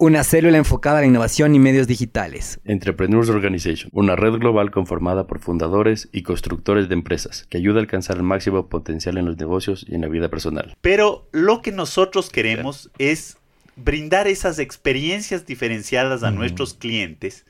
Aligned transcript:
una 0.00 0.24
célula 0.24 0.56
enfocada 0.56 0.96
a 0.96 1.00
la 1.02 1.06
innovación 1.06 1.54
y 1.54 1.58
medios 1.58 1.86
digitales. 1.86 2.58
Entrepreneurs 2.64 3.28
Organization, 3.28 3.90
una 3.92 4.16
red 4.16 4.32
global 4.32 4.70
conformada 4.70 5.26
por 5.26 5.40
fundadores 5.40 6.08
y 6.10 6.22
constructores 6.22 6.88
de 6.88 6.94
empresas 6.94 7.46
que 7.50 7.58
ayuda 7.58 7.76
a 7.76 7.82
alcanzar 7.82 8.16
el 8.16 8.22
máximo 8.22 8.70
potencial 8.70 9.18
en 9.18 9.26
los 9.26 9.36
negocios 9.36 9.84
y 9.86 9.94
en 9.94 10.00
la 10.00 10.08
vida 10.08 10.30
personal. 10.30 10.74
Pero 10.80 11.28
lo 11.32 11.60
que 11.60 11.70
nosotros 11.70 12.30
queremos 12.30 12.90
es 12.96 13.36
brindar 13.76 14.26
esas 14.26 14.58
experiencias 14.58 15.44
diferenciadas 15.44 16.22
a 16.22 16.30
nuestros 16.30 16.72
clientes, 16.72 17.44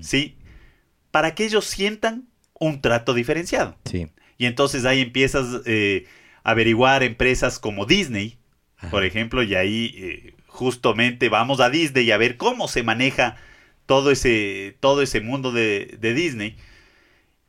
¿sí? 0.00 0.36
Para 1.12 1.36
que 1.36 1.44
ellos 1.44 1.66
sientan 1.66 2.26
un 2.58 2.80
trato 2.80 3.14
diferenciado. 3.14 3.76
Sí. 3.84 4.08
Y 4.38 4.46
entonces 4.46 4.86
ahí 4.86 5.02
empiezas 5.02 5.62
eh, 5.66 6.06
a 6.42 6.50
averiguar 6.50 7.04
empresas 7.04 7.60
como 7.60 7.86
Disney, 7.86 8.38
por 8.90 9.04
ejemplo, 9.04 9.44
y 9.44 9.54
ahí 9.54 9.94
eh, 9.96 10.34
justamente 10.52 11.30
vamos 11.30 11.60
a 11.60 11.70
Disney 11.70 12.10
a 12.10 12.18
ver 12.18 12.36
cómo 12.36 12.68
se 12.68 12.82
maneja 12.82 13.36
todo 13.86 14.10
ese, 14.10 14.76
todo 14.80 15.02
ese 15.02 15.20
mundo 15.20 15.50
de, 15.50 15.96
de 15.98 16.14
Disney. 16.14 16.56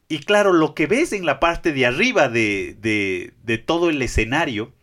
Y 0.08 0.20
claro, 0.20 0.54
lo 0.54 0.74
que 0.74 0.88
ves 0.88 1.12
en 1.12 1.26
la 1.26 1.40
parte 1.40 1.74
de 1.74 1.86
arriba 1.86 2.30
de, 2.30 2.78
de, 2.80 3.34
de 3.44 3.58
todo 3.58 3.90
el 3.90 4.02
escenario, 4.02 4.74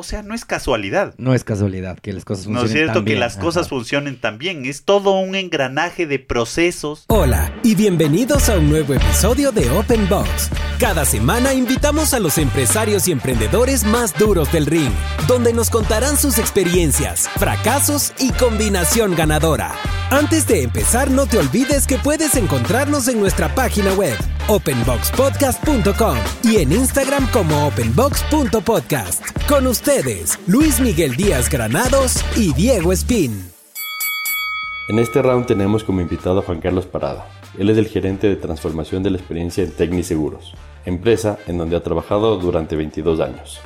o 0.00 0.02
sea, 0.02 0.22
no 0.22 0.34
es 0.34 0.46
casualidad. 0.46 1.14
No 1.18 1.34
es 1.34 1.44
casualidad 1.44 1.98
que 1.98 2.14
las 2.14 2.24
cosas 2.24 2.46
funcionen 2.46 2.62
No 2.62 2.66
es 2.66 2.72
cierto 2.72 2.94
tan 2.94 3.04
que 3.04 3.10
bien. 3.10 3.20
las 3.20 3.36
cosas 3.36 3.68
funcionen 3.68 4.18
tan 4.18 4.38
bien. 4.38 4.64
Es 4.64 4.84
todo 4.84 5.18
un 5.18 5.34
engranaje 5.34 6.06
de 6.06 6.18
procesos. 6.18 7.04
Hola 7.08 7.52
y 7.62 7.74
bienvenidos 7.74 8.48
a 8.48 8.56
un 8.56 8.70
nuevo 8.70 8.94
episodio 8.94 9.52
de 9.52 9.68
Open 9.70 10.08
Box. 10.08 10.48
Cada 10.78 11.04
semana 11.04 11.52
invitamos 11.52 12.14
a 12.14 12.18
los 12.18 12.38
empresarios 12.38 13.08
y 13.08 13.12
emprendedores 13.12 13.84
más 13.84 14.18
duros 14.18 14.50
del 14.50 14.64
ring, 14.64 14.90
donde 15.28 15.52
nos 15.52 15.68
contarán 15.68 16.16
sus 16.16 16.38
experiencias, 16.38 17.28
fracasos 17.28 18.14
y 18.18 18.32
combinación 18.32 19.14
ganadora. 19.14 19.74
Antes 20.10 20.44
de 20.48 20.64
empezar, 20.64 21.08
no 21.08 21.26
te 21.26 21.38
olvides 21.38 21.86
que 21.86 21.96
puedes 21.96 22.34
encontrarnos 22.34 23.06
en 23.06 23.20
nuestra 23.20 23.54
página 23.54 23.92
web, 23.92 24.18
openboxpodcast.com 24.48 26.16
y 26.42 26.56
en 26.56 26.72
Instagram 26.72 27.30
como 27.30 27.68
openbox.podcast. 27.68 29.24
Con 29.48 29.68
ustedes, 29.68 30.36
Luis 30.48 30.80
Miguel 30.80 31.14
Díaz 31.14 31.48
Granados 31.48 32.24
y 32.36 32.52
Diego 32.54 32.92
Espín. 32.92 33.52
En 34.88 34.98
este 34.98 35.22
round 35.22 35.46
tenemos 35.46 35.84
como 35.84 36.00
invitado 36.00 36.40
a 36.40 36.42
Juan 36.42 36.60
Carlos 36.60 36.86
Parada. 36.86 37.28
Él 37.56 37.70
es 37.70 37.78
el 37.78 37.86
gerente 37.86 38.28
de 38.28 38.34
transformación 38.34 39.04
de 39.04 39.10
la 39.10 39.18
experiencia 39.18 39.62
en 39.62 39.70
Tecni 39.70 40.02
Seguros, 40.02 40.54
empresa 40.86 41.38
en 41.46 41.56
donde 41.56 41.76
ha 41.76 41.84
trabajado 41.84 42.36
durante 42.36 42.74
22 42.74 43.20
años. 43.20 43.60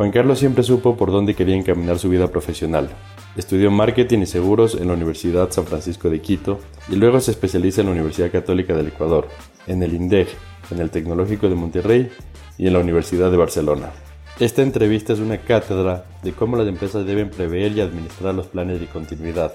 Juan 0.00 0.12
Carlos 0.12 0.38
siempre 0.38 0.62
supo 0.62 0.96
por 0.96 1.12
dónde 1.12 1.34
quería 1.34 1.54
encaminar 1.54 1.98
su 1.98 2.08
vida 2.08 2.28
profesional. 2.28 2.88
Estudió 3.36 3.70
marketing 3.70 4.20
y 4.20 4.26
seguros 4.26 4.74
en 4.74 4.88
la 4.88 4.94
Universidad 4.94 5.50
San 5.50 5.66
Francisco 5.66 6.08
de 6.08 6.22
Quito 6.22 6.58
y 6.88 6.96
luego 6.96 7.20
se 7.20 7.32
especializa 7.32 7.82
en 7.82 7.88
la 7.88 7.92
Universidad 7.92 8.32
Católica 8.32 8.74
del 8.74 8.86
Ecuador, 8.86 9.28
en 9.66 9.82
el 9.82 9.92
INDEC, 9.92 10.28
en 10.70 10.78
el 10.78 10.88
Tecnológico 10.88 11.50
de 11.50 11.54
Monterrey 11.54 12.10
y 12.56 12.66
en 12.66 12.72
la 12.72 12.78
Universidad 12.78 13.30
de 13.30 13.36
Barcelona. 13.36 13.90
Esta 14.38 14.62
entrevista 14.62 15.12
es 15.12 15.18
una 15.18 15.36
cátedra 15.36 16.06
de 16.22 16.32
cómo 16.32 16.56
las 16.56 16.66
empresas 16.66 17.04
deben 17.04 17.28
prever 17.28 17.72
y 17.72 17.82
administrar 17.82 18.34
los 18.34 18.46
planes 18.46 18.80
de 18.80 18.86
continuidad, 18.86 19.52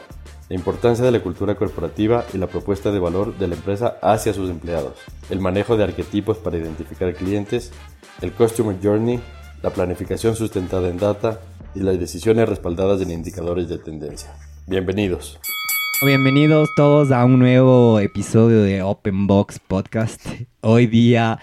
la 0.47 0.55
importancia 0.55 1.03
de 1.03 1.11
la 1.11 1.23
cultura 1.23 1.55
corporativa 1.55 2.23
y 2.35 2.37
la 2.37 2.45
propuesta 2.45 2.91
de 2.91 2.99
valor 2.99 3.35
de 3.39 3.47
la 3.47 3.55
empresa 3.55 3.97
hacia 3.99 4.31
sus 4.31 4.51
empleados, 4.51 4.93
el 5.31 5.39
manejo 5.39 5.75
de 5.75 5.85
arquetipos 5.85 6.37
para 6.37 6.57
identificar 6.57 7.15
clientes, 7.15 7.71
el 8.21 8.31
Customer 8.31 8.77
Journey, 8.79 9.19
la 9.65 9.71
planificación 9.71 10.35
sustentada 10.35 10.89
en 10.89 10.99
data 10.99 11.41
y 11.73 11.79
las 11.79 11.99
decisiones 11.99 12.47
respaldadas 12.47 13.01
en 13.01 13.09
indicadores 13.09 13.67
de 13.67 13.79
tendencia. 13.79 14.29
Bienvenidos. 14.67 15.39
Bienvenidos 16.05 16.69
todos 16.75 17.11
a 17.11 17.25
un 17.25 17.39
nuevo 17.39 17.99
episodio 17.99 18.61
de 18.61 18.83
Open 18.83 19.25
Box 19.25 19.59
Podcast. 19.59 20.23
Hoy 20.61 20.85
día 20.85 21.39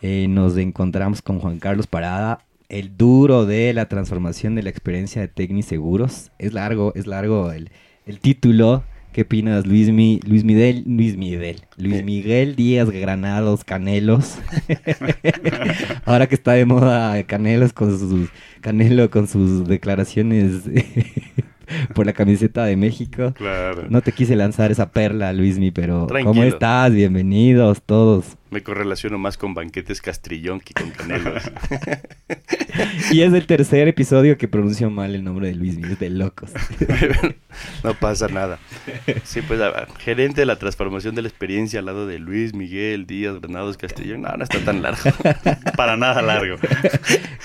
eh, 0.00 0.28
nos 0.28 0.56
encontramos 0.56 1.20
con 1.20 1.40
Juan 1.40 1.58
Carlos 1.58 1.88
Parada, 1.88 2.44
el 2.68 2.96
duro 2.96 3.44
de 3.44 3.72
la 3.72 3.88
transformación 3.88 4.54
de 4.54 4.62
la 4.62 4.70
experiencia 4.70 5.20
de 5.20 5.26
Tecni 5.26 5.64
Seguros. 5.64 6.30
Es 6.38 6.52
largo, 6.52 6.92
es 6.94 7.08
largo 7.08 7.50
el, 7.50 7.72
el 8.06 8.20
título. 8.20 8.84
¿Qué 9.14 9.22
opinas, 9.22 9.64
Luis, 9.64 9.92
Mi- 9.92 10.18
Luis 10.26 10.42
Miguel? 10.42 10.82
Luis 10.88 11.16
Miguel. 11.16 11.60
Luis 11.76 12.02
Miguel 12.02 12.56
Díaz 12.56 12.90
Granados 12.90 13.62
Canelos. 13.62 14.38
Ahora 16.04 16.26
que 16.26 16.34
está 16.34 16.54
de 16.54 16.64
moda 16.64 17.22
Canelos 17.22 17.72
con 17.72 17.96
sus 17.96 18.28
Canelo 18.60 19.08
con 19.10 19.28
sus 19.28 19.68
declaraciones 19.68 20.62
por 21.94 22.06
la 22.06 22.12
camiseta 22.12 22.64
de 22.64 22.76
México. 22.76 23.32
Claro. 23.36 23.84
No 23.88 24.00
te 24.02 24.10
quise 24.10 24.34
lanzar 24.34 24.72
esa 24.72 24.90
perla, 24.90 25.32
Luismi, 25.32 25.70
pero 25.70 26.08
¿cómo 26.24 26.42
estás? 26.42 26.92
Bienvenidos 26.92 27.82
todos. 27.82 28.36
Me 28.54 28.62
correlaciono 28.62 29.18
más 29.18 29.36
con 29.36 29.52
banquetes 29.52 30.00
Castrillón 30.00 30.60
que 30.60 30.74
con 30.74 30.90
Canelos. 30.90 31.42
Y 33.12 33.22
es 33.22 33.32
el 33.32 33.46
tercer 33.46 33.86
episodio 33.86 34.36
que 34.36 34.48
pronuncio 34.48 34.90
mal 34.90 35.14
el 35.14 35.22
nombre 35.22 35.46
de 35.48 35.54
Luismi, 35.54 35.92
es 35.92 35.98
de 36.00 36.10
locos. 36.10 36.50
no 37.84 37.94
pasa 37.94 38.26
nada. 38.28 38.58
Sí, 39.24 39.42
pues 39.42 39.60
a- 39.60 39.86
gerente 39.98 40.40
de 40.40 40.46
la 40.46 40.56
transformación 40.56 41.14
de 41.14 41.22
la 41.22 41.28
experiencia 41.28 41.78
al 41.80 41.86
lado 41.86 42.06
de 42.06 42.18
Luis 42.18 42.52
Miguel 42.54 43.06
Díaz 43.06 43.40
Granados 43.40 43.76
Castrillón. 43.76 44.22
No, 44.22 44.36
no 44.36 44.42
está 44.44 44.58
tan 44.60 44.82
largo. 44.82 45.02
Para 45.76 45.96
nada 45.96 46.22
largo. 46.22 46.56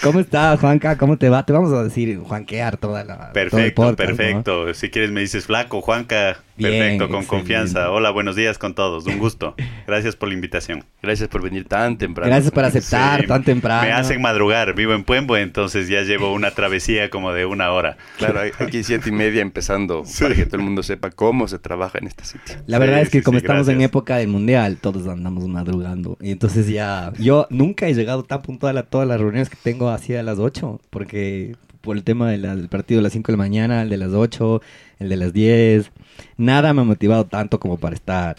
¿Cómo 0.01 0.19
estás, 0.19 0.59
Juanca? 0.59 0.97
¿Cómo 0.97 1.17
te 1.17 1.29
va? 1.29 1.45
Te 1.45 1.53
vamos 1.53 1.71
a 1.73 1.83
decir 1.83 2.17
Juanquear 2.19 2.77
toda 2.77 3.03
la. 3.03 3.15
todo 3.15 3.25
el 3.25 3.33
Perfecto, 3.33 3.95
perfecto. 3.95 4.73
Si 4.73 4.89
quieres 4.89 5.11
me 5.11 5.21
dices 5.21 5.45
flaco, 5.45 5.81
Juanca. 5.81 6.39
Bien, 6.59 6.71
perfecto, 6.73 7.07
con 7.07 7.21
excelente. 7.21 7.27
confianza. 7.27 7.91
Hola, 7.91 8.11
buenos 8.11 8.35
días 8.35 8.57
con 8.57 8.75
todos. 8.75 9.05
Un 9.07 9.17
gusto. 9.17 9.55
Gracias 9.87 10.15
por 10.15 10.27
la 10.29 10.35
invitación. 10.35 10.83
Gracias 11.01 11.29
por 11.29 11.41
venir 11.41 11.65
tan 11.65 11.97
temprano. 11.97 12.29
Gracias 12.29 12.51
por 12.51 12.65
aceptar 12.65 13.21
Sí, 13.21 13.27
tan 13.27 13.43
temprano. 13.43 13.83
Me 13.83 13.91
hacen 13.93 14.21
madrugar. 14.21 14.75
Vivo 14.75 14.93
en 14.93 15.03
Puembo, 15.03 15.37
entonces 15.37 15.87
ya 15.87 16.01
llevo 16.01 16.33
una 16.33 16.51
travesía 16.51 17.09
como 17.09 17.31
de 17.33 17.45
una 17.45 17.71
hora. 17.71 17.97
Claro, 18.17 18.41
aquí 18.59 18.83
siete 18.83 19.09
y 19.09 19.11
media 19.13 19.41
empezando 19.41 20.03
para 20.19 20.35
que 20.35 20.45
todo 20.45 20.57
el 20.57 20.63
mundo 20.63 20.83
sepa 20.83 21.09
cómo 21.11 21.47
se 21.47 21.59
trabaja 21.59 21.97
en 21.99 22.07
este 22.07 22.25
sitio. 22.25 22.55
La 22.67 22.77
verdad 22.77 22.97
Sí, 22.97 23.01
es 23.03 23.09
que 23.09 23.17
sí, 23.19 23.23
como 23.23 23.39
sí, 23.39 23.45
estamos 23.45 23.67
en 23.69 23.81
época 23.81 24.17
del 24.17 24.27
mundial, 24.27 24.77
todos 24.81 25.07
andamos 25.07 25.47
madrugando. 25.47 26.17
Y 26.21 26.31
entonces 26.31 26.67
ya, 26.67 27.13
yo 27.19 27.47
nunca 27.49 27.87
he 27.87 27.93
llegado 27.93 28.23
tan 28.23 28.41
puntual 28.41 28.77
a 28.77 28.83
todas 28.83 29.07
las 29.07 29.19
reuniones 29.19 29.49
que 29.49 29.57
tengo 29.63 29.89
así 29.89 30.13
a 30.15 30.23
las 30.23 30.39
8, 30.39 30.81
porque 30.89 31.55
por 31.81 31.95
el 31.95 32.03
tema 32.03 32.29
de 32.29 32.37
la- 32.37 32.55
del 32.57 32.67
partido 32.67 32.99
de 32.99 33.03
las 33.03 33.13
5 33.13 33.31
de 33.31 33.37
la 33.37 33.43
mañana, 33.43 33.81
el 33.81 33.89
de 33.89 33.95
las 33.97 34.11
8, 34.11 34.61
el 34.99 35.07
de 35.07 35.15
las 35.15 35.31
10, 35.31 35.91
nada 36.37 36.73
me 36.73 36.81
ha 36.81 36.85
motivado 36.85 37.25
tanto 37.25 37.59
como 37.59 37.77
para 37.77 37.95
estar 37.95 38.35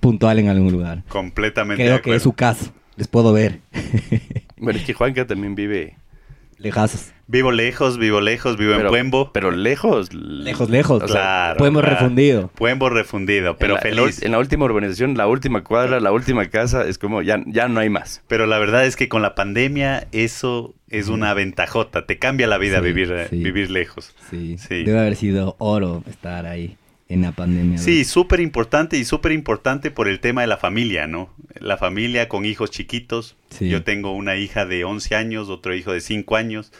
puntual 0.00 0.38
en 0.38 0.48
algún 0.48 0.72
lugar. 0.72 1.02
Completamente 1.08 1.82
Creo 1.82 1.96
de 1.96 2.02
que 2.02 2.14
es 2.14 2.22
su 2.22 2.32
caso, 2.32 2.72
les 2.96 3.08
puedo 3.08 3.32
ver. 3.32 3.60
Bueno, 4.62 4.78
es 4.78 4.84
que 4.84 4.92
Juanca 4.92 5.26
también 5.26 5.54
vive... 5.54 5.96
Lejazos. 6.58 7.14
Vivo 7.26 7.52
lejos, 7.52 7.96
vivo 7.96 8.20
lejos, 8.20 8.58
vivo 8.58 8.72
en 8.72 8.78
pero, 8.78 8.90
Puembo. 8.90 9.32
Pero 9.32 9.50
lejos. 9.50 10.12
Lejos, 10.12 10.68
lejos. 10.68 11.02
O 11.02 11.08
sea, 11.08 11.54
Claro. 11.56 11.72
Claro. 11.72 11.80
refundido. 11.80 12.48
Puembo 12.48 12.90
refundido, 12.90 13.56
pero 13.56 13.78
en 13.82 13.96
la, 13.96 14.02
feliz. 14.02 14.22
en 14.22 14.32
la 14.32 14.38
última 14.38 14.66
urbanización, 14.66 15.16
la 15.16 15.26
última 15.26 15.64
cuadra, 15.64 16.00
la 16.00 16.12
última 16.12 16.50
casa, 16.50 16.86
es 16.86 16.98
como 16.98 17.22
ya, 17.22 17.42
ya 17.46 17.68
no 17.68 17.80
hay 17.80 17.88
más. 17.88 18.22
Pero 18.28 18.46
la 18.46 18.58
verdad 18.58 18.84
es 18.84 18.96
que 18.96 19.08
con 19.08 19.22
la 19.22 19.34
pandemia 19.34 20.06
eso 20.12 20.74
es 20.88 21.08
una 21.08 21.32
ventajota. 21.32 22.04
Te 22.04 22.18
cambia 22.18 22.46
la 22.46 22.58
vida 22.58 22.80
Sí, 22.80 22.84
vivir, 22.84 23.14
sí. 23.30 23.36
vivir 23.42 23.70
lejos. 23.70 24.14
Sí. 24.28 24.58
Sí. 24.58 24.84
Debe 24.84 24.98
haber 24.98 25.16
sido 25.16 25.56
oro 25.58 26.04
estar 26.10 26.44
ahí 26.44 26.76
en 27.10 27.22
la 27.22 27.32
pandemia. 27.32 27.76
Sí, 27.76 28.04
súper 28.04 28.40
importante 28.40 28.96
y 28.96 29.04
súper 29.04 29.32
importante 29.32 29.90
por 29.90 30.08
el 30.08 30.20
tema 30.20 30.40
de 30.40 30.46
la 30.46 30.56
familia, 30.56 31.06
¿no? 31.06 31.28
La 31.58 31.76
familia 31.76 32.28
con 32.28 32.44
hijos 32.46 32.70
chiquitos. 32.70 33.36
Sí. 33.50 33.68
Yo 33.68 33.82
tengo 33.82 34.12
una 34.14 34.36
hija 34.36 34.64
de 34.64 34.84
11 34.84 35.14
años, 35.16 35.48
otro 35.50 35.74
hijo 35.74 35.92
de 35.92 36.00
5 36.00 36.36
años. 36.36 36.72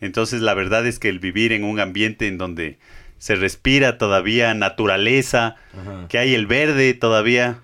Entonces 0.00 0.42
la 0.42 0.52
verdad 0.54 0.86
es 0.86 0.98
que 0.98 1.08
el 1.08 1.20
vivir 1.20 1.52
en 1.52 1.64
un 1.64 1.80
ambiente 1.80 2.26
en 2.26 2.36
donde 2.36 2.76
se 3.18 3.34
respira 3.36 3.96
todavía 3.96 4.52
naturaleza, 4.52 5.56
Ajá. 5.72 6.06
que 6.08 6.18
hay 6.18 6.34
el 6.34 6.46
verde 6.46 6.92
todavía, 6.92 7.60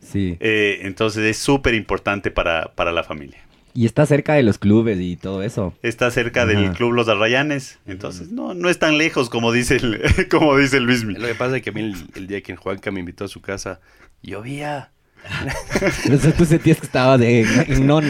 Sí. 0.00 0.36
eh, 0.40 0.80
entonces 0.82 1.24
es 1.24 1.38
súper 1.38 1.74
importante 1.74 2.30
para, 2.30 2.72
para 2.74 2.92
la 2.92 3.02
familia. 3.02 3.38
Y 3.74 3.86
está 3.86 4.06
cerca 4.06 4.34
de 4.34 4.44
los 4.44 4.58
clubes 4.58 5.00
y 5.00 5.16
todo 5.16 5.42
eso. 5.42 5.74
Está 5.82 6.10
cerca 6.10 6.46
del. 6.46 6.72
Club 6.72 6.92
Los 6.92 7.08
Arrayanes, 7.08 7.80
entonces 7.86 8.30
no, 8.30 8.54
no 8.54 8.68
es 8.68 8.78
tan 8.78 8.98
lejos 8.98 9.28
como 9.28 9.50
dice 9.52 9.76
el, 9.76 10.28
como 10.30 10.56
dice 10.56 10.80
Luismi. 10.80 11.14
Lo 11.14 11.26
que 11.26 11.34
pasa 11.34 11.56
es 11.56 11.62
que 11.62 11.70
a 11.70 11.72
mí 11.72 11.80
el, 11.80 11.94
el 12.14 12.26
día 12.28 12.40
que 12.40 12.54
Juanca 12.54 12.90
me 12.92 13.00
invitó 13.00 13.24
a 13.24 13.28
su 13.28 13.40
casa, 13.40 13.80
llovía. 14.22 14.93
Entonces 16.04 16.36
tú 16.36 16.44
sentías 16.44 16.78
que 16.78 16.86
estaba 16.86 17.18
de, 17.18 17.44
no, 17.80 17.96
O 17.98 18.02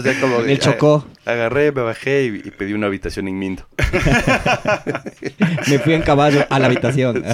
sea, 0.00 0.20
como 0.20 0.40
En 0.40 0.50
el 0.50 0.58
Chocó. 0.58 1.06
Agarré, 1.24 1.72
me 1.72 1.82
bajé 1.82 2.24
y, 2.24 2.48
y 2.48 2.50
pedí 2.52 2.72
una 2.72 2.86
habitación 2.86 3.26
en 3.28 3.38
Mindo. 3.38 3.66
me 5.68 5.78
fui 5.80 5.94
en 5.94 6.02
caballo 6.02 6.46
a 6.48 6.58
la 6.58 6.66
habitación. 6.66 7.24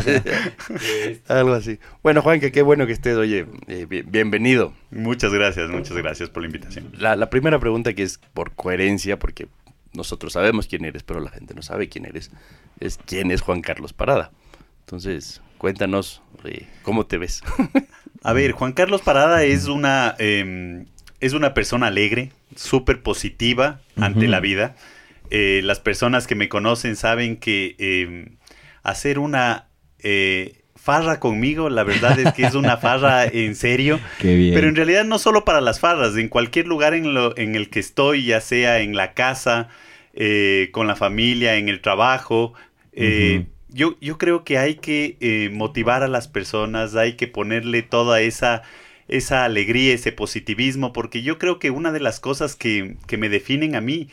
Algo 1.28 1.52
así. 1.54 1.78
Bueno, 2.02 2.22
Juan, 2.22 2.40
que 2.40 2.52
qué 2.52 2.62
bueno 2.62 2.86
que 2.86 2.92
estés. 2.92 3.16
Oye, 3.16 3.46
eh, 3.68 3.86
bi- 3.88 4.02
bienvenido. 4.02 4.72
Muchas 4.90 5.32
gracias, 5.32 5.68
muchas 5.70 5.96
gracias 5.96 6.30
por 6.30 6.42
la 6.42 6.46
invitación. 6.46 6.90
La, 6.98 7.16
la 7.16 7.30
primera 7.30 7.58
pregunta 7.58 7.92
que 7.92 8.02
es 8.02 8.18
por 8.32 8.52
coherencia, 8.52 9.18
porque 9.18 9.48
nosotros 9.92 10.32
sabemos 10.32 10.66
quién 10.66 10.84
eres, 10.84 11.02
pero 11.02 11.20
la 11.20 11.30
gente 11.30 11.54
no 11.54 11.62
sabe 11.62 11.88
quién 11.88 12.06
eres, 12.06 12.30
es 12.80 12.98
quién 13.04 13.30
es 13.30 13.40
Juan 13.42 13.60
Carlos 13.60 13.92
Parada. 13.92 14.30
Entonces, 14.86 15.40
cuéntanos 15.62 16.22
eh, 16.44 16.66
cómo 16.82 17.06
te 17.06 17.18
ves. 17.18 17.40
A 18.24 18.32
ver, 18.32 18.50
Juan 18.50 18.72
Carlos 18.72 19.00
Parada 19.00 19.44
es 19.44 19.68
una, 19.68 20.16
eh, 20.18 20.86
es 21.20 21.34
una 21.34 21.54
persona 21.54 21.86
alegre, 21.86 22.32
súper 22.56 23.00
positiva 23.00 23.80
ante 23.96 24.26
la 24.26 24.40
vida. 24.40 24.74
Eh, 25.30 25.60
las 25.62 25.78
personas 25.78 26.26
que 26.26 26.34
me 26.34 26.48
conocen 26.48 26.96
saben 26.96 27.36
que 27.36 27.76
eh, 27.78 28.32
hacer 28.82 29.20
una 29.20 29.68
eh, 30.00 30.62
farra 30.74 31.20
conmigo, 31.20 31.70
la 31.70 31.84
verdad 31.84 32.18
es 32.18 32.32
que 32.32 32.42
es 32.44 32.54
una 32.56 32.76
farra 32.76 33.24
en 33.32 33.54
serio. 33.54 34.00
Qué 34.18 34.34
bien. 34.34 34.54
Pero 34.54 34.66
en 34.66 34.74
realidad 34.74 35.04
no 35.04 35.20
solo 35.20 35.44
para 35.44 35.60
las 35.60 35.78
farras, 35.78 36.16
en 36.16 36.28
cualquier 36.28 36.66
lugar 36.66 36.92
en, 36.92 37.14
lo, 37.14 37.38
en 37.38 37.54
el 37.54 37.70
que 37.70 37.78
estoy, 37.78 38.24
ya 38.24 38.40
sea 38.40 38.80
en 38.80 38.96
la 38.96 39.14
casa, 39.14 39.68
eh, 40.12 40.70
con 40.72 40.88
la 40.88 40.96
familia, 40.96 41.54
en 41.54 41.68
el 41.68 41.80
trabajo, 41.80 42.52
eh. 42.92 43.46
Yo, 43.72 43.96
yo 44.00 44.18
creo 44.18 44.44
que 44.44 44.58
hay 44.58 44.76
que 44.76 45.16
eh, 45.20 45.50
motivar 45.52 46.02
a 46.02 46.08
las 46.08 46.28
personas, 46.28 46.94
hay 46.94 47.14
que 47.14 47.26
ponerle 47.26 47.82
toda 47.82 48.20
esa, 48.20 48.62
esa 49.08 49.44
alegría, 49.44 49.94
ese 49.94 50.12
positivismo, 50.12 50.92
porque 50.92 51.22
yo 51.22 51.38
creo 51.38 51.58
que 51.58 51.70
una 51.70 51.92
de 51.92 52.00
las 52.00 52.20
cosas 52.20 52.56
que, 52.56 52.96
que 53.06 53.16
me 53.16 53.28
definen 53.28 53.74
a 53.74 53.80
mí 53.80 54.08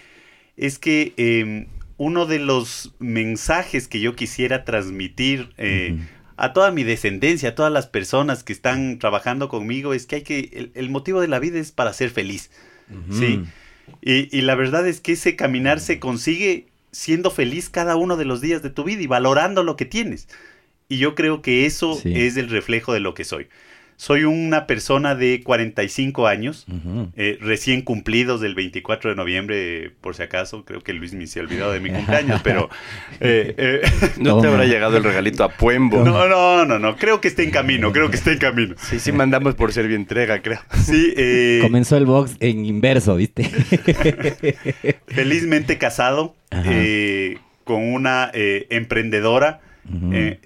es 0.57 0.79
que 0.79 1.13
eh, 1.17 1.67
uno 1.97 2.25
de 2.25 2.39
los 2.39 2.93
mensajes 2.99 3.87
que 3.87 3.99
yo 3.99 4.15
quisiera 4.15 4.63
transmitir 4.65 5.49
eh, 5.57 5.97
a 6.37 6.53
toda 6.53 6.71
mi 6.71 6.83
descendencia, 6.83 7.49
a 7.49 7.55
todas 7.55 7.71
las 7.71 7.87
personas 7.87 8.43
que 8.43 8.53
están 8.53 8.99
trabajando 8.99 9.49
conmigo, 9.49 9.93
es 9.93 10.05
que 10.05 10.15
hay 10.17 10.21
que, 10.21 10.49
el, 10.53 10.71
el 10.75 10.89
motivo 10.89 11.19
de 11.19 11.27
la 11.27 11.39
vida 11.39 11.59
es 11.59 11.71
para 11.71 11.93
ser 11.93 12.09
feliz, 12.09 12.51
¿sí? 13.11 13.43
Y, 14.01 14.35
y 14.35 14.41
la 14.41 14.55
verdad 14.55 14.87
es 14.87 15.01
que 15.01 15.13
ese 15.13 15.35
caminar 15.35 15.79
se 15.79 15.99
consigue 15.99 16.67
siendo 16.91 17.31
feliz 17.31 17.69
cada 17.69 17.95
uno 17.95 18.17
de 18.17 18.25
los 18.25 18.41
días 18.41 18.61
de 18.63 18.69
tu 18.69 18.83
vida 18.83 19.01
y 19.01 19.07
valorando 19.07 19.63
lo 19.63 19.75
que 19.75 19.85
tienes. 19.85 20.27
Y 20.87 20.97
yo 20.97 21.13
creo 21.15 21.41
que 21.41 21.65
eso 21.65 21.95
Sí. 21.95 22.13
es 22.15 22.35
el 22.37 22.49
reflejo 22.49 22.93
de 22.93 22.99
lo 22.99 23.13
que 23.13 23.23
soy. 23.23 23.47
Soy 23.95 24.23
una 24.23 24.65
persona 24.65 25.13
de 25.13 25.41
45 25.43 26.25
años, 26.25 26.65
eh, 27.17 27.37
recién 27.41 27.81
cumplidos 27.81 28.39
del 28.39 28.55
24 28.55 29.09
de 29.09 29.15
noviembre, 29.17 29.91
por 29.99 30.15
si 30.15 30.23
acaso, 30.23 30.63
creo 30.63 30.79
que 30.79 30.93
Luis 30.93 31.11
me 31.13 31.27
se 31.27 31.41
ha 31.41 31.43
olvidado 31.43 31.73
de 31.73 31.81
mi 31.81 31.89
cumpleaños, 31.89 32.39
pero... 32.41 32.69
eh, 33.19 33.53
eh, 33.57 33.81
No 34.17 34.39
te 34.39 34.47
habrá 34.47 34.63
llegado 34.63 34.95
el 34.95 35.03
regalito 35.03 35.43
a 35.43 35.49
Puembo. 35.49 36.01
no, 36.05 36.29
no, 36.29 36.65
no, 36.65 36.79
no, 36.79 36.95
creo 36.95 37.19
que 37.19 37.27
está 37.27 37.43
en 37.43 37.51
camino, 37.51 37.91
creo 37.91 38.09
que 38.09 38.15
está 38.15 38.31
en 38.31 38.37
camino. 38.37 38.75
Sí, 38.77 38.99
sí, 38.99 39.11
mandamos 39.11 39.55
por 39.55 39.73
ser 39.73 39.89
bien 39.89 39.99
entrega, 39.99 40.41
creo. 40.41 40.61
Sí, 40.81 41.13
eh, 41.17 41.59
Comenzó 41.61 41.97
el 41.97 42.05
box 42.05 42.37
en 42.39 42.65
inverso, 42.65 43.17
¿viste? 43.17 43.43
felizmente 45.07 45.77
casado. 45.77 46.35
Eh, 46.51 47.37
con 47.63 47.83
una 47.83 48.31
eh, 48.33 48.67
emprendedora. 48.69 49.61
Eh, 50.11 50.39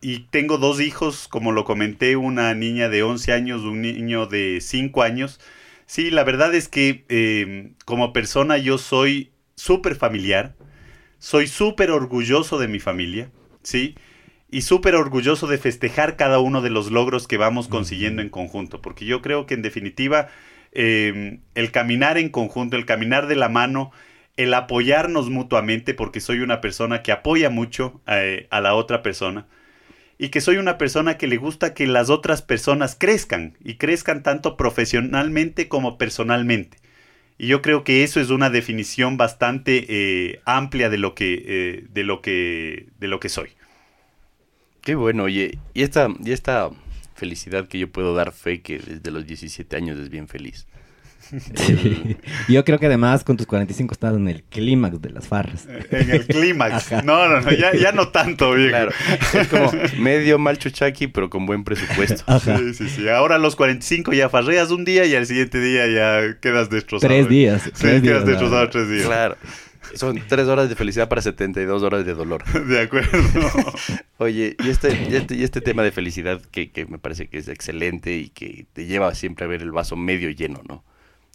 y 0.00 0.20
tengo 0.30 0.58
dos 0.58 0.80
hijos, 0.80 1.28
como 1.28 1.52
lo 1.52 1.64
comenté, 1.64 2.16
una 2.16 2.54
niña 2.54 2.88
de 2.88 3.02
11 3.02 3.32
años, 3.32 3.62
un 3.62 3.82
niño 3.82 4.26
de 4.26 4.60
5 4.60 5.02
años. 5.02 5.40
Sí, 5.86 6.10
la 6.10 6.22
verdad 6.22 6.54
es 6.54 6.68
que 6.68 7.04
eh, 7.08 7.72
como 7.84 8.12
persona 8.12 8.58
yo 8.58 8.78
soy 8.78 9.32
súper 9.56 9.96
familiar, 9.96 10.54
soy 11.18 11.46
súper 11.48 11.90
orgulloso 11.90 12.58
de 12.58 12.68
mi 12.68 12.78
familia, 12.78 13.30
¿sí? 13.62 13.96
Y 14.50 14.62
súper 14.62 14.94
orgulloso 14.94 15.46
de 15.46 15.58
festejar 15.58 16.16
cada 16.16 16.38
uno 16.38 16.62
de 16.62 16.70
los 16.70 16.90
logros 16.90 17.26
que 17.26 17.36
vamos 17.36 17.68
consiguiendo 17.68 18.22
en 18.22 18.28
conjunto, 18.28 18.80
porque 18.80 19.04
yo 19.04 19.20
creo 19.20 19.46
que 19.46 19.54
en 19.54 19.62
definitiva 19.62 20.28
eh, 20.72 21.40
el 21.54 21.70
caminar 21.72 22.18
en 22.18 22.28
conjunto, 22.28 22.76
el 22.76 22.86
caminar 22.86 23.26
de 23.26 23.36
la 23.36 23.48
mano, 23.48 23.90
el 24.38 24.54
apoyarnos 24.54 25.30
mutuamente, 25.30 25.94
porque 25.94 26.20
soy 26.20 26.40
una 26.40 26.60
persona 26.60 27.02
que 27.02 27.10
apoya 27.10 27.50
mucho 27.50 28.00
eh, 28.06 28.46
a 28.50 28.60
la 28.60 28.74
otra 28.74 29.02
persona, 29.02 29.48
y 30.16 30.28
que 30.28 30.40
soy 30.40 30.58
una 30.58 30.78
persona 30.78 31.18
que 31.18 31.26
le 31.26 31.36
gusta 31.36 31.74
que 31.74 31.88
las 31.88 32.08
otras 32.08 32.40
personas 32.40 32.96
crezcan, 32.98 33.58
y 33.62 33.74
crezcan 33.74 34.22
tanto 34.22 34.56
profesionalmente 34.56 35.68
como 35.68 35.98
personalmente. 35.98 36.78
Y 37.36 37.48
yo 37.48 37.62
creo 37.62 37.82
que 37.82 38.04
eso 38.04 38.20
es 38.20 38.30
una 38.30 38.48
definición 38.48 39.16
bastante 39.16 39.86
eh, 39.88 40.40
amplia 40.44 40.88
de 40.88 40.98
lo 40.98 41.16
que, 41.16 41.44
eh, 41.44 41.84
de 41.90 42.04
lo 42.04 42.22
que, 42.22 42.86
de 43.00 43.08
lo 43.08 43.18
que 43.18 43.28
soy. 43.28 43.50
Qué 44.82 44.94
bueno, 44.94 45.24
oye. 45.24 45.58
Y 45.74 45.82
esta, 45.82 46.08
y 46.24 46.30
esta 46.30 46.70
felicidad 47.16 47.66
que 47.66 47.80
yo 47.80 47.90
puedo 47.90 48.14
dar 48.14 48.30
fe 48.32 48.62
que 48.62 48.78
desde 48.78 49.10
los 49.10 49.26
17 49.26 49.76
años 49.76 49.98
es 49.98 50.10
bien 50.10 50.28
feliz. 50.28 50.68
Yo 52.48 52.64
creo 52.64 52.78
que 52.78 52.86
además 52.86 53.24
con 53.24 53.36
tus 53.36 53.46
45 53.46 53.92
estás 53.92 54.14
en 54.14 54.28
el 54.28 54.42
clímax 54.44 55.00
de 55.00 55.10
las 55.10 55.28
farras. 55.28 55.66
En 55.90 56.10
el 56.10 56.26
clímax. 56.26 57.04
No, 57.04 57.28
no, 57.28 57.40
no, 57.40 57.50
ya, 57.52 57.74
ya 57.74 57.92
no 57.92 58.08
tanto, 58.08 58.52
viejo. 58.52 58.70
claro, 58.70 58.90
es 59.34 59.48
como 59.48 59.70
medio 59.98 60.38
mal 60.38 60.58
chuchaqui, 60.58 61.08
pero 61.08 61.30
con 61.30 61.46
buen 61.46 61.64
presupuesto. 61.64 62.24
Ajá. 62.26 62.58
Sí, 62.58 62.74
sí, 62.74 62.88
sí. 62.88 63.08
Ahora 63.08 63.36
a 63.36 63.38
los 63.38 63.56
45 63.56 64.12
ya 64.12 64.28
farreas 64.28 64.70
un 64.70 64.84
día 64.84 65.04
y 65.04 65.14
al 65.14 65.26
siguiente 65.26 65.60
día 65.60 65.86
ya 65.86 66.38
quedas 66.40 66.70
destrozado. 66.70 67.08
Tres 67.08 67.28
días. 67.28 67.62
Sí, 67.62 67.70
tres 67.70 68.02
días, 68.02 68.14
quedas 68.14 68.26
destrozado 68.26 68.64
¿no? 68.64 68.70
tres 68.70 68.88
días. 68.88 69.06
Claro. 69.06 69.36
Son 69.94 70.20
tres 70.28 70.46
horas 70.48 70.68
de 70.68 70.74
felicidad 70.74 71.08
para 71.08 71.22
72 71.22 71.82
horas 71.82 72.04
de 72.04 72.14
dolor. 72.14 72.44
De 72.66 72.80
acuerdo. 72.80 73.18
Oye, 74.18 74.56
y 74.62 74.68
este, 74.68 75.06
y 75.10 75.16
este, 75.16 75.34
y 75.34 75.44
este 75.44 75.60
tema 75.60 75.82
de 75.82 75.92
felicidad 75.92 76.42
que, 76.50 76.70
que 76.70 76.86
me 76.86 76.98
parece 76.98 77.28
que 77.28 77.38
es 77.38 77.48
excelente 77.48 78.16
y 78.16 78.28
que 78.28 78.66
te 78.72 78.86
lleva 78.86 79.14
siempre 79.14 79.44
a 79.44 79.48
ver 79.48 79.62
el 79.62 79.72
vaso 79.72 79.96
medio 79.96 80.30
lleno, 80.30 80.62
¿no? 80.68 80.84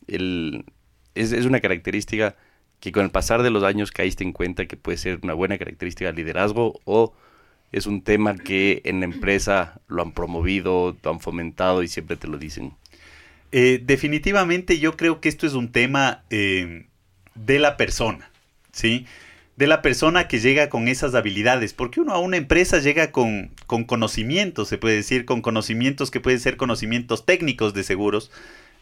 Es 0.08 1.46
una 1.46 1.60
característica 1.60 2.36
que 2.80 2.92
con 2.92 3.06
el 3.06 3.12
pasar 3.12 3.44
de 3.44 3.50
los 3.50 3.64
años 3.64 3.92
caíste 3.92 4.24
en 4.24 4.34
cuenta 4.34 4.66
que 4.66 4.76
puede 4.76 4.98
ser 4.98 5.20
una 5.24 5.34
buena 5.34 5.58
característica 5.58 6.12
de 6.12 6.18
liderazgo 6.18 6.82
o 6.84 7.14
es 7.72 7.88
un 7.88 8.02
tema 8.04 8.36
que 8.36 8.82
en 8.86 9.00
la 9.00 9.06
empresa 9.06 9.82
lo 9.88 10.02
han 10.02 10.12
promovido, 10.12 10.96
lo 11.02 11.12
han 11.12 11.20
fomentado 11.20 11.82
y 11.82 11.88
siempre 11.88 12.18
te 12.18 12.28
lo 12.28 12.38
dicen. 12.38 12.74
Eh, 13.52 13.82
definitivamente 13.84 14.80
yo 14.80 14.98
creo 14.98 15.22
que 15.22 15.30
esto 15.30 15.48
es 15.48 15.54
un 15.54 15.72
tema 15.72 16.24
eh, 16.30 16.88
de 17.36 17.60
la 17.60 17.78
persona, 17.78 18.32
¿sí? 18.72 19.06
De 19.58 19.68
la 19.68 19.82
persona 19.82 20.28
que 20.28 20.40
llega 20.40 20.70
con 20.70 20.88
esas 20.88 21.16
habilidades, 21.16 21.74
porque 21.74 22.02
uno 22.02 22.14
a 22.14 22.20
una 22.20 22.38
empresa 22.38 22.80
llega 22.80 23.12
con, 23.12 23.52
con 23.66 23.86
conocimientos, 23.86 24.68
se 24.68 24.78
puede 24.78 24.96
decir, 24.96 25.26
con 25.26 25.42
conocimientos 25.42 26.12
que 26.12 26.20
pueden 26.20 26.40
ser 26.40 26.58
conocimientos 26.58 27.26
técnicos 27.26 27.74
de 27.74 27.84
seguros. 27.84 28.32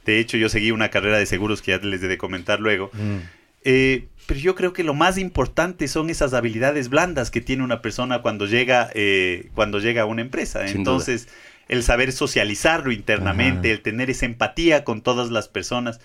De 0.05 0.19
hecho, 0.19 0.37
yo 0.37 0.49
seguí 0.49 0.71
una 0.71 0.89
carrera 0.89 1.17
de 1.17 1.25
seguros 1.25 1.61
que 1.61 1.71
ya 1.71 1.77
les 1.77 2.01
he 2.01 2.07
de 2.07 2.17
comentar 2.17 2.59
luego. 2.59 2.89
Mm. 2.93 3.17
Eh, 3.63 4.07
pero 4.25 4.39
yo 4.39 4.55
creo 4.55 4.73
que 4.73 4.83
lo 4.83 4.93
más 4.93 5.17
importante 5.17 5.87
son 5.87 6.09
esas 6.09 6.33
habilidades 6.33 6.89
blandas 6.89 7.31
que 7.31 7.41
tiene 7.41 7.63
una 7.63 7.81
persona 7.81 8.21
cuando 8.21 8.45
llega, 8.45 8.89
eh, 8.93 9.49
cuando 9.53 9.79
llega 9.79 10.03
a 10.03 10.05
una 10.05 10.21
empresa. 10.21 10.67
Sin 10.67 10.77
Entonces, 10.77 11.27
el 11.67 11.83
saber 11.83 12.11
socializarlo 12.11 12.91
internamente, 12.91 13.69
Ajá. 13.69 13.75
el 13.75 13.81
tener 13.81 14.09
esa 14.09 14.25
empatía 14.25 14.83
con 14.83 15.01
todas 15.01 15.29
las 15.29 15.47
personas, 15.47 15.99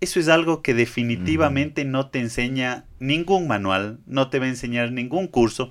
eso 0.00 0.20
es 0.20 0.28
algo 0.28 0.62
que 0.62 0.74
definitivamente 0.74 1.84
no 1.84 2.10
te 2.10 2.18
enseña 2.18 2.84
ningún 2.98 3.46
manual, 3.46 3.98
no 4.06 4.28
te 4.28 4.38
va 4.38 4.46
a 4.46 4.48
enseñar 4.48 4.92
ningún 4.92 5.26
curso. 5.26 5.70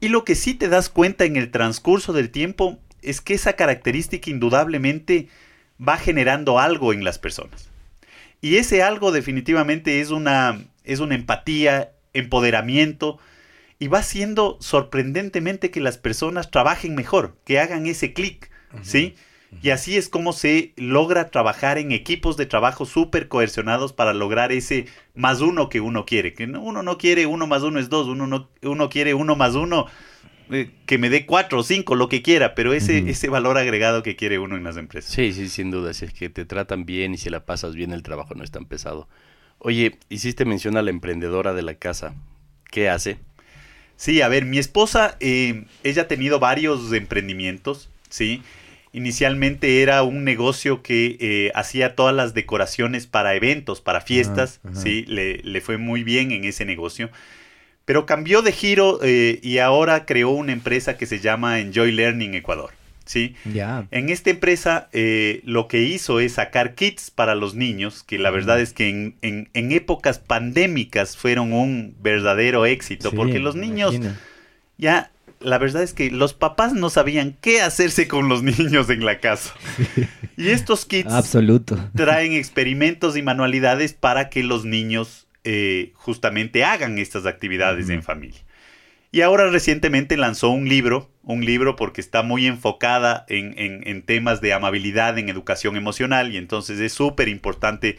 Y 0.00 0.08
lo 0.08 0.24
que 0.24 0.34
sí 0.34 0.54
te 0.54 0.68
das 0.68 0.88
cuenta 0.88 1.24
en 1.24 1.36
el 1.36 1.50
transcurso 1.50 2.12
del 2.12 2.30
tiempo 2.30 2.78
es 3.02 3.20
que 3.20 3.34
esa 3.34 3.54
característica 3.54 4.30
indudablemente 4.30 5.28
va 5.80 5.96
generando 5.96 6.58
algo 6.58 6.92
en 6.92 7.04
las 7.04 7.18
personas. 7.18 7.68
Y 8.40 8.56
ese 8.56 8.82
algo 8.82 9.12
definitivamente 9.12 10.00
es 10.00 10.10
una, 10.10 10.60
es 10.84 11.00
una 11.00 11.14
empatía, 11.14 11.92
empoderamiento, 12.12 13.18
y 13.78 13.88
va 13.88 14.02
siendo 14.02 14.58
sorprendentemente 14.60 15.70
que 15.70 15.80
las 15.80 15.98
personas 15.98 16.50
trabajen 16.50 16.94
mejor, 16.94 17.36
que 17.44 17.60
hagan 17.60 17.86
ese 17.86 18.12
clic, 18.12 18.50
¿sí? 18.82 19.14
Y 19.62 19.70
así 19.70 19.96
es 19.96 20.08
como 20.08 20.32
se 20.32 20.74
logra 20.76 21.30
trabajar 21.30 21.76
en 21.78 21.90
equipos 21.90 22.36
de 22.36 22.46
trabajo 22.46 22.86
súper 22.86 23.26
coercionados 23.26 23.92
para 23.92 24.14
lograr 24.14 24.52
ese 24.52 24.86
más 25.14 25.40
uno 25.40 25.68
que 25.68 25.80
uno 25.80 26.06
quiere. 26.06 26.34
Que 26.34 26.46
no- 26.46 26.62
uno 26.62 26.84
no 26.84 26.98
quiere 26.98 27.26
uno 27.26 27.48
más 27.48 27.62
uno 27.62 27.80
es 27.80 27.88
dos, 27.88 28.06
uno, 28.06 28.28
no, 28.28 28.48
uno 28.62 28.88
quiere 28.88 29.12
uno 29.14 29.34
más 29.34 29.54
uno 29.56 29.86
eh, 30.50 30.70
que 30.86 30.98
me 30.98 31.10
dé 31.10 31.26
cuatro 31.26 31.60
o 31.60 31.62
cinco, 31.62 31.94
lo 31.94 32.08
que 32.08 32.22
quiera, 32.22 32.54
pero 32.54 32.72
ese, 32.72 33.10
ese 33.10 33.28
valor 33.28 33.58
agregado 33.58 34.02
que 34.02 34.16
quiere 34.16 34.38
uno 34.38 34.56
en 34.56 34.64
las 34.64 34.76
empresas. 34.76 35.12
Sí, 35.12 35.32
sí, 35.32 35.48
sin 35.48 35.70
duda. 35.70 35.94
Si 35.94 36.04
es 36.04 36.12
que 36.12 36.28
te 36.28 36.44
tratan 36.44 36.84
bien 36.84 37.14
y 37.14 37.18
si 37.18 37.30
la 37.30 37.44
pasas 37.46 37.74
bien, 37.74 37.92
el 37.92 38.02
trabajo 38.02 38.34
no 38.34 38.44
es 38.44 38.50
tan 38.50 38.64
pesado. 38.66 39.08
Oye, 39.58 39.98
hiciste 40.08 40.44
mención 40.44 40.76
a 40.76 40.82
la 40.82 40.90
emprendedora 40.90 41.52
de 41.52 41.62
la 41.62 41.74
casa. 41.74 42.14
¿Qué 42.70 42.88
hace? 42.88 43.18
Sí, 43.96 44.22
a 44.22 44.28
ver, 44.28 44.46
mi 44.46 44.58
esposa, 44.58 45.16
eh, 45.20 45.64
ella 45.84 46.02
ha 46.02 46.08
tenido 46.08 46.38
varios 46.38 46.92
emprendimientos, 46.92 47.90
¿sí? 48.08 48.42
Inicialmente 48.92 49.82
era 49.82 50.02
un 50.02 50.24
negocio 50.24 50.82
que 50.82 51.16
eh, 51.20 51.52
hacía 51.54 51.94
todas 51.94 52.14
las 52.14 52.32
decoraciones 52.34 53.06
para 53.06 53.34
eventos, 53.34 53.80
para 53.80 54.00
fiestas, 54.00 54.60
Ajá, 54.64 54.72
ajá. 54.72 54.80
¿sí? 54.80 55.04
Le, 55.06 55.38
le 55.44 55.60
fue 55.60 55.76
muy 55.76 56.02
bien 56.02 56.32
en 56.32 56.44
ese 56.44 56.64
negocio. 56.64 57.10
Pero 57.84 58.06
cambió 58.06 58.42
de 58.42 58.52
giro 58.52 59.00
eh, 59.02 59.40
y 59.42 59.58
ahora 59.58 60.06
creó 60.06 60.30
una 60.30 60.52
empresa 60.52 60.96
que 60.96 61.06
se 61.06 61.18
llama 61.20 61.58
Enjoy 61.60 61.90
Learning 61.92 62.34
Ecuador, 62.34 62.70
¿sí? 63.04 63.34
Ya. 63.52 63.86
En 63.90 64.10
esta 64.10 64.30
empresa 64.30 64.88
eh, 64.92 65.40
lo 65.44 65.66
que 65.66 65.82
hizo 65.82 66.20
es 66.20 66.34
sacar 66.34 66.74
kits 66.76 67.10
para 67.10 67.34
los 67.34 67.54
niños, 67.54 68.04
que 68.04 68.18
la 68.18 68.30
verdad 68.30 68.60
es 68.60 68.72
que 68.72 68.88
en, 68.88 69.14
en- 69.22 69.48
en 69.54 69.72
épocas 69.72 70.18
pandémicas 70.20 71.16
fueron 71.16 71.52
un 71.52 71.94
verdadero 72.00 72.64
éxito, 72.66 73.10
Sí, 73.10 73.16
porque 73.16 73.38
los 73.40 73.56
niños 73.56 73.94
imagino. 73.94 74.16
ya, 74.78 75.10
la 75.40 75.58
verdad 75.58 75.82
es 75.82 75.92
que 75.94 76.10
los 76.10 76.34
papás 76.34 76.74
no 76.74 76.90
sabían 76.90 77.34
qué 77.40 77.62
hacerse 77.62 78.06
con 78.06 78.28
los 78.28 78.42
niños 78.44 78.88
en 78.90 79.04
la 79.04 79.18
casa. 79.18 79.52
Y 80.36 80.50
estos 80.50 80.84
kits 80.84 81.10
Absoluto. 81.12 81.76
traen 81.96 82.34
experimentos 82.34 83.16
y 83.16 83.22
manualidades 83.22 83.94
para 83.94 84.28
que 84.30 84.42
los 84.44 84.64
niños 84.64 85.26
eh, 85.44 85.92
justamente 85.94 86.64
hagan 86.64 86.98
estas 86.98 87.26
actividades 87.26 87.88
en 87.88 88.02
familia. 88.02 88.40
Y 89.12 89.22
ahora 89.22 89.50
recientemente 89.50 90.16
lanzó 90.16 90.50
un 90.50 90.68
libro, 90.68 91.10
un 91.24 91.44
libro 91.44 91.74
porque 91.74 92.00
está 92.00 92.22
muy 92.22 92.46
enfocada 92.46 93.24
en, 93.28 93.58
en- 93.58 93.86
en 93.86 94.02
temas 94.02 94.40
de 94.40 94.52
amabilidad, 94.52 95.18
en 95.18 95.28
educación 95.28 95.76
emocional, 95.76 96.32
y 96.32 96.36
entonces 96.36 96.78
es 96.78 96.92
súper 96.92 97.28
importante 97.28 97.96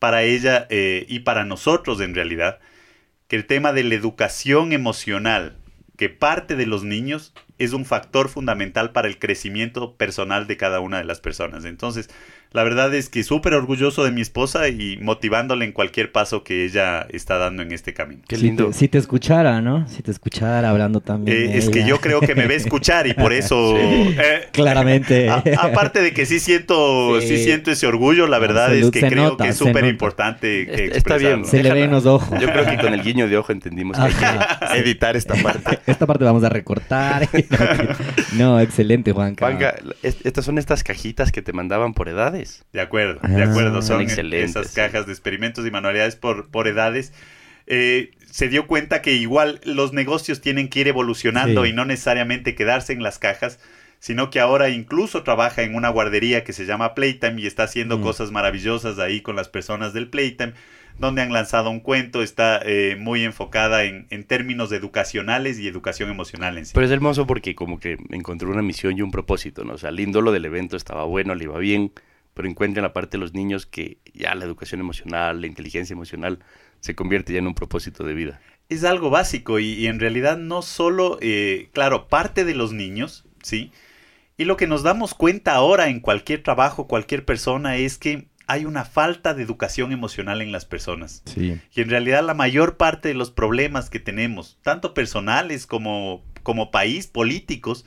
para 0.00 0.22
ella 0.22 0.66
eh, 0.70 1.06
y 1.08 1.20
para 1.20 1.44
nosotros 1.44 2.00
en 2.00 2.14
realidad, 2.14 2.58
que 3.28 3.36
el 3.36 3.46
tema 3.46 3.72
de 3.72 3.84
la 3.84 3.94
educación 3.94 4.72
emocional, 4.72 5.56
que 5.96 6.08
parte 6.08 6.56
de 6.56 6.66
los 6.66 6.82
niños, 6.82 7.34
es 7.58 7.72
un 7.72 7.84
factor 7.84 8.28
fundamental 8.28 8.92
para 8.92 9.08
el 9.08 9.18
crecimiento 9.18 9.96
personal 9.96 10.46
de 10.46 10.56
cada 10.56 10.80
una 10.80 10.98
de 10.98 11.04
las 11.04 11.20
personas. 11.20 11.64
Entonces, 11.64 12.08
la 12.52 12.62
verdad 12.62 12.94
es 12.94 13.08
que 13.08 13.22
súper 13.24 13.54
orgulloso 13.54 14.04
de 14.04 14.10
mi 14.10 14.20
esposa 14.22 14.68
y 14.68 14.98
motivándola 15.02 15.64
en 15.64 15.72
cualquier 15.72 16.12
paso 16.12 16.44
que 16.44 16.64
ella 16.64 17.06
está 17.10 17.36
dando 17.38 17.62
en 17.62 17.72
este 17.72 17.92
camino. 17.94 18.22
Qué 18.26 18.36
Si 18.36 18.42
lindo. 18.42 18.68
te- 18.68 18.72
Si 18.72 18.88
te, 18.88 18.98
escuchara, 18.98 19.60
¿no? 19.60 19.86
Si 19.88 20.02
te 20.02 20.10
escuchara 20.10 20.70
hablando 20.70 21.00
también. 21.00 21.36
Eh, 21.36 21.40
de 21.48 21.58
es 21.58 21.68
que 21.68 21.84
yo 21.86 22.00
creo 22.00 22.20
que 22.20 22.34
me 22.34 22.44
a 22.44 22.46
escuchar 22.56 23.06
y 23.06 23.12
por 23.14 23.32
eso... 23.32 23.76
Sí. 23.76 24.16
eh, 24.18 24.48
Claramente. 24.52 25.28
a- 25.28 25.42
aparte 25.60 26.00
de 26.00 26.12
que 26.12 26.24
sí 26.26 26.40
siento, 26.40 27.20
sí. 27.20 27.28
Sí. 27.28 27.44
siento 27.44 27.70
ese 27.70 27.86
orgullo, 27.86 28.26
la 28.26 28.38
verdad 28.38 28.74
es 28.74 28.90
que 28.90 29.00
creo 29.00 29.24
nota, 29.30 29.44
que 29.44 29.50
es 29.50 29.56
súper 29.56 29.84
importante 29.84 30.66
que 30.66 30.84
Está- 30.96 31.16
bien. 31.18 31.44
Se 31.44 31.62
le 31.62 31.72
ven 31.72 31.90
los 31.90 32.06
ojos. 32.06 32.40
Yo 32.40 32.50
creo 32.50 32.64
que 32.64 32.78
con 32.78 32.94
el 32.94 33.02
guiño 33.04 33.28
de 33.28 33.36
ojo 33.36 33.52
entendimos 33.52 33.96
que 33.98 34.02
hay 34.04 34.12
que 34.12 34.78
editar 34.88 35.16
esta 35.16 35.34
parte. 35.36 35.78
Esta 35.86 36.06
parte 36.06 36.24
vamos 36.28 36.44
a 36.44 36.48
recortar. 36.48 37.28
no, 38.36 38.60
excelente, 38.60 39.12
Juanca. 39.12 39.46
Juanca, 39.46 39.74
es- 40.02 40.16
estas 40.24 40.44
son 40.44 40.58
estas 40.58 40.82
cajitas 40.82 41.32
que 41.32 41.42
te 41.42 41.52
mandaban 41.52 41.92
por 41.94 42.08
edades. 42.38 42.64
De 42.72 42.80
acuerdo, 42.80 43.20
Ah, 43.22 43.28
de 43.28 43.42
acuerdo. 43.42 43.74
son 43.82 43.82
Son 43.82 44.00
excelentes, 44.02 44.50
esas 44.50 44.72
cajas 44.74 45.06
de 45.06 45.12
experimentos 45.12 45.66
y 45.66 45.70
manualidades 45.70 46.16
por, 46.16 46.50
por 46.50 46.68
edades. 46.68 47.12
Eh, 47.66 48.10
se 48.30 48.48
dio 48.48 48.66
cuenta 48.66 49.02
que 49.02 49.14
igual 49.14 49.60
los 49.64 49.92
negocios 49.92 50.40
tienen 50.40 50.68
que 50.68 50.80
ir 50.80 50.88
evolucionando 50.88 51.64
Sí. 51.64 51.70
y 51.70 51.72
no 51.72 51.84
necesariamente 51.84 52.54
quedarse 52.54 52.92
en 52.92 53.02
las 53.02 53.18
cajas, 53.18 53.58
sino 54.00 54.30
que 54.30 54.38
ahora 54.40 54.68
incluso 54.70 55.22
trabaja 55.22 55.62
en 55.62 55.74
una 55.74 55.88
guardería 55.88 56.44
que 56.44 56.52
se 56.52 56.64
llama 56.66 56.94
Playtime 56.94 57.40
y 57.40 57.46
está 57.46 57.64
haciendo 57.64 57.98
Mm. 57.98 58.02
cosas 58.02 58.30
maravillosas 58.30 58.98
ahí 58.98 59.20
con 59.22 59.34
las 59.36 59.48
personas 59.48 59.92
del 59.92 60.08
Playtime, 60.08 60.52
donde 60.98 61.22
han 61.22 61.32
lanzado 61.32 61.70
un 61.70 61.80
cuento, 61.80 62.22
está 62.22 62.60
eh, 62.64 62.96
muy 62.98 63.22
enfocada 63.24 63.84
en, 63.84 64.06
en 64.10 64.24
términos 64.24 64.72
educacionales 64.72 65.58
y 65.58 65.68
educación 65.68 66.10
emocional 66.10 66.58
en 66.58 66.66
sí. 66.66 66.72
Pero 66.74 66.86
es 66.86 66.92
hermoso 66.92 67.26
porque 67.26 67.54
como 67.54 67.78
que 67.80 67.98
encontró 68.10 68.50
una 68.50 68.62
misión 68.62 68.96
y 68.96 69.02
un 69.02 69.10
propósito, 69.10 69.64
¿no? 69.64 69.74
O 69.74 69.78
sea, 69.78 69.90
lindo 69.90 70.20
lo 70.22 70.32
del 70.32 70.44
evento, 70.44 70.76
estaba 70.76 71.04
bueno, 71.04 71.34
le 71.34 71.44
iba 71.44 71.58
bien, 71.58 71.92
pero 72.38 72.48
encuentra 72.48 72.78
en 72.78 72.84
la 72.84 72.92
parte 72.92 73.16
de 73.16 73.20
los 73.20 73.34
niños 73.34 73.66
que 73.66 73.98
ya 74.14 74.32
la 74.36 74.44
educación 74.44 74.80
emocional, 74.80 75.40
la 75.40 75.48
inteligencia 75.48 75.92
emocional, 75.92 76.38
se 76.78 76.94
convierte 76.94 77.32
ya 77.32 77.40
en 77.40 77.48
un 77.48 77.54
propósito 77.56 78.04
de 78.04 78.14
vida. 78.14 78.40
es 78.68 78.84
algo 78.84 79.10
básico 79.10 79.58
y, 79.58 79.72
y 79.72 79.88
en 79.88 79.98
realidad 79.98 80.38
no 80.38 80.62
solo, 80.62 81.18
eh, 81.20 81.68
claro, 81.72 82.06
parte 82.06 82.44
de 82.44 82.54
los 82.54 82.72
niños, 82.72 83.24
¿sí? 83.42 83.72
Y 84.36 84.44
lo 84.44 84.56
que 84.56 84.68
nos 84.68 84.84
damos 84.84 85.14
cuenta 85.14 85.52
ahora 85.56 85.88
en 85.88 85.98
cualquier 85.98 86.44
trabajo, 86.44 86.86
cualquier 86.86 87.24
persona, 87.24 87.76
es 87.76 87.98
que 87.98 88.28
hay 88.46 88.66
una 88.66 88.84
falta 88.84 89.34
de 89.34 89.42
educación 89.42 89.90
emocional 89.90 90.40
en 90.40 90.52
las 90.52 90.64
personas. 90.64 91.24
Sí. 91.24 91.60
Y 91.74 91.80
en 91.80 91.90
realidad 91.90 92.22
la 92.22 92.34
mayor 92.34 92.76
parte 92.76 93.08
de 93.08 93.14
los 93.14 93.32
problemas 93.32 93.90
que 93.90 93.98
tenemos, 93.98 94.60
tanto 94.62 94.94
personales 94.94 95.66
como, 95.66 96.22
como 96.44 96.70
país, 96.70 97.08
políticos, 97.08 97.84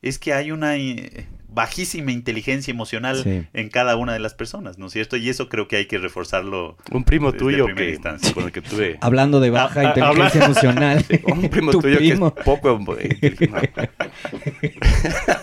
es 0.00 0.18
que 0.18 0.32
hay 0.32 0.52
una 0.52 0.78
eh, 0.78 1.28
bajísima 1.52 2.12
inteligencia 2.12 2.70
emocional 2.72 3.22
Sí. 3.22 3.46
en 3.52 3.68
cada 3.70 3.96
una 3.96 4.12
de 4.12 4.18
las 4.20 4.34
personas, 4.34 4.78
¿no 4.78 4.86
es 4.86 4.92
cierto? 4.92 5.16
Y 5.16 5.28
eso 5.28 5.48
creo 5.48 5.66
que 5.68 5.76
hay 5.76 5.86
que 5.86 5.98
reforzarlo. 5.98 6.76
Un 6.92 7.04
primo 7.04 7.32
Desde 7.32 7.38
tuyo 7.44 7.66
que, 7.74 7.90
instancia. 7.90 8.32
con 8.32 8.44
el 8.44 8.52
que 8.52 8.62
tuve... 8.62 8.98
Hablando 9.00 9.40
de 9.40 9.50
baja 9.50 9.80
Ah, 9.80 9.94
ah, 9.96 9.98
inteligencia 10.12 10.44
emocional. 10.44 11.04
Un 11.26 11.48
primo 11.48 11.72
tu 11.72 11.80
tuyo 11.80 11.96
primo 11.98 12.32
que 12.34 12.40
es 12.40 12.44
poco... 12.44 12.80
inteligente. 13.00 13.90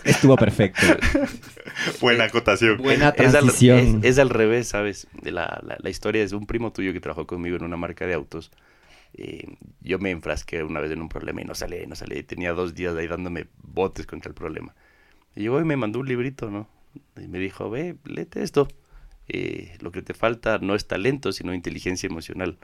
estuvo 0.03 0.35
perfecto. 0.37 0.81
Buena 2.01 2.25
acotación. 2.25 2.77
Buena 2.77 3.09
es, 3.09 3.33
al, 3.35 3.41
transición. 3.41 3.77
es- 4.03 4.11
es 4.11 4.19
al 4.19 4.29
revés, 4.29 4.67
¿sabes? 4.69 5.07
De 5.21 5.31
La, 5.31 5.59
la, 5.63 5.77
la 5.79 5.89
historia 5.89 6.23
es 6.23 6.31
un 6.33 6.45
primo 6.45 6.71
tuyo 6.71 6.93
que 6.93 6.99
trabajó 6.99 7.27
conmigo 7.27 7.55
en 7.57 7.63
una 7.63 7.77
marca 7.77 8.05
de 8.05 8.13
autos. 8.13 8.51
Eh, 9.13 9.55
yo 9.81 9.99
me 9.99 10.11
enfrasqué 10.11 10.63
una 10.63 10.79
vez 10.79 10.91
en 10.91 11.01
un 11.01 11.09
problema 11.09 11.41
y 11.41 11.45
no 11.45 11.55
salí, 11.55 11.85
no 11.87 11.95
salí. 11.95 12.23
Tenía 12.23 12.53
dos 12.53 12.75
días 12.75 12.95
ahí 12.95 13.07
dándome 13.07 13.47
botes 13.61 14.05
contra 14.05 14.29
el 14.29 14.35
problema. 14.35 14.75
Y 15.37 15.41
llegó 15.43 15.61
y 15.61 15.65
me 15.65 15.77
mandó 15.77 15.99
un 15.99 16.07
librito, 16.07 16.49
¿no? 16.49 16.67
Y 17.15 17.27
me 17.27 17.37
dijo, 17.39 17.69
ve, 17.69 17.95
léete 18.05 18.41
esto. 18.43 18.67
Eh, 19.29 19.75
lo 19.81 19.91
que 19.91 20.01
te 20.01 20.13
falta 20.13 20.57
no 20.59 20.73
es 20.73 20.87
talento, 20.87 21.31
sino 21.33 21.53
inteligencia 21.53 22.07
emocional. 22.07 22.57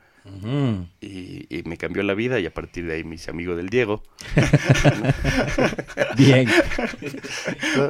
Y, 1.02 1.46
y 1.56 1.64
me 1.66 1.76
cambió 1.78 2.02
la 2.04 2.14
vida 2.14 2.40
y 2.40 2.46
a 2.46 2.54
partir 2.54 2.86
de 2.88 2.94
ahí 2.96 3.04
me 3.04 3.16
hice 3.16 3.30
amigo 3.32 3.56
del 3.58 3.68
Diego. 3.70 4.02
Bien. 6.18 6.48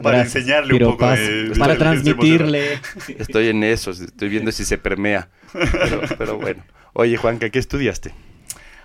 Para 0.02 0.18
Gracias, 0.18 0.36
enseñarle 0.38 0.74
un 0.74 0.80
poco 0.92 1.10
de- 1.12 1.50
de 1.50 1.56
Para 1.56 1.78
transmitirle. 1.78 2.80
Estoy 3.20 3.48
en 3.50 3.64
eso, 3.64 3.92
estoy 3.92 4.30
viendo 4.30 4.52
si 4.52 4.66
se 4.66 4.78
permea. 4.78 5.30
Pero, 5.54 6.02
pero 6.18 6.38
bueno. 6.38 6.64
Oye, 6.94 7.18
Juanca, 7.18 7.50
¿qué 7.50 7.60
estudiaste? 7.60 8.14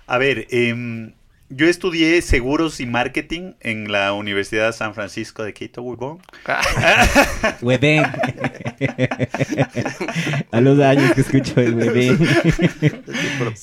A 0.07 0.17
ver, 0.17 0.47
em, 0.51 1.13
yo 1.49 1.67
estudié 1.67 2.21
seguros 2.21 2.79
y 2.79 2.85
marketing 2.85 3.53
en 3.59 3.91
la 3.91 4.13
Universidad 4.13 4.73
San 4.73 4.93
Francisco 4.93 5.43
de 5.43 5.53
Quito, 5.53 5.81
Huibón. 5.81 6.19
Huevén. 7.61 8.03
A 10.51 10.61
los 10.61 10.79
años 10.79 11.11
que 11.13 11.21
escucho 11.21 11.59
el 11.61 11.75
huevén. 11.75 12.17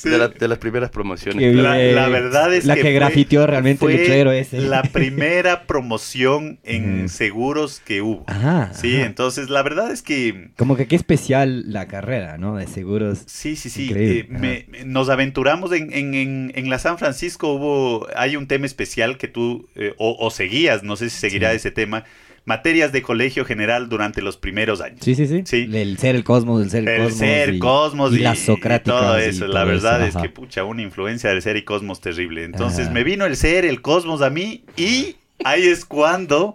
De, 0.04 0.18
la- 0.18 0.28
de 0.28 0.48
las 0.48 0.58
primeras 0.58 0.90
promociones. 0.90 1.40
Qué 1.40 1.52
La, 1.54 1.76
bien. 1.76 1.94
la 1.94 2.08
verdad 2.08 2.52
es 2.54 2.64
La 2.64 2.74
que, 2.74 2.82
que 2.82 2.88
fue- 2.88 2.94
grafiteó 2.94 3.46
realmente 3.46 3.84
el 3.86 3.96
letrero 3.96 4.32
ese. 4.32 4.60
La 4.60 4.82
primera 4.82 5.66
promoción 5.66 6.58
en 6.64 7.08
seguros 7.08 7.80
que 7.84 8.02
hubo. 8.02 8.24
Ajá. 8.26 8.72
Sí, 8.74 8.96
ajá. 8.96 9.06
entonces 9.06 9.50
la 9.50 9.62
verdad 9.62 9.90
es 9.90 10.02
que 10.02 10.50
Como 10.56 10.76
que 10.76 10.86
qué 10.86 10.96
especial 10.96 11.72
la 11.72 11.86
carrera, 11.86 12.38
¿no? 12.38 12.56
De 12.56 12.66
seguros. 12.66 13.22
Sí, 13.26 13.56
sí, 13.56 13.70
sí. 13.70 13.90
Eh, 13.94 14.26
me- 14.28 14.66
me- 14.68 14.84
nos 14.84 15.08
aventuramos 15.08 15.72
en, 15.72 15.92
en, 15.92 16.14
en, 16.14 16.52
en 16.54 16.70
la 16.70 16.78
San 16.78 16.98
Francisco. 16.98 17.54
Hubo, 17.54 17.75
hay 18.16 18.36
un 18.36 18.46
tema 18.48 18.66
especial 18.66 19.18
que 19.18 19.28
tú 19.28 19.68
eh, 19.74 19.94
o, 19.98 20.16
o 20.18 20.30
seguías, 20.30 20.82
no 20.82 20.96
sé 20.96 21.10
si 21.10 21.18
seguirá 21.18 21.50
Sí. 21.50 21.56
ese 21.56 21.70
tema. 21.70 22.04
Materias 22.48 22.92
de 22.92 23.02
colegio 23.02 23.44
general 23.44 23.88
durante 23.88 24.22
los 24.22 24.36
primeros 24.36 24.80
años. 24.80 25.00
Sí, 25.02 25.16
sí, 25.16 25.26
sí. 25.26 25.42
Sí. 25.44 25.68
El 25.72 25.98
ser 25.98 26.14
el 26.14 26.22
cosmos, 26.22 26.62
el 26.62 26.70
ser 26.70 26.82
el, 26.82 26.88
El 26.88 27.02
cosmos. 27.02 27.18
ser, 27.18 27.54
y, 27.54 27.58
cosmos 27.58 28.12
y 28.12 28.16
y, 28.16 28.18
las 28.20 28.38
y 28.38 28.44
socráticas. 28.44 29.00
todo 29.00 29.18
y 29.18 29.22
eso. 29.24 29.48
la 29.48 29.64
verdad 29.64 29.96
eso, 30.00 30.08
es 30.10 30.14
ajá. 30.16 30.22
que, 30.22 30.28
pucha, 30.30 30.62
una 30.62 30.80
influencia 30.82 31.30
del 31.30 31.42
ser 31.42 31.56
y 31.56 31.62
cosmos 31.62 32.00
terrible. 32.00 32.44
Entonces 32.44 32.84
Ajá. 32.86 32.90
me 32.94 33.02
vino 33.02 33.24
el 33.26 33.36
ser, 33.36 33.64
el 33.64 33.82
cosmos 33.82 34.22
a 34.22 34.30
mí 34.30 34.64
y 34.76 35.16
ahí 35.44 35.64
es 35.66 35.84
cuando 35.84 36.54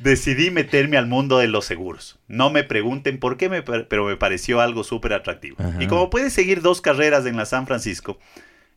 decidí 0.00 0.52
meterme 0.52 0.96
al 0.96 1.08
mundo 1.08 1.38
de 1.38 1.48
los 1.48 1.64
seguros. 1.64 2.20
No 2.28 2.50
me 2.50 2.62
pregunten 2.62 3.18
por 3.18 3.36
qué, 3.36 3.48
me 3.48 3.62
pero 3.62 4.04
me 4.06 4.16
pareció 4.16 4.60
algo 4.60 4.84
súper 4.84 5.12
atractivo. 5.12 5.56
Ajá. 5.58 5.82
Y 5.82 5.88
como 5.88 6.08
puedes 6.08 6.32
seguir 6.32 6.62
dos 6.62 6.80
carreras 6.80 7.26
en 7.26 7.36
la 7.36 7.46
San 7.46 7.66
Francisco, 7.66 8.18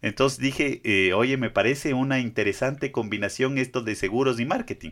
entonces 0.03 0.37
dije, 0.39 0.81
eh, 0.83 1.13
oye, 1.13 1.37
me 1.37 1.49
parece 1.49 1.93
una 1.93 2.19
interesante 2.19 2.91
combinación 2.91 3.57
esto 3.57 3.81
de 3.81 3.95
seguros 3.95 4.39
y 4.39 4.45
marketing. 4.45 4.91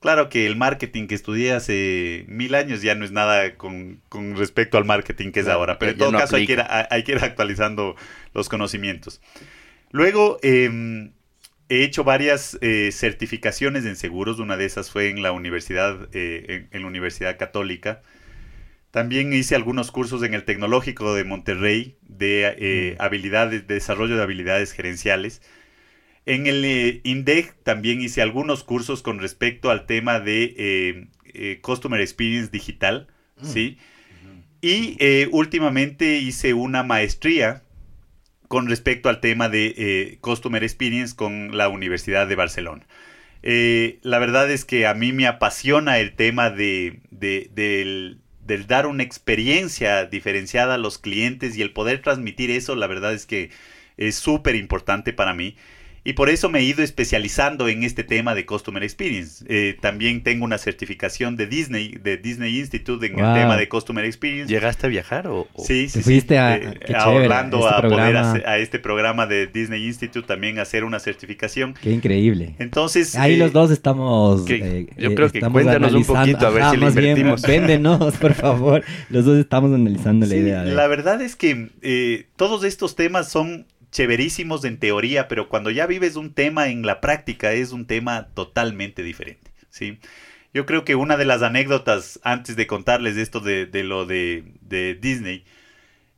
Claro 0.00 0.28
que 0.28 0.46
el 0.46 0.54
marketing 0.54 1.08
que 1.08 1.16
estudié 1.16 1.52
hace 1.52 2.24
mil 2.28 2.54
años 2.54 2.82
ya 2.82 2.94
no 2.94 3.04
es 3.04 3.10
nada 3.10 3.56
con, 3.56 4.00
con 4.08 4.36
respecto 4.36 4.78
al 4.78 4.84
marketing 4.84 5.32
que 5.32 5.40
es 5.40 5.46
Claro, 5.46 5.58
ahora, 5.60 5.78
pero 5.78 5.92
en 5.92 5.98
todo 5.98 6.12
no 6.12 6.18
caso 6.18 6.36
hay 6.36 6.46
que, 6.46 6.52
ir, 6.52 6.62
hay 6.68 7.02
que 7.04 7.12
ir 7.12 7.18
actualizando 7.18 7.96
los 8.34 8.48
conocimientos. 8.48 9.20
Luego 9.90 10.38
em, 10.42 11.12
he 11.68 11.82
hecho 11.82 12.04
varias 12.04 12.58
eh, 12.60 12.90
certificaciones 12.92 13.86
en 13.86 13.96
seguros, 13.96 14.38
una 14.38 14.56
de 14.56 14.66
esas 14.66 14.90
fue 14.90 15.08
en 15.08 15.22
la 15.22 15.32
universidad, 15.32 16.08
eh, 16.12 16.44
en, 16.48 16.68
en 16.70 16.82
la 16.82 16.88
Universidad 16.88 17.38
Católica. 17.38 18.02
También 18.90 19.32
hice 19.32 19.54
algunos 19.54 19.90
cursos 19.90 20.22
en 20.22 20.34
el 20.34 20.44
Tecnológico 20.44 21.14
de 21.14 21.24
Monterrey 21.24 21.96
de 22.02 22.54
eh, 22.58 22.96
habilidades, 22.98 23.66
de 23.66 23.74
desarrollo 23.74 24.16
de 24.16 24.22
habilidades 24.22 24.72
gerenciales. 24.72 25.42
En 26.26 26.46
el 26.46 26.64
eh, 26.64 27.00
INDEC 27.04 27.54
también 27.62 28.00
hice 28.00 28.22
algunos 28.22 28.64
cursos 28.64 29.02
con 29.02 29.18
respecto 29.18 29.70
al 29.70 29.86
tema 29.86 30.20
de 30.20 31.08
eh, 31.24 31.58
Customer 31.62 32.00
Experience 32.00 32.50
Digital, 32.50 33.08
¿sí? 33.42 33.78
Y 34.60 34.96
eh, 34.98 35.28
últimamente 35.30 36.18
hice 36.18 36.52
una 36.54 36.82
maestría 36.82 37.62
con 38.48 38.66
respecto 38.68 39.08
al 39.08 39.20
tema 39.20 39.48
de 39.48 39.74
eh, 39.76 40.18
Customer 40.20 40.64
Experience 40.64 41.14
con 41.14 41.56
la 41.56 41.68
Universidad 41.68 42.26
de 42.26 42.34
Barcelona. 42.34 42.86
Eh, 43.42 43.98
la 44.02 44.18
verdad 44.18 44.50
es 44.50 44.64
que 44.64 44.86
a 44.86 44.94
mí 44.94 45.12
me 45.12 45.26
apasiona 45.26 45.98
el 45.98 46.14
tema 46.14 46.50
de, 46.50 47.00
de- 47.10 47.50
del, 47.54 48.20
del 48.48 48.66
dar 48.66 48.86
una 48.86 49.04
experiencia 49.04 50.06
diferenciada 50.06 50.74
a 50.74 50.78
los 50.78 50.98
clientes 50.98 51.56
y 51.56 51.62
el 51.62 51.72
poder 51.72 52.02
transmitir 52.02 52.50
eso, 52.50 52.74
la 52.74 52.86
verdad 52.88 53.12
es 53.12 53.26
que 53.26 53.50
es 53.98 54.16
súper 54.16 54.56
importante 54.56 55.12
para 55.12 55.34
mí. 55.34 55.54
Y 56.04 56.14
por 56.14 56.30
eso 56.30 56.48
me 56.48 56.60
he 56.60 56.62
ido 56.64 56.82
especializando 56.82 57.68
en 57.68 57.82
este 57.82 58.04
tema 58.04 58.34
de 58.34 58.46
Customer 58.46 58.82
Experience. 58.82 59.44
Eh, 59.48 59.76
también 59.80 60.22
tengo 60.22 60.44
una 60.44 60.56
certificación 60.58 61.36
de 61.36 61.46
Disney, 61.46 61.96
de 62.02 62.16
Disney 62.16 62.58
Institute 62.58 63.04
en 63.06 63.14
Wow. 63.16 63.24
el 63.26 63.34
tema 63.34 63.56
de 63.56 63.68
Customer 63.68 64.04
Experience. 64.04 64.52
¿Llegaste 64.52 64.86
a 64.86 64.90
viajar 64.90 65.26
o...? 65.26 65.46
o- 65.52 65.64
Sí, 65.64 65.82
Te 65.84 65.88
sí, 65.88 65.98
sí. 65.98 66.02
fuiste 66.02 66.38
a- 66.38 66.56
Eh, 66.56 66.78
qué 66.86 66.94
a 66.94 67.04
chévere, 67.04 67.24
Orlando 67.24 67.58
este 67.58 67.68
a 67.68 67.76
poder 67.82 67.88
programa. 67.88 68.30
hacer- 68.32 68.46
a 68.48 68.58
este 68.58 68.78
programa 68.78 69.26
de 69.26 69.46
Disney 69.48 69.84
Institute 69.86 70.26
también 70.26 70.58
hacer 70.58 70.84
una 70.84 70.98
certificación. 71.00 71.74
Qué 71.82 71.90
increíble. 71.90 72.54
Entonces, 72.58 73.14
Ahí 73.16 73.34
eh, 73.34 73.38
los 73.38 73.52
dos 73.52 73.70
estamos. 73.70 74.42
que- 74.42 74.54
eh, 74.56 74.86
yo 74.96 75.10
eh, 75.10 75.14
creo 75.14 75.30
que 75.30 75.38
estamos 75.38 75.54
cuéntanos 75.62 75.92
un 75.92 76.04
poquito, 76.04 76.46
a 76.46 76.50
ver 76.50 76.62
Ajá, 76.62 76.70
si 76.70 76.76
le 76.78 76.84
más 76.86 76.94
bien, 76.94 77.06
invertimos. 77.18 77.42
véndenos, 77.46 78.16
por 78.16 78.34
favor. 78.34 78.84
Los 79.10 79.24
dos 79.24 79.38
estamos 79.38 79.74
analizando 79.74 80.26
la 80.26 80.32
sí, 80.32 80.38
idea. 80.38 80.62
de- 80.64 80.74
la 80.74 80.86
verdad 80.86 81.20
es 81.20 81.36
que 81.36 81.68
eh, 81.82 82.26
todos 82.36 82.64
estos 82.64 82.94
temas 82.96 83.30
son 83.30 83.66
chéverísimos 83.90 84.64
en 84.64 84.78
teoría, 84.78 85.28
pero 85.28 85.48
cuando 85.48 85.70
ya 85.70 85.86
vives 85.86 86.16
un 86.16 86.34
tema 86.34 86.68
en 86.68 86.84
la 86.84 87.00
práctica 87.00 87.52
es 87.52 87.72
un 87.72 87.86
tema 87.86 88.28
totalmente 88.34 89.02
diferente, 89.02 89.50
¿sí? 89.70 89.98
Yo 90.54 90.66
creo 90.66 90.84
que 90.84 90.94
una 90.94 91.16
de 91.16 91.24
las 91.24 91.42
anécdotas 91.42 92.20
antes 92.22 92.56
de 92.56 92.66
contarles 92.66 93.16
esto 93.16 93.40
de, 93.40 93.66
de 93.66 93.84
lo 93.84 94.06
de, 94.06 94.44
de 94.62 94.94
Disney 94.94 95.44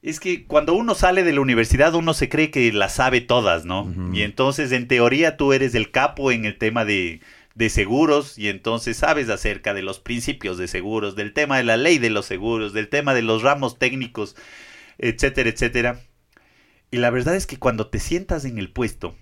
es 0.03 0.19
que 0.19 0.47
cuando 0.47 0.73
uno 0.75 0.95
sale 0.95 1.25
de 1.25 1.33
la 1.33 1.41
universidad 1.41 1.95
uno 1.95 2.15
se 2.15 2.29
cree 2.29 2.51
que 2.51 2.73
las 2.73 2.95
sabe 2.95 3.21
todas, 3.21 3.65
¿no? 3.65 3.93
Y 4.15 4.23
entonces 4.23 4.73
en 4.73 4.89
teoría 4.89 5.37
tú 5.37 5.53
eres 5.53 5.75
el 5.75 5.91
capo 5.91 6.33
en 6.33 6.47
el 6.47 6.57
tema 6.57 6.85
de, 6.85 7.21
de 7.55 7.69
seguros 7.69 8.39
y 8.39 8.49
entonces 8.49 8.97
sabes 8.97 9.29
acerca 9.29 9.75
de 9.75 9.83
los 9.83 10.01
principios 10.01 10.57
de 10.57 10.69
seguros, 10.69 11.17
del 11.17 11.35
tema 11.35 11.59
de 11.59 11.65
la 11.65 11.77
ley 11.77 11.99
de 11.99 12.09
los 12.09 12.25
seguros, 12.25 12.73
del 12.73 12.89
tema 12.89 13.13
de 13.13 13.23
los 13.23 13.43
ramos 13.43 13.79
técnicos, 13.79 14.37
etcétera, 14.99 15.51
etcétera. 15.51 16.01
Y 16.91 16.99
la 16.99 17.11
verdad 17.11 17.37
es 17.37 17.47
que 17.47 17.59
cuando 17.59 17.89
te 17.89 17.99
sientas 18.01 18.45
en 18.45 18.59
el 18.59 18.71
puesto, 18.73 19.15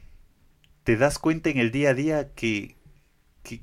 te 0.84 0.96
das 0.96 1.18
cuenta 1.18 1.50
en 1.50 1.58
el 1.58 1.70
día 1.70 1.90
a 1.90 1.94
día 1.94 2.28
que, 2.34 2.76
que, 3.42 3.60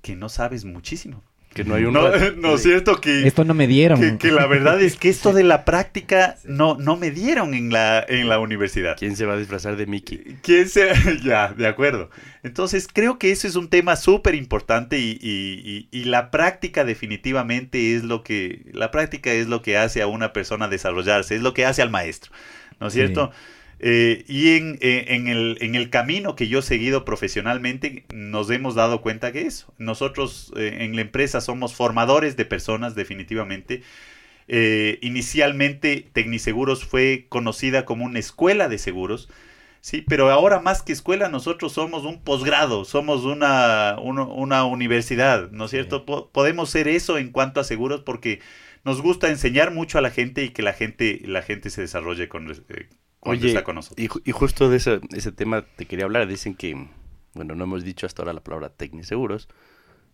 que 0.00 0.14
no 0.16 0.28
sabes 0.28 0.64
muchísimo. 0.64 1.24
Que 1.54 1.64
no 1.64 1.74
hay 1.74 1.84
un... 1.86 1.94
No, 1.94 2.06
es 2.54 2.62
cierto 2.62 3.00
que, 3.00 3.26
Esto 3.26 3.42
no 3.42 3.54
me 3.54 3.66
dieron. 3.66 3.98
que, 3.98 4.18
que 4.18 4.30
la 4.32 4.46
verdad 4.46 4.80
es 4.80 4.96
que 4.96 5.08
esto 5.08 5.32
de 5.32 5.42
la 5.42 5.64
práctica 5.64 6.36
no, 6.44 6.76
no 6.76 6.96
me 6.96 7.10
dieron 7.10 7.54
en 7.54 7.72
la, 7.72 8.04
en 8.06 8.28
la 8.28 8.38
universidad. 8.38 8.96
¿Quién 8.98 9.16
se 9.16 9.24
va 9.24 9.32
a 9.34 9.38
disfrazar 9.38 9.76
de 9.76 9.86
Mickey? 9.86 10.36
¿Quién 10.42 10.68
se... 10.68 10.90
ya, 11.24 11.48
de 11.54 11.66
acuerdo. 11.66 12.10
Entonces 12.44 12.86
creo 12.92 13.18
que 13.18 13.32
eso 13.32 13.48
es 13.48 13.56
un 13.56 13.68
tema 13.70 13.96
súper 13.96 14.34
importante 14.36 14.98
y, 15.00 15.18
y- 15.20 15.88
y- 15.90 16.00
y 16.00 16.04
la 16.04 16.30
práctica 16.30 16.84
definitivamente 16.84 17.96
es 17.96 18.04
lo 18.04 18.22
que... 18.22 18.66
La 18.72 18.90
práctica 18.92 19.32
es 19.32 19.48
lo 19.48 19.62
que 19.62 19.78
hace 19.78 20.00
a 20.02 20.06
una 20.06 20.32
persona 20.34 20.68
desarrollarse, 20.68 21.34
es 21.34 21.42
lo 21.42 21.54
que 21.54 21.64
hace 21.64 21.80
al 21.82 21.90
maestro, 21.90 22.30
¿no 22.80 22.88
es 22.88 22.92
Sí. 22.92 23.00
cierto? 23.00 23.30
Eh, 23.80 24.24
y 24.26 24.56
en, 24.56 24.76
eh, 24.80 25.04
en 25.08 25.28
el, 25.28 25.56
en 25.60 25.76
el 25.76 25.88
camino 25.90 26.34
que 26.34 26.48
yo 26.48 26.58
he 26.60 26.62
seguido 26.62 27.04
profesionalmente 27.04 28.04
nos 28.12 28.50
hemos 28.50 28.74
dado 28.74 29.00
cuenta 29.00 29.30
que 29.32 29.42
eso. 29.42 29.72
Nosotros 29.78 30.52
eh, 30.56 30.78
en 30.80 30.96
la 30.96 31.02
empresa 31.02 31.40
somos 31.40 31.74
formadores 31.74 32.36
de 32.36 32.44
personas 32.44 32.94
definitivamente. 32.96 33.82
Eh, 34.48 34.98
inicialmente 35.02 36.08
Tecniseguros 36.12 36.84
fue 36.84 37.26
conocida 37.28 37.84
como 37.84 38.04
una 38.06 38.18
escuela 38.18 38.68
de 38.68 38.78
seguros. 38.78 39.28
Sí, 39.80 40.04
pero 40.06 40.30
ahora 40.30 40.60
más 40.60 40.82
que 40.82 40.92
escuela, 40.92 41.28
nosotros 41.28 41.72
somos 41.72 42.04
un 42.04 42.20
posgrado, 42.22 42.84
somos 42.84 43.24
una, 43.24 43.96
universidad, 44.64 45.50
¿no 45.52 45.66
es 45.66 45.70
cierto? 45.70 46.04
Po- 46.04 46.30
podemos 46.30 46.68
ser 46.70 46.88
eso 46.88 47.16
en 47.16 47.30
cuanto 47.30 47.60
a 47.60 47.64
seguros 47.64 48.02
porque 48.04 48.40
nos 48.88 49.02
gusta 49.02 49.28
enseñar 49.28 49.72
mucho 49.72 49.98
a 49.98 50.00
la 50.00 50.10
gente 50.10 50.42
y 50.44 50.48
que 50.50 50.62
la 50.62 50.72
gente, 50.72 51.20
la 51.24 51.42
gente 51.42 51.70
se 51.70 51.82
desarrolle 51.82 52.28
con, 52.28 52.50
eh, 52.50 52.88
cuando 53.20 53.40
Oye, 53.42 53.48
está 53.48 53.62
con 53.64 53.74
nosotros. 53.76 54.02
Y, 54.04 54.08
ju- 54.08 54.22
y 54.24 54.32
justo 54.32 54.68
de 54.70 54.78
ese, 54.78 55.00
ese 55.14 55.30
tema 55.32 55.64
te 55.76 55.84
quería 55.86 56.04
hablar. 56.06 56.26
Dicen 56.26 56.54
que, 56.54 56.74
bueno, 57.34 57.54
no 57.54 57.64
hemos 57.64 57.84
dicho 57.84 58.06
hasta 58.06 58.22
ahora 58.22 58.32
la 58.32 58.40
palabra 58.42 58.70
Tecniseguros, 58.70 59.48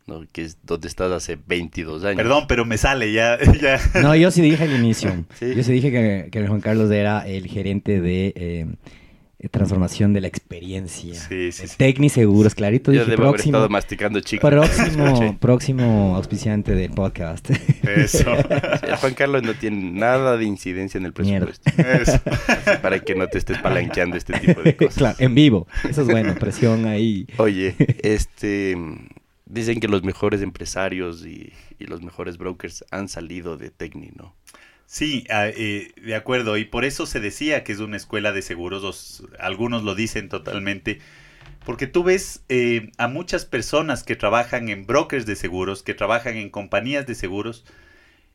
¿no? 0.06 0.26
que 0.32 0.42
es 0.42 0.58
donde 0.64 0.88
estás 0.88 1.12
hace 1.12 1.38
22 1.46 2.04
años. 2.04 2.16
Perdón, 2.16 2.44
pero 2.48 2.64
me 2.64 2.76
sale 2.76 3.12
ya. 3.12 3.38
ya. 3.62 3.80
No, 4.02 4.14
yo 4.16 4.30
sí 4.30 4.42
dije 4.42 4.64
al 4.64 4.72
inicio. 4.72 5.24
Sí. 5.38 5.54
Yo 5.54 5.62
sí 5.62 5.72
dije 5.72 5.90
que, 5.90 6.28
que 6.30 6.46
Juan 6.46 6.60
Carlos 6.60 6.90
era 6.90 7.26
el 7.26 7.46
gerente 7.46 8.00
de 8.00 8.32
eh, 8.36 8.66
transformación 9.50 10.12
de 10.12 10.20
la 10.20 10.28
experiencia. 10.28 11.14
Sí, 11.14 11.52
sí, 11.52 11.68
sí. 11.68 11.76
Tecni 11.76 12.08
Seguros, 12.08 12.54
clarito. 12.54 12.92
Yo 12.92 13.00
Dije 13.00 13.10
debo 13.12 13.24
haber 13.24 13.34
próximo, 13.34 13.56
estado 13.56 13.68
masticando 13.68 14.20
chico. 14.20 14.48
próximo, 14.48 15.36
próximo 15.40 16.16
auspiciante 16.16 16.74
del 16.74 16.90
podcast. 16.90 17.50
Eso. 17.84 18.32
El 18.82 18.96
Juan 18.96 19.14
Carlos 19.14 19.42
no 19.42 19.54
tiene 19.54 19.90
nada 19.92 20.36
de 20.36 20.44
incidencia 20.44 20.98
en 20.98 21.06
el 21.06 21.12
presupuesto. 21.12 21.70
Eso. 21.76 22.20
Para 22.82 23.00
que 23.00 23.14
no 23.14 23.26
te 23.28 23.38
estés 23.38 23.58
palanqueando 23.58 24.16
este 24.16 24.38
tipo 24.38 24.62
de 24.62 24.76
cosas. 24.76 24.94
claro, 24.94 25.16
en 25.18 25.34
vivo. 25.34 25.66
Eso 25.88 26.02
es 26.02 26.08
bueno, 26.08 26.34
presión 26.34 26.86
ahí. 26.86 27.26
Oye, 27.38 27.74
este 28.02 28.76
dicen 29.46 29.78
que 29.80 29.88
los 29.88 30.02
mejores 30.02 30.42
empresarios 30.42 31.24
y, 31.26 31.52
y 31.78 31.84
los 31.86 32.02
mejores 32.02 32.38
brokers 32.38 32.84
han 32.90 33.08
salido 33.08 33.56
de 33.56 33.70
Tecni, 33.70 34.10
¿no? 34.16 34.34
Sí, 34.86 35.24
ah, 35.30 35.48
eh, 35.48 35.92
de 35.96 36.14
acuerdo. 36.14 36.56
Y 36.56 36.64
por 36.64 36.84
eso 36.84 37.06
se 37.06 37.20
decía 37.20 37.64
que 37.64 37.72
es 37.72 37.78
una 37.80 37.96
escuela 37.96 38.32
de 38.32 38.42
seguros. 38.42 38.84
os- 38.84 39.24
algunos 39.38 39.82
lo 39.82 39.94
dicen 39.94 40.28
totalmente. 40.28 41.00
Porque 41.64 41.86
tú 41.86 42.04
ves 42.04 42.44
eh, 42.48 42.90
a 42.98 43.08
muchas 43.08 43.46
personas 43.46 44.04
que 44.04 44.16
trabajan 44.16 44.68
en 44.68 44.86
brokers 44.86 45.26
de 45.26 45.36
seguros, 45.36 45.82
que 45.82 45.94
trabajan 45.94 46.36
en 46.36 46.50
compañías 46.50 47.06
de 47.06 47.14
seguros. 47.14 47.64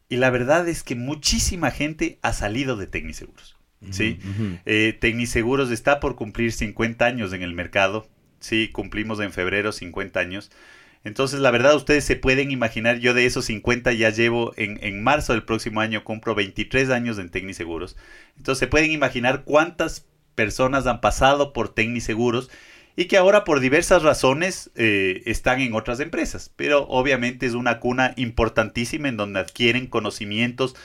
Y 0.10 0.18
la 0.18 0.30
verdad 0.32 0.68
es 0.68 0.84
que 0.84 0.96
muchísima 0.96 1.72
gente 1.72 2.20
ha 2.24 2.34
salido 2.34 2.78
de 2.78 2.88
Tecniseguros. 2.88 3.58
¿sí? 3.92 4.20
Eh, 4.66 4.98
Tecniseguros 5.00 5.72
está 5.72 6.00
por 6.00 6.16
cumplir 6.16 6.52
50 6.54 7.06
años 7.06 7.34
en 7.34 7.44
el 7.44 7.54
mercado. 7.54 8.08
Sí, 8.40 8.70
cumplimos 8.72 9.20
en 9.22 9.32
febrero 9.34 9.72
50 9.72 10.20
años. 10.22 10.52
Entonces, 11.04 11.40
la 11.40 11.52
verdad, 11.52 11.76
ustedes 11.76 12.04
se 12.04 12.16
pueden 12.16 12.52
imaginar, 12.52 13.00
yo 13.00 13.14
de 13.14 13.26
esos 13.26 13.46
50 13.46 13.94
ya 13.94 14.10
llevo, 14.10 14.54
en, 14.58 14.80
en 14.82 15.02
marzo 15.02 15.34
del 15.34 15.44
próximo 15.44 15.82
año 15.82 16.04
cumplo 16.04 16.36
23 16.36 16.90
años 16.90 17.18
en 17.20 17.30
Tecniseguros. 17.30 17.96
Entonces, 18.38 18.60
se 18.60 18.68
pueden 18.68 18.92
imaginar 18.92 19.44
cuántas 19.44 20.06
personas 20.36 20.88
han 20.88 21.02
pasado 21.02 21.54
por 21.54 21.70
Tecniseguros 21.70 22.50
y 23.00 23.06
que 23.06 23.16
ahora 23.16 23.46
por 23.46 23.62
diversas 23.62 24.04
razones 24.04 24.72
eh, 24.76 25.24
están 25.26 25.62
en 25.62 25.74
otras 25.74 26.02
empresas. 26.02 26.52
Pero 26.58 26.86
obviamente 26.88 27.46
es 27.46 27.54
una 27.54 27.80
cuna 27.80 28.14
importantísima 28.18 29.08
en 29.08 29.16
donde 29.16 29.40
adquieren 29.40 29.88
conocimientos, 29.88 30.76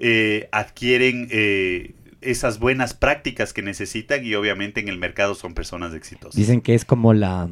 eh, 0.00 0.48
adquieren 0.50 1.28
eh, 1.30 1.94
esas 2.20 2.58
buenas 2.58 2.94
prácticas 2.94 3.52
que 3.52 3.62
necesitan 3.62 4.26
y 4.26 4.34
obviamente 4.34 4.80
en 4.80 4.88
el 4.88 4.98
mercado 4.98 5.36
son 5.36 5.54
personas 5.54 5.94
exitosas. 5.94 6.34
Dicen 6.34 6.62
que 6.62 6.74
es 6.74 6.84
como 6.84 7.14
la 7.14 7.48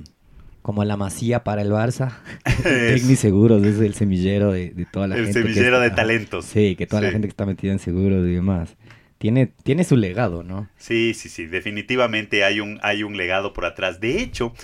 como 0.62 0.84
la 0.84 0.96
masía 0.96 1.44
para 1.44 1.62
el 1.62 1.70
Barça. 1.70 2.12
Tecni 2.62 3.16
Seguros 3.16 3.64
es 3.64 3.78
el 3.80 3.94
semillero 3.94 4.52
de, 4.52 4.70
de 4.70 4.86
toda 4.86 5.08
la 5.08 5.16
el 5.16 5.24
gente. 5.26 5.42
que 5.42 5.48
semillero 5.48 5.80
de 5.80 5.86
está- 5.88 5.96
talentos. 6.02 6.44
Sí, 6.44 6.76
que 6.76 6.86
toda 6.86 7.02
la 7.02 7.10
gente 7.10 7.26
que 7.28 7.32
está 7.32 7.46
metida 7.46 7.72
en 7.72 7.78
seguros 7.78 8.26
y 8.28 8.32
demás. 8.32 8.76
Tiene, 9.18 9.52
tiene 9.64 9.84
su 9.84 9.96
legado, 9.96 10.42
¿no? 10.42 10.70
Sí, 10.78 11.12
sí, 11.14 11.28
sí, 11.28 11.44
definitivamente 11.46 12.42
hay 12.42 12.60
un, 12.60 12.78
hay 12.82 13.02
un 13.02 13.18
legado 13.18 13.52
por 13.52 13.66
atrás. 13.66 14.00
De 14.00 14.18
hecho, 14.22 14.54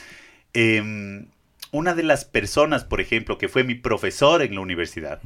em, 0.54 1.26
una 1.72 1.94
de 1.94 2.02
las 2.02 2.24
personas, 2.24 2.82
por 2.85 3.02
ejemplo, 3.02 3.37
que 3.37 3.48
fue 3.48 3.64
mi 3.64 3.74
profesor 3.74 4.40
en 4.40 4.54
la 4.54 4.61
universidad. 4.61 5.20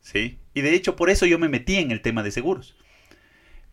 ¿sí? 0.00 0.38
Y 0.52 0.62
de 0.62 0.74
hecho, 0.74 0.96
por 0.96 1.10
eso 1.10 1.26
yo 1.26 1.38
me 1.38 1.48
metí 1.48 1.76
en 1.76 1.92
el 1.92 2.00
tema 2.00 2.24
de 2.24 2.32
seguros. 2.32 2.74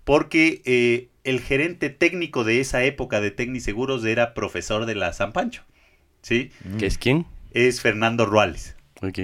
Porque 0.04 0.62
eh, 0.66 1.08
el 1.24 1.40
gerente 1.40 1.90
técnico 1.90 2.44
de 2.44 2.60
esa 2.60 2.84
época 2.84 3.22
de 3.22 3.32
Tecniseguros 3.32 4.04
era 4.06 4.34
profesor 4.34 4.86
de 4.86 4.96
la 4.96 5.14
San 5.14 5.32
Pancho, 5.32 5.64
¿sí? 6.24 6.52
¿Qué 6.80 6.88
es 6.88 6.98
quién? 6.98 7.28
Es 7.52 7.82
Fernando 7.82 8.26
Ruales. 8.26 8.76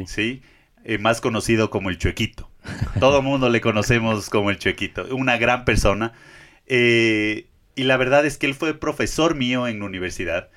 ¿sí? 0.06 0.44
Eh, 0.84 0.98
más 1.00 1.22
conocido 1.22 1.72
como 1.72 1.90
el 1.90 1.98
Chuequito. 1.98 2.52
Todo 3.00 3.22
mundo 3.24 3.50
le 3.50 3.62
conocemos 3.62 4.30
como 4.30 4.52
el 4.52 4.60
Chuequito. 4.60 5.08
Una 5.16 5.38
gran 5.38 5.66
persona. 5.66 6.14
Eh, 6.68 7.48
y 7.76 7.84
la 7.84 7.98
verdad 7.98 8.26
es 8.26 8.38
que 8.38 8.46
él 8.46 8.54
fue 8.54 8.80
profesor 8.80 9.36
mío 9.36 9.68
en 9.68 9.80
la 9.80 9.86
universidad. 9.86 10.50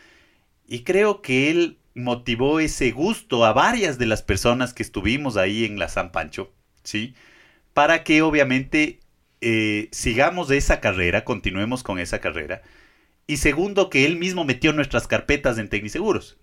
Y 0.66 0.80
creo 0.80 1.22
que 1.22 1.50
él 1.50 1.78
motivó 1.94 2.60
ese 2.60 2.90
gusto 2.90 3.44
a 3.44 3.52
varias 3.52 3.98
de 3.98 4.06
las 4.06 4.22
personas 4.22 4.74
que 4.74 4.82
estuvimos 4.82 5.36
ahí 5.36 5.64
en 5.64 5.78
la 5.78 5.88
San 5.88 6.10
Pancho, 6.10 6.52
¿sí? 6.82 7.14
Para 7.74 8.02
que 8.02 8.22
obviamente 8.22 9.00
eh, 9.40 9.88
sigamos 9.92 10.50
esa 10.50 10.80
carrera, 10.80 11.24
continuemos 11.24 11.82
con 11.82 11.98
esa 11.98 12.20
carrera. 12.20 12.62
Y 13.26 13.36
segundo, 13.38 13.88
que 13.90 14.04
él 14.04 14.16
mismo 14.18 14.44
metió 14.44 14.72
nuestras 14.72 15.06
carpetas 15.06 15.58
en 15.58 15.68
Tecniseguros. 15.68 16.36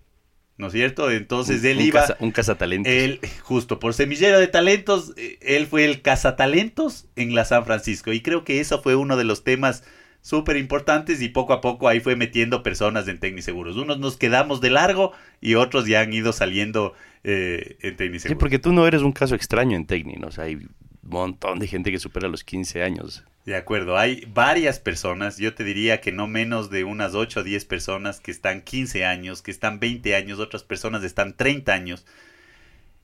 ¿No 0.56 0.66
es 0.66 0.72
cierto? 0.74 1.10
Entonces 1.10 1.60
Un- 1.62 1.66
él 1.68 1.76
un 1.78 1.84
iba... 1.84 2.16
un 2.20 2.30
cazatalentos. 2.32 2.92
Él, 2.92 3.20
justo 3.42 3.78
por 3.78 3.94
semillero 3.94 4.38
de 4.38 4.46
talentos, 4.46 5.14
eh, 5.16 5.38
él 5.40 5.66
fue 5.66 5.84
el 5.86 6.02
cazatalentos 6.02 7.06
en 7.16 7.34
la 7.34 7.44
San 7.46 7.64
Francisco. 7.64 8.12
Y 8.12 8.20
creo 8.20 8.44
que 8.44 8.60
eso 8.60 8.82
fue 8.82 8.94
uno 8.94 9.16
de 9.16 9.24
los 9.24 9.42
temas 9.44 9.84
súper 10.22 10.58
importantes 10.58 11.22
y 11.22 11.30
poco 11.30 11.54
a 11.54 11.62
poco 11.62 11.88
ahí 11.88 12.00
fue 12.00 12.14
metiendo 12.14 12.62
personas 12.62 13.08
en 13.08 13.18
Tecniseguros. 13.20 13.76
Unos 13.78 13.98
nos 13.98 14.18
quedamos 14.18 14.60
de 14.60 14.68
largo 14.68 15.12
y 15.40 15.54
otros 15.54 15.86
ya 15.86 16.00
han 16.02 16.12
ido 16.12 16.32
saliendo 16.34 16.92
eh, 17.24 17.78
en 17.80 17.92
Sí, 17.92 17.96
Tecniseguros. 17.96 18.38
porque 18.40 18.58
tú 18.58 18.72
no 18.72 18.86
eres 18.86 19.00
un 19.00 19.12
caso 19.12 19.34
extraño 19.34 19.76
en 19.78 19.86
Tecni, 19.86 20.14
¿no? 20.16 20.26
O 20.26 20.30
sea, 20.30 20.44
hay 20.44 20.56
un 20.56 20.70
montón 21.02 21.58
de 21.58 21.68
gente 21.68 21.90
que 21.90 21.98
supera 21.98 22.28
los 22.28 22.44
15 22.44 22.82
años. 22.82 23.24
De 23.50 23.56
acuerdo, 23.56 23.98
hay 23.98 24.24
varias 24.32 24.78
personas, 24.78 25.36
yo 25.36 25.54
te 25.54 25.64
diría 25.64 26.00
que 26.00 26.12
no 26.12 26.28
menos 26.28 26.70
de 26.70 26.84
unas 26.84 27.16
8 27.16 27.40
o 27.40 27.42
10 27.42 27.64
personas 27.64 28.20
que 28.20 28.30
están 28.30 28.62
15 28.62 29.04
años, 29.04 29.42
que 29.42 29.50
están 29.50 29.80
20 29.80 30.14
años, 30.14 30.38
otras 30.38 30.62
personas 30.62 31.02
están 31.02 31.36
30 31.36 31.72
años. 31.72 32.06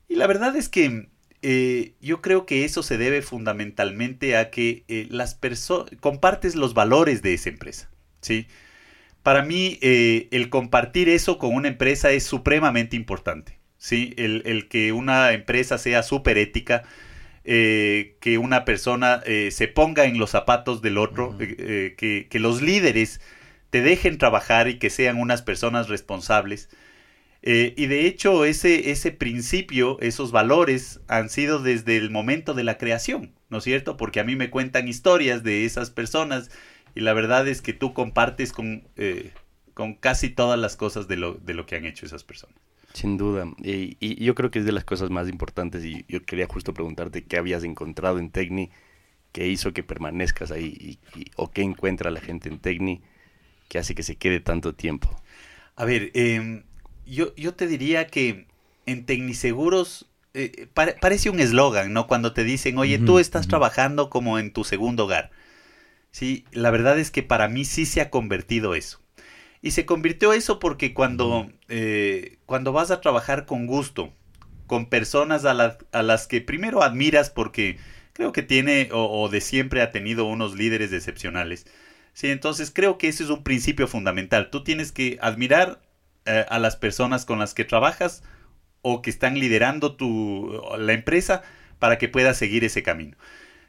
Y 0.07 0.15
la 0.15 0.25
verdad 0.25 0.55
es 0.55 0.69
que 0.69 1.09
eh, 1.41 1.95
yo 1.99 2.21
creo 2.21 2.45
que 2.45 2.63
eso 2.63 2.81
se 2.81 2.97
debe 2.97 3.21
fundamentalmente 3.21 4.37
a 4.37 4.49
que 4.49 4.85
eh, 4.87 5.07
las 5.09 5.35
personas 5.35 5.91
compartes 5.99 6.55
los 6.55 6.73
valores 6.73 7.21
de 7.21 7.33
esa 7.33 7.49
empresa, 7.49 7.91
¿sí? 8.21 8.47
Para 9.23 9.43
mí 9.43 9.77
eh, 9.81 10.29
el 10.31 10.47
compartir 10.47 11.09
eso 11.09 11.39
con 11.39 11.55
una 11.55 11.67
empresa 11.67 12.11
es 12.11 12.23
supremamente 12.23 12.95
importante, 12.95 13.59
¿sí? 13.77 14.13
El, 14.15 14.43
el 14.45 14.69
que 14.69 14.93
una 14.93 15.33
empresa 15.33 15.77
sea 15.77 16.03
súper 16.03 16.37
ética, 16.37 16.83
eh, 17.49 18.17
que 18.19 18.37
una 18.37 18.65
persona 18.65 19.23
eh, 19.25 19.51
se 19.51 19.69
ponga 19.69 20.03
en 20.03 20.19
los 20.19 20.31
zapatos 20.31 20.81
del 20.81 20.97
otro, 20.97 21.33
eh, 21.39 21.55
eh, 21.57 21.95
que, 21.97 22.27
que 22.29 22.39
los 22.39 22.61
líderes 22.61 23.21
te 23.69 23.81
dejen 23.81 24.17
trabajar 24.17 24.67
y 24.67 24.79
que 24.79 24.89
sean 24.89 25.17
unas 25.17 25.41
personas 25.41 25.87
responsables. 25.87 26.69
Y 27.43 27.85
de 27.85 28.07
hecho 28.07 28.43
ese, 28.43 28.91
ese 28.91 29.11
principio, 29.11 29.97
esos 30.01 30.33
valores 30.33 30.99
han 31.07 31.29
sido 31.29 31.59
desde 31.59 31.95
el 31.95 32.09
momento 32.09 32.53
de 32.53 32.65
la 32.65 32.77
creación, 32.77 33.31
¿no 33.49 33.59
es 33.59 33.63
cierto? 33.63 33.95
Porque 33.95 34.19
a 34.19 34.25
mí 34.25 34.35
me 34.35 34.49
cuentan 34.49 34.89
historias 34.89 35.43
de 35.43 35.63
esas 35.63 35.89
personas 35.89 36.51
y 36.93 36.99
la 36.99 37.13
verdad 37.13 37.47
es 37.47 37.61
que 37.61 37.71
tú 37.71 37.93
compartes 37.93 38.51
con, 38.51 38.83
con 39.73 39.93
casi 39.93 40.29
todas 40.29 40.59
las 40.59 40.75
cosas 40.75 41.07
de 41.07 41.15
lo, 41.15 41.35
de 41.35 41.53
lo 41.53 41.65
que 41.65 41.77
han 41.77 41.85
hecho 41.85 42.05
esas 42.05 42.25
personas. 42.25 42.66
Sin 42.97 43.17
duda. 43.17 43.45
Y, 43.63 43.95
y 43.99 44.23
yo 44.23 44.33
creo 44.35 44.49
que 44.49 44.59
es 44.59 44.65
de 44.65 44.71
las 44.71 44.83
cosas 44.83 45.09
más 45.09 45.29
importantes. 45.29 45.85
Y 45.85 46.05
yo 46.07 46.23
quería 46.25 46.47
justo 46.47 46.73
preguntarte 46.73 47.23
qué 47.23 47.37
habías 47.37 47.63
encontrado 47.63 48.17
en 48.19 48.31
Tecni 48.31 48.71
que 49.31 49.47
hizo 49.47 49.73
que 49.73 49.83
permanezcas 49.83 50.51
ahí 50.51 50.99
y, 51.15 51.19
y- 51.19 51.31
o 51.35 51.51
qué 51.51 51.61
encuentra 51.63 52.11
la 52.11 52.21
gente 52.21 52.49
en 52.49 52.59
Tecni 52.59 53.01
que 53.69 53.79
hace 53.79 53.95
que 53.95 54.03
se 54.03 54.15
quede 54.17 54.39
tanto 54.39 54.73
tiempo. 54.75 55.09
A 55.75 55.85
ver, 55.85 56.11
em, 56.15 56.63
yo, 57.05 57.35
yo 57.35 57.53
te 57.55 57.67
diría 57.67 58.07
que 58.07 58.47
en 58.85 59.05
Tecniseguros 59.05 60.07
eh, 60.33 60.67
pare- 60.73 60.95
parece 61.01 61.29
un 61.29 61.39
eslogan, 61.39 61.93
¿no? 61.93 62.07
Cuando 62.07 62.33
te 62.33 62.43
dicen, 62.43 62.77
oye, 62.77 62.99
tú 62.99 63.19
estás 63.19 63.47
trabajando 63.47 64.09
como 64.09 64.39
en 64.39 64.53
tu 64.53 64.63
segundo 64.63 65.05
hogar. 65.05 65.31
Sí, 66.11 66.45
la 66.51 66.71
verdad 66.71 66.99
es 66.99 67.11
que 67.11 67.23
para 67.23 67.47
mí 67.47 67.65
sí 67.65 67.85
se 67.85 68.01
ha 68.01 68.09
convertido 68.09 68.75
eso. 68.75 69.01
Y 69.67 69.71
se 69.71 69.85
convirtió 69.85 70.31
eso 70.31 70.59
porque 70.59 70.93
cuando, 70.93 71.51
eh, 71.67 72.37
cuando 72.45 72.71
vas 72.71 72.89
a 72.89 73.01
trabajar 73.01 73.45
con 73.45 73.67
gusto, 73.67 74.13
con 74.65 74.85
personas 74.85 75.43
a, 75.43 75.77
a 75.91 76.03
las 76.03 76.25
que 76.25 76.39
primero 76.39 76.83
admiras 76.83 77.29
porque 77.29 77.77
creo 78.13 78.31
que 78.31 78.43
tiene 78.43 78.87
o, 78.93 79.23
o 79.23 79.27
de 79.27 79.41
siempre 79.41 79.81
ha 79.81 79.91
tenido 79.91 80.23
unos 80.23 80.55
líderes 80.55 80.93
excepcionales. 80.93 81.65
Sí, 82.13 82.29
entonces 82.29 82.71
creo 82.73 82.97
que 82.97 83.09
ese 83.09 83.25
es 83.25 83.29
un 83.29 83.43
principio 83.43 83.89
fundamental. 83.89 84.51
Tú 84.51 84.63
tienes 84.63 84.93
que 84.93 85.19
admirar 85.21 85.81
eh, 86.23 86.45
a 86.47 86.59
las 86.59 86.77
personas 86.77 87.25
con 87.25 87.37
las 87.37 87.53
que 87.53 87.65
trabajas 87.65 88.23
o 88.83 89.01
que 89.01 89.09
están 89.09 89.37
liderando 89.37 89.97
tu, 89.97 90.61
la 90.77 90.93
empresa 90.93 91.43
para 91.77 91.97
que 91.97 92.07
puedas 92.07 92.37
seguir 92.37 92.63
ese 92.63 92.83
camino. 92.83 93.17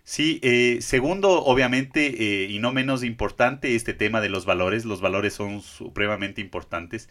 Sí, 0.08 0.40
eh, 0.42 0.78
segundo, 0.80 1.44
obviamente, 1.44 2.06
eh, 2.06 2.46
y 2.48 2.60
no 2.60 2.72
menos 2.72 3.04
importante, 3.04 3.76
este 3.76 3.92
tema 3.92 4.22
de 4.22 4.30
los 4.30 4.46
valores. 4.46 4.86
Los 4.86 5.02
valores 5.02 5.34
son 5.34 5.60
supremamente 5.60 6.40
importantes. 6.40 7.10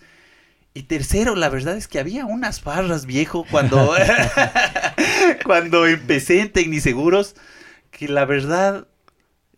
Y 0.73 0.81
tercero, 0.81 1.35
la 1.35 1.49
verdad 1.49 1.77
es 1.77 1.87
que 1.87 1.99
había 1.99 2.25
unas 2.25 2.59
farras, 2.59 3.05
viejo, 3.05 3.45
cuando, 3.51 3.93
cuando 5.45 5.85
empecé 5.85 6.41
en 6.41 6.51
Tecniseguros, 6.51 7.35
que 7.91 8.07
la 8.07 8.25
verdad... 8.25 8.87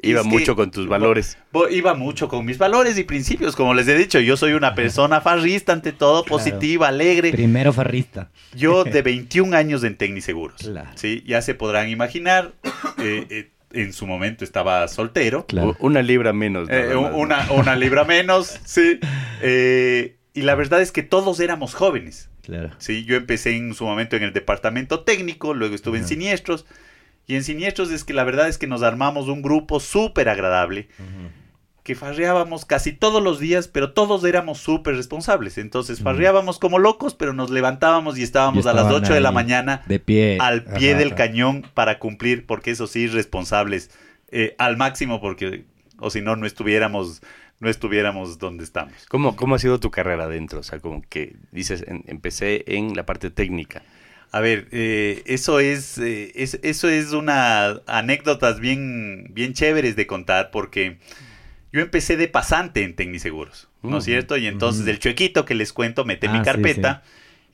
Iba 0.02 0.22
es 0.22 0.26
que- 0.28 0.32
mucho 0.32 0.56
con 0.56 0.72
tus 0.72 0.88
valores. 0.88 1.38
Bo- 1.52 1.68
Iba 1.70 1.94
mucho 1.94 2.28
con 2.30 2.46
mis 2.46 2.58
valores 2.58 2.98
y 2.98 3.04
principios, 3.04 3.56
como 3.56 3.74
les 3.74 3.88
he 3.88 3.98
dicho, 3.98 4.20
yo 4.20 4.38
soy 4.38 4.54
una 4.54 4.74
persona 4.76 5.22
farrista 5.22 5.74
ante 5.74 5.92
todo, 5.92 6.24
Claro. 6.24 6.38
positiva, 6.38 6.88
alegre. 6.88 7.32
Primero 7.32 7.74
farrista. 7.74 8.30
Yo 8.56 8.84
de 8.86 9.02
21 9.02 9.54
años 9.56 9.84
en 9.84 9.96
Tecniseguros. 9.98 10.62
Claro. 10.62 10.90
Sí, 10.96 11.24
ya 11.28 11.42
se 11.42 11.54
podrán 11.56 11.90
imaginar, 11.90 12.54
eh, 13.00 13.26
eh, 13.30 13.52
en 13.72 13.94
su 13.94 14.08
momento 14.08 14.44
estaba 14.44 14.88
soltero. 14.88 15.46
Claro. 15.46 15.76
Una 15.80 16.02
libra 16.02 16.34
menos. 16.34 16.68
Eh, 16.72 16.96
una, 16.96 17.52
una 17.52 17.76
libra 17.76 18.04
menos, 18.06 18.60
sí. 18.66 19.00
Eh, 19.42 20.16
y 20.34 20.42
la 20.44 20.56
verdad 20.56 20.82
es 20.82 20.92
que 20.92 21.04
todos 21.04 21.40
éramos 21.40 21.74
jóvenes. 21.74 22.30
Claro. 22.42 22.72
Sí, 22.80 23.06
yo 23.06 23.16
empecé 23.16 23.56
en 23.56 23.74
su 23.76 23.86
momento 23.86 24.16
en 24.16 24.24
el 24.24 24.34
departamento 24.34 25.02
técnico, 25.02 25.54
luego 25.54 25.76
estuve 25.76 26.00
en 26.00 26.08
siniestros. 26.08 26.66
Y 27.30 27.36
en 27.36 27.44
siniestros 27.44 27.92
es 27.92 28.04
que 28.04 28.13
la 28.13 28.24
verdad 28.24 28.48
es 28.50 28.58
que 28.58 28.65
nos 28.68 28.82
armamos 28.82 29.28
un 29.28 29.42
grupo 29.44 29.80
súper 29.80 30.30
agradable 30.30 30.88
que 31.84 31.94
farreábamos 31.96 32.65
casi 32.65 32.92
todos 32.92 33.22
los 33.24 33.39
días, 33.39 33.68
pero 33.68 33.94
todos 33.94 34.24
éramos 34.24 34.58
súper 34.58 34.96
responsables. 34.96 35.58
Entonces 35.60 36.02
farreábamos 36.02 36.58
como 36.60 36.80
locos, 36.80 37.13
pero 37.15 37.34
nos 37.34 37.52
levantábamos 37.52 38.18
y 38.18 38.24
estábamos 38.24 38.65
Y 38.65 38.68
a 38.70 38.74
las 38.74 38.84
estaban 38.86 39.04
8 39.04 39.13
de 39.13 39.22
la 39.22 39.32
mañana 39.32 39.84
De 39.88 40.00
pie. 40.00 40.38
al 40.42 40.63
pie 40.63 40.89
Ajá, 40.92 41.00
del 41.00 41.08
ajá. 41.10 41.15
cañón 41.18 41.65
para 41.76 42.00
cumplir, 42.00 42.46
porque 42.48 42.72
eso 42.72 42.88
sí, 42.88 43.06
responsables 43.08 43.92
eh, 44.32 44.56
al 44.58 44.76
máximo, 44.78 45.22
porque 45.22 45.65
o 46.00 46.10
si 46.10 46.22
no, 46.22 46.36
no 46.36 46.46
estuviéramos, 46.48 47.22
no 47.60 47.70
estuviéramos 47.70 48.39
donde 48.39 48.63
estamos. 48.63 48.94
¿Cómo, 49.08 49.36
¿Cómo 49.36 49.54
ha 49.56 49.60
sido 49.60 49.80
tu 49.80 49.92
carrera 49.92 50.24
adentro? 50.26 50.62
O 50.62 50.63
sea, 50.63 50.80
como 50.80 51.02
que 51.10 51.36
dices, 51.52 51.84
en- 51.88 52.04
empecé 52.08 52.63
en 52.68 52.96
la 52.96 53.06
parte 53.06 53.30
técnica. 53.32 53.84
A 54.32 54.42
ver, 54.42 54.68
eh, 54.72 55.24
eso 55.26 55.60
es, 55.60 55.98
eh, 55.98 56.32
es- 56.36 56.60
eso 56.63 56.88
es 56.89 57.13
una 57.13 57.82
anécdotas 57.88 58.60
bien, 58.60 59.28
bien 59.34 59.54
chéveres 59.54 59.96
de 59.96 60.06
contar 60.08 60.52
porque 60.52 61.00
yo 61.74 61.82
empecé 61.82 62.18
de 62.18 62.28
pasante 62.28 62.84
en 62.84 62.96
Tecniseguros, 62.96 63.70
¿no 63.88 64.00
es 64.00 64.06
cierto? 64.06 64.38
Y 64.38 64.48
entonces 64.48 64.86
ujú. 64.86 64.88
el 64.88 65.00
chuequito 65.00 65.46
que 65.46 65.56
les 65.56 65.74
cuento 65.74 66.06
mete 66.06 66.28
Ah, 66.28 66.30
mi 66.30 66.42
sí, 66.46 66.62
carpeta 66.62 67.04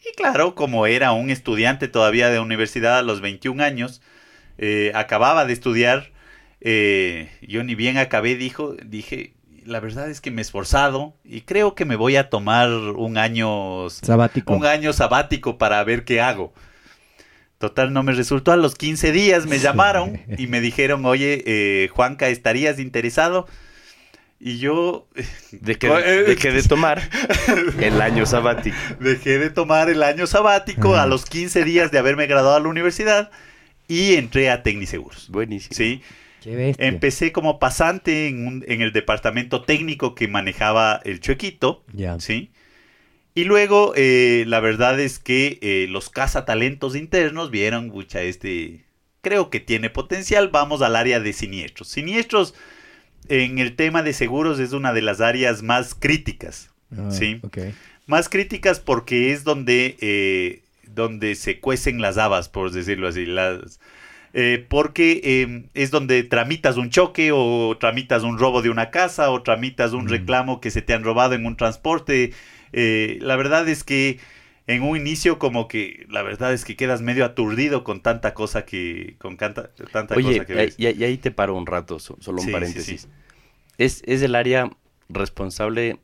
y 0.06 0.16
claro, 0.16 0.56
como 0.56 0.88
era 0.88 1.14
un 1.14 1.30
estudiante 1.32 1.88
todavía 1.88 2.30
de 2.30 2.40
universidad 2.40 3.00
a 3.00 3.04
los 3.04 3.22
21 3.22 3.62
años, 3.62 4.02
eh, 4.58 4.92
acababa 4.96 5.46
de 5.46 5.54
estudiar, 5.54 6.12
eh, 6.62 7.30
yo 7.42 7.64
ni 7.64 7.76
bien 7.76 7.98
acabé, 7.98 8.36
dijo, 8.36 8.76
dije, 8.86 9.34
la 9.65 9.80
verdad 9.80 10.10
es 10.10 10.21
que 10.21 10.32
me 10.32 10.41
he 10.41 10.43
esforzado 10.43 11.15
y 11.23 11.41
creo 11.41 11.75
que 11.75 11.86
me 11.86 11.95
voy 11.95 12.15
a 12.15 12.30
tomar 12.30 12.69
un 12.69 13.17
año 13.17 13.89
Sabático. 13.89 14.54
un 14.54 14.65
año 14.65 14.93
sabático 14.93 15.58
para 15.58 15.84
ver 15.84 16.06
qué 16.06 16.21
hago. 16.21 16.54
Total, 17.58 17.91
no 17.93 18.04
me 18.04 18.12
resultó. 18.12 18.51
A 18.51 18.58
los 18.58 18.75
15 18.75 19.12
días 19.12 19.45
me 19.47 19.60
llamaron 19.60 20.19
y 20.38 20.47
me 20.47 20.62
dijeron, 20.62 21.06
oye, 21.06 21.43
eh, 21.45 21.88
Juanca, 21.89 22.28
¿estarías 22.30 22.80
interesado? 22.80 23.47
Y 24.39 24.60
yo 24.60 25.08
De 25.51 25.75
que, 25.75 25.88
Eh, 25.88 26.23
de, 26.23 26.36
que 26.36 26.51
de 26.51 26.62
tomar 26.62 27.01
el 27.80 28.01
año 28.01 28.25
sabático. 28.28 28.75
dejé 28.99 29.39
de 29.39 29.49
tomar 29.49 29.89
el 29.89 30.04
año 30.04 30.28
sabático 30.28 30.95
a 30.97 31.06
los 31.08 31.25
15 31.25 31.63
días 31.63 31.91
de 31.91 31.97
haberme 31.97 32.28
graduado 32.28 32.58
a 32.58 32.60
la 32.60 32.67
universidad 32.67 33.32
y 33.88 34.15
entré 34.15 34.49
a 34.51 34.62
Tecniseguros. 34.62 35.30
Buenísimo. 35.30 35.73
Sí, 35.75 36.01
Qué 36.46 36.56
empecé 36.88 37.32
como 37.32 37.60
pasante 37.60 38.28
en, 38.28 38.48
un- 38.48 38.66
en 38.68 38.82
el 38.82 38.92
departamento 38.94 39.64
técnico 39.64 40.16
que 40.16 40.28
manejaba 40.28 41.02
el 41.04 41.20
Chuequito. 41.20 41.84
¿sí? 42.20 42.52
Y 43.34 43.44
luego, 43.44 43.92
eh, 43.98 44.46
la 44.48 44.62
verdad 44.62 44.98
es 45.00 45.20
que 45.20 45.60
eh, 45.62 45.88
los 45.90 46.10
cazatalentos 46.10 46.96
internos 46.96 47.52
vieron, 47.52 47.90
mucha 47.90 48.22
este, 48.22 48.86
creo 49.22 49.50
que 49.50 49.60
tiene 49.60 49.90
potencial, 49.90 50.48
vamos 50.50 50.82
al 50.82 50.96
área 50.96 51.20
de 51.20 51.34
siniestros. 51.34 51.90
Siniestros 51.90 52.54
en 53.28 53.60
el 53.60 53.76
tema 53.76 54.04
de 54.04 54.14
seguros 54.14 54.60
es 54.60 54.72
una 54.72 54.94
de 54.94 55.02
las 55.02 55.20
áreas 55.20 55.64
más 55.64 55.96
críticas, 55.96 56.70
Ah, 56.96 57.10
sí. 57.12 57.40
más 58.06 58.30
críticas 58.30 58.80
porque 58.80 59.34
es 59.34 59.44
donde, 59.44 59.98
eh, 60.00 60.62
donde 60.88 61.36
se 61.36 61.60
cuecen 61.60 62.00
las 62.02 62.18
habas, 62.18 62.48
por 62.48 62.72
decirlo 62.72 63.08
así, 63.08 63.26
las... 63.26 63.80
eh, 64.38 64.65
porque 64.69 65.21
eh, 65.24 65.69
es 65.74 65.91
donde 65.91 66.21
tramitas 66.24 66.76
un 66.78 66.89
choque 66.89 67.32
o 67.34 67.78
tramitas 67.80 68.24
un 68.24 68.38
robo 68.38 68.62
de 68.62 68.69
una 68.69 68.91
casa 68.91 69.32
o 69.32 69.41
tramitas 69.41 69.93
un 69.93 70.06
Mm. 70.06 70.10
reclamo 70.10 70.60
que 70.62 70.69
se 70.71 70.82
te 70.82 70.93
han 70.93 71.04
robado 71.04 71.34
en 71.36 71.45
un 71.45 71.56
transporte. 71.56 72.34
Eh, 72.74 73.17
la 73.21 73.38
verdad 73.38 73.67
es 73.69 73.84
que 73.86 74.19
en 74.67 74.82
un 74.84 74.98
inicio 74.98 75.39
como 75.39 75.67
que 75.69 76.06
la 76.10 76.21
verdad 76.21 76.52
es 76.52 76.65
que 76.65 76.76
quedas 76.76 77.02
medio 77.02 77.24
aturdido 77.24 77.84
con 77.86 78.02
tanta 78.02 78.34
cosa 78.34 78.65
que 78.65 79.15
con 79.19 79.38
tanta, 79.38 79.71
tanta 79.91 80.15
Oye, 80.15 80.34
cosa 80.34 80.45
que 80.45 80.54
ves. 80.54 80.76
y, 80.78 80.89
y 80.89 81.04
ahí 81.06 81.17
te 81.17 81.32
paro 81.32 81.56
un 81.56 81.65
rato, 81.65 82.00
so- 82.00 82.17
solo 82.19 82.39
un 82.41 82.45
Sí, 82.45 82.52
sí, 82.52 82.54
paréntesis. 82.54 83.02
sí. 83.04 83.08
Es, 83.78 84.04
es 84.06 84.21
el 84.21 84.36
área 84.36 84.69
responsable 85.08 85.98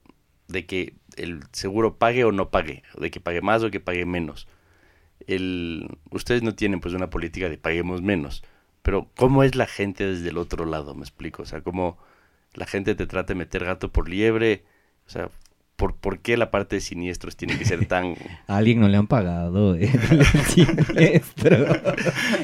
de 0.47 0.65
que 0.65 0.93
el 1.17 1.41
seguro 1.51 1.97
pague 1.97 2.23
o 2.23 2.31
no 2.31 2.49
pague, 2.49 2.83
de 2.97 3.11
que 3.11 3.19
pague 3.19 3.41
más 3.41 3.63
o 3.63 3.71
que 3.71 3.79
pague 3.81 4.05
menos. 4.05 4.47
El, 5.27 5.87
ustedes 6.09 6.43
no 6.43 6.55
tienen 6.55 6.79
pues 6.79 6.93
una 6.93 7.09
política 7.09 7.49
de 7.49 7.57
paguemos 7.57 8.01
menos, 8.01 8.43
pero 8.81 9.09
¿cómo 9.15 9.43
es 9.43 9.55
la 9.55 9.67
gente 9.67 10.05
desde 10.05 10.29
el 10.29 10.37
otro 10.37 10.65
lado? 10.65 10.95
Me 10.95 11.01
explico, 11.01 11.43
o 11.43 11.45
sea, 11.45 11.61
cómo 11.61 11.97
la 12.53 12.65
gente 12.65 12.95
te 12.95 13.07
trata 13.07 13.33
de 13.33 13.39
meter 13.39 13.65
gato 13.65 13.91
por 13.91 14.09
liebre, 14.09 14.63
o 15.07 15.09
sea, 15.09 15.29
¿por, 15.75 15.95
por 15.95 16.19
qué 16.19 16.37
la 16.37 16.51
parte 16.51 16.75
de 16.75 16.81
siniestros 16.81 17.35
tiene 17.35 17.57
que 17.57 17.65
ser 17.65 17.85
tan... 17.85 18.15
A 18.47 18.57
alguien 18.57 18.79
no 18.79 18.87
le 18.87 18.97
han 18.97 19.07
pagado 19.07 19.75
el 19.75 19.89
siniestro. 20.47 21.67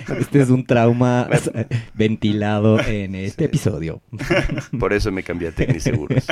Este 0.19 0.41
es 0.41 0.49
un 0.49 0.65
trauma 0.65 1.27
ventilado 1.93 2.79
en 2.79 3.15
este 3.15 3.45
episodio. 3.45 4.01
Por 4.79 4.93
eso 4.93 5.11
me 5.11 5.23
cambié 5.23 5.49
a 5.49 5.51
Tecniseguros. 5.51 6.25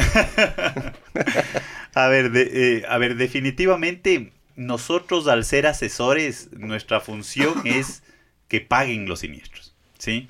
a 1.94 2.08
ver, 2.08 2.32
de, 2.32 2.78
eh, 2.78 2.84
a 2.88 2.98
ver, 2.98 3.16
definitivamente 3.16 4.32
nosotros 4.56 5.28
al 5.28 5.46
ser 5.46 5.68
asesores, 5.68 6.50
nuestra 6.54 7.00
función 7.02 7.54
es 7.66 8.04
que 8.48 8.62
paguen 8.62 9.08
los 9.08 9.20
siniestros, 9.20 9.76
¿sí? 9.98 10.28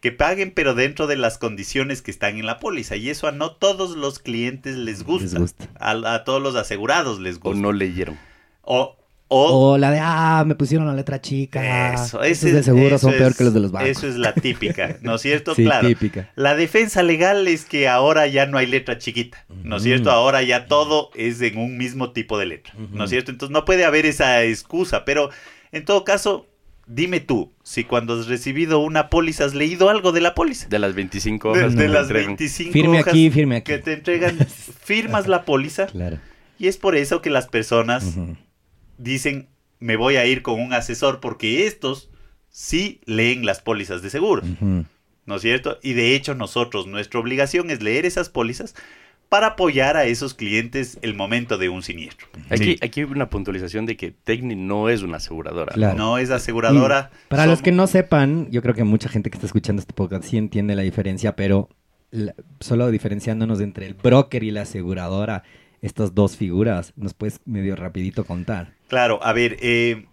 Que 0.00 0.10
paguen, 0.10 0.50
pero 0.50 0.74
dentro 0.74 1.06
de 1.06 1.16
las 1.16 1.38
condiciones 1.38 2.02
que 2.02 2.10
están 2.10 2.36
en 2.36 2.46
la 2.46 2.58
póliza. 2.58 2.96
Y 2.96 3.08
eso 3.08 3.28
a 3.28 3.32
no 3.32 3.52
todos 3.52 3.96
los 3.96 4.18
clientes 4.18 4.76
les 4.76 5.04
gusta. 5.04 5.38
Les 5.38 5.38
gusta. 5.38 5.68
A, 5.78 5.92
a 6.14 6.24
todos 6.24 6.42
los 6.42 6.56
asegurados 6.56 7.20
les 7.20 7.38
gusta. 7.38 7.56
O 7.56 7.62
no 7.62 7.70
leyeron. 7.70 8.18
O, 8.62 8.96
o, 9.32 9.72
O 9.72 9.78
la 9.78 9.90
de, 9.90 9.98
ah, 10.00 10.44
me 10.46 10.54
pusieron 10.54 10.86
la 10.86 10.94
letra 10.94 11.20
chica. 11.20 11.94
Eso, 11.94 12.22
Esos 12.22 12.44
ese- 12.44 12.52
de 12.52 12.62
seguro 12.62 12.96
eso 12.96 12.98
son 13.08 13.12
peor 13.12 13.30
es- 13.30 13.36
que 13.38 13.44
los 13.44 13.54
de 13.54 13.60
los 13.60 13.72
bancos. 13.72 13.90
Eso 13.90 14.06
es 14.08 14.16
la 14.16 14.32
típica, 14.34 14.98
¿no 15.02 15.14
es 15.14 15.22
cierto? 15.22 15.54
Sí, 15.54 15.64
claro. 15.64 15.88
típica. 15.88 16.30
La 16.36 16.54
defensa 16.54 17.02
legal 17.02 17.48
es 17.48 17.64
que 17.64 17.88
ahora 17.88 18.26
ya 18.26 18.46
no 18.46 18.58
hay 18.58 18.66
letra 18.66 18.98
chiquita, 18.98 19.44
¿no 19.64 19.76
es 19.76 19.82
cierto? 19.82 20.10
Ahora 20.10 20.42
ya 20.42 20.66
todo 20.66 21.10
es 21.14 21.40
en 21.42 21.58
un 21.58 21.76
mismo 21.78 22.12
tipo 22.12 22.38
de 22.38 22.46
letra, 22.46 22.74
¿no 22.92 23.04
es 23.04 23.10
cierto? 23.10 23.30
Entonces 23.30 23.52
no 23.52 23.64
puede 23.64 23.84
haber 23.84 24.06
esa 24.06 24.42
excusa, 24.44 25.04
pero 25.04 25.30
en 25.72 25.84
todo 25.84 26.04
caso, 26.04 26.46
dime 26.86 27.20
tú, 27.20 27.52
si 27.62 27.84
cuando 27.84 28.18
has 28.18 28.26
recibido 28.26 28.80
una 28.80 29.08
póliza 29.08 29.44
has 29.44 29.54
leído 29.54 29.88
algo 29.88 30.12
de 30.12 30.20
la 30.20 30.34
póliza. 30.34 30.66
De 30.68 30.78
las 30.78 30.94
25 30.94 31.52
De, 31.54 31.60
hojas 31.60 31.76
de 31.76 31.88
las 31.88 32.02
entregan. 32.02 32.26
25 32.36 32.72
Firme 32.72 33.00
hojas 33.00 33.08
aquí, 33.12 33.30
firme 33.30 33.56
aquí. 33.56 33.72
que 33.72 33.78
te 33.78 33.92
entregan, 33.94 34.36
firmas 34.82 35.28
la 35.28 35.44
póliza 35.44 35.86
Claro. 35.86 36.18
y 36.58 36.66
es 36.66 36.76
por 36.76 36.96
eso 36.96 37.22
que 37.22 37.30
las 37.30 37.46
personas. 37.46 38.04
Dicen, 38.98 39.48
me 39.80 39.96
voy 39.96 40.16
a 40.16 40.26
ir 40.26 40.42
con 40.42 40.60
un 40.60 40.72
asesor 40.72 41.20
porque 41.20 41.66
estos 41.66 42.10
sí 42.50 43.00
leen 43.06 43.44
las 43.46 43.60
pólizas 43.60 44.02
de 44.02 44.10
seguro. 44.10 44.42
¿no 45.24 45.36
es 45.36 45.42
cierto? 45.42 45.78
Y 45.82 45.92
de 45.92 46.14
hecho 46.16 46.34
nosotros, 46.34 46.86
nuestra 46.86 47.20
obligación 47.20 47.70
es 47.70 47.80
leer 47.82 48.06
esas 48.06 48.28
pólizas 48.28 48.74
para 49.28 49.46
apoyar 49.48 49.96
a 49.96 50.04
esos 50.04 50.34
clientes 50.34 50.98
el 51.00 51.14
momento 51.14 51.56
de 51.56 51.68
un 51.70 51.82
siniestro. 51.82 52.26
Aquí, 52.50 52.64
Sí. 52.64 52.78
aquí 52.82 53.00
hay 53.00 53.06
una 53.06 53.30
puntualización 53.30 53.86
de 53.86 53.96
que 53.96 54.10
Tecni 54.10 54.56
no 54.56 54.88
es 54.90 55.02
una 55.02 55.16
aseguradora. 55.18 55.72
Claro. 55.72 55.96
No 55.96 56.18
es 56.18 56.30
aseguradora. 56.30 57.10
Y 57.14 57.28
Para 57.28 57.46
los 57.46 57.62
que 57.62 57.72
no 57.72 57.86
sepan, 57.86 58.50
yo 58.50 58.60
creo 58.60 58.74
que 58.74 58.84
mucha 58.84 59.08
gente 59.08 59.30
que 59.30 59.36
está 59.38 59.46
escuchando 59.46 59.80
este 59.80 59.94
podcast 59.94 60.24
sí 60.24 60.36
entiende 60.36 60.74
la 60.76 60.82
diferencia, 60.82 61.34
pero 61.34 61.70
la- 62.10 62.34
solo 62.60 62.90
diferenciándonos 62.90 63.60
entre 63.62 63.86
el 63.86 63.94
broker 63.94 64.42
y 64.44 64.50
la 64.50 64.62
aseguradora, 64.62 65.44
estas 65.82 66.14
dos 66.14 66.36
figuras, 66.36 66.92
nos 66.96 67.12
puedes 67.12 67.40
medio 67.44 67.76
rapidito 67.76 68.24
contar. 68.24 68.72
Claro, 68.88 69.18
a 69.22 69.32
ver, 69.32 69.56
eh, 69.60 70.06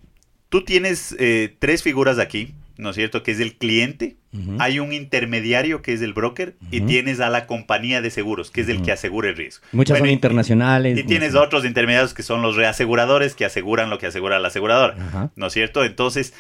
tú 0.50 0.64
tienes 0.66 1.16
eh, 1.20 1.56
tres 1.60 1.84
figuras 1.84 2.18
aquí, 2.20 2.54
¿no 2.78 2.90
es 2.90 2.96
cierto? 2.96 3.24
Que 3.24 3.32
es 3.32 3.40
el 3.40 3.56
cliente, 3.56 4.18
hay 4.60 4.78
un 4.80 4.94
intermediario 4.94 5.82
que 5.82 5.92
es 5.92 6.04
el 6.04 6.14
broker 6.14 6.56
y 6.70 6.82
tienes 6.82 7.20
a 7.20 7.32
la 7.32 7.48
compañía 7.48 8.00
de 8.00 8.12
seguros, 8.12 8.52
que 8.52 8.62
es 8.62 8.70
el 8.70 8.84
que 8.84 8.92
asegura 8.92 9.28
el 9.30 9.36
riesgo. 9.36 9.66
Muchas 9.72 9.96
Bueno, 9.96 10.04
son 10.06 10.10
y- 10.12 10.14
internacionales. 10.14 11.00
Y 11.00 11.04
tienes 11.04 11.32
muchas- 11.34 11.48
otros 11.48 11.66
intermediarios 11.66 12.14
que 12.14 12.22
son 12.22 12.44
los 12.44 12.56
reaseguradores 12.56 13.34
que 13.34 13.44
aseguran 13.46 13.90
lo 13.90 13.98
que 13.98 14.06
asegura 14.06 14.38
la 14.40 14.50
aseguradora. 14.50 15.32
¿no 15.36 15.48
es 15.48 15.54
cierto? 15.54 15.84
Entonces. 15.84 16.34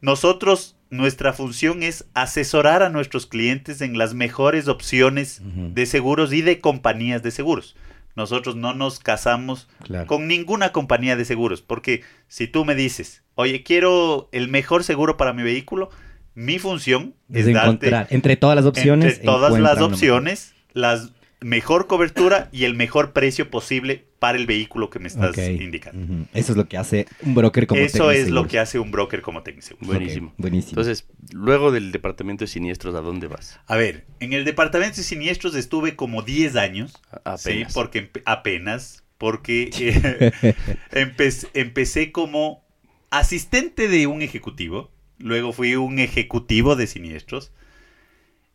Nosotros, 0.00 0.76
nuestra 0.90 1.32
función 1.32 1.82
es 1.82 2.04
asesorar 2.14 2.82
a 2.82 2.88
nuestros 2.90 3.26
clientes 3.26 3.80
en 3.80 3.96
las 3.96 4.12
mejores 4.14 4.66
opciones 4.68 5.40
de 5.44 5.86
seguros 5.86 6.32
y 6.32 6.42
de 6.42 6.60
compañías 6.60 7.22
de 7.22 7.30
seguros. 7.30 7.76
Nosotros 8.16 8.56
no 8.56 8.74
nos 8.74 8.98
casamos 8.98 9.68
Claro. 9.84 10.06
con 10.06 10.26
ninguna 10.26 10.72
compañía 10.72 11.14
de 11.16 11.24
seguros, 11.24 11.62
porque 11.62 12.02
si 12.28 12.48
tú 12.48 12.64
me 12.64 12.74
dices, 12.74 13.22
oye, 13.34 13.62
quiero 13.62 14.28
el 14.32 14.48
mejor 14.48 14.82
seguro 14.82 15.16
para 15.16 15.32
mi 15.34 15.42
vehículo, 15.42 15.90
mi 16.34 16.58
función 16.58 17.14
Es 17.32 17.46
es, 17.46 17.48
encontrar, 17.54 17.92
darte 17.92 18.14
entre 18.14 18.36
todas 18.36 18.56
las 18.56 18.64
opciones. 18.64 19.12
entre 19.14 19.24
todas 19.24 19.58
las 19.60 19.80
opciones 19.80 20.54
la 20.72 21.00
mejor 21.40 21.86
cobertura 21.86 22.48
y 22.52 22.64
el 22.64 22.74
mejor 22.74 23.12
precio 23.12 23.50
posible 23.50 24.05
para 24.18 24.38
el 24.38 24.46
vehículo 24.46 24.88
que 24.90 24.98
me 24.98 25.08
estás 25.08 25.36
indicando. 25.38 26.26
Eso 26.32 26.52
es 26.52 26.56
lo 26.56 26.66
que 26.68 26.76
hace 26.78 27.06
un 27.22 27.34
broker 27.34 27.66
como 27.66 27.80
Eso 27.80 28.10
es 28.10 28.30
lo 28.30 28.46
que 28.48 28.58
hace 28.58 28.78
un 28.78 28.90
broker 28.90 29.20
como 29.22 29.42
Tecniseguros. 29.42 29.86
Buenísimo. 29.86 30.32
Buenísimo. 30.38 30.70
Entonces, 30.70 31.06
luego 31.32 31.70
del 31.70 31.92
departamento 31.92 32.44
de 32.44 32.48
siniestros, 32.48 32.94
¿a 32.94 33.00
dónde 33.00 33.26
vas? 33.26 33.60
A 33.66 33.76
ver, 33.76 34.06
en 34.20 34.32
el 34.32 34.44
departamento 34.44 34.96
de 34.96 35.02
siniestros 35.02 35.54
estuve 35.54 35.96
como 35.96 36.22
10 36.22 36.56
años. 36.56 36.94
A- 37.24 37.36
Sí, 37.36 37.50
apenas. 37.50 37.74
porque 37.74 38.10
apenas. 38.24 39.02
Porque 39.18 39.70
eh, 39.72 40.54
empe- 40.92 41.48
empecé 41.54 42.12
como 42.12 42.62
asistente 43.08 43.88
de 43.88 44.06
un 44.06 44.20
ejecutivo. 44.20 44.90
Luego 45.18 45.54
fui 45.54 45.74
un 45.74 45.98
ejecutivo 45.98 46.76
de 46.76 46.86
siniestros. 46.86 47.50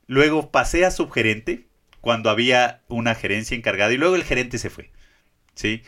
Luego 0.07 0.51
pasé 0.51 0.85
a 0.85 0.91
subgerente 0.91 1.65
cuando 1.99 2.29
había 2.29 2.81
una 2.89 3.15
gerencia 3.15 3.57
encargada. 3.57 3.91
Y 3.93 3.97
luego 3.97 4.15
el 4.15 4.23
gerente 4.23 4.57
se 4.59 4.69
fue. 4.69 4.91
¿Sí? 5.61 5.83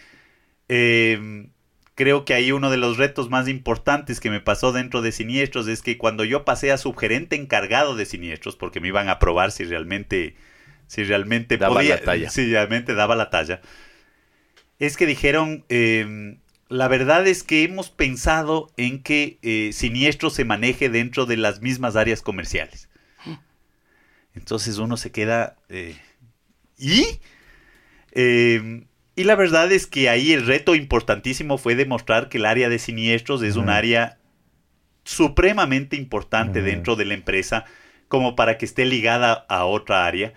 Eh, 0.69 1.47
creo 1.95 2.25
que 2.25 2.33
ahí 2.33 2.51
uno 2.51 2.69
de 2.69 2.77
los 2.77 2.97
retos 2.97 3.29
más 3.29 3.47
importantes 3.47 4.19
que 4.19 4.29
me 4.29 4.39
pasó 4.39 4.71
dentro 4.71 5.01
de 5.01 5.11
siniestros 5.11 5.67
es 5.67 5.81
que 5.81 5.97
cuando 5.97 6.23
yo 6.23 6.45
pasé 6.45 6.71
a 6.71 6.77
subgerente 6.77 7.35
encargado 7.35 7.95
de 7.95 8.05
siniestros, 8.05 8.55
porque 8.55 8.79
me 8.79 8.87
iban 8.89 9.09
a 9.09 9.17
probar 9.19 9.51
si 9.51 9.63
realmente, 9.63 10.35
si 10.87 11.03
realmente 11.03 11.57
Daba 11.57 11.75
podía, 11.75 11.95
la 11.95 12.01
talla. 12.03 12.29
si 12.29 12.49
realmente 12.51 12.93
daba 12.93 13.15
la 13.15 13.29
talla, 13.29 13.61
es 14.79 14.95
que 14.95 15.05
dijeron, 15.05 15.65
eh, 15.69 16.37
la 16.69 16.87
verdad 16.87 17.27
es 17.27 17.43
que 17.43 17.63
hemos 17.63 17.89
pensado 17.89 18.71
en 18.77 19.01
que 19.01 19.37
eh, 19.41 19.71
siniestro 19.73 20.29
se 20.29 20.45
maneje 20.45 20.89
dentro 20.89 21.25
de 21.25 21.37
las 21.37 21.61
mismas 21.61 21.95
áreas 21.95 22.21
comerciales. 22.21 22.89
Entonces 24.35 24.77
uno 24.79 24.97
se 24.97 25.11
queda... 25.11 25.57
eh, 25.69 25.95
¿Y? 26.77 27.19
Y 29.15 29.25
la 29.25 29.35
verdad 29.35 29.71
es 29.71 29.85
que 29.85 30.09
ahí 30.09 30.31
el 30.31 30.45
reto 30.45 30.75
importantísimo 30.75 31.57
fue 31.57 31.75
demostrar 31.75 32.29
que 32.29 32.37
el 32.39 32.45
área 32.45 32.69
de 32.69 32.79
siniestros 32.79 33.43
es 33.43 33.55
un 33.55 33.69
área 33.69 34.17
supremamente 35.03 35.95
importante 35.95 36.61
dentro 36.61 36.95
de 36.95 37.05
la 37.05 37.13
empresa 37.13 37.65
como 38.07 38.35
para 38.35 38.57
que 38.57 38.65
esté 38.65 38.85
ligada 38.85 39.45
a 39.49 39.65
otra 39.65 40.05
área. 40.05 40.33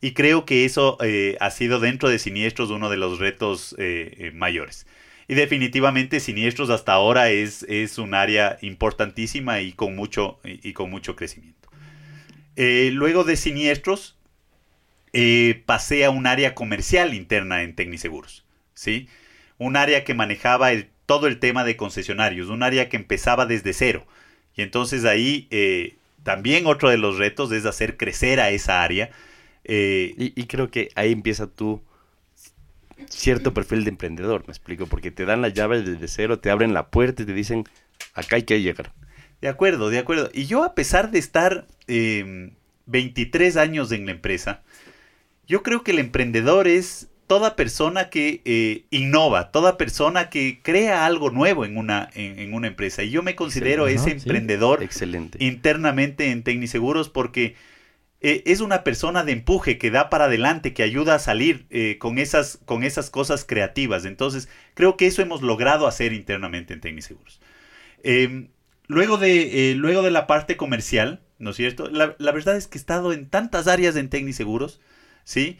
Y 0.00 0.12
creo 0.12 0.44
que 0.44 0.64
eso 0.64 0.96
eh, 1.02 1.36
ha 1.40 1.50
sido 1.50 1.80
dentro 1.80 2.08
de 2.08 2.18
siniestros 2.18 2.70
uno 2.70 2.88
de 2.88 2.96
los 2.96 3.18
retos 3.18 3.74
eh, 3.78 4.14
eh, 4.18 4.30
mayores. 4.32 4.86
Y 5.26 5.34
definitivamente 5.34 6.20
siniestros 6.20 6.70
hasta 6.70 6.92
ahora 6.92 7.30
es, 7.30 7.64
es 7.64 7.98
un 7.98 8.14
área 8.14 8.58
importantísima 8.62 9.60
y 9.60 9.72
con 9.72 9.94
mucho, 9.94 10.38
y, 10.44 10.68
y 10.68 10.72
con 10.72 10.90
mucho 10.90 11.16
crecimiento. 11.16 11.60
Eh, 12.56 12.90
luego 12.92 13.24
de 13.24 13.36
siniestros, 13.36 14.18
eh, 15.12 15.62
pasé 15.66 16.04
a 16.04 16.10
un 16.10 16.26
área 16.26 16.54
comercial 16.54 17.14
interna 17.14 17.62
en 17.62 17.74
Tecniseguros, 17.74 18.44
¿sí? 18.74 19.08
Un 19.58 19.76
área 19.76 20.04
que 20.04 20.14
manejaba 20.14 20.72
el- 20.72 20.88
todo 21.06 21.26
el 21.26 21.38
tema 21.40 21.64
de 21.64 21.76
concesionarios, 21.76 22.48
un 22.48 22.62
área 22.62 22.88
que 22.88 22.96
empezaba 22.96 23.46
desde 23.46 23.72
cero. 23.72 24.06
Y 24.56 24.62
entonces 24.62 25.04
ahí 25.04 25.48
eh, 25.50 25.96
también 26.22 26.66
otro 26.66 26.90
de 26.90 26.98
los 26.98 27.18
retos 27.18 27.52
es 27.52 27.66
hacer 27.66 27.96
crecer 27.96 28.40
a 28.40 28.50
esa 28.50 28.82
área. 28.82 29.10
Eh, 29.64 30.14
Y, 30.18 30.40
y 30.40 30.46
creo 30.46 30.70
que 30.70 30.90
ahí 30.94 31.12
empieza 31.12 31.46
tu 31.46 31.82
cierto 33.08 33.52
perfil 33.54 33.84
de 33.84 33.90
emprendedor, 33.90 34.44
me 34.46 34.52
explico, 34.52 34.86
porque 34.86 35.10
te 35.10 35.24
dan 35.24 35.42
las 35.42 35.54
llaves 35.54 35.84
desde 35.84 36.08
cero, 36.08 36.38
te 36.38 36.50
abren 36.50 36.74
la 36.74 36.88
puerta 36.88 37.22
y 37.22 37.26
te 37.26 37.32
dicen, 37.32 37.64
acá 38.14 38.36
hay 38.36 38.42
que 38.42 38.60
llegar. 38.60 38.92
De 39.40 39.48
acuerdo, 39.48 39.90
de 39.90 39.98
acuerdo. 39.98 40.30
Y 40.32 40.46
yo 40.46 40.64
a 40.64 40.74
pesar 40.74 41.10
de 41.10 41.18
estar 41.18 41.66
eh, 41.88 42.52
23 42.86 43.56
años 43.56 43.90
en 43.92 44.06
la 44.06 44.12
empresa, 44.12 44.62
yo 45.50 45.64
creo 45.64 45.82
que 45.82 45.90
el 45.90 45.98
emprendedor 45.98 46.68
es 46.68 47.08
toda 47.26 47.56
persona 47.56 48.08
que 48.08 48.40
eh, 48.44 48.84
innova, 48.90 49.50
toda 49.50 49.76
persona 49.76 50.30
que 50.30 50.60
crea 50.62 51.06
algo 51.06 51.30
nuevo 51.30 51.64
en 51.64 51.76
una, 51.76 52.08
en, 52.14 52.38
en 52.38 52.54
una 52.54 52.68
empresa. 52.68 53.02
Y 53.02 53.10
yo 53.10 53.24
me 53.24 53.34
considero 53.34 53.88
ese 53.88 54.12
emprendedor 54.12 54.80
Excelente. 54.80 55.44
internamente 55.44 56.30
en 56.30 56.44
Tecniseguros 56.44 57.08
porque 57.08 57.56
eh, 58.20 58.44
es 58.46 58.60
una 58.60 58.84
persona 58.84 59.24
de 59.24 59.32
empuje 59.32 59.76
que 59.76 59.90
da 59.90 60.08
para 60.08 60.26
adelante, 60.26 60.72
que 60.72 60.84
ayuda 60.84 61.16
a 61.16 61.18
salir 61.18 61.66
eh, 61.70 61.96
con, 61.98 62.18
esas, 62.18 62.60
con 62.64 62.84
esas 62.84 63.10
cosas 63.10 63.44
creativas. 63.44 64.04
Entonces, 64.04 64.48
creo 64.74 64.96
que 64.96 65.08
eso 65.08 65.20
hemos 65.20 65.42
logrado 65.42 65.88
hacer 65.88 66.12
internamente 66.12 66.74
en 66.74 66.80
Tecniseguros. 66.80 67.40
Eh, 68.04 68.50
luego, 68.86 69.18
de, 69.18 69.74
luego 69.76 70.02
de 70.02 70.12
la 70.12 70.28
parte 70.28 70.56
comercial, 70.56 71.22
¿no 71.40 71.50
es 71.50 71.56
cierto? 71.56 71.90
La, 71.90 72.14
la 72.18 72.30
verdad 72.30 72.56
es 72.56 72.68
que 72.68 72.78
he 72.78 72.80
estado 72.80 73.12
en 73.12 73.28
tantas 73.28 73.66
áreas 73.66 73.96
en 73.96 74.10
Tecniseguros, 74.10 74.80
¿sí? 75.24 75.58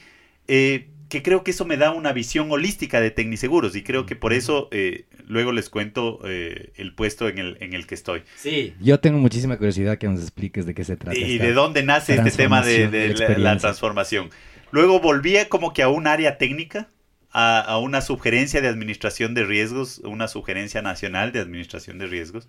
Eh, 0.49 0.89
que 1.11 1.23
creo 1.23 1.45
que 1.45 1.51
eso 1.51 1.67
me 1.67 1.77
da 1.77 1.91
una 1.91 2.13
visión 2.13 2.51
holística 2.51 3.01
de 3.01 3.11
Tecniseguros 3.11 3.75
y 3.77 3.83
creo 3.83 4.07
que 4.07 4.17
por 4.17 4.33
eso 4.33 4.69
eh, 4.71 5.07
luego 5.27 5.53
les 5.53 5.69
cuento 5.69 6.21
eh, 6.25 6.73
el 6.77 6.95
puesto 6.95 7.29
en 7.29 7.39
el, 7.39 7.57
en 7.61 7.75
el 7.75 7.87
que 7.87 7.97
estoy. 7.97 8.23
Sí. 8.37 8.75
Yo 8.81 9.01
tengo 9.01 9.19
muchísima 9.19 9.59
curiosidad 9.59 9.99
que 9.99 10.09
nos 10.09 10.21
expliques 10.21 10.67
de 10.67 10.73
qué 10.73 10.85
se 10.85 10.97
trata. 10.97 11.19
Y 11.19 11.39
de 11.39 11.53
dónde 11.53 11.83
nace 11.83 12.15
este 12.15 12.31
tema 12.31 12.63
de, 12.63 13.15
la, 13.37 13.59
transformación. 13.59 14.31
Luego 14.71 15.01
volvía 15.01 15.49
como 15.49 15.73
que 15.73 15.83
a 15.83 15.89
un 15.89 16.07
área 16.07 16.39
técnica, 16.39 16.89
a, 17.33 17.77
una 17.79 18.01
sugerencia 18.01 18.61
de 18.61 18.69
administración 18.69 19.35
de 19.35 19.45
riesgos, 19.45 19.99
una 20.05 20.29
sugerencia 20.29 20.81
nacional 20.81 21.33
de 21.33 21.41
administración 21.41 21.99
de 21.99 22.07
riesgos. 22.07 22.47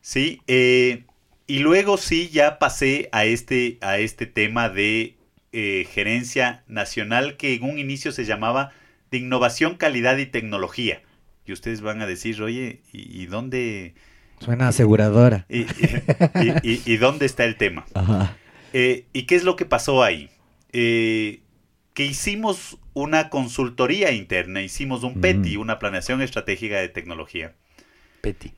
Sí, 0.00 0.40
eh, 0.46 1.04
y 1.48 1.58
luego 1.58 1.96
sí 1.96 2.30
ya 2.32 2.60
pasé 2.60 3.08
a 3.10 3.24
este, 3.24 3.78
a 3.80 3.98
este 3.98 4.26
tema 4.26 4.68
de 4.68 5.16
eh, 5.56 5.86
gerencia 5.88 6.64
nacional 6.66 7.36
que 7.36 7.54
en 7.54 7.62
un 7.62 7.78
inicio 7.78 8.10
se 8.10 8.24
llamaba 8.24 8.72
de 9.12 9.18
innovación, 9.18 9.76
calidad 9.76 10.16
y 10.18 10.26
tecnología. 10.26 11.00
Y 11.46 11.52
ustedes 11.52 11.80
van 11.80 12.02
a 12.02 12.06
decir, 12.06 12.42
oye, 12.42 12.80
¿y, 12.92 13.26
dónde? 13.26 13.94
Suena 14.40 14.66
aseguradora. 14.66 15.46
¿Y, 15.48 16.96
dónde 16.96 17.26
está 17.26 17.44
el 17.44 17.54
tema? 17.54 17.86
Eh, 18.72 19.06
¿Y 19.12 19.22
qué 19.26 19.36
es 19.36 19.44
lo 19.44 19.54
que 19.54 19.64
pasó 19.64 20.02
ahí? 20.02 20.28
Eh, 20.72 21.42
que 21.92 22.04
hicimos 22.04 22.78
una 22.92 23.30
consultoría 23.30 24.10
interna, 24.10 24.60
hicimos 24.60 25.04
un 25.04 25.20
PETI, 25.20 25.56
una 25.56 25.78
planeación 25.78 26.20
estratégica 26.20 26.80
de 26.80 26.88
tecnología. 26.88 27.54
PETI. 28.22 28.54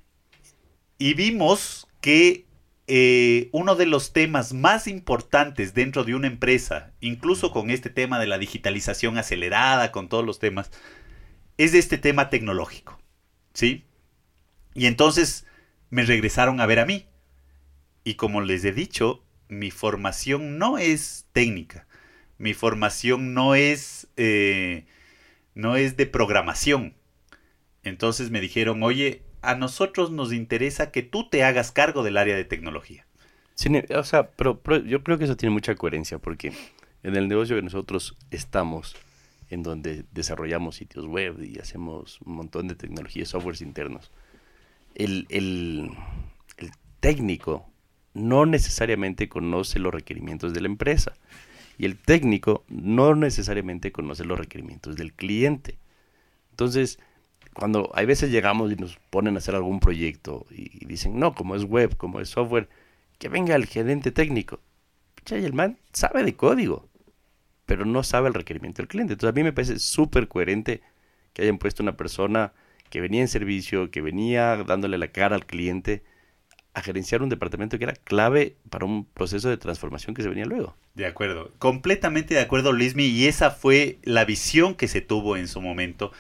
Y 0.97 1.13
vimos 1.13 1.89
que 2.01 2.47
eh, 2.89 3.49
uno 3.53 3.75
de 3.75 3.87
los 3.87 4.13
temas 4.13 4.53
más 4.53 4.87
importantes 4.87 5.75
dentro 5.75 6.05
de 6.05 6.15
una 6.15 6.29
empresa, 6.29 6.93
incluso 7.01 7.51
con 7.51 7.71
este 7.71 7.91
tema 7.91 8.21
de 8.21 8.27
la 8.27 8.39
digitalización 8.39 9.19
acelerada, 9.19 9.91
con 9.91 10.09
todos 10.09 10.25
los 10.25 10.39
temas, 10.39 10.71
es 11.59 11.75
este 11.75 11.99
tema 11.99 12.31
tecnológico. 12.31 13.01
¿Sí? 13.55 13.85
Y 14.75 14.87
entonces 14.87 15.47
me 15.91 16.05
regresaron 16.05 16.61
a 16.61 16.67
ver 16.67 16.79
a 16.79 16.87
mí. 16.87 17.07
Y 18.05 18.15
como 18.15 18.41
les 18.41 18.65
he 18.65 18.73
dicho, 18.73 19.25
mi 19.49 19.71
formación 19.71 20.59
no 20.59 20.79
es 20.79 21.27
técnica. 21.33 21.87
Mi 22.39 22.55
formación 22.55 23.35
no 23.35 23.55
es, 23.55 24.09
eh, 24.17 24.87
no 25.55 25.77
es 25.77 25.97
de 25.97 26.07
programación. 26.07 26.95
Entonces 27.83 28.31
me 28.31 28.41
dijeron, 28.41 28.83
oye, 28.83 29.23
a 29.47 29.55
nosotros 29.55 30.11
nos 30.11 30.33
interesa 30.33 30.91
que 30.91 31.03
tú 31.03 31.29
te 31.29 31.45
hagas 31.45 31.71
cargo 31.73 32.03
del 32.03 32.17
área 32.17 32.37
de 32.37 32.45
tecnología. 32.45 33.07
O 33.95 34.05
sea, 34.05 34.31
yo 34.85 35.03
creo 35.03 35.19
que 35.19 35.25
eso 35.25 35.37
tiene 35.37 35.53
mucha 35.53 35.75
coherencia 35.77 36.19
porque 36.19 36.53
en 37.03 37.17
el 37.17 37.29
negocio 37.29 37.57
que 37.57 37.63
nosotros 37.63 38.17
estamos, 38.31 38.97
en 39.49 39.63
donde 39.63 40.05
desarrollamos 40.13 40.77
sitios 40.77 41.07
web 41.07 41.43
y 41.43 41.59
hacemos 41.59 42.21
un 42.23 42.35
montón 42.35 42.69
de 42.69 42.75
tecnologías, 42.75 43.29
softwares 43.29 43.63
internos, 43.63 44.11
el 44.95 45.91
técnico 47.01 47.71
no 48.13 48.47
necesariamente 48.47 49.29
conoce 49.29 49.79
los 49.79 49.95
requerimientos 49.95 50.53
de 50.55 50.61
la 50.61 50.67
empresa 50.67 51.13
y 51.79 51.85
el 51.85 51.99
técnico 51.99 52.65
no 52.69 53.15
necesariamente 53.15 53.93
conoce 53.93 54.25
los 54.25 54.39
requerimientos 54.39 54.97
del 54.97 55.13
cliente. 55.13 55.79
Entonces, 56.51 56.99
cuando 57.57 57.91
hay 57.95 58.05
veces 58.05 58.31
llegamos 58.31 58.71
y 58.71 58.77
nos 58.77 58.99
ponen 59.09 59.35
a 59.35 59.39
hacer 59.39 59.55
algún 59.55 59.81
proyecto 59.81 60.47
y, 60.51 60.85
dicen, 60.85 61.19
no, 61.19 61.35
como 61.35 61.57
es 61.57 61.65
web, 61.65 61.97
como 61.97 62.21
es 62.21 62.29
software, 62.29 62.69
que 63.19 63.31
venga 63.31 63.55
el 63.55 63.65
gerente 63.65 64.13
técnico. 64.13 64.61
y 65.31 65.35
el 65.37 65.55
man 65.55 65.79
sabe 65.91 66.23
de 66.23 66.37
código, 66.37 66.87
pero 67.65 67.87
no 67.87 68.03
sabe 68.03 68.29
el 68.29 68.35
requerimiento 68.35 68.83
del 68.83 68.89
cliente. 68.89 69.15
Entonces 69.15 69.33
a 69.33 69.35
mí 69.35 69.43
me 69.43 69.55
parece 69.55 69.79
súper 69.79 70.29
coherente 70.29 70.83
que 71.33 71.43
hayan 71.43 71.57
puesto 71.57 71.83
una 71.83 71.97
persona 71.97 72.53
que 72.91 73.01
venía 73.01 73.23
en 73.23 73.29
servicio, 73.29 73.91
que 73.91 74.03
venía 74.03 74.63
dándole 74.65 74.99
la 74.99 75.09
cara 75.09 75.35
al 75.35 75.47
cliente, 75.47 76.03
a 76.75 76.83
gerenciar 76.83 77.23
un 77.23 77.31
departamento 77.31 77.79
que 77.79 77.85
era 77.85 77.95
clave 77.95 78.57
para 78.69 78.85
un 78.85 79.07
proceso 79.07 79.49
de 79.49 79.57
transformación 79.57 80.15
que 80.15 80.23
se 80.23 80.29
venía 80.29 80.45
luego. 80.45 80.77
De 80.95 81.07
acuerdo, 81.07 81.53
completamente 81.59 82.35
de 82.35 82.41
acuerdo, 82.41 82.73
Luismi, 82.73 83.05
y 83.05 83.29
esa 83.29 83.51
fue 83.51 83.99
la 84.03 84.27
visión 84.27 84.75
que 84.75 84.89
se 84.89 85.01
tuvo 85.01 85.39
en 85.39 85.49
su 85.49 85.63
momento 85.63 86.13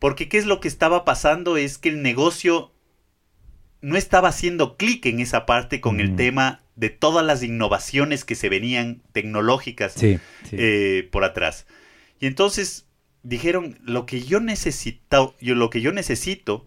porque 0.00 0.28
qué 0.28 0.38
es 0.38 0.46
lo 0.46 0.58
que 0.58 0.66
estaba 0.66 1.04
pasando 1.04 1.56
es 1.56 1.78
que 1.78 1.90
el 1.90 2.02
negocio 2.02 2.72
no 3.82 3.96
estaba 3.96 4.30
haciendo 4.30 4.76
clic 4.76 5.06
en 5.06 5.20
esa 5.20 5.46
parte 5.46 5.80
con 5.80 6.00
el 6.00 6.16
tema 6.16 6.62
de 6.74 6.90
todas 6.90 7.24
las 7.24 7.42
innovaciones 7.42 8.24
que 8.24 8.34
se 8.34 8.48
venían 8.48 9.02
tecnológicas 9.12 9.94
eh, 10.52 11.08
por 11.12 11.24
atrás. 11.24 11.66
Y 12.18 12.26
entonces 12.26 12.86
dijeron, 13.22 13.78
lo 13.84 14.06
que 14.06 14.22
yo 14.22 14.40
necesito, 14.40 15.36
yo, 15.40 15.54
lo 15.54 15.70
que 15.70 15.82
yo 15.82 15.92
necesito 15.92 16.66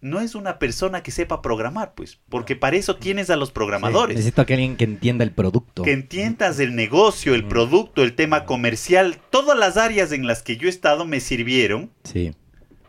no 0.00 0.20
es 0.20 0.34
una 0.34 0.58
persona 0.58 1.02
que 1.02 1.10
sepa 1.10 1.42
programar, 1.42 1.94
pues, 1.94 2.20
porque 2.28 2.54
para 2.54 2.76
eso 2.76 2.96
tienes 2.96 3.30
a 3.30 3.36
los 3.36 3.50
programadores. 3.50 4.16
necesito 4.16 4.46
que 4.46 4.54
alguien 4.54 4.76
que 4.76 4.84
entienda 4.84 5.24
el 5.24 5.32
producto. 5.32 5.82
Que 5.82 5.92
entiendas 5.92 6.60
el 6.60 6.76
negocio, 6.76 7.34
el 7.34 7.46
producto, 7.46 8.04
el 8.04 8.14
tema 8.14 8.44
comercial, 8.44 9.18
todas 9.30 9.58
las 9.58 9.76
áreas 9.76 10.12
en 10.12 10.26
las 10.26 10.42
que 10.42 10.56
yo 10.56 10.68
he 10.68 10.70
estado 10.70 11.04
me 11.04 11.20
sirvieron. 11.20 11.90
Sí 12.04 12.32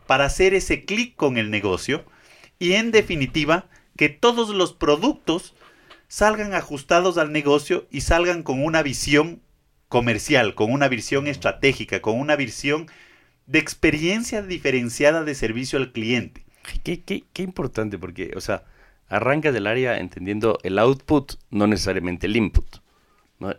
para 0.09 0.25
hacer 0.25 0.55
ese 0.55 0.85
clic 0.85 1.15
con 1.15 1.37
el 1.37 1.51
negocio 1.51 2.03
y 2.57 2.73
en 2.73 2.89
definitiva 2.89 3.69
que 3.95 4.09
todos 4.09 4.49
los 4.49 4.73
productos 4.73 5.53
salgan 6.07 6.55
ajustados 6.55 7.19
al 7.19 7.31
negocio 7.31 7.85
y 7.91 8.01
salgan 8.01 8.41
con 8.41 8.65
una 8.65 8.81
visión 8.81 9.39
comercial, 9.87 10.55
con 10.55 10.71
una 10.71 10.87
visión 10.87 11.27
estratégica, 11.27 12.01
con 12.01 12.19
una 12.19 12.35
visión 12.35 12.87
de 13.45 13.59
experiencia 13.59 14.41
diferenciada 14.41 15.23
de 15.23 15.35
servicio 15.35 15.77
al 15.77 15.91
cliente. 15.91 16.43
Qué, 16.83 17.03
qué, 17.03 17.43
importante, 17.43 17.99
porque, 17.99 18.31
o 18.35 18.41
sea, 18.41 18.63
arranca 19.09 19.51
del 19.51 19.67
área 19.67 19.99
entendiendo 19.99 20.57
el 20.63 20.79
output, 20.79 21.33
no 21.51 21.67
necesariamente 21.67 22.25
el 22.25 22.35
input, 22.35 22.77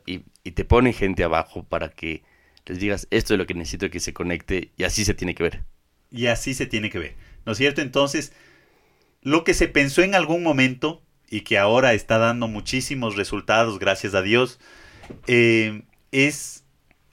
y, 0.05 0.25
y, 0.43 0.51
te 0.51 0.65
ponen 0.65 0.95
gente 0.95 1.23
abajo 1.23 1.63
para 1.63 1.91
que 1.91 2.25
les 2.67 2.81
digas, 2.81 3.07
esto 3.13 3.35
es 3.35 3.39
lo 3.39 3.47
que 3.47 3.55
necesito 3.55 3.89
que 3.89 4.01
se 4.01 4.13
conecte, 4.13 4.73
y 4.77 4.83
así 4.83 5.05
se 5.05 5.15
tiene 5.15 5.37
que 5.37 5.45
ver. 5.45 5.65
Y 6.11 6.27
así 6.27 6.55
se 6.55 6.67
tiene 6.67 6.91
que 6.91 6.99
ver. 6.99 7.15
¿No 7.47 7.53
es 7.53 7.59
cierto? 7.59 7.81
Entonces, 7.81 8.33
lo 9.23 9.45
que 9.45 9.55
se 9.55 9.69
pensó 9.69 10.03
en 10.03 10.15
algún 10.15 10.43
momento 10.43 11.03
y 11.31 11.43
que 11.43 11.59
ahora 11.59 11.95
está 11.95 12.19
dando 12.19 12.49
muchísimos 12.49 13.17
resultados, 13.17 13.79
gracias 13.79 14.15
a 14.15 14.23
Dios, 14.23 14.59
eh, 15.27 15.83
es, 16.11 16.65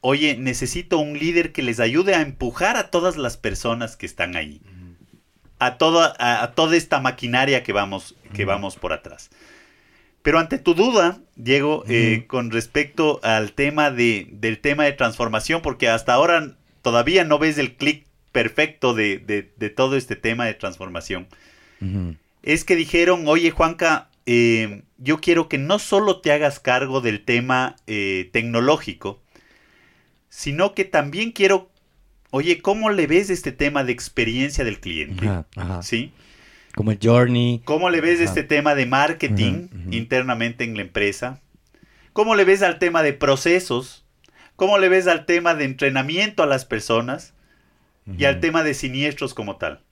oye, 0.01 0.35
necesito 0.37 0.97
un 0.97 1.17
líder 1.17 1.51
que 1.51 1.61
les 1.61 1.79
ayude 1.79 2.15
a 2.15 2.21
empujar 2.21 2.77
a 2.77 2.89
todas 2.89 3.15
las 3.17 3.37
personas 3.37 3.95
que 3.95 4.07
están 4.07 4.35
ahí. 4.35 4.61
A 5.59 5.77
toda, 5.77 6.15
a, 6.19 6.51
toda 6.53 6.75
esta 6.75 6.99
maquinaria 6.99 7.63
que 7.63 7.73
vamos, 7.73 8.15
que 8.33 8.45
vamos 8.45 8.75
por 8.75 8.93
atrás. 8.93 9.29
Pero 10.21 10.39
ante 10.39 10.57
tu 10.57 10.73
duda, 10.73 11.19
Diego, 11.35 11.83
eh, 11.87 12.25
con 12.27 12.51
respecto 12.51 13.19
al 13.23 13.53
tema 13.53 13.91
de, 13.91 14.27
del 14.31 14.59
tema 14.59 14.83
de 14.83 14.91
transformación, 14.91 15.61
porque 15.61 15.89
hasta 15.89 16.13
ahora 16.13 16.57
todavía 16.81 17.23
no 17.23 17.39
ves 17.39 17.57
el 17.57 17.75
clic 17.75 18.06
perfecto 18.37 18.93
de, 18.93 19.71
todo 19.75 19.97
este 19.97 20.15
tema 20.15 20.45
de 20.45 20.53
transformación. 20.53 21.25
Es 22.43 22.63
que 22.65 22.75
dijeron, 22.75 23.27
oye 23.27 23.49
Juanca, 23.49 24.09
eh, 24.27 24.83
yo 24.99 25.19
quiero 25.19 25.49
que 25.49 25.57
no 25.57 25.79
solo 25.79 26.21
te 26.21 26.31
hagas 26.31 26.59
cargo 26.59 27.01
del 27.01 27.25
tema 27.25 27.77
eh, 27.87 28.29
tecnológico, 28.31 29.19
sino 30.29 30.75
que 30.75 30.85
también 30.85 31.31
quiero, 31.31 31.71
oye, 32.29 32.61
¿cómo 32.61 32.91
le 32.91 33.07
ves 33.07 33.31
este 33.31 33.51
tema 33.51 33.83
de 33.83 33.93
experiencia 33.93 34.63
del 34.63 34.79
cliente? 34.79 35.27
¿Sí? 35.81 36.11
Como 36.75 36.91
el 36.91 36.99
journey. 37.01 37.63
¿Cómo 37.65 37.89
le 37.89 38.01
ves 38.01 38.19
este 38.19 38.43
tema 38.43 38.75
de 38.75 38.85
marketing 38.85 39.69
internamente 39.89 40.63
en 40.63 40.75
la 40.75 40.83
empresa? 40.83 41.41
¿Cómo 42.13 42.35
le 42.35 42.45
ves 42.45 42.61
al 42.61 42.77
tema 42.77 43.01
de 43.01 43.13
procesos? 43.13 44.05
¿Cómo 44.55 44.77
le 44.77 44.89
ves 44.89 45.07
al 45.07 45.25
tema 45.25 45.55
de 45.55 45.65
entrenamiento 45.65 46.43
a 46.43 46.45
las 46.45 46.65
personas? 46.65 47.33
Y 48.17 48.25
al 48.25 48.39
tema 48.39 48.63
de 48.63 48.73
siniestros 48.73 49.33
como 49.33 49.57
tal. 49.57 49.83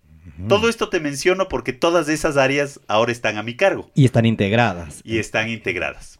Todo 0.47 0.69
esto 0.69 0.89
te 0.89 0.99
menciono 0.99 1.47
porque 1.47 1.71
todas 1.71 2.09
esas 2.09 2.37
áreas 2.37 2.79
ahora 2.87 3.11
están 3.11 3.37
a 3.37 3.43
mi 3.43 3.55
cargo. 3.55 3.91
Y 3.93 4.05
están 4.05 4.25
integradas. 4.25 5.01
Y 5.03 5.19
están 5.19 5.49
integradas. 5.49 6.19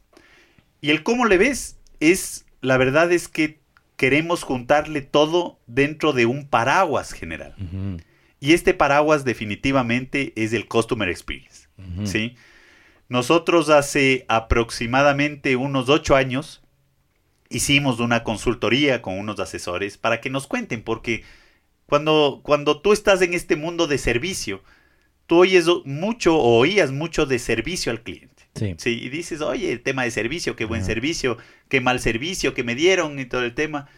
Y 0.79 0.91
el 0.91 1.03
cómo 1.03 1.25
le 1.25 1.37
ves 1.37 1.79
es, 1.99 2.45
la 2.61 2.77
verdad 2.77 3.11
es 3.11 3.27
que 3.27 3.59
queremos 3.95 4.43
juntarle 4.43 5.01
todo 5.01 5.59
dentro 5.67 6.13
de 6.13 6.25
un 6.25 6.47
paraguas 6.47 7.13
general. 7.13 7.55
Y 8.39 8.53
este 8.53 8.73
paraguas 8.73 9.25
definitivamente 9.25 10.33
es 10.35 10.53
el 10.53 10.67
Customer 10.67 11.09
Experience. 11.09 11.67
¿sí? 12.03 12.35
Nosotros 13.09 13.69
hace 13.69 14.25
aproximadamente 14.27 15.55
unos 15.55 15.89
ocho 15.89 16.15
años 16.15 16.61
hicimos 17.49 17.99
una 17.99 18.23
consultoría 18.23 19.01
con 19.01 19.17
unos 19.17 19.39
asesores 19.39 19.97
para 19.97 20.21
que 20.21 20.29
nos 20.29 20.47
cuenten, 20.47 20.83
porque 20.83 21.23
cuando, 21.87 22.41
cuando 22.43 22.81
tú 22.81 22.93
estás 22.93 23.21
en 23.21 23.33
este 23.33 23.55
mundo 23.55 23.87
de 23.87 23.97
servicio, 23.97 24.63
tú 25.27 25.37
oyes 25.37 25.67
mucho 25.85 26.35
o 26.35 26.57
oías 26.59 26.91
mucho 26.91 27.25
de 27.25 27.39
servicio 27.39 27.91
al 27.91 28.01
cliente. 28.01 28.35
Sí. 28.55 28.89
Y 28.89 29.09
dices, 29.09 29.41
oye, 29.41 29.71
el 29.71 29.81
tema 29.81 30.03
de 30.03 30.11
servicio, 30.11 30.55
qué 30.55 30.65
buen 30.65 30.85
servicio, 30.85 31.37
qué 31.67 31.81
mal 31.81 31.99
servicio 31.99 32.53
que 32.53 32.63
me 32.63 32.73
dieron 32.73 33.19
y 33.19 33.25
todo 33.25 33.43
el 33.43 33.53
tema. 33.53 33.89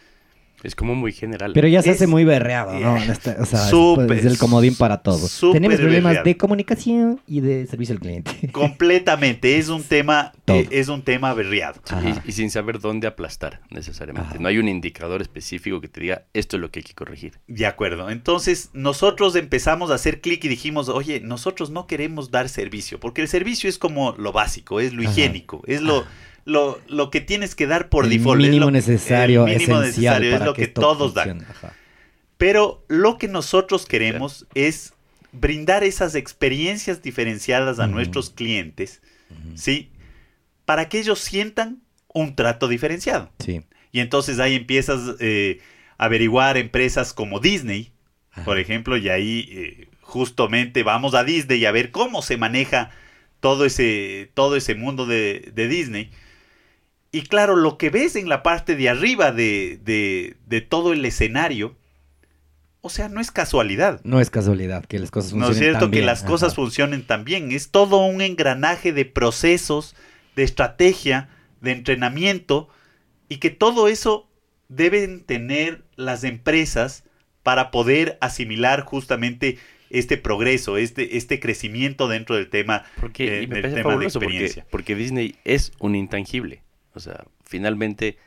Es 0.64 0.74
como 0.74 0.94
muy 0.96 1.12
general. 1.12 1.52
Pero 1.54 1.68
ya 1.68 1.82
se 1.82 1.90
Es- 1.90 1.96
hace 1.96 2.06
muy 2.08 2.24
berreado, 2.24 2.72
¿no? 2.72 2.96
Yeah. 2.98 3.04
Este, 3.12 3.30
o 3.38 3.44
sea, 3.46 3.64
es- 3.64 3.70
Súper, 3.70 4.10
es 4.18 4.24
el 4.24 4.38
comodín 4.38 4.74
para 4.74 4.98
todo. 5.02 5.28
súper 5.28 5.54
Tenemos 5.60 5.78
problemas 5.78 6.10
berreado. 6.10 6.24
de 6.24 6.36
comunicación 6.36 7.20
y 7.26 7.40
de 7.40 7.66
servicio 7.66 7.94
al 7.94 8.00
cliente. 8.00 8.30
Completamente, 8.52 9.58
es 9.58 9.68
un 9.68 9.82
tema, 9.82 10.32
eh, 10.46 10.66
es 10.70 10.88
un 10.88 11.02
tema 11.02 11.30
Ajá. 11.30 12.22
y, 12.24 12.28
y 12.30 12.32
sin 12.32 12.50
saber 12.50 12.80
dónde 12.80 13.06
aplastar 13.06 13.60
necesariamente. 13.70 14.30
Ajá. 14.30 14.38
No 14.40 14.48
hay 14.48 14.58
un 14.58 14.68
indicador 14.68 15.22
específico 15.22 15.80
que 15.80 15.88
te 15.88 16.00
diga 16.00 16.24
esto 16.32 16.56
es 16.56 16.60
lo 16.60 16.70
que 16.70 16.80
hay 16.80 16.84
que 16.84 16.94
corregir. 16.94 17.38
De 17.46 17.66
acuerdo. 17.66 18.10
Entonces, 18.10 18.70
nosotros 18.72 19.36
empezamos 19.36 19.90
a 19.90 19.94
hacer 19.94 20.20
clic 20.20 20.44
y 20.44 20.48
dijimos, 20.48 20.88
oye, 20.88 21.20
nosotros 21.20 21.70
no 21.70 21.86
queremos 21.86 22.30
dar 22.30 22.48
servicio, 22.48 22.98
porque 22.98 23.22
el 23.22 23.28
servicio 23.28 23.68
es 23.68 23.78
como 23.78 24.12
lo 24.18 24.32
básico, 24.32 24.80
es 24.80 24.92
lo 24.92 25.02
Ajá. 25.02 25.10
higiénico, 25.12 25.62
es 25.66 25.82
lo, 25.82 26.04
lo, 26.48 26.80
lo 26.88 27.10
que 27.10 27.20
tienes 27.20 27.54
que 27.54 27.66
dar 27.66 27.88
por 27.90 28.04
el 28.04 28.10
default. 28.10 28.42
es 28.42 28.54
lo- 28.56 28.70
necesario, 28.70 29.46
el 29.46 29.58
mínimo 29.58 29.80
necesario, 29.80 30.34
es 30.34 30.40
lo 30.42 30.54
que, 30.54 30.66
todos 30.66 31.14
dan. 31.14 31.42
Ajá. 31.48 31.74
Pero 32.38 32.84
lo 32.88 33.18
que 33.18 33.28
nosotros 33.28 33.84
queremos 33.86 34.46
es 34.54 34.94
brindar 35.32 35.84
esas 35.84 36.14
experiencias 36.14 37.02
diferenciadas 37.02 37.78
a 37.80 37.86
nuestros 37.86 38.30
clientes. 38.30 39.02
¿sí? 39.56 39.90
Para 40.64 40.88
que 40.88 40.98
ellos 41.00 41.18
sientan 41.18 41.82
un 42.14 42.34
trato 42.34 42.66
diferenciado. 42.68 43.30
Sí. 43.38 43.62
Y 43.92 44.00
entonces 44.00 44.38
ahí 44.38 44.54
empiezas 44.54 45.16
eh, 45.20 45.60
a 45.98 46.06
averiguar 46.06 46.56
empresas 46.56 47.12
como 47.12 47.40
Disney, 47.40 47.92
Ajá. 48.32 48.44
por 48.44 48.58
ejemplo, 48.58 48.96
y 48.96 49.08
ahí 49.10 49.48
eh, 49.52 49.88
justamente 50.00 50.82
vamos 50.82 51.14
a 51.14 51.24
Disney 51.24 51.64
a 51.66 51.72
ver 51.72 51.90
cómo 51.90 52.22
se 52.22 52.36
maneja 52.38 52.90
todo 53.40 53.64
ese, 53.66 54.30
todo 54.34 54.56
ese 54.56 54.74
mundo 54.74 55.06
de, 55.06 55.50
de 55.54 55.68
Disney. 55.68 56.10
Y 57.18 57.22
claro, 57.22 57.56
lo 57.56 57.78
que 57.78 57.90
ves 57.90 58.14
en 58.16 58.28
la 58.28 58.42
parte 58.42 58.76
de 58.76 58.88
arriba 58.88 59.32
de, 59.32 59.80
de- 59.84 60.36
de 60.46 60.60
todo 60.60 60.92
el 60.92 61.04
escenario, 61.04 61.74
o 62.80 62.90
sea, 62.90 63.08
no 63.08 63.20
es 63.20 63.30
casualidad. 63.32 64.00
No 64.04 64.20
es 64.20 64.30
casualidad 64.30 64.84
que 64.84 64.98
las 65.00 65.10
cosas 65.10 65.32
No 65.34 65.46
funcionen 65.46 65.52
es 65.52 65.58
cierto 65.64 65.80
tan 65.86 65.90
que 65.90 65.96
bien. 65.98 66.06
las 66.06 66.22
cosas 66.22 66.48
Ajá. 66.52 66.56
funcionen 66.56 67.02
tan 67.06 67.24
bien. 67.24 67.50
Es 67.50 67.70
todo 67.70 68.04
un 68.06 68.20
engranaje 68.20 68.92
de 68.92 69.04
procesos, 69.04 69.96
de 70.36 70.44
estrategia, 70.44 71.28
de 71.60 71.72
entrenamiento 71.72 72.68
y 73.28 73.38
que 73.38 73.50
todo 73.50 73.88
eso 73.88 74.28
deben 74.68 75.24
tener 75.24 75.82
las 75.96 76.22
empresas 76.22 77.02
para 77.42 77.70
poder 77.72 78.16
asimilar 78.20 78.82
justamente 78.82 79.58
este 79.90 80.18
progreso, 80.18 80.76
este, 80.76 81.16
este 81.16 81.40
crecimiento 81.40 82.06
dentro 82.06 82.36
del 82.36 82.48
tema. 82.48 82.84
Porque 83.00 83.42
eh, 83.42 83.46
del 83.48 83.62
tema 83.62 83.74
de 83.74 83.82
porque, 83.82 84.04
experiencia. 84.06 84.66
porque 84.70 84.94
Disney 84.94 85.34
es 85.44 85.72
un 85.80 85.96
intangible. 85.96 86.62
O 86.98 87.00
sea, 87.00 87.24
finalmente 87.44 88.18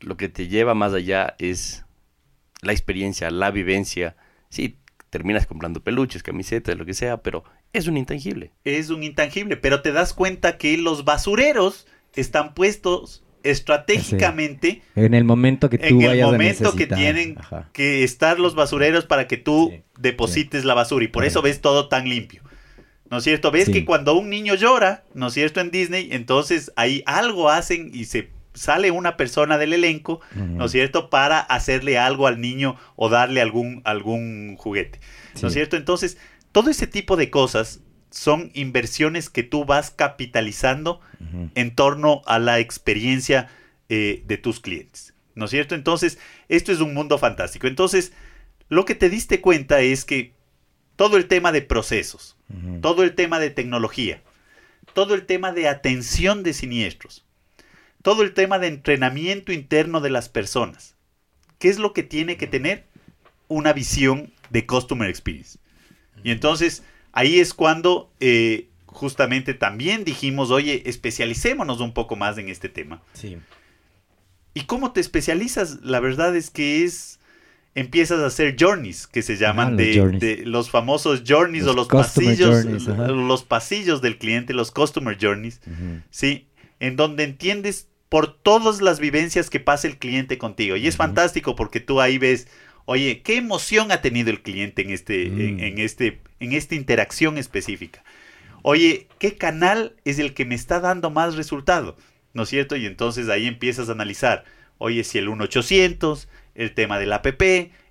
lo 0.00 0.16
que 0.16 0.28
te 0.28 0.48
lleva 0.48 0.74
más 0.74 0.92
allá 0.94 1.36
es 1.38 1.84
la 2.62 2.72
experiencia, 2.72 3.30
la 3.30 3.50
vivencia. 3.50 4.16
Sí, 4.48 4.78
terminas 5.10 5.46
comprando 5.46 5.82
peluches, 5.82 6.22
camisetas, 6.22 6.76
lo 6.76 6.86
que 6.86 6.94
sea, 6.94 7.18
pero 7.18 7.44
es 7.72 7.86
un 7.86 7.96
intangible. 7.96 8.52
Es 8.64 8.90
un 8.90 9.02
intangible, 9.02 9.56
pero 9.56 9.82
te 9.82 9.92
das 9.92 10.12
cuenta 10.12 10.56
que 10.56 10.76
los 10.78 11.04
basureros 11.04 11.86
están 12.14 12.54
puestos 12.54 13.22
estratégicamente 13.42 14.82
En 14.96 15.14
el 15.14 15.24
momento 15.24 15.70
que 15.70 15.78
tú 15.78 16.00
en 16.00 16.02
el 16.02 16.22
a 16.22 16.26
momento 16.26 16.74
que 16.74 16.86
tienen 16.86 17.36
Ajá. 17.38 17.70
que 17.72 18.02
estar 18.02 18.40
los 18.40 18.54
basureros 18.54 19.04
para 19.04 19.28
que 19.28 19.36
tú 19.36 19.70
Sí, 19.72 19.82
deposites 19.98 20.64
la 20.64 20.74
basura 20.74 21.04
y 21.04 21.08
por 21.08 21.24
eso 21.24 21.42
ves 21.42 21.60
todo 21.60 21.88
tan 21.88 22.08
limpio. 22.08 22.42
¿No 23.10 23.18
es 23.18 23.24
cierto? 23.24 23.50
Ves 23.50 23.66
Sí. 23.66 23.72
que 23.72 23.84
cuando 23.84 24.14
un 24.14 24.28
niño 24.30 24.54
llora, 24.54 25.04
¿no 25.14 25.28
es 25.28 25.34
cierto? 25.34 25.60
En 25.60 25.70
Disney, 25.70 26.08
entonces 26.12 26.72
ahí 26.76 27.02
algo 27.06 27.50
hacen 27.50 27.90
y 27.94 28.06
se 28.06 28.30
sale 28.54 28.90
una 28.90 29.16
persona 29.16 29.58
del 29.58 29.74
elenco, 29.74 30.20
¿no 30.34 30.64
es 30.64 30.72
cierto? 30.72 31.10
Para 31.10 31.38
hacerle 31.40 31.98
algo 31.98 32.26
al 32.26 32.40
niño 32.40 32.76
o 32.96 33.08
darle 33.08 33.40
algún, 33.42 33.82
algún 33.84 34.56
juguete. 34.56 34.98
¿No 35.42 35.48
es 35.48 35.54
cierto? 35.54 35.76
Entonces, 35.76 36.16
todo 36.52 36.70
ese 36.70 36.86
tipo 36.86 37.16
de 37.16 37.28
cosas 37.30 37.80
son 38.10 38.50
inversiones 38.54 39.28
que 39.28 39.42
tú 39.42 39.66
vas 39.66 39.90
capitalizando 39.90 41.00
en 41.54 41.74
torno 41.74 42.22
a 42.26 42.38
la 42.38 42.58
experiencia 42.58 43.48
eh, 43.88 44.22
de 44.26 44.38
tus 44.38 44.60
clientes. 44.60 45.12
¿No 45.34 45.44
es 45.44 45.50
cierto? 45.50 45.74
Entonces, 45.74 46.18
esto 46.48 46.72
es 46.72 46.80
un 46.80 46.94
mundo 46.94 47.18
fantástico. 47.18 47.66
Entonces, 47.66 48.12
lo 48.70 48.86
que 48.86 48.94
te 48.94 49.10
diste 49.10 49.42
cuenta 49.42 49.80
es 49.80 50.06
que 50.06 50.32
todo 50.96 51.16
el 51.16 51.28
tema 51.28 51.52
de 51.52 51.62
procesos, 51.62 52.36
todo 52.80 53.02
el 53.02 53.14
tema 53.14 53.38
de 53.38 53.50
tecnología, 53.50 54.22
todo 54.94 55.14
el 55.14 55.26
tema 55.26 55.52
de 55.52 55.68
atención 55.68 56.42
de 56.42 56.54
siniestros, 56.54 57.24
todo 58.02 58.22
el 58.22 58.32
tema 58.34 58.58
de 58.58 58.68
entrenamiento 58.68 59.52
interno 59.52 60.00
de 60.00 60.10
las 60.10 60.28
personas, 60.28 60.96
¿qué 61.58 61.68
es 61.68 61.78
lo 61.78 61.92
que 61.92 62.02
tiene 62.02 62.36
que 62.36 62.46
tener? 62.46 62.84
Una 63.48 63.72
visión 63.72 64.32
de 64.50 64.66
Customer 64.66 65.08
Experience. 65.08 65.58
Y 66.24 66.30
entonces, 66.30 66.82
ahí 67.12 67.38
es 67.38 67.54
cuando 67.54 68.10
eh, 68.20 68.68
justamente 68.86 69.54
también 69.54 70.04
dijimos, 70.04 70.50
oye, 70.50 70.82
especialicémonos 70.86 71.80
un 71.80 71.92
poco 71.92 72.16
más 72.16 72.38
en 72.38 72.48
este 72.48 72.68
tema. 72.68 73.02
Sí. 73.12 73.36
¿Y 74.54 74.62
cómo 74.62 74.92
te 74.92 75.00
especializas? 75.00 75.82
La 75.82 76.00
verdad 76.00 76.34
es 76.34 76.48
que 76.50 76.82
es 76.82 77.15
empiezas 77.76 78.18
a 78.20 78.26
hacer 78.26 78.56
journeys 78.58 79.06
que 79.06 79.22
se 79.22 79.36
llaman 79.36 79.78
Ah, 79.78 79.82
los 79.82 80.18
de, 80.20 80.42
los 80.44 80.70
famosos 80.70 81.22
journeys 81.26 81.64
Los 81.64 81.74
o 81.74 81.76
los 81.76 81.88
pasillos 81.88 82.62
journeys, 82.64 82.86
los 82.86 83.44
pasillos 83.44 84.02
del 84.02 84.18
cliente, 84.18 84.52
los 84.54 84.72
customer 84.72 85.16
journeys. 85.20 85.60
¿sí? 86.10 86.48
En 86.80 86.96
donde 86.96 87.22
entiendes 87.22 87.88
por 88.08 88.34
todas 88.34 88.80
las 88.80 88.98
vivencias 88.98 89.50
que 89.50 89.60
pasa 89.60 89.86
el 89.88 89.98
cliente 89.98 90.38
contigo. 90.38 90.76
Y 90.76 90.86
es 90.86 90.96
fantástico 90.96 91.54
porque 91.54 91.80
tú 91.80 92.00
ahí 92.00 92.18
ves, 92.18 92.48
oye, 92.86 93.20
qué 93.22 93.36
emoción 93.36 93.92
ha 93.92 94.00
tenido 94.00 94.30
el 94.30 94.42
cliente 94.42 94.82
en 94.82 94.90
este 94.90 95.26
en, 95.26 95.56
Mm. 95.56 95.60
en 95.60 95.78
este 95.78 96.20
en 96.40 96.52
esta 96.52 96.74
interacción 96.74 97.36
específica. 97.38 98.02
Oye, 98.62 99.06
¿qué 99.18 99.36
canal 99.36 99.94
es 100.04 100.18
el 100.18 100.34
que 100.34 100.44
me 100.44 100.54
está 100.54 100.80
dando 100.80 101.10
más 101.10 101.34
resultado? 101.36 101.96
¿No 102.32 102.44
es 102.44 102.48
cierto? 102.48 102.74
Y 102.76 102.86
entonces 102.86 103.28
ahí 103.28 103.46
empiezas 103.46 103.88
a 103.88 103.92
analizar, 103.92 104.44
oye, 104.78 105.02
si 105.04 105.18
el 105.18 105.28
1800, 105.28 106.28
el 106.56 106.74
tema 106.74 106.98
del 106.98 107.12
app, 107.12 107.26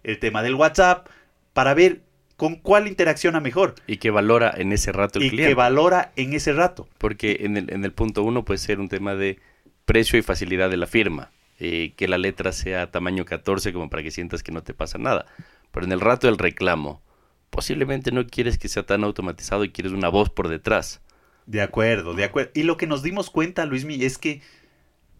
el 0.04 0.20
tema 0.20 0.44
del 0.44 0.56
WhatsApp, 0.56 1.08
para 1.54 1.74
ver 1.74 2.02
con 2.38 2.56
cuál 2.58 2.88
interacciona 2.88 3.40
mejor 3.40 3.76
Y 3.88 3.98
que 3.98 4.12
valora 4.12 4.54
en 4.58 4.74
ese 4.74 4.92
rato 4.92 5.20
el 5.20 5.26
y 5.26 5.30
cliente. 5.30 5.50
que 5.52 5.56
valora 5.56 6.12
en 6.16 6.34
ese 6.34 6.54
rato. 6.54 6.88
Porque 6.98 7.38
en 7.42 7.58
el, 7.58 7.72
en 7.74 7.86
el 7.86 7.94
punto 7.94 8.24
uno 8.24 8.44
puede 8.46 8.58
ser 8.58 8.80
un 8.80 8.90
tema 8.90 9.16
de 9.16 9.40
precio 9.86 10.20
y 10.20 10.22
facilidad 10.22 10.70
de 10.70 10.78
la 10.78 10.88
firma. 10.88 11.32
eh, 11.60 11.94
que 11.96 12.08
la 12.10 12.18
letra 12.18 12.52
sea 12.52 12.92
tamaño 12.92 13.24
14 13.26 13.72
como 13.74 13.90
para 13.90 14.04
que 14.04 14.12
sientas 14.12 14.44
que 14.44 14.52
no 14.52 14.64
te 14.64 14.74
pasa 14.74 14.98
nada. 14.98 15.26
Pero 15.72 15.86
en 15.86 15.94
el 15.94 16.02
rato 16.02 16.28
del 16.28 16.38
reclamo, 16.38 17.02
posiblemente 17.50 18.12
no 18.12 18.28
quieres 18.28 18.58
que 18.58 18.68
sea 18.68 18.84
tan 18.86 19.04
automatizado 19.06 19.64
y 19.64 19.72
quieres 19.72 19.94
una 19.94 20.10
voz 20.10 20.30
por 20.30 20.50
detrás. 20.50 21.02
De 21.46 21.62
acuerdo, 21.62 22.14
de 22.16 22.24
acuerdo. 22.24 22.52
Y 22.56 22.64
lo 22.64 22.76
que 22.78 22.88
nos 22.88 23.04
dimos 23.04 23.30
cuenta, 23.30 23.66
Luismi, 23.66 24.04
es 24.04 24.18
que 24.18 24.42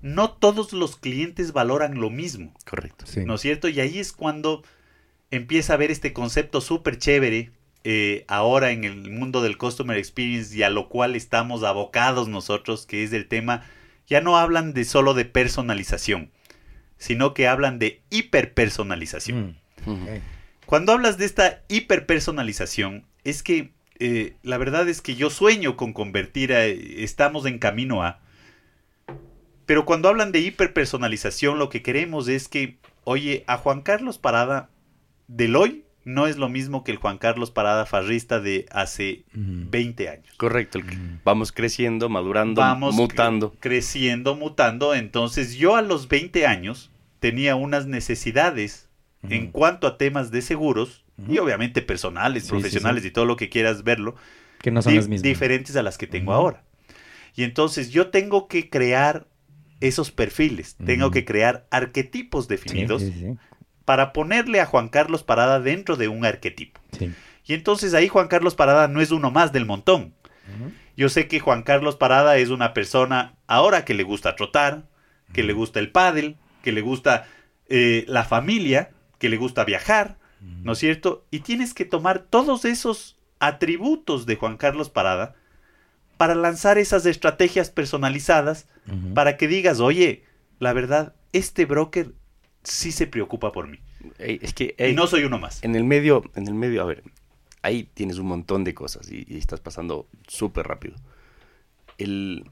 no 0.02 0.32
todos 0.32 0.74
los 0.74 0.96
clientes 0.98 1.54
valoran 1.54 2.00
lo 2.00 2.10
mismo. 2.10 2.54
Correcto. 2.66 3.06
Sí. 3.08 3.26
¿No 3.26 3.36
es 3.36 3.42
cierto? 3.42 3.68
Y 3.70 3.80
ahí 3.80 4.00
es 4.00 4.12
cuando 4.12 4.64
empieza 5.32 5.74
a 5.74 5.78
ver 5.78 5.92
este 5.92 6.14
concepto 6.14 6.62
súper 6.62 6.98
chévere 6.98 7.52
eh, 7.84 8.26
ahora 8.28 8.72
en 8.72 8.84
el 8.84 9.12
mundo 9.12 9.42
del 9.44 9.58
Customer 9.58 9.98
Experience 9.98 10.56
y 10.58 10.64
a 10.64 10.70
lo 10.70 10.90
cual 10.90 11.16
estamos 11.16 11.64
abocados 11.64 12.28
nosotros, 12.28 12.86
que 12.86 13.04
es 13.04 13.14
el 13.14 13.28
tema, 13.28 13.64
ya 14.08 14.22
no 14.22 14.38
hablan 14.38 14.74
de 14.74 14.86
solo 14.86 15.14
de 15.14 15.26
personalización, 15.26 16.32
sino 16.98 17.34
que 17.34 17.48
hablan 17.48 17.78
de 17.78 18.02
hiperpersonalización. 18.10 19.60
Mm. 19.86 20.08
Cuando 20.66 20.94
hablas 20.94 21.18
de 21.18 21.26
esta 21.26 21.62
hiperpersonalización, 21.68 23.06
es 23.24 23.44
que 23.44 23.72
eh, 24.00 24.36
la 24.42 24.58
verdad 24.58 24.90
es 24.90 25.02
que 25.02 25.16
yo 25.16 25.30
sueño 25.30 25.78
con 25.78 25.94
convertir 25.94 26.54
a, 26.54 26.66
estamos 26.66 27.46
en 27.46 27.60
camino 27.60 28.04
a, 28.04 28.20
pero 29.66 29.86
cuando 29.86 30.10
hablan 30.10 30.32
de 30.32 30.40
hiperpersonalización, 30.42 31.58
lo 31.60 31.70
que 31.70 31.82
queremos 31.82 32.28
es 32.28 32.48
que, 32.48 32.78
oye, 33.04 33.44
a 33.48 33.58
Juan 33.58 33.82
Carlos 33.82 34.18
Parada 34.18 34.70
del 35.28 35.56
hoy 35.56 35.84
no 36.04 36.28
es 36.28 36.38
lo 36.38 36.50
mismo 36.50 36.84
que 36.84 36.92
el 36.92 36.98
Juan 36.98 37.18
Carlos 37.18 37.50
Parada 37.50 37.88
farrista 37.88 38.40
de 38.40 38.68
hace 38.72 39.24
Mm. 39.34 39.72
20 39.72 40.10
años. 40.10 40.36
Correcto. 40.38 40.80
Mm. 40.80 41.22
Vamos 41.24 41.52
creciendo, 41.52 42.10
madurando, 42.10 42.62
Vamos 42.62 42.94
mutando. 42.96 43.54
cre- 43.54 43.58
creciendo, 43.60 44.36
mutando. 44.36 44.94
Entonces 44.94 45.56
yo 45.56 45.76
a 45.76 45.82
los 45.82 46.08
20 46.08 46.46
años 46.46 46.92
tenía 47.20 47.56
unas 47.56 47.88
necesidades 47.88 48.88
en 49.28 49.50
cuanto 49.50 49.88
a 49.88 49.98
temas 49.98 50.30
de 50.30 50.44
seguros 50.44 51.04
y 51.28 51.40
obviamente 51.40 51.82
personales, 51.82 52.44
Sí, 52.44 52.50
profesionales 52.50 53.02
sí. 53.02 53.08
y 53.08 53.12
todo 53.12 53.26
lo 53.26 53.36
que 53.38 53.50
quieras 53.50 53.84
verlo, 53.84 54.14
Que 54.62 54.70
no 54.70 54.84
son 54.84 54.92
di- 54.92 54.98
las 54.98 55.08
mismas. 55.08 55.24
diferentes 55.24 55.76
a 55.76 55.82
las 55.82 55.98
que 55.98 56.06
tengo 56.06 56.34
ahora. 56.34 56.64
Y 57.36 57.44
entonces 57.44 57.90
yo 57.90 58.10
tengo 58.12 58.48
que 58.48 58.70
crear 58.70 59.26
esos 59.88 60.12
perfiles, 60.12 60.76
tengo 60.86 61.12
que 61.12 61.26
crear 61.26 61.68
arquetipos 61.72 62.48
definidos 62.48 63.02
sí, 63.02 63.14
sí, 63.14 63.38
para 63.86 64.14
ponerle 64.14 64.60
a 64.62 64.66
Juan 64.66 64.90
Carlos 64.90 65.24
Parada 65.24 65.60
dentro 65.60 65.96
de 65.96 66.08
un 66.08 66.26
arquetipo. 66.26 66.82
Y 67.46 67.54
entonces 67.54 67.94
ahí 67.94 68.08
Juan 68.08 68.28
Carlos 68.28 68.56
Parada 68.56 68.88
no 68.88 69.02
es 69.02 69.12
uno 69.12 69.32
más 69.32 69.52
del 69.54 69.66
montón. 69.66 70.14
Yo 70.98 71.10
sé 71.10 71.28
que 71.28 71.40
Juan 71.40 71.64
Carlos 71.64 71.96
Parada 71.96 72.38
es 72.38 72.50
una 72.50 72.74
persona 72.74 73.36
ahora 73.48 73.86
que 73.86 73.94
le 73.94 74.04
gusta 74.04 74.36
trotar, 74.36 74.88
que 75.34 75.44
le 75.44 75.54
gusta 75.54 75.80
el 75.80 75.92
pádel, 75.92 76.38
que 76.64 76.72
le 76.72 76.82
gusta 76.82 77.28
eh, 77.68 78.06
la 78.08 78.24
familia, 78.24 78.92
que 79.20 79.30
le 79.30 79.38
gusta 79.38 79.66
viajar, 79.66 80.18
¿no 80.40 80.74
es 80.74 80.80
cierto? 80.80 81.26
Y 81.32 81.40
tienes 81.40 81.74
que 81.74 81.86
tomar 81.86 82.20
todos 82.20 82.66
esos 82.66 83.18
atributos 83.40 84.26
de 84.26 84.36
Juan 84.36 84.58
Carlos 84.58 84.90
Parada 84.90 85.36
para 86.18 86.36
lanzar 86.36 86.78
esas 86.78 87.06
estrategias 87.06 87.70
personalizadas 87.70 88.68
para 89.14 89.36
que 89.38 89.48
digas, 89.48 89.80
oye, 89.80 90.24
la 90.60 90.72
verdad, 90.74 91.16
este 91.34 91.66
broker 91.66 92.14
sí 92.64 92.92
se 92.92 93.08
preocupa 93.08 93.52
por 93.52 93.68
mí. 93.68 93.80
Ey, 94.20 94.40
es 94.42 94.54
que 94.54 94.76
Y 94.78 94.94
no 94.94 95.08
soy 95.08 95.24
uno 95.24 95.40
más. 95.40 95.64
en 95.64 95.76
el 95.76 95.84
medio, 95.84 96.24
en 96.36 96.48
el 96.48 96.54
medio, 96.54 96.82
a 96.82 96.86
ver, 96.86 97.04
ahí 97.64 97.90
tienes 97.94 98.18
un 98.20 98.28
montón 98.28 98.64
de 98.64 98.74
cosas 98.74 99.10
y, 99.12 99.26
y 99.28 99.38
estás 99.38 99.60
pasando 99.60 100.08
súper 100.28 100.68
rápido. 100.68 100.96
El, 101.98 102.50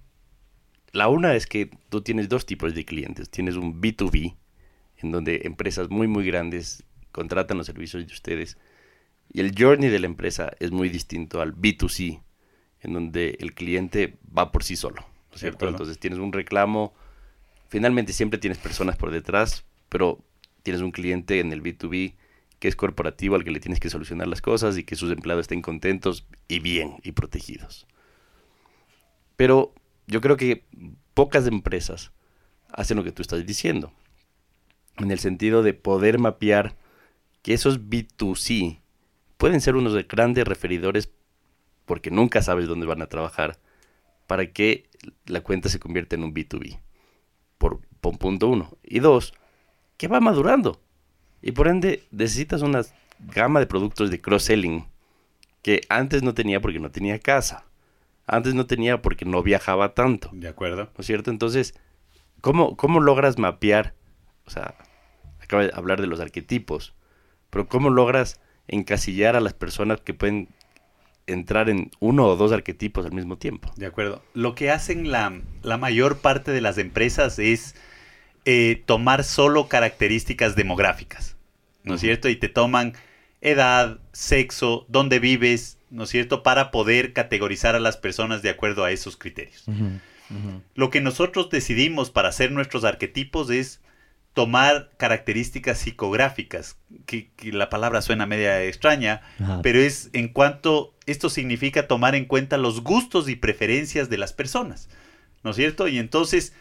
la 0.92 1.08
una 1.08 1.36
es 1.36 1.48
que 1.48 1.70
tú 1.90 2.02
tienes 2.02 2.30
dos 2.30 2.46
tipos 2.46 2.74
de 2.74 2.86
clientes. 2.86 3.30
Tienes 3.30 3.56
un 3.56 3.82
B2B, 3.82 4.36
en 4.98 5.12
donde 5.12 5.42
empresas 5.46 5.90
muy, 5.90 6.08
muy 6.08 6.26
grandes 6.26 6.84
contratan 7.12 7.58
los 7.58 7.68
servicios 7.68 8.06
de 8.06 8.14
ustedes. 8.14 8.58
Y 9.32 9.40
el 9.40 9.54
journey 9.58 9.90
de 9.90 10.00
la 10.00 10.06
empresa 10.08 10.52
es 10.60 10.72
muy 10.72 10.90
distinto 10.90 11.42
al 11.42 11.56
B2C, 11.56 12.22
en 12.84 12.94
donde 12.94 13.38
el 13.40 13.54
cliente 13.54 14.18
va 14.36 14.52
por 14.52 14.64
sí 14.64 14.76
solo. 14.76 15.06
¿no 15.34 15.36
es 15.36 15.42
cierto? 15.42 15.68
Entonces 15.68 15.98
tienes 15.98 16.20
un 16.20 16.32
reclamo. 16.32 16.94
Finalmente 17.68 18.14
siempre 18.14 18.38
tienes 18.38 18.60
personas 18.60 18.98
por 18.98 19.10
detrás, 19.10 19.66
pero 19.90 20.20
tienes 20.62 20.84
un 20.84 20.92
cliente 20.92 21.40
en 21.40 21.52
el 21.52 21.64
B2B 21.64 22.14
que 22.60 22.68
es 22.68 22.76
corporativo 22.76 23.36
al 23.36 23.44
que 23.44 23.52
le 23.52 23.60
tienes 23.60 23.80
que 23.80 23.90
solucionar 23.90 24.28
las 24.28 24.42
cosas 24.42 24.78
y 24.78 24.84
que 24.84 24.96
sus 24.96 25.12
empleados 25.12 25.46
estén 25.46 25.62
contentos 25.64 26.28
y 26.48 26.60
bien 26.60 26.98
y 27.04 27.14
protegidos. 27.14 27.88
Pero 29.36 29.74
yo 30.06 30.22
creo 30.22 30.38
que 30.38 30.64
pocas 31.16 31.48
empresas 31.48 32.12
hacen 32.72 32.98
lo 32.98 33.04
que 33.04 33.12
tú 33.12 33.22
estás 33.22 33.46
diciendo. 33.46 33.92
En 34.98 35.10
el 35.10 35.18
sentido 35.18 35.64
de 35.64 35.74
poder 35.74 36.20
mapear 36.20 36.78
que 37.42 37.54
esos 37.54 37.82
B2C 37.82 38.80
pueden 39.38 39.60
ser 39.60 39.76
unos 39.76 39.94
de 39.94 40.04
grandes 40.04 40.48
referidores 40.48 41.10
porque 41.86 42.12
nunca 42.12 42.42
sabes 42.42 42.68
dónde 42.68 42.86
van 42.86 43.02
a 43.02 43.08
trabajar 43.08 43.60
para 44.28 44.52
que 44.52 44.90
la 45.26 45.42
cuenta 45.42 45.70
se 45.70 45.80
convierta 45.80 46.16
en 46.16 46.24
un 46.24 46.34
B2B. 46.34 46.80
Por, 47.58 47.82
por 48.02 48.18
punto 48.18 48.48
uno. 48.48 48.78
Y 48.84 49.00
dos, 49.00 49.34
que 49.98 50.08
va 50.08 50.20
madurando. 50.20 50.82
Y 51.42 51.52
por 51.52 51.68
ende 51.68 52.04
necesitas 52.12 52.62
una 52.62 52.82
gama 53.20 53.60
de 53.60 53.68
productos 53.68 54.10
de 54.10 54.22
cross-selling 54.22 54.86
que 55.62 55.82
antes 55.90 56.24
no 56.24 56.34
tenía 56.34 56.62
porque 56.62 56.80
no 56.80 56.92
tenía 56.92 57.20
casa. 57.20 57.66
Antes 58.26 58.54
no 58.54 58.66
tenía 58.66 59.02
porque 59.02 59.26
no 59.26 59.44
viajaba 59.44 59.94
tanto. 59.94 60.30
De 60.34 60.48
acuerdo. 60.48 60.84
¿no 60.84 61.00
es 61.00 61.06
cierto? 61.06 61.32
Entonces, 61.32 61.74
¿cómo, 62.42 62.78
cómo 62.78 63.00
logras 63.00 63.38
mapear? 63.38 63.94
O 64.46 64.50
sea, 64.50 64.76
acaba 65.42 65.64
de 65.64 65.72
hablar 65.74 66.02
de 66.02 66.08
los 66.08 66.20
arquetipos, 66.20 66.94
pero 67.50 67.68
¿cómo 67.68 67.90
logras 67.90 68.40
encasillar 68.68 69.36
a 69.36 69.42
las 69.42 69.54
personas 69.54 70.02
que 70.02 70.14
pueden 70.14 70.50
entrar 71.28 71.70
en 71.70 71.92
uno 72.00 72.26
o 72.28 72.36
dos 72.36 72.52
arquetipos 72.52 73.06
al 73.06 73.14
mismo 73.14 73.38
tiempo? 73.38 73.72
De 73.76 73.86
acuerdo. 73.86 74.22
Lo 74.34 74.56
que 74.56 74.72
hacen 74.72 75.12
la, 75.12 75.42
la 75.62 75.78
mayor 75.78 76.18
parte 76.20 76.52
de 76.52 76.62
las 76.62 76.78
empresas 76.78 77.40
es 77.40 77.76
eh, 78.46 78.84
tomar 78.86 79.24
solo 79.24 79.68
características 79.68 80.56
demográficas, 80.56 81.38
¿no 81.84 81.96
es 81.96 82.02
cierto? 82.02 82.28
Y 82.28 82.36
te 82.36 82.50
toman 82.50 82.94
edad, 83.40 84.00
sexo, 84.12 84.86
dónde 84.90 85.20
vives, 85.20 85.78
¿no 85.90 86.04
es 86.04 86.10
cierto? 86.10 86.44
Para 86.44 86.72
poder 86.72 87.14
categorizar 87.14 87.76
a 87.76 87.80
las 87.80 87.98
personas 87.98 88.42
de 88.42 88.50
acuerdo 88.50 88.84
a 88.84 88.92
esos 88.92 89.16
criterios. 89.16 89.66
Lo 90.76 90.90
que 90.90 91.02
nosotros 91.02 91.50
decidimos 91.50 92.10
para 92.10 92.30
hacer 92.30 92.52
nuestros 92.52 92.84
arquetipos 92.84 93.50
es 93.50 93.82
tomar 94.34 94.90
características 94.98 95.78
psicográficas, 95.78 96.78
que, 97.06 97.30
que 97.36 97.52
la 97.52 97.70
palabra 97.70 98.02
suena 98.02 98.26
media 98.26 98.64
extraña, 98.64 99.22
Ajá. 99.40 99.62
pero 99.62 99.80
es 99.80 100.10
en 100.14 100.30
cuanto 100.30 100.93
esto 101.06 101.30
significa 101.30 101.88
tomar 101.88 102.16
en 102.16 102.26
cuenta 102.26 102.58
los 102.58 102.82
gustos 102.82 103.30
y 103.30 103.36
preferencias 103.36 104.10
de 104.10 104.18
las 104.18 104.34
personas, 104.34 104.90
¿no 105.44 105.52
es 105.52 105.56
cierto? 105.56 105.88
Y 105.88 105.98
entonces, 105.98 106.54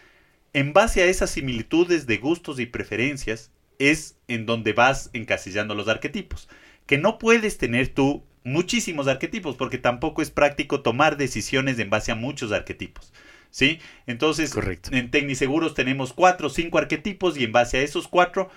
en 0.53 0.73
base 0.73 1.03
a 1.03 1.07
esas 1.07 1.31
similitudes 1.31 2.07
de 2.07 2.19
gustos 2.19 2.61
y 2.61 2.67
preferencias, 2.67 3.51
es 3.79 4.17
en 4.29 4.47
donde 4.47 4.73
vas 4.73 5.11
encasillando 5.13 5.75
los 5.75 5.89
arquetipos, 5.89 6.49
que 6.87 6.99
no 6.99 7.19
puedes 7.19 7.59
tener 7.59 7.89
tú 7.89 8.25
muchísimos 8.45 9.07
arquetipos, 9.09 9.57
porque 9.57 9.79
tampoco 9.79 10.21
es 10.23 10.31
práctico 10.31 10.83
tomar 10.83 11.17
decisiones 11.17 11.79
en 11.79 11.91
base 11.91 12.13
a 12.13 12.17
muchos 12.17 12.53
arquetipos. 12.53 13.13
¿Sí? 13.51 13.81
Entonces, 14.07 14.55
Correcto. 14.55 14.91
en 14.95 15.11
Tecniseguros 15.11 15.75
tenemos 15.75 16.15
cuatro 16.15 16.47
o 16.47 16.51
cinco 16.51 16.79
arquetipos 16.79 17.37
y 17.37 17.45
en 17.45 17.53
base 17.53 17.77
a 17.77 17.83
esos 17.83 18.09
cuatro 18.09 18.49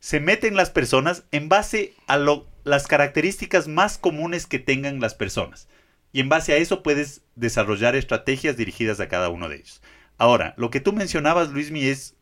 se 0.00 0.20
meten 0.20 0.56
las 0.56 0.70
personas 0.70 1.24
en 1.32 1.50
base 1.50 1.92
a 2.06 2.16
lo- 2.16 2.48
las 2.68 2.86
características 2.86 3.68
más 3.68 3.98
comunes 3.98 4.46
que 4.46 4.58
tengan 4.58 5.00
las 5.00 5.14
personas. 5.14 5.68
Y 6.12 6.20
en 6.20 6.28
base 6.28 6.52
a 6.52 6.56
eso 6.56 6.82
puedes 6.82 7.22
desarrollar 7.34 7.96
estrategias 7.96 8.56
dirigidas 8.56 9.00
a 9.00 9.08
cada 9.08 9.28
uno 9.28 9.48
de 9.48 9.56
ellos. 9.56 9.82
Ahora, 10.16 10.54
lo 10.56 10.70
que 10.70 10.80
tú 10.80 10.92
mencionabas, 10.92 11.50
Luismi, 11.50 11.84
es 11.84 12.16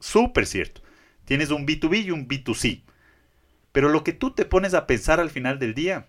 súper 0.00 0.46
cierto. 0.46 0.82
Tienes 1.24 1.50
un 1.50 1.66
B2B 1.66 2.04
y 2.04 2.10
un 2.10 2.28
B2C. 2.28 2.82
Pero 3.72 3.88
lo 3.88 4.04
que 4.04 4.12
tú 4.12 4.32
te 4.32 4.44
pones 4.44 4.74
a 4.74 4.86
pensar 4.86 5.20
al 5.20 5.30
final 5.30 5.58
del 5.58 5.74
día 5.74 6.08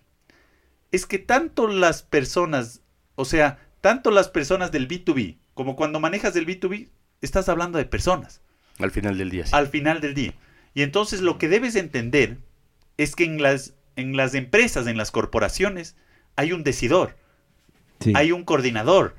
es 0.92 1.06
que 1.06 1.18
tanto 1.18 1.66
las 1.66 2.02
personas, 2.02 2.82
o 3.14 3.24
sea, 3.24 3.58
tanto 3.80 4.10
las 4.10 4.28
personas 4.28 4.70
del 4.70 4.86
B2B 4.88 5.38
como 5.54 5.76
cuando 5.76 6.00
manejas 6.00 6.36
el 6.36 6.46
B2B, 6.46 6.88
estás 7.20 7.48
hablando 7.48 7.78
de 7.78 7.84
personas 7.84 8.42
Al 8.78 8.90
final 8.90 9.16
del 9.16 9.30
día. 9.30 9.46
sí. 9.46 9.54
al 9.54 9.68
final 9.68 10.00
del 10.00 10.14
día. 10.14 10.34
Y 10.74 10.82
entonces 10.82 11.20
lo 11.20 11.38
que 11.38 11.48
debes 11.48 11.76
entender 11.76 12.38
es 12.96 13.14
que 13.14 13.24
en 13.24 13.40
las, 13.40 13.74
en 13.96 14.16
las 14.16 14.34
empresas, 14.34 14.86
en 14.86 14.96
las 14.96 15.10
corporaciones, 15.10 15.96
hay 16.36 16.52
un 16.52 16.64
decidor, 16.64 17.16
Sí. 18.00 18.12
hay 18.14 18.32
un 18.32 18.44
coordinador, 18.44 19.14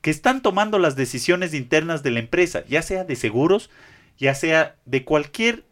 que 0.00 0.10
están 0.10 0.42
tomando 0.42 0.78
las 0.78 0.96
decisiones 0.96 1.54
internas 1.54 2.02
de 2.02 2.10
la 2.10 2.20
empresa, 2.20 2.64
ya 2.68 2.82
sea 2.82 3.04
de 3.04 3.16
seguros, 3.16 3.70
ya 4.16 4.34
sea 4.34 4.76
de 4.84 5.04
cualquier 5.04 5.64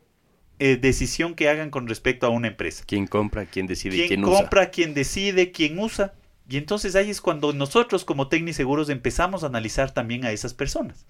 eh, 0.59 0.77
decisión 0.77 1.35
que 1.35 1.49
hagan 1.49 1.71
con 1.71 1.87
respecto 1.87 2.27
a 2.27 2.31
una 2.31 2.49
empresa. 2.49 2.85
¿Quién 2.87 3.07
compra? 3.07 3.45
¿Quién 3.47 3.67
decide? 3.67 3.97
¿Quién 3.97 4.09
¿Quién, 4.09 4.23
compra? 4.23 4.71
¿Quién 4.71 4.95
decide? 4.95 5.53
¿Quién 5.53 5.79
usa? 5.79 6.15
Y 6.49 6.57
entonces 6.57 6.95
ahí 6.97 7.11
es 7.11 7.21
cuando 7.21 7.53
nosotros 7.53 8.05
como 8.05 8.29
Seguros 8.53 8.89
empezamos 8.89 9.43
a 9.43 9.49
analizar 9.49 9.93
también 9.93 10.25
a 10.25 10.31
esas 10.31 10.55
personas. 10.55 11.07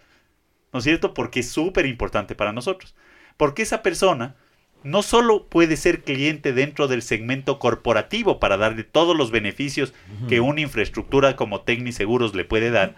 ¿No 0.73 0.79
es 0.79 0.85
cierto? 0.85 1.15
Porque 1.15 1.41
es 1.41 1.49
súper 1.51 1.87
importante 1.87 2.35
para 2.35 2.53
nosotros. 2.53 2.95
Porque 3.37 3.63
esa 3.63 3.83
persona 3.83 4.35
no 4.87 5.03
solo 5.03 5.47
puede 5.49 5.77
ser 5.77 6.03
cliente 6.05 6.53
dentro 6.53 6.87
del 6.89 7.03
segmento 7.03 7.59
corporativo 7.59 8.39
para 8.41 8.57
darle 8.57 8.85
todos 8.85 9.17
los 9.17 9.31
beneficios 9.31 9.93
que 10.29 10.41
una 10.41 10.61
infraestructura 10.61 11.37
como 11.37 11.65
Seguros 11.93 12.35
le 12.35 12.45
puede 12.45 12.71
dar, 12.71 12.95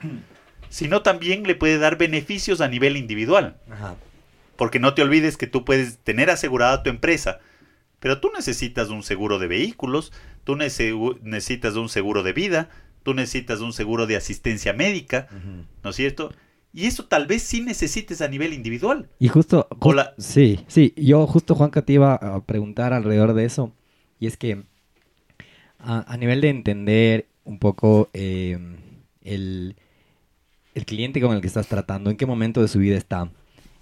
sino 0.68 1.02
también 1.02 1.44
le 1.44 1.54
puede 1.54 1.78
dar 1.78 1.96
beneficios 1.96 2.60
a 2.60 2.68
nivel 2.68 2.96
individual. 2.96 3.56
Ajá. 3.70 3.96
Porque 4.56 4.78
no 4.80 4.92
te 4.94 5.02
olvides 5.02 5.36
que 5.36 5.46
tú 5.46 5.64
puedes 5.64 5.98
tener 5.98 6.30
asegurada 6.30 6.82
tu 6.82 6.90
empresa, 6.90 7.38
pero 8.00 8.20
tú 8.20 8.30
necesitas 8.36 8.88
un 8.90 9.02
seguro 9.02 9.38
de 9.38 9.46
vehículos, 9.46 10.12
tú 10.44 10.56
nece- 10.56 11.18
necesitas 11.22 11.74
un 11.74 11.88
seguro 11.88 12.22
de 12.22 12.32
vida, 12.32 12.68
tú 13.02 13.14
necesitas 13.14 13.60
un 13.60 13.72
seguro 13.72 14.06
de 14.06 14.16
asistencia 14.16 14.72
médica. 14.72 15.28
¿no 15.82 15.90
es 15.90 15.96
cierto? 15.96 16.32
Y 16.72 16.86
eso 16.86 17.06
tal 17.06 17.26
vez 17.26 17.42
sí 17.42 17.60
necesites 17.60 18.20
a 18.20 18.28
nivel 18.28 18.52
individual. 18.52 19.08
Y 19.18 19.28
justo, 19.28 19.68
sí, 20.18 20.60
sí, 20.68 20.92
yo 20.96 21.26
justo 21.26 21.54
Juanca 21.54 21.82
te 21.82 21.94
iba 21.94 22.14
a 22.14 22.44
preguntar 22.44 22.92
alrededor 22.92 23.34
de 23.34 23.44
eso, 23.44 23.72
y 24.20 24.26
es 24.26 24.36
que 24.36 24.62
a, 25.78 26.12
a 26.12 26.16
nivel 26.16 26.40
de 26.40 26.50
entender 26.50 27.26
un 27.44 27.58
poco 27.58 28.10
eh, 28.12 28.58
el, 29.22 29.76
el 30.74 30.84
cliente 30.84 31.20
con 31.20 31.34
el 31.34 31.40
que 31.40 31.46
estás 31.46 31.68
tratando, 31.68 32.10
en 32.10 32.16
qué 32.16 32.26
momento 32.26 32.60
de 32.60 32.68
su 32.68 32.78
vida 32.78 32.96
está, 32.96 33.30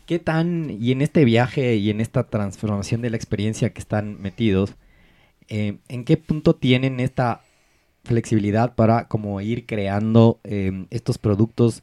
qué 0.06 0.18
tan, 0.20 0.70
y 0.70 0.92
en 0.92 1.02
este 1.02 1.24
viaje 1.24 1.76
y 1.76 1.90
en 1.90 2.00
esta 2.00 2.28
transformación 2.28 3.02
de 3.02 3.10
la 3.10 3.16
experiencia 3.16 3.72
que 3.72 3.80
están 3.80 4.20
metidos, 4.20 4.76
eh, 5.48 5.78
en 5.88 6.04
qué 6.04 6.16
punto 6.16 6.54
tienen 6.54 7.00
esta 7.00 7.42
flexibilidad 8.04 8.74
para 8.76 9.08
como 9.08 9.40
ir 9.40 9.66
creando 9.66 10.40
eh, 10.44 10.86
estos 10.90 11.18
productos 11.18 11.82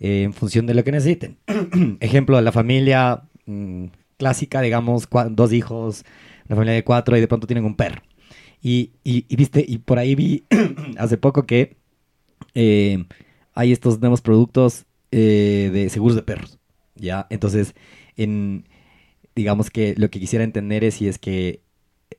eh, 0.00 0.22
en 0.22 0.32
función 0.32 0.66
de 0.66 0.74
lo 0.74 0.84
que 0.84 0.92
necesiten. 0.92 1.38
Ejemplo, 2.00 2.40
la 2.40 2.52
familia 2.52 3.22
mm, 3.46 3.86
clásica, 4.16 4.60
digamos, 4.60 5.08
dos 5.30 5.52
hijos, 5.52 6.04
una 6.46 6.56
familia 6.56 6.74
de 6.74 6.84
cuatro 6.84 7.16
y 7.16 7.20
de 7.20 7.28
pronto 7.28 7.46
tienen 7.46 7.64
un 7.64 7.76
perro. 7.76 8.02
Y, 8.62 8.92
y, 9.04 9.24
viste, 9.36 9.64
y 9.66 9.78
por 9.78 9.98
ahí 9.98 10.14
vi 10.14 10.44
hace 10.98 11.18
poco 11.18 11.46
que 11.46 11.76
eh, 12.54 13.04
hay 13.54 13.72
estos 13.72 14.00
nuevos 14.00 14.22
productos 14.22 14.86
eh, 15.12 15.70
de 15.72 15.88
seguros 15.88 16.16
de 16.16 16.22
perros. 16.22 16.58
¿Ya? 16.94 17.26
Entonces, 17.30 17.74
en, 18.16 18.64
digamos 19.34 19.70
que 19.70 19.94
lo 19.96 20.10
que 20.10 20.18
quisiera 20.18 20.44
entender 20.44 20.82
es 20.82 20.94
si 20.94 21.08
es 21.08 21.18
que 21.18 21.60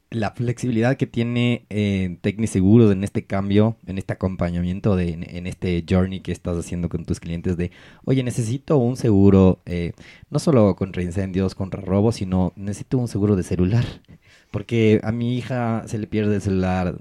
la 0.10 0.32
flexibilidad 0.32 0.96
que 0.98 1.08
tiene 1.08 1.66
eh, 1.70 2.18
Seguros 2.48 2.92
en 2.92 3.04
este 3.04 3.26
cambio, 3.26 3.78
en 3.86 3.98
este 3.98 4.14
acompañamiento, 4.14 4.96
de, 4.96 5.10
en, 5.10 5.48
este 5.48 5.84
journey 5.88 6.22
que 6.22 6.32
estás 6.32 6.58
haciendo 6.58 6.88
con 6.90 7.06
tus 7.06 7.20
clientes 7.20 7.58
de, 7.58 7.72
oye, 8.06 8.24
necesito 8.24 8.78
un 8.78 8.96
seguro, 8.96 9.60
eh, 9.66 9.92
no 10.30 10.40
solo 10.40 10.76
contra 10.76 11.04
incendios, 11.04 11.56
contra 11.56 11.82
robos, 11.82 12.16
sino 12.16 12.54
necesito 12.56 12.98
un 12.98 13.08
seguro 13.08 13.36
de 13.36 13.44
celular. 13.44 13.86
Porque 14.52 15.02
a 15.04 15.12
mi 15.12 15.38
hija 15.38 15.84
se 15.88 15.98
le 15.98 16.08
pierde 16.08 16.36
el 16.36 16.42
celular 16.42 16.98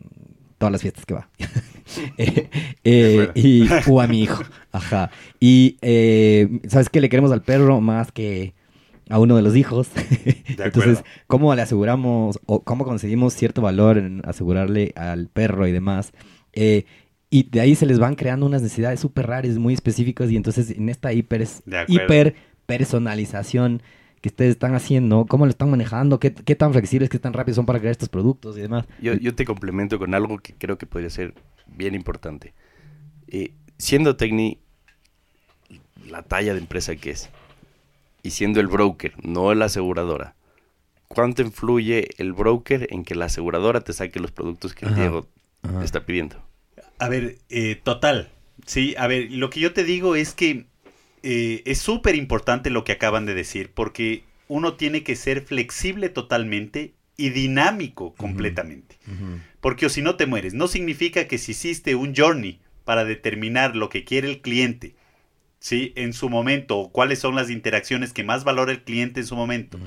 todas 0.59 0.73
las 0.73 0.83
fiestas 0.83 1.07
que 1.07 1.15
va. 1.15 1.29
Eh, 2.19 2.51
eh, 2.83 3.31
y, 3.37 3.69
o 3.89 4.01
a 4.01 4.09
mi 4.09 4.25
hijo. 4.25 4.43
Ajá. 4.73 5.09
Y, 5.39 5.79
eh, 5.83 6.61
¿sabes 6.69 6.89
qué? 6.89 7.01
Le 7.01 7.09
queremos 7.09 7.31
al 7.31 7.43
perro 7.43 7.81
más 7.81 8.11
que 8.11 8.55
a 9.09 9.19
uno 9.19 9.37
de 9.37 9.43
los 9.43 9.57
hijos. 9.57 9.89
Entonces, 10.59 11.05
¿cómo 11.27 11.55
le 11.55 11.63
aseguramos 11.63 12.41
o 12.47 12.63
cómo 12.63 12.85
conseguimos 12.85 13.35
cierto 13.35 13.63
valor 13.63 13.99
en 13.99 14.23
asegurarle 14.25 14.93
al 14.97 15.29
perro 15.29 15.67
y 15.67 15.73
demás? 15.73 16.13
y 17.29 17.43
de 17.51 17.61
ahí 17.61 17.75
se 17.75 17.85
les 17.85 17.99
van 17.99 18.15
creando 18.15 18.47
unas 18.47 18.63
necesidades 18.63 18.99
súper 18.99 19.27
raras, 19.27 19.59
muy 19.59 19.75
específicas. 19.75 20.31
Y 20.31 20.37
entonces, 20.37 20.71
en 20.71 20.89
esta 20.89 21.13
hiper, 21.13 21.47
hiper 21.87 22.35
personalización 22.65 23.83
que 24.21 24.29
ustedes 24.29 24.53
están 24.53 24.75
haciendo, 24.75 25.27
cómo 25.27 25.45
lo 25.45 25.51
están 25.51 25.71
manejando, 25.71 26.19
qué, 26.19 26.31
tan 26.31 26.73
flexibles, 26.73 27.11
qué 27.11 27.19
tan 27.19 27.33
rápidos 27.33 27.57
son 27.57 27.67
para 27.67 27.79
crear 27.79 27.93
estos 27.93 28.09
productos 28.09 28.57
y 28.57 28.63
demás. 28.63 28.87
Yo, 29.01 29.15
yo 29.15 29.35
te 29.35 29.45
complemento 29.45 29.99
con 29.99 30.15
algo 30.15 30.39
que 30.39 30.55
creo 30.55 30.79
que 30.79 30.87
podría 30.87 31.11
ser 31.11 31.35
bien 31.67 31.95
importante. 31.95 32.55
Eh, 33.29 33.53
siendo 33.79 34.17
Tecni 34.17 34.59
la 36.09 36.23
talla 36.23 36.55
de 36.55 36.61
empresa 36.61 36.97
que 36.97 37.11
es, 37.11 37.29
y 38.27 38.33
siendo 38.33 38.59
el 38.59 38.67
broker, 38.67 39.15
no 39.23 39.55
la 39.55 39.67
aseguradora, 39.67 40.35
¿cuánto 41.07 41.43
influye 41.43 42.09
el 42.19 42.33
broker 42.33 42.89
en 42.91 43.05
que 43.05 43.15
la 43.15 43.27
aseguradora 43.27 43.83
te 43.83 43.93
saque 43.93 44.19
los 44.19 44.33
productos 44.33 44.75
que 44.75 44.87
el 44.87 44.97
Diego 44.97 45.29
está 45.81 46.05
pidiendo? 46.05 46.45
A 46.99 47.09
ver, 47.09 47.39
eh, 47.51 47.81
total. 47.81 48.31
Sí, 48.67 48.97
a 48.99 49.07
ver, 49.07 49.31
lo 49.31 49.49
que 49.49 49.61
yo 49.61 49.73
te 49.73 49.85
digo 49.85 50.17
es 50.17 50.35
que 50.35 50.67
eh, 51.23 51.63
es 51.67 51.79
súper 51.79 52.17
importante 52.17 52.69
lo 52.71 52.83
que 52.83 52.93
acaban 52.93 53.27
de 53.27 53.35
decir, 53.35 53.71
porque 53.73 54.25
uno 54.49 54.75
tiene 54.75 55.05
que 55.05 55.15
ser 55.15 55.43
flexible 55.43 56.09
totalmente 56.09 56.95
y 57.17 57.31
dinámico 57.31 58.13
completamente. 58.15 58.99
Porque 59.61 59.87
o 59.87 59.89
si 59.89 60.03
no 60.03 60.17
te 60.17 60.27
mueres, 60.27 60.53
no 60.53 60.67
significa 60.67 61.29
que 61.29 61.39
si 61.39 61.53
hiciste 61.53 61.95
un 61.95 62.13
journey 62.15 62.59
para 62.85 63.05
determinar 63.05 63.77
lo 63.77 63.89
que 63.89 64.05
quiere 64.05 64.29
el 64.29 64.41
cliente, 64.41 64.97
¿sí? 65.59 65.93
En 65.97 66.13
su 66.13 66.29
momento, 66.29 66.79
o 66.79 66.93
cuáles 66.93 67.19
son 67.19 67.35
las 67.35 67.51
interacciones 67.51 68.13
que 68.13 68.25
más 68.25 68.45
valora 68.45 68.73
el 68.73 68.85
cliente 68.85 69.21
en 69.21 69.27
su 69.27 69.37
momento, 69.37 69.79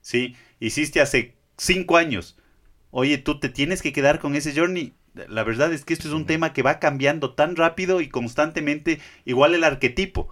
¿sí? 0.00 0.36
Hiciste 0.60 1.00
hace 1.00 1.36
cinco 1.56 1.96
años, 1.96 2.38
oye, 2.90 3.18
tú 3.18 3.38
te 3.38 3.48
tienes 3.48 3.82
que 3.82 3.92
quedar 3.92 4.18
con 4.18 4.34
ese 4.34 4.54
journey. 4.54 4.94
La 5.28 5.42
verdad 5.42 5.72
es 5.72 5.84
que 5.84 5.94
esto 5.94 6.06
es 6.06 6.14
un 6.14 6.26
tema 6.26 6.52
que 6.52 6.62
va 6.62 6.78
cambiando 6.78 7.34
tan 7.34 7.56
rápido 7.56 8.00
y 8.00 8.08
constantemente, 8.08 9.00
igual 9.24 9.54
el 9.54 9.64
arquetipo. 9.64 10.28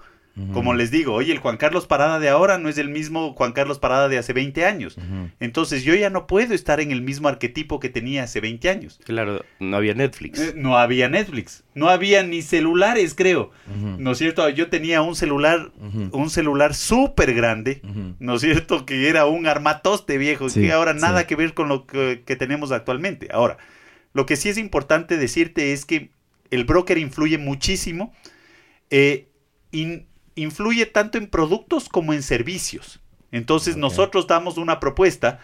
Como 0.52 0.74
les 0.74 0.90
digo, 0.90 1.14
oye, 1.14 1.32
el 1.32 1.38
Juan 1.38 1.56
Carlos 1.56 1.86
Parada 1.86 2.18
de 2.18 2.28
ahora 2.28 2.58
no 2.58 2.68
es 2.68 2.76
el 2.76 2.90
mismo 2.90 3.32
Juan 3.32 3.52
Carlos 3.52 3.78
Parada 3.78 4.10
de 4.10 4.18
hace 4.18 4.34
20 4.34 4.66
años. 4.66 4.98
Entonces 5.40 5.82
yo 5.82 5.94
ya 5.94 6.10
no 6.10 6.26
puedo 6.26 6.52
estar 6.52 6.78
en 6.80 6.90
el 6.90 7.00
mismo 7.00 7.28
arquetipo 7.28 7.80
que 7.80 7.88
tenía 7.88 8.24
hace 8.24 8.40
20 8.40 8.68
años. 8.68 9.00
Claro, 9.04 9.42
no 9.60 9.78
había 9.78 9.94
Netflix. 9.94 10.38
Eh, 10.38 10.52
no 10.54 10.76
había 10.76 11.08
Netflix. 11.08 11.64
No 11.74 11.88
había 11.88 12.22
ni 12.22 12.42
celulares, 12.42 13.14
creo. 13.14 13.50
¿No 13.98 14.12
es 14.12 14.18
cierto? 14.18 14.46
Yo 14.50 14.68
tenía 14.68 15.00
un 15.00 15.16
celular, 15.16 15.72
un 16.12 16.28
celular 16.28 16.74
súper 16.74 17.32
grande, 17.32 17.80
¿no 18.18 18.34
es 18.34 18.42
cierto? 18.42 18.84
Que 18.84 19.08
era 19.08 19.24
un 19.24 19.46
armatoste 19.46 20.18
viejo, 20.18 20.48
que 20.52 20.70
ahora 20.70 20.92
nada 20.92 21.26
que 21.26 21.34
ver 21.34 21.54
con 21.54 21.68
lo 21.68 21.86
que, 21.86 22.36
tenemos 22.38 22.72
actualmente. 22.72 23.28
Ahora, 23.32 23.56
lo 24.12 24.26
que 24.26 24.36
sí 24.36 24.50
es 24.50 24.58
importante 24.58 25.16
decirte 25.16 25.72
es 25.72 25.86
que 25.86 26.10
el 26.50 26.64
broker 26.64 26.98
influye 26.98 27.38
muchísimo. 27.38 28.12
Eh, 28.90 29.28
influye 30.36 30.86
tanto 30.86 31.18
en 31.18 31.26
productos 31.26 31.88
como 31.88 32.12
en 32.12 32.22
servicios. 32.22 33.00
Entonces 33.32 33.76
nosotros 33.76 34.26
damos 34.28 34.56
una 34.56 34.78
propuesta 34.78 35.40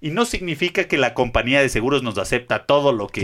y 0.00 0.10
no 0.10 0.24
significa 0.24 0.84
que 0.84 0.96
la 0.96 1.12
compañía 1.12 1.60
de 1.60 1.68
seguros 1.68 2.02
nos 2.02 2.16
acepta 2.16 2.64
todo 2.64 2.92
lo 2.92 3.06
que, 3.06 3.20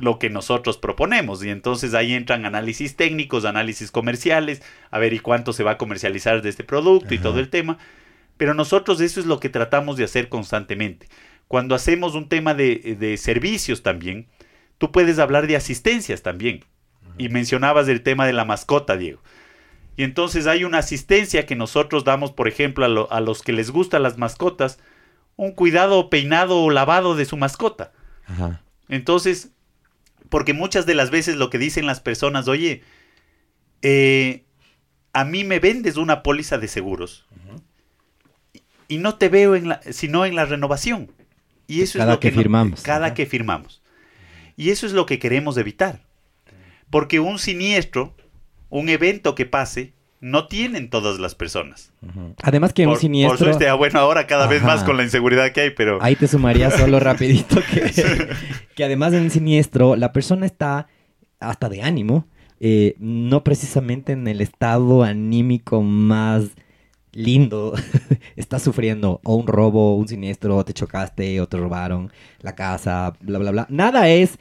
Lo 0.00 0.18
que 0.18 0.30
nosotros 0.30 0.78
proponemos. 0.78 1.44
Y 1.44 1.50
entonces 1.50 1.92
ahí 1.92 2.14
entran 2.14 2.46
análisis 2.46 2.96
técnicos, 2.96 3.44
análisis 3.44 3.90
comerciales, 3.90 4.62
a 4.90 4.98
ver 4.98 5.12
y 5.12 5.18
cuánto 5.18 5.52
se 5.52 5.64
va 5.64 5.72
a 5.72 5.78
comercializar 5.78 6.40
de 6.40 6.48
este 6.48 6.62
producto 6.62 7.14
y 7.14 7.18
todo 7.18 7.40
el 7.40 7.50
tema. 7.50 7.78
Pero 8.36 8.54
nosotros 8.54 9.00
eso 9.00 9.18
es 9.18 9.26
lo 9.26 9.40
que 9.40 9.48
tratamos 9.48 9.96
de 9.96 10.04
hacer 10.04 10.28
constantemente. 10.28 11.08
Cuando 11.48 11.74
hacemos 11.74 12.14
un 12.14 12.28
tema 12.28 12.54
de, 12.54 12.96
de 12.98 13.16
servicios 13.16 13.82
también, 13.82 14.28
tú 14.78 14.92
puedes 14.92 15.18
hablar 15.18 15.48
de 15.48 15.56
asistencias 15.56 16.22
también. 16.22 16.64
Y 17.18 17.28
mencionabas 17.28 17.88
el 17.88 18.02
tema 18.02 18.24
de 18.24 18.32
la 18.32 18.44
mascota, 18.44 18.96
Diego. 18.96 19.20
Y 20.00 20.02
entonces 20.02 20.46
hay 20.46 20.64
una 20.64 20.78
asistencia 20.78 21.44
que 21.44 21.54
nosotros 21.54 22.04
damos, 22.04 22.32
por 22.32 22.48
ejemplo, 22.48 23.06
a, 23.10 23.20
los 23.20 23.42
que 23.42 23.52
les 23.52 23.70
gustan 23.70 24.02
las 24.02 24.16
mascotas, 24.16 24.78
un 25.36 25.52
cuidado, 25.52 26.08
peinado 26.08 26.62
o 26.62 26.70
lavado 26.70 27.16
de 27.16 27.26
su 27.26 27.36
mascota. 27.36 27.92
Entonces, 28.88 29.50
porque 30.30 30.54
muchas 30.54 30.86
de 30.86 30.94
las 30.94 31.10
veces 31.10 31.36
lo 31.36 31.50
que 31.50 31.58
dicen 31.58 31.84
las 31.84 32.00
personas, 32.00 32.48
oye, 32.48 32.82
eh, 33.82 34.44
a 35.12 35.26
mí 35.26 35.44
me 35.44 35.58
vendes 35.58 35.98
una 35.98 36.22
póliza 36.22 36.56
de 36.56 36.68
seguros 36.68 37.26
y 38.88 38.96
no 38.96 39.16
te 39.16 39.28
veo 39.28 39.54
en 39.54 39.68
la, 39.68 39.82
sino 39.92 40.24
en 40.24 40.34
la 40.34 40.46
renovación. 40.46 41.12
Y 41.66 41.82
eso 41.82 41.98
es 41.98 42.06
lo 42.06 42.20
que, 42.20 42.30
firmamos. 42.30 42.80
cada 42.80 43.12
que 43.12 43.26
firmamos. 43.26 43.82
Y 44.56 44.70
eso 44.70 44.86
es 44.86 44.94
lo 44.94 45.04
que 45.04 45.18
queremos 45.18 45.58
evitar. 45.58 46.00
Porque 46.88 47.20
un 47.20 47.38
siniestro 47.38 48.16
un 48.70 48.88
evento 48.88 49.34
que 49.34 49.46
pase, 49.46 49.92
no 50.20 50.46
tienen 50.46 50.90
todas 50.90 51.18
las 51.18 51.34
personas. 51.34 51.92
Además 52.42 52.72
que 52.72 52.86
un 52.86 52.96
siniestro... 52.96 53.38
Por 53.38 53.46
suerte, 53.46 53.68
ah, 53.68 53.74
bueno, 53.74 53.98
ahora 53.98 54.26
cada 54.26 54.46
vez 54.46 54.62
más 54.62 54.84
con 54.84 54.96
la 54.96 55.02
inseguridad 55.02 55.52
que 55.52 55.62
hay, 55.62 55.70
pero... 55.70 55.98
Ahí 56.02 56.16
te 56.16 56.28
sumaría 56.28 56.70
solo 56.70 57.00
rapidito 57.00 57.56
que, 57.72 58.28
que 58.74 58.84
además 58.84 59.12
de 59.12 59.20
un 59.20 59.30
siniestro, 59.30 59.96
la 59.96 60.12
persona 60.12 60.46
está 60.46 60.88
hasta 61.40 61.68
de 61.68 61.82
ánimo, 61.82 62.28
eh, 62.60 62.94
no 62.98 63.42
precisamente 63.42 64.12
en 64.12 64.28
el 64.28 64.42
estado 64.42 65.02
anímico 65.02 65.80
más 65.80 66.50
lindo, 67.12 67.72
está 68.36 68.58
sufriendo 68.58 69.20
o 69.24 69.34
un 69.34 69.46
robo, 69.46 69.96
un 69.96 70.06
siniestro, 70.06 70.56
o 70.58 70.64
te 70.64 70.74
chocaste, 70.74 71.40
o 71.40 71.48
te 71.48 71.56
robaron 71.56 72.12
la 72.40 72.54
casa, 72.54 73.14
bla, 73.20 73.38
bla, 73.38 73.50
bla. 73.50 73.66
Nada 73.70 74.08
es 74.10 74.38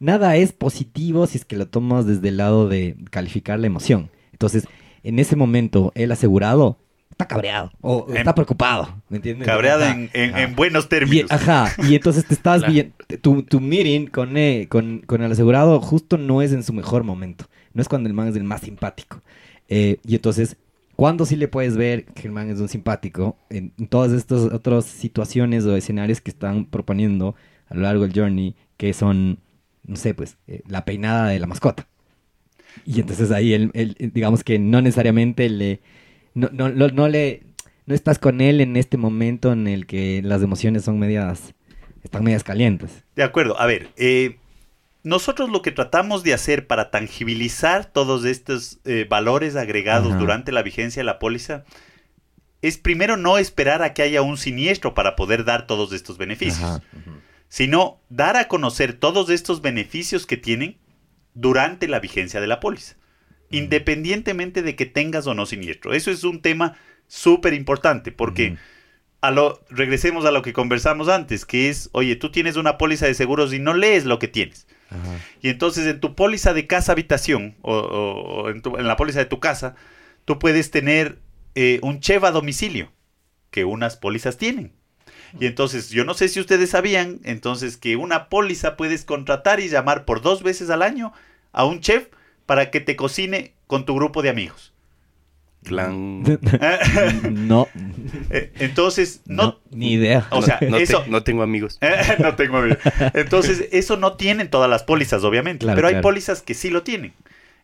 nada 0.00 0.36
es 0.36 0.52
positivo 0.52 1.26
si 1.26 1.38
es 1.38 1.44
que 1.44 1.56
lo 1.56 1.66
tomas 1.66 2.06
desde 2.06 2.28
el 2.28 2.36
lado 2.36 2.68
de 2.68 2.96
calificar 3.10 3.58
la 3.58 3.66
emoción. 3.66 4.10
Entonces, 4.32 4.66
en 5.02 5.18
ese 5.18 5.36
momento, 5.36 5.92
el 5.94 6.12
asegurado 6.12 6.78
está 7.10 7.26
cabreado 7.26 7.72
o 7.80 8.06
está 8.14 8.34
preocupado, 8.34 9.02
¿me 9.08 9.16
entiendes? 9.16 9.46
Cabreado 9.46 9.84
en, 9.84 10.54
buenos 10.54 10.88
términos. 10.88 11.30
ajá, 11.32 11.72
y 11.88 11.96
entonces 11.96 12.24
te 12.24 12.34
estás 12.34 12.64
bien, 12.66 12.92
tu, 13.20 13.42
tu 13.42 13.60
meeting 13.60 14.06
con, 14.06 14.36
eh, 14.36 14.66
con, 14.68 15.00
con, 15.00 15.22
el 15.22 15.32
asegurado 15.32 15.80
justo 15.80 16.16
no 16.16 16.42
es 16.42 16.52
en 16.52 16.62
su 16.62 16.72
mejor 16.72 17.02
momento, 17.02 17.46
no 17.72 17.82
es 17.82 17.88
cuando 17.88 18.08
el 18.08 18.14
man 18.14 18.28
es 18.28 18.36
el 18.36 18.44
más 18.44 18.60
simpático. 18.60 19.20
Eh, 19.68 19.98
y 20.06 20.14
entonces, 20.14 20.56
cuando 20.96 21.26
sí 21.26 21.36
le 21.36 21.48
puedes 21.48 21.76
ver 21.76 22.06
que 22.06 22.26
el 22.26 22.32
man 22.32 22.50
es 22.50 22.58
un 22.60 22.68
simpático? 22.68 23.36
En, 23.50 23.70
todas 23.88 24.12
estas 24.12 24.42
otras 24.52 24.84
situaciones 24.84 25.64
o 25.64 25.76
escenarios 25.76 26.20
que 26.20 26.30
están 26.30 26.64
proponiendo 26.64 27.34
a 27.68 27.74
lo 27.74 27.82
largo 27.82 28.02
del 28.06 28.12
journey, 28.12 28.56
que 28.76 28.92
son 28.92 29.38
no 29.88 29.96
sé, 29.96 30.14
pues, 30.14 30.36
eh, 30.46 30.62
la 30.68 30.84
peinada 30.84 31.28
de 31.30 31.40
la 31.40 31.46
mascota. 31.46 31.88
Y 32.84 33.00
entonces 33.00 33.32
ahí, 33.32 33.54
él, 33.54 33.96
digamos 34.14 34.44
que 34.44 34.58
no 34.58 34.80
necesariamente 34.80 35.48
le, 35.48 35.80
no, 36.34 36.50
no, 36.52 36.68
no, 36.68 37.08
le, 37.08 37.42
no 37.86 37.94
estás 37.94 38.18
con 38.18 38.40
él 38.40 38.60
en 38.60 38.76
este 38.76 38.96
momento 38.96 39.52
en 39.52 39.66
el 39.66 39.86
que 39.86 40.20
las 40.22 40.42
emociones 40.42 40.84
son 40.84 40.98
medias, 40.98 41.54
están 42.04 42.22
medias 42.22 42.44
calientes. 42.44 43.04
De 43.16 43.24
acuerdo, 43.24 43.58
a 43.58 43.66
ver, 43.66 43.88
eh, 43.96 44.36
nosotros 45.02 45.48
lo 45.48 45.62
que 45.62 45.72
tratamos 45.72 46.22
de 46.22 46.34
hacer 46.34 46.66
para 46.66 46.90
tangibilizar 46.90 47.86
todos 47.86 48.24
estos 48.24 48.78
eh, 48.84 49.06
valores 49.08 49.56
agregados 49.56 50.18
durante 50.18 50.52
la 50.52 50.62
vigencia 50.62 51.00
de 51.00 51.06
la 51.06 51.18
póliza 51.18 51.64
es 52.60 52.76
primero 52.76 53.16
no 53.16 53.38
esperar 53.38 53.82
a 53.82 53.94
que 53.94 54.02
haya 54.02 54.20
un 54.20 54.36
siniestro 54.36 54.94
para 54.94 55.16
poder 55.16 55.44
dar 55.44 55.66
todos 55.66 55.92
estos 55.92 56.18
beneficios 56.18 56.82
sino 57.48 58.00
dar 58.08 58.36
a 58.36 58.48
conocer 58.48 58.92
todos 58.92 59.30
estos 59.30 59.62
beneficios 59.62 60.26
que 60.26 60.36
tienen 60.36 60.78
durante 61.34 61.88
la 61.88 62.00
vigencia 62.00 62.40
de 62.40 62.46
la 62.46 62.60
póliza, 62.60 62.96
independientemente 63.50 64.62
de 64.62 64.76
que 64.76 64.86
tengas 64.86 65.26
o 65.26 65.34
no 65.34 65.46
siniestro. 65.46 65.94
Eso 65.94 66.10
es 66.10 66.24
un 66.24 66.42
tema 66.42 66.76
súper 67.06 67.54
importante 67.54 68.12
porque 68.12 68.56
a 69.20 69.30
lo, 69.30 69.64
regresemos 69.70 70.24
a 70.24 70.30
lo 70.30 70.42
que 70.42 70.52
conversamos 70.52 71.08
antes, 71.08 71.44
que 71.44 71.68
es, 71.68 71.90
oye, 71.92 72.16
tú 72.16 72.30
tienes 72.30 72.56
una 72.56 72.78
póliza 72.78 73.06
de 73.06 73.14
seguros 73.14 73.52
y 73.52 73.58
no 73.58 73.74
lees 73.74 74.04
lo 74.04 74.18
que 74.18 74.28
tienes. 74.28 74.66
Y 75.42 75.50
entonces 75.50 75.86
en 75.86 76.00
tu 76.00 76.14
póliza 76.14 76.54
de 76.54 76.66
casa 76.66 76.92
habitación 76.92 77.56
o, 77.62 78.48
en, 78.48 78.86
la 78.86 78.96
póliza 78.96 79.18
de 79.18 79.26
tu 79.26 79.38
casa, 79.38 79.74
tú 80.24 80.38
puedes 80.38 80.70
tener 80.70 81.20
eh, 81.54 81.78
un 81.82 82.00
cheva 82.00 82.30
domicilio, 82.30 82.92
que 83.50 83.64
unas 83.64 83.96
pólizas 83.96 84.38
tienen. 84.38 84.77
Y 85.38 85.46
entonces, 85.46 85.90
yo 85.90 86.04
no 86.04 86.14
sé 86.14 86.28
si 86.28 86.40
ustedes 86.40 86.70
sabían, 86.70 87.20
entonces 87.24 87.76
que 87.76 87.96
una 87.96 88.28
póliza 88.28 88.76
puedes 88.76 89.04
contratar 89.04 89.60
y 89.60 89.68
llamar 89.68 90.04
por 90.04 90.22
dos 90.22 90.42
veces 90.42 90.70
al 90.70 90.82
año 90.82 91.12
a 91.52 91.64
un 91.64 91.80
chef 91.80 92.06
para 92.46 92.70
que 92.70 92.80
te 92.80 92.96
cocine 92.96 93.52
con 93.66 93.84
tu 93.84 93.94
grupo 93.94 94.22
de 94.22 94.30
amigos. 94.30 94.72
Clan. 95.64 96.22
no. 97.32 97.68
Eh, 98.30 98.52
Entonces, 98.58 99.22
no, 99.26 99.42
no, 99.42 99.60
Ni 99.70 99.92
idea. 99.94 100.26
o 100.30 100.40
sea, 100.40 100.58
no, 100.62 100.76
te- 100.76 100.82
eso, 100.84 101.04
no 101.08 101.22
tengo 101.24 101.42
amigos. 101.42 101.78
no 102.20 102.36
tengo 102.36 102.58
amigos. 102.58 102.78
Entonces, 103.14 103.68
eso 103.72 103.96
no 103.96 104.14
tienen 104.16 104.50
todas 104.50 104.70
las 104.70 104.84
pólizas, 104.84 105.24
obviamente. 105.24 105.64
Claro, 105.64 105.76
pero 105.76 105.88
hay 105.88 105.94
claro. 105.94 106.02
pólizas 106.04 106.42
que 106.42 106.54
sí 106.54 106.70
lo 106.70 106.84
tienen. 106.84 107.12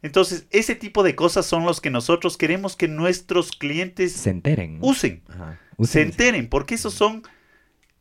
Entonces, 0.02 0.44
ese 0.50 0.74
tipo 0.74 1.02
de 1.02 1.14
cosas 1.14 1.46
son 1.46 1.64
los 1.64 1.80
que 1.80 1.88
nosotros 1.90 2.36
queremos 2.36 2.76
que 2.76 2.88
nuestros 2.88 3.52
clientes 3.52 4.12
Se 4.12 4.30
enteren. 4.30 4.78
usen, 4.82 5.22
Ajá. 5.30 5.58
se 5.78 5.82
Usen. 5.82 6.02
enteren, 6.02 6.48
porque 6.48 6.74
esos 6.74 6.92
son, 6.92 7.22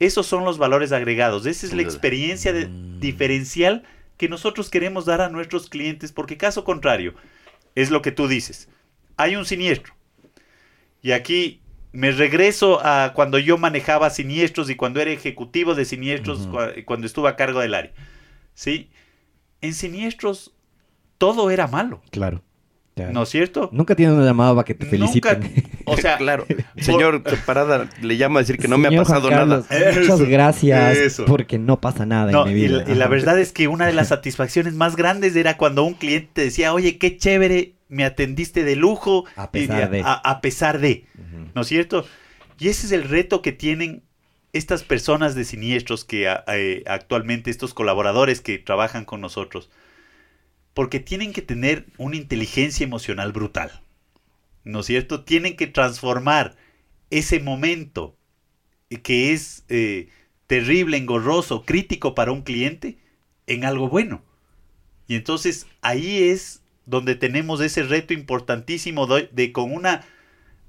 esos 0.06 0.26
son 0.26 0.44
los 0.46 0.58
valores 0.58 0.92
agregados. 0.92 1.46
Esa 1.46 1.66
es 1.66 1.74
la 1.74 1.82
experiencia 1.82 2.54
de- 2.54 2.68
Mm. 2.68 3.00
diferencial 3.00 3.84
que 4.18 4.30
nosotros 4.30 4.70
queremos 4.70 5.06
dar 5.06 5.22
a 5.22 5.30
nuestros 5.30 5.70
clientes, 5.70 6.12
porque 6.12 6.38
caso 6.38 6.64
contrario, 6.64 7.14
es 7.76 7.90
lo 7.92 8.02
que 8.02 8.12
tú 8.12 8.28
dices. 8.28 8.70
Hay 9.18 9.36
un 9.36 9.46
siniestro. 9.46 9.94
Y 11.02 11.12
aquí 11.12 11.62
me 11.92 12.12
regreso 12.12 12.80
a 12.84 13.14
cuando 13.14 13.38
yo 13.38 13.58
manejaba 13.58 14.10
siniestros 14.10 14.70
y 14.70 14.76
cuando 14.76 15.00
era 15.02 15.12
ejecutivo 15.12 15.76
de 15.76 15.86
siniestros, 15.86 16.48
cua- 16.50 16.84
cuando 16.86 17.06
estuve 17.08 17.30
a 17.30 17.36
cargo 17.36 17.60
del 17.60 17.74
área. 17.74 17.92
¿Sí? 18.56 18.90
En 19.62 19.74
siniestros 19.74 20.54
todo 21.18 21.50
era 21.52 21.68
malo, 21.68 22.02
Claro. 22.12 22.44
Claro. 22.96 23.12
¿no 23.12 23.24
es 23.24 23.30
cierto? 23.30 23.70
Nunca 23.74 23.96
tienes 23.96 24.16
una 24.16 24.24
llamada 24.24 24.54
para 24.54 24.66
que 24.66 24.76
te 24.76 24.86
Nunca, 24.98 24.98
feliciten. 25.36 25.64
o 25.86 25.98
sea, 25.98 26.18
claro. 26.20 26.46
Señor 26.78 27.24
Parada 27.44 27.90
le 28.02 28.18
llama 28.18 28.40
a 28.40 28.44
decir 28.44 28.60
que 28.60 28.68
no 28.68 28.78
me 28.78 28.88
ha 28.88 28.92
pasado 29.02 29.30
Juan 29.30 29.50
nada. 29.50 29.64
Muchas 29.68 29.98
Eso, 29.98 30.26
gracias 30.28 30.98
eso. 30.98 31.26
porque 31.26 31.58
no 31.58 31.82
pasa 31.82 32.06
nada 32.06 32.32
No, 32.32 32.46
en 32.46 32.54
mi 32.54 32.60
y, 32.60 32.68
vida. 32.68 32.84
la, 32.86 32.92
y 32.92 32.96
la 32.96 33.08
verdad 33.08 33.40
es 33.40 33.52
que 33.52 33.68
una 33.68 33.88
de 33.88 33.94
las 33.94 34.10
satisfacciones 34.10 34.76
más 34.76 34.96
grandes 34.96 35.36
era 35.36 35.58
cuando 35.58 35.84
un 35.84 35.96
cliente 35.96 36.30
te 36.34 36.42
decía, 36.44 36.72
oye, 36.72 37.00
qué 37.00 37.18
chévere, 37.18 37.74
me 37.90 38.06
atendiste 38.06 38.64
de 38.64 38.76
lujo. 38.76 39.26
A 39.36 39.50
pesar 39.52 39.90
y- 39.90 39.98
de. 39.98 40.02
A, 40.04 40.14
a 40.14 40.40
pesar 40.42 40.80
de. 40.80 41.06
¿no 41.56 41.62
es 41.62 41.68
cierto? 41.68 42.06
Y 42.60 42.68
ese 42.68 42.86
es 42.86 42.92
el 42.92 43.06
reto 43.10 43.42
que 43.42 43.52
tienen 43.54 44.04
estas 44.54 44.84
personas 44.84 45.34
de 45.34 45.46
siniestros 45.46 46.06
que 46.06 46.32
eh, 46.48 46.84
actualmente, 46.86 47.50
estos 47.50 47.74
colaboradores 47.74 48.40
que 48.40 48.60
trabajan 48.60 49.04
con 49.04 49.20
nosotros, 49.20 49.72
porque 50.74 51.00
tienen 51.00 51.34
que 51.34 51.42
tener 51.42 51.86
una 51.98 52.16
inteligencia 52.16 52.84
emocional 52.84 53.32
brutal, 53.32 53.82
¿no 54.64 54.80
es 54.80 54.86
cierto? 54.88 55.24
Tienen 55.24 55.56
que 55.56 55.68
transformar 55.68 56.56
ese 57.10 57.40
momento 57.40 58.16
que 59.04 59.34
es 59.34 59.66
eh, 59.70 60.10
terrible, 60.48 60.98
engorroso, 60.98 61.64
crítico 61.64 62.16
para 62.16 62.32
un 62.32 62.42
cliente, 62.42 62.98
en 63.48 63.66
algo 63.66 63.90
bueno. 63.90 64.24
Y 65.08 65.16
entonces 65.16 65.68
ahí 65.82 66.30
es 66.30 66.62
donde 66.86 67.16
tenemos 67.16 67.62
ese 67.62 67.84
reto 67.84 68.14
importantísimo 68.14 69.08
de, 69.08 69.52
con 69.52 69.72
una... 69.74 70.06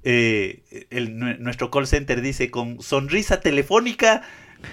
eh, 0.03 0.63
nuestro 1.39 1.71
call 1.71 1.87
center 1.87 2.21
dice 2.21 2.51
con 2.51 2.81
sonrisa 2.81 3.41
telefónica. 3.41 4.21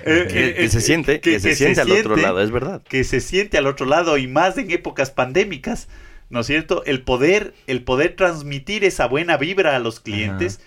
Eh, 0.05 0.27
Que, 0.31 0.49
eh, 0.49 0.55
que 0.55 0.69
se 0.69 0.79
eh, 0.79 0.81
siente, 0.81 1.21
que, 1.21 1.41
se 1.41 1.55
siente 1.55 1.81
al 1.81 1.93
otro 1.93 2.17
lado, 2.17 2.41
es 2.41 2.51
verdad. 2.51 2.83
que 2.83 3.05
se 3.05 3.21
siente 3.21 3.59
al 3.59 3.67
otro 3.67 3.87
lado 3.87 4.19
y 4.19 4.27
más 4.27 4.57
en 4.59 4.71
épocas 4.71 5.11
pandémicas, 5.11 5.89
¿no 6.31 6.41
es 6.41 6.47
cierto? 6.47 6.85
El 6.85 7.03
poder, 7.03 7.55
el 7.67 7.83
poder 7.85 8.17
transmitir 8.17 8.85
esa 8.85 9.07
buena 9.07 9.37
vibra 9.37 9.77
a 9.77 9.79
los 9.79 10.01
clientes 10.01 10.61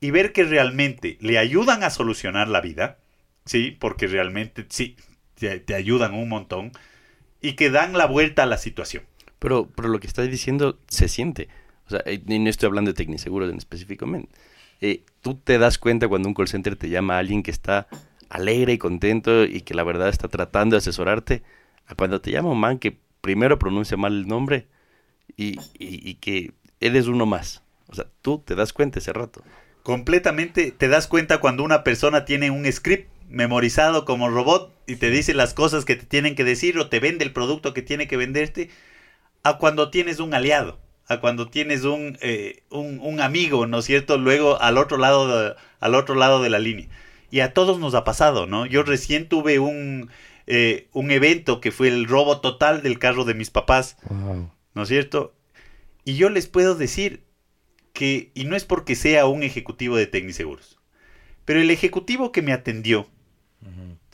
y 0.00 0.10
ver 0.10 0.32
que 0.32 0.44
realmente 0.44 1.16
le 1.20 1.38
ayudan 1.38 1.82
a 1.82 1.90
solucionar 1.90 2.48
la 2.48 2.60
vida, 2.60 2.98
¿sí? 3.44 3.76
Porque 3.78 4.06
realmente 4.06 4.66
sí, 4.68 4.96
te, 5.34 5.58
te 5.60 5.74
ayudan 5.74 6.14
un 6.14 6.28
montón 6.28 6.72
y 7.40 7.52
que 7.52 7.70
dan 7.70 7.96
la 7.96 8.06
vuelta 8.06 8.42
a 8.42 8.46
la 8.46 8.58
situación. 8.58 9.04
Pero, 9.38 9.68
pero 9.74 9.88
lo 9.88 10.00
que 10.00 10.06
estás 10.06 10.30
diciendo 10.30 10.78
se 10.88 11.08
siente. 11.08 11.48
O 11.86 11.90
sea, 11.90 12.02
eh, 12.04 12.20
y 12.26 12.38
no 12.38 12.50
estoy 12.50 12.66
hablando 12.66 12.90
de 12.90 12.96
Tecniseguros 12.96 13.50
en 13.50 13.58
específicamente. 13.58 14.30
Eh, 14.80 15.04
tú 15.22 15.36
te 15.36 15.58
das 15.58 15.78
cuenta 15.78 16.08
cuando 16.08 16.28
un 16.28 16.34
call 16.34 16.48
center 16.48 16.76
te 16.76 16.88
llama 16.88 17.16
a 17.16 17.18
alguien 17.18 17.42
que 17.42 17.50
está 17.50 17.86
alegre 18.30 18.74
y 18.74 18.78
contento 18.78 19.44
y 19.44 19.62
que 19.62 19.74
la 19.74 19.84
verdad 19.84 20.08
está 20.08 20.28
tratando 20.28 20.74
de 20.74 20.78
asesorarte, 20.78 21.42
a 21.86 21.94
cuando 21.94 22.20
te 22.20 22.30
llama 22.30 22.50
un 22.50 22.60
man 22.60 22.78
que 22.78 22.98
primero 23.20 23.58
pronuncia 23.58 23.96
mal 23.96 24.12
el 24.14 24.28
nombre 24.28 24.66
y, 25.36 25.58
y- 25.78 26.14
que 26.16 26.52
eres 26.80 27.06
uno 27.06 27.26
más. 27.26 27.62
O 27.88 27.94
sea, 27.94 28.06
tú 28.22 28.42
te 28.44 28.54
das 28.54 28.72
cuenta 28.72 28.98
ese 28.98 29.12
rato. 29.12 29.42
Completamente 29.82 30.72
te 30.72 30.88
das 30.88 31.06
cuenta 31.06 31.38
cuando 31.38 31.62
una 31.62 31.84
persona 31.84 32.24
tiene 32.24 32.50
un 32.50 32.70
script 32.72 33.08
memorizado 33.28 34.04
como 34.04 34.28
robot 34.28 34.72
y 34.86 34.96
te 34.96 35.10
dice 35.10 35.34
las 35.34 35.54
cosas 35.54 35.84
que 35.84 35.96
te 35.96 36.06
tienen 36.06 36.34
que 36.34 36.44
decir 36.44 36.78
o 36.78 36.88
te 36.88 37.00
vende 37.00 37.24
el 37.24 37.32
producto 37.32 37.72
que 37.72 37.82
tiene 37.82 38.08
que 38.08 38.16
venderte, 38.16 38.70
a 39.42 39.58
cuando 39.58 39.90
tienes 39.90 40.20
un 40.20 40.34
aliado, 40.34 40.78
a 41.08 41.20
cuando 41.20 41.48
tienes 41.50 41.84
un, 41.84 42.18
eh, 42.22 42.62
un, 42.70 43.00
un 43.00 43.20
amigo, 43.20 43.66
¿no 43.66 43.78
es 43.78 43.84
cierto? 43.86 44.18
Luego 44.18 44.60
al 44.60 44.78
otro 44.78 44.98
lado 44.98 45.56
al 45.80 45.94
otro 45.94 46.14
lado 46.14 46.42
de 46.42 46.50
la 46.50 46.58
línea. 46.58 46.88
Y 47.30 47.40
a 47.40 47.52
todos 47.52 47.78
nos 47.78 47.94
ha 47.94 48.04
pasado, 48.04 48.46
¿no? 48.46 48.66
Yo 48.66 48.82
recién 48.82 49.28
tuve 49.28 49.58
un, 49.58 50.10
eh, 50.46 50.88
un 50.92 51.10
evento 51.10 51.60
que 51.60 51.72
fue 51.72 51.88
el 51.88 52.06
robo 52.06 52.40
total 52.40 52.82
del 52.82 52.98
carro 52.98 53.24
de 53.24 53.34
mis 53.34 53.50
papás. 53.50 53.96
Wow. 54.08 54.50
¿no 54.76 54.82
es 54.82 54.90
cierto? 54.90 55.34
Y 56.04 56.16
yo 56.16 56.28
les 56.28 56.46
puedo 56.46 56.74
decir 56.74 57.24
que, 57.94 58.30
y 58.34 58.44
no 58.44 58.56
es 58.56 58.66
porque 58.66 58.94
sea 58.94 59.24
un 59.26 59.42
ejecutivo 59.42 59.96
de 59.96 60.06
Tecniseguros, 60.06 60.78
pero 61.46 61.60
el 61.60 61.70
ejecutivo 61.70 62.30
que 62.30 62.42
me 62.42 62.52
atendió, 62.52 63.08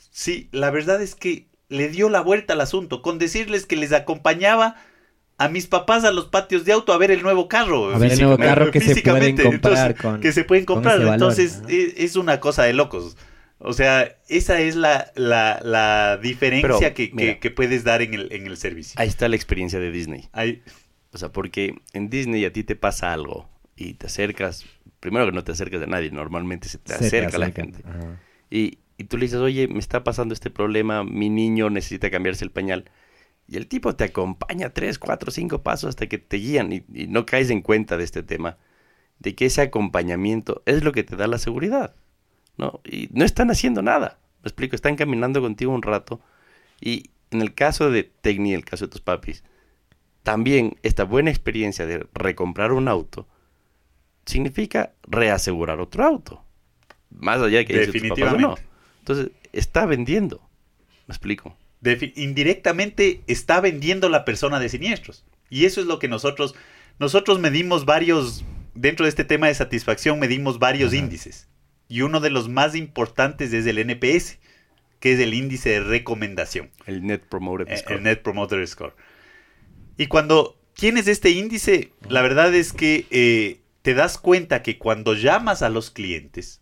sí, 0.09 0.47
la 0.53 0.71
verdad 0.71 1.01
es 1.01 1.15
que 1.15 1.47
le 1.67 1.89
dio 1.89 2.07
la 2.07 2.21
vuelta 2.21 2.53
al 2.53 2.61
asunto, 2.61 3.01
con 3.01 3.19
decirles 3.19 3.65
que 3.65 3.75
les 3.75 3.91
acompañaba 3.91 4.77
a 5.43 5.49
mis 5.49 5.67
papás 5.67 6.03
a 6.03 6.11
los 6.11 6.25
patios 6.25 6.65
de 6.65 6.73
auto 6.73 6.93
a 6.93 6.97
ver 6.97 7.11
el 7.11 7.21
nuevo 7.21 7.47
carro. 7.47 7.93
A 7.93 7.97
ver 7.97 8.11
el 8.13 8.19
nuevo 8.21 8.37
carro 8.37 8.71
que 8.71 8.79
se 8.81 9.01
pueden 9.01 9.35
comprar 9.37 9.53
Entonces, 9.91 10.01
con- 10.01 10.21
que 10.21 10.31
se 10.31 10.43
pueden 10.43 10.65
comprar. 10.65 10.97
valor. 10.99 11.13
Entonces, 11.13 11.57
Ajá. 11.59 11.67
es, 11.69 11.93
es 11.97 12.15
una 12.15 12.39
cosa 12.39 12.63
de 12.63 12.73
locos. 12.73 13.17
O 13.59 13.71
sea, 13.73 14.15
esa 14.27 14.59
es 14.59 14.75
la, 14.75 15.11
la, 15.15 15.59
la 15.63 16.17
diferencia 16.21 16.67
Pero, 16.79 16.93
que, 16.95 17.09
que- 17.09 17.15
mira. 17.15 17.39
que 17.39 17.49
puedes 17.51 17.83
dar 17.83 18.01
en 18.01 18.13
el, 18.13 18.31
en 18.33 18.45
el 18.47 18.57
servicio. 18.57 18.93
Ahí 18.99 19.07
está 19.07 19.27
la 19.29 19.35
experiencia 19.37 19.79
de 19.79 19.89
Disney. 19.91 20.27
Hay- 20.33 20.61
O 21.13 21.17
sea, 21.17 21.29
porque 21.29 21.75
en 21.93 22.09
Disney 22.09 22.43
a 22.45 22.51
ti 22.51 22.63
te 22.63 22.75
pasa 22.75 23.13
algo 23.13 23.47
y 23.77 23.93
te 23.93 24.07
acercas, 24.07 24.65
primero 24.99 25.25
que 25.27 25.31
no 25.31 25.43
te 25.43 25.51
acercas 25.53 25.81
a 25.81 25.85
nadie, 25.85 26.11
normalmente 26.11 26.67
se 26.67 26.77
te 26.77 26.93
Se 26.93 26.99
te 26.99 27.05
acerca 27.05 27.37
la 27.37 27.51
gente. 27.51 27.79
Ajá. 27.87 28.19
Y, 28.49 28.79
y 28.97 29.05
tú 29.05 29.17
le 29.17 29.25
dices, 29.25 29.39
oye, 29.39 29.67
me 29.67 29.79
está 29.79 30.03
pasando 30.03 30.33
este 30.33 30.49
problema, 30.49 31.03
mi 31.03 31.29
niño 31.29 31.69
necesita 31.69 32.09
cambiarse 32.11 32.43
el 32.43 32.51
pañal. 32.51 32.85
Y 33.47 33.57
el 33.57 33.67
tipo 33.67 33.95
te 33.95 34.05
acompaña 34.05 34.69
tres, 34.69 34.97
cuatro, 34.99 35.31
cinco 35.31 35.63
pasos 35.63 35.89
hasta 35.89 36.07
que 36.07 36.17
te 36.17 36.37
guían 36.37 36.71
y, 36.71 36.83
y 36.93 37.07
no 37.07 37.25
caes 37.25 37.49
en 37.49 37.61
cuenta 37.61 37.97
de 37.97 38.03
este 38.03 38.23
tema, 38.23 38.57
de 39.19 39.35
que 39.35 39.45
ese 39.45 39.61
acompañamiento 39.61 40.63
es 40.65 40.83
lo 40.83 40.91
que 40.91 41.03
te 41.03 41.15
da 41.15 41.27
la 41.27 41.37
seguridad, 41.37 41.95
¿no? 42.57 42.81
Y 42.83 43.09
no 43.11 43.25
están 43.25 43.51
haciendo 43.51 43.81
nada, 43.81 44.19
me 44.43 44.47
explico, 44.47 44.75
están 44.75 44.95
caminando 44.95 45.41
contigo 45.41 45.73
un 45.73 45.81
rato 45.81 46.21
y 46.81 47.11
en 47.31 47.41
el 47.41 47.53
caso 47.53 47.89
de 47.89 48.03
Tecni, 48.03 48.53
el 48.53 48.65
caso 48.65 48.85
de 48.85 48.91
tus 48.91 49.01
papis, 49.01 49.43
también 50.23 50.77
esta 50.83 51.03
buena 51.03 51.29
experiencia 51.29 51.85
de 51.85 52.07
recomprar 52.13 52.71
un 52.71 52.87
auto 52.87 53.27
significa 54.25 54.93
reasegurar 55.03 55.79
otro 55.79 56.05
auto. 56.05 56.43
Más 57.09 57.41
allá 57.41 57.59
de 57.59 57.65
que 57.65 57.85
sido 57.85 57.93
tus 57.93 58.01
papás 58.09 58.33
o 58.33 58.37
no. 58.37 58.55
Definitivamente. 58.55 58.63
Entonces, 58.99 59.31
está 59.51 59.85
vendiendo. 59.85 60.41
¿Me 61.07 61.13
explico? 61.13 61.57
Indirectamente 62.15 63.21
está 63.27 63.59
vendiendo 63.61 64.09
la 64.09 64.25
persona 64.25 64.59
de 64.59 64.69
siniestros. 64.69 65.25
Y 65.49 65.65
eso 65.65 65.81
es 65.81 65.87
lo 65.87 65.99
que 65.99 66.07
nosotros, 66.07 66.55
nosotros 66.99 67.39
medimos 67.39 67.85
varios, 67.85 68.45
dentro 68.73 69.05
de 69.05 69.09
este 69.09 69.25
tema 69.25 69.47
de 69.47 69.55
satisfacción, 69.55 70.19
medimos 70.19 70.59
varios 70.59 70.93
Ajá. 70.93 70.97
índices. 70.97 71.47
Y 71.87 72.01
uno 72.01 72.19
de 72.21 72.29
los 72.29 72.49
más 72.49 72.75
importantes 72.75 73.53
es 73.53 73.65
el 73.65 73.77
NPS, 73.77 74.39
que 74.99 75.13
es 75.13 75.19
el 75.19 75.33
índice 75.33 75.69
de 75.69 75.79
recomendación, 75.81 76.71
El 76.85 77.05
Net 77.05 77.23
Promoter 77.29 77.71
eh, 77.71 77.77
Score. 77.77 77.97
el 77.97 78.03
Net 78.03 78.21
Promoter 78.21 78.65
Score. 78.67 78.95
Y 79.97 80.07
cuando 80.07 80.57
tienes 80.73 81.07
este 81.07 81.31
índice, 81.31 81.91
la 82.07 82.21
verdad 82.21 82.55
es 82.55 82.73
que 82.73 83.05
eh, 83.11 83.59
te 83.81 83.93
das 83.93 84.17
cuenta 84.17 84.63
que 84.63 84.77
cuando 84.77 85.13
llamas 85.13 85.61
a 85.61 85.69
los 85.69 85.91
clientes 85.91 86.61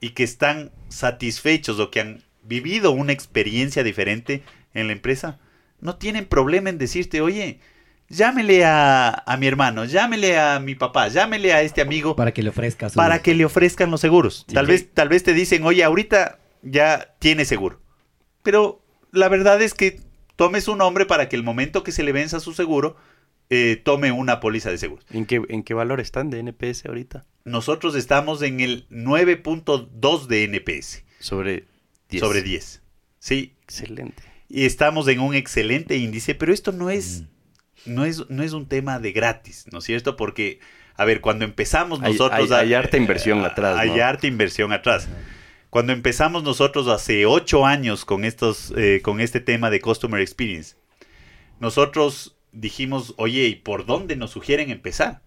y 0.00 0.10
que 0.10 0.24
están 0.24 0.70
satisfechos 0.88 1.80
o 1.80 1.90
que 1.90 2.00
han 2.00 2.22
vivido 2.42 2.90
una 2.92 3.12
experiencia 3.12 3.82
diferente 3.82 4.42
en 4.74 4.86
la 4.86 4.92
empresa, 4.92 5.38
no 5.80 5.96
tienen 5.96 6.26
problema 6.26 6.70
en 6.70 6.78
decirte, 6.78 7.20
oye, 7.20 7.60
llámele 8.08 8.64
a, 8.64 9.10
a 9.26 9.36
mi 9.36 9.46
hermano, 9.46 9.84
llámele 9.84 10.38
a 10.38 10.58
mi 10.60 10.74
papá, 10.74 11.08
llámele 11.08 11.52
a 11.52 11.62
este 11.62 11.80
amigo 11.80 12.16
Para 12.16 12.32
que 12.32 12.42
le 12.42 12.50
ofrezcas. 12.50 12.94
para 12.94 13.22
que 13.22 13.34
le 13.34 13.44
ofrezcan 13.44 13.90
los 13.90 14.00
seguros. 14.00 14.44
Sí, 14.48 14.54
tal, 14.54 14.66
vez, 14.66 14.88
tal 14.92 15.08
vez 15.08 15.22
te 15.22 15.32
dicen, 15.32 15.64
oye, 15.64 15.84
ahorita 15.84 16.38
ya 16.62 17.14
tiene 17.18 17.44
seguro. 17.44 17.80
Pero 18.42 18.82
la 19.12 19.28
verdad 19.28 19.60
es 19.62 19.74
que 19.74 20.00
tome 20.36 20.60
su 20.60 20.76
nombre 20.76 21.06
para 21.06 21.28
que 21.28 21.36
el 21.36 21.42
momento 21.42 21.82
que 21.82 21.92
se 21.92 22.02
le 22.02 22.12
venza 22.12 22.40
su 22.40 22.52
seguro, 22.52 22.96
eh, 23.48 23.80
tome 23.82 24.12
una 24.12 24.38
póliza 24.40 24.70
de 24.70 24.78
seguros. 24.78 25.04
¿En 25.10 25.26
qué, 25.26 25.42
¿En 25.48 25.62
qué 25.62 25.74
valor 25.74 26.00
están 26.00 26.30
de 26.30 26.38
NPS 26.38 26.86
ahorita? 26.86 27.24
Nosotros 27.44 27.94
estamos 27.96 28.42
en 28.42 28.60
el 28.60 28.86
9.2 28.90 30.26
de 30.26 30.44
NPS. 30.44 31.02
Sobre 31.18 31.64
10. 32.10 32.20
sobre 32.22 32.42
10. 32.42 32.82
Sí, 33.18 33.54
Excelente. 33.62 34.22
y 34.48 34.64
estamos 34.64 35.06
en 35.08 35.20
un 35.20 35.34
excelente 35.34 35.96
índice, 35.96 36.34
pero 36.34 36.52
esto 36.52 36.72
no 36.72 36.90
es, 36.90 37.24
no 37.86 38.04
es, 38.04 38.28
no 38.30 38.42
es 38.42 38.52
un 38.52 38.66
tema 38.66 38.98
de 38.98 39.12
gratis, 39.12 39.66
¿no 39.72 39.78
es 39.78 39.84
cierto? 39.84 40.16
Porque, 40.16 40.58
a 40.96 41.04
ver, 41.04 41.20
cuando 41.20 41.44
empezamos 41.44 42.00
Hay- 42.02 42.12
nosotros... 42.12 42.50
hay- 42.50 42.56
a- 42.56 42.60
hay 42.60 42.74
harta 42.74 42.96
inversión 42.96 43.40
a- 43.40 43.48
atrás, 43.48 43.74
¿no? 43.76 43.80
Hay 43.80 44.00
harta 44.00 44.26
inversión 44.26 44.72
atrás. 44.72 45.08
Cuando 45.70 45.92
empezamos 45.92 46.42
nosotros 46.42 46.88
hace 46.88 47.26
ocho 47.26 47.64
años 47.64 48.04
con, 48.04 48.24
estos, 48.24 48.72
eh, 48.76 49.00
con 49.02 49.20
este 49.20 49.38
tema 49.40 49.70
de 49.70 49.80
Customer 49.80 50.20
Experience, 50.20 50.74
nosotros 51.60 52.36
dijimos, 52.52 53.14
oye, 53.18 53.46
¿y 53.46 53.54
por 53.56 53.86
dónde 53.86 54.16
nos 54.16 54.30
sugieren 54.30 54.70
empezar? 54.70 55.22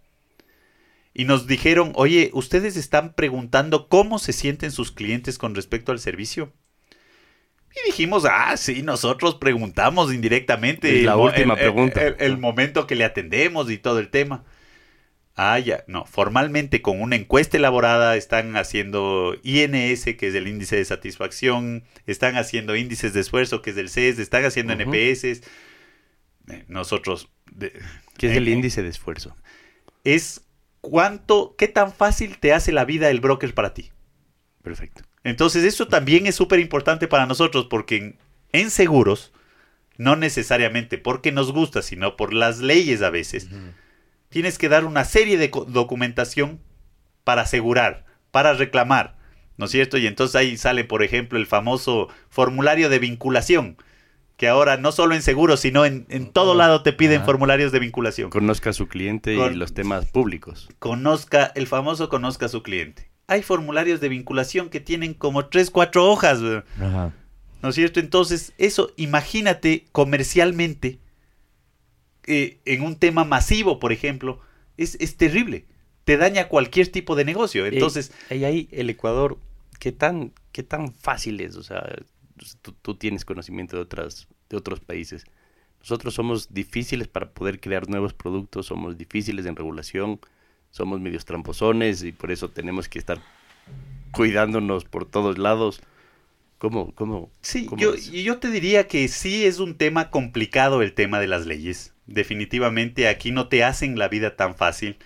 Y 1.13 1.25
nos 1.25 1.45
dijeron, 1.47 1.91
oye, 1.95 2.31
¿ustedes 2.33 2.75
están 2.75 3.13
preguntando 3.13 3.87
cómo 3.87 4.17
se 4.19 4.33
sienten 4.33 4.71
sus 4.71 4.91
clientes 4.91 5.37
con 5.37 5.53
respecto 5.55 5.91
al 5.91 5.99
servicio? 5.99 6.51
Y 7.75 7.87
dijimos, 7.87 8.25
ah, 8.29 8.55
sí, 8.57 8.83
nosotros 8.83 9.35
preguntamos 9.35 10.13
indirectamente. 10.13 10.99
Es 10.99 11.05
la 11.05 11.13
el 11.13 11.19
última 11.19 11.53
el- 11.55 11.59
pregunta. 11.59 12.01
El, 12.05 12.15
el 12.19 12.37
momento 12.37 12.85
que 12.87 12.95
le 12.95 13.03
atendemos 13.03 13.69
y 13.71 13.77
todo 13.77 13.99
el 13.99 14.09
tema. 14.09 14.43
Ah, 15.35 15.57
ya, 15.57 15.83
no, 15.87 16.05
formalmente 16.05 16.83
con 16.83 17.01
una 17.01 17.15
encuesta 17.15 17.57
elaborada 17.57 18.15
están 18.17 18.55
haciendo 18.55 19.35
INS, 19.41 20.03
que 20.15 20.27
es 20.27 20.35
el 20.35 20.47
índice 20.47 20.75
de 20.75 20.85
satisfacción, 20.85 21.85
están 22.05 22.37
haciendo 22.37 22.75
índices 22.75 23.13
de 23.13 23.21
esfuerzo, 23.21 23.63
que 23.63 23.71
es 23.71 23.77
el 23.77 23.89
CES, 23.89 24.19
están 24.19 24.45
haciendo. 24.45 24.73
NPS. 24.73 25.23
Eh, 26.49 26.65
Nosotros, 26.67 27.29
de- 27.51 27.73
¿Qué 28.17 28.27
es 28.27 28.33
eh, 28.33 28.37
el 28.37 28.47
eh, 28.47 28.51
índice 28.51 28.83
de 28.83 28.89
esfuerzo? 28.89 29.35
Es 30.03 30.41
cuánto, 30.81 31.55
qué 31.57 31.67
tan 31.67 31.91
fácil 31.91 32.37
te 32.37 32.53
hace 32.53 32.71
la 32.71 32.85
vida 32.85 33.09
el 33.09 33.19
broker 33.19 33.55
para 33.55 33.73
ti. 33.73 33.91
Perfecto. 34.61 35.01
Entonces, 35.23 35.63
eso 35.63 35.87
también 35.87 36.27
es 36.27 36.35
súper 36.35 36.59
importante 36.59 37.07
para 37.07 37.25
nosotros 37.25 37.67
porque 37.69 37.95
en, 37.97 38.17
en 38.51 38.69
seguros, 38.69 39.31
no 39.97 40.15
necesariamente 40.15 40.97
porque 40.97 41.31
nos 41.31 41.51
gusta, 41.51 41.81
sino 41.81 42.15
por 42.17 42.33
las 42.33 42.59
leyes 42.59 43.01
a 43.01 43.09
veces, 43.09 43.47
tienes 44.29 44.57
que 44.57 44.69
dar 44.69 44.85
una 44.85 45.05
serie 45.05 45.37
de 45.37 45.51
documentación 45.67 46.59
para 47.23 47.43
asegurar, 47.43 48.05
para 48.31 48.53
reclamar, 48.53 49.15
¿no 49.57 49.65
es 49.65 49.71
cierto? 49.71 49.97
Y 49.97 50.07
entonces 50.07 50.35
ahí 50.35 50.57
sale, 50.57 50.83
por 50.83 51.03
ejemplo, 51.03 51.37
el 51.37 51.45
famoso 51.45 52.09
formulario 52.29 52.89
de 52.89 52.99
vinculación, 52.99 53.77
que 54.35 54.47
ahora 54.47 54.77
no 54.77 54.91
solo 54.91 55.13
en 55.15 55.21
seguros, 55.21 55.59
sino 55.59 55.85
en, 55.85 56.05
en 56.09 56.31
todo 56.31 56.55
lado 56.55 56.81
te 56.83 56.91
piden 56.91 57.23
formularios 57.23 57.71
de 57.71 57.79
vinculación. 57.79 58.29
Conozca 58.31 58.71
a 58.71 58.73
su 58.73 58.87
cliente 58.87 59.35
Con- 59.35 59.53
y 59.53 59.55
los 59.55 59.73
temas 59.73 60.05
públicos. 60.07 60.67
Conozca, 60.79 61.51
el 61.55 61.67
famoso 61.67 62.09
conozca 62.09 62.47
a 62.47 62.49
su 62.49 62.63
cliente. 62.63 63.12
Hay 63.27 63.41
formularios 63.41 64.01
de 64.01 64.09
vinculación 64.09 64.69
que 64.69 64.79
tienen 64.79 65.13
como 65.13 65.45
tres, 65.47 65.69
cuatro 65.69 66.09
hojas, 66.09 66.41
weón. 66.41 66.63
Ajá. 66.79 67.13
¿No 67.61 67.69
es 67.69 67.75
cierto? 67.75 67.99
Entonces, 67.99 68.53
eso, 68.57 68.91
imagínate 68.97 69.85
comercialmente, 69.93 70.99
eh, 72.25 72.59
en 72.65 72.81
un 72.81 72.97
tema 72.97 73.23
masivo, 73.23 73.79
por 73.79 73.93
ejemplo, 73.93 74.39
es, 74.77 74.95
es 74.99 75.15
terrible. 75.15 75.65
Te 76.03 76.17
daña 76.17 76.49
cualquier 76.49 76.89
tipo 76.89 77.15
de 77.15 77.23
negocio. 77.23 77.65
Entonces, 77.65 78.11
Y, 78.29 78.35
y 78.35 78.45
ahí 78.45 78.67
el 78.71 78.89
Ecuador, 78.89 79.37
¿qué 79.79 79.93
tan, 79.93 80.33
qué 80.51 80.63
tan 80.63 80.93
fácil 80.93 81.39
es? 81.39 81.55
O 81.55 81.63
sea, 81.63 81.83
tú, 82.61 82.73
tú 82.81 82.95
tienes 82.95 83.23
conocimiento 83.23 83.77
de, 83.77 83.83
otras, 83.83 84.27
de 84.49 84.57
otros 84.57 84.81
países. 84.81 85.25
Nosotros 85.79 86.13
somos 86.13 86.53
difíciles 86.53 87.07
para 87.07 87.31
poder 87.31 87.59
crear 87.59 87.89
nuevos 87.89 88.13
productos, 88.13 88.65
somos 88.65 88.97
difíciles 88.97 89.45
en 89.45 89.55
regulación, 89.55 90.19
somos 90.73 90.99
medios 90.99 91.23
tramposones 91.23 92.03
y 92.03 92.11
por 92.11 92.31
eso 92.31 92.49
tenemos 92.49 92.89
que 92.89 92.97
estar 92.97 93.21
cuidándonos 94.11 94.85
por 94.85 95.05
todos 95.05 95.37
lados. 95.37 95.81
¿Cómo? 96.57 96.93
cómo 96.95 97.29
sí, 97.41 97.67
cómo 97.67 97.79
yo, 97.79 97.93
es? 97.93 98.11
yo 98.11 98.39
te 98.39 98.49
diría 98.49 98.87
que 98.87 99.07
sí 99.07 99.45
es 99.45 99.59
un 99.59 99.75
tema 99.75 100.09
complicado 100.09 100.81
el 100.81 100.93
tema 100.93 101.19
de 101.19 101.27
las 101.27 101.45
leyes. 101.45 101.93
Definitivamente 102.07 103.07
aquí 103.07 103.31
no 103.31 103.49
te 103.49 103.63
hacen 103.63 103.99
la 103.99 104.07
vida 104.07 104.35
tan 104.35 104.55
fácil. 104.55 104.97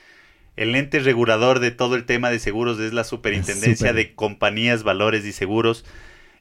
El 0.56 0.74
ente 0.74 1.00
regulador 1.00 1.60
de 1.60 1.72
todo 1.72 1.96
el 1.96 2.06
tema 2.06 2.30
de 2.30 2.40
seguros 2.40 2.80
es 2.80 2.94
la 2.94 3.04
Superintendencia 3.04 3.90
súper. 3.90 3.96
de 3.96 4.16
Compañías, 4.16 4.84
Valores 4.84 5.26
y 5.26 5.34
Seguros, 5.34 5.84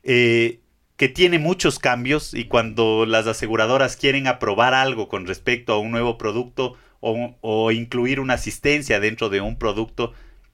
eh, 0.05 0.61
que 0.97 1.09
tiene 1.09 1.41
muchos 1.41 1.81
cambios 1.81 2.33
y 2.33 2.45
cuando 2.45 3.07
las 3.07 3.27
aseguradoras 3.27 3.97
quieren 3.97 4.29
aprobar 4.29 4.73
algo 4.73 5.09
con 5.09 5.27
respecto 5.27 5.73
a 5.73 5.81
un 5.81 5.91
nuevo 5.91 6.17
producto 6.17 6.77
o, 7.01 7.37
o 7.41 7.73
incluir 7.73 8.21
una 8.21 8.35
asistencia 8.35 9.01
dentro 9.01 9.29
de 9.29 9.41
un 9.41 9.59
producto, 9.59 10.13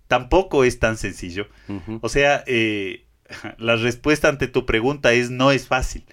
tampoco 0.09 0.65
es 0.65 0.79
tan 0.79 0.99
sencillo. 0.99 1.49
O 2.03 2.09
sea, 2.11 2.45
eh, 2.47 3.07
la 3.59 3.77
respuesta 3.77 4.29
ante 4.29 4.47
tu 4.47 4.67
pregunta 4.67 5.13
es 5.13 5.31
no 5.31 5.51
es 5.51 5.67
fácil. 5.67 6.05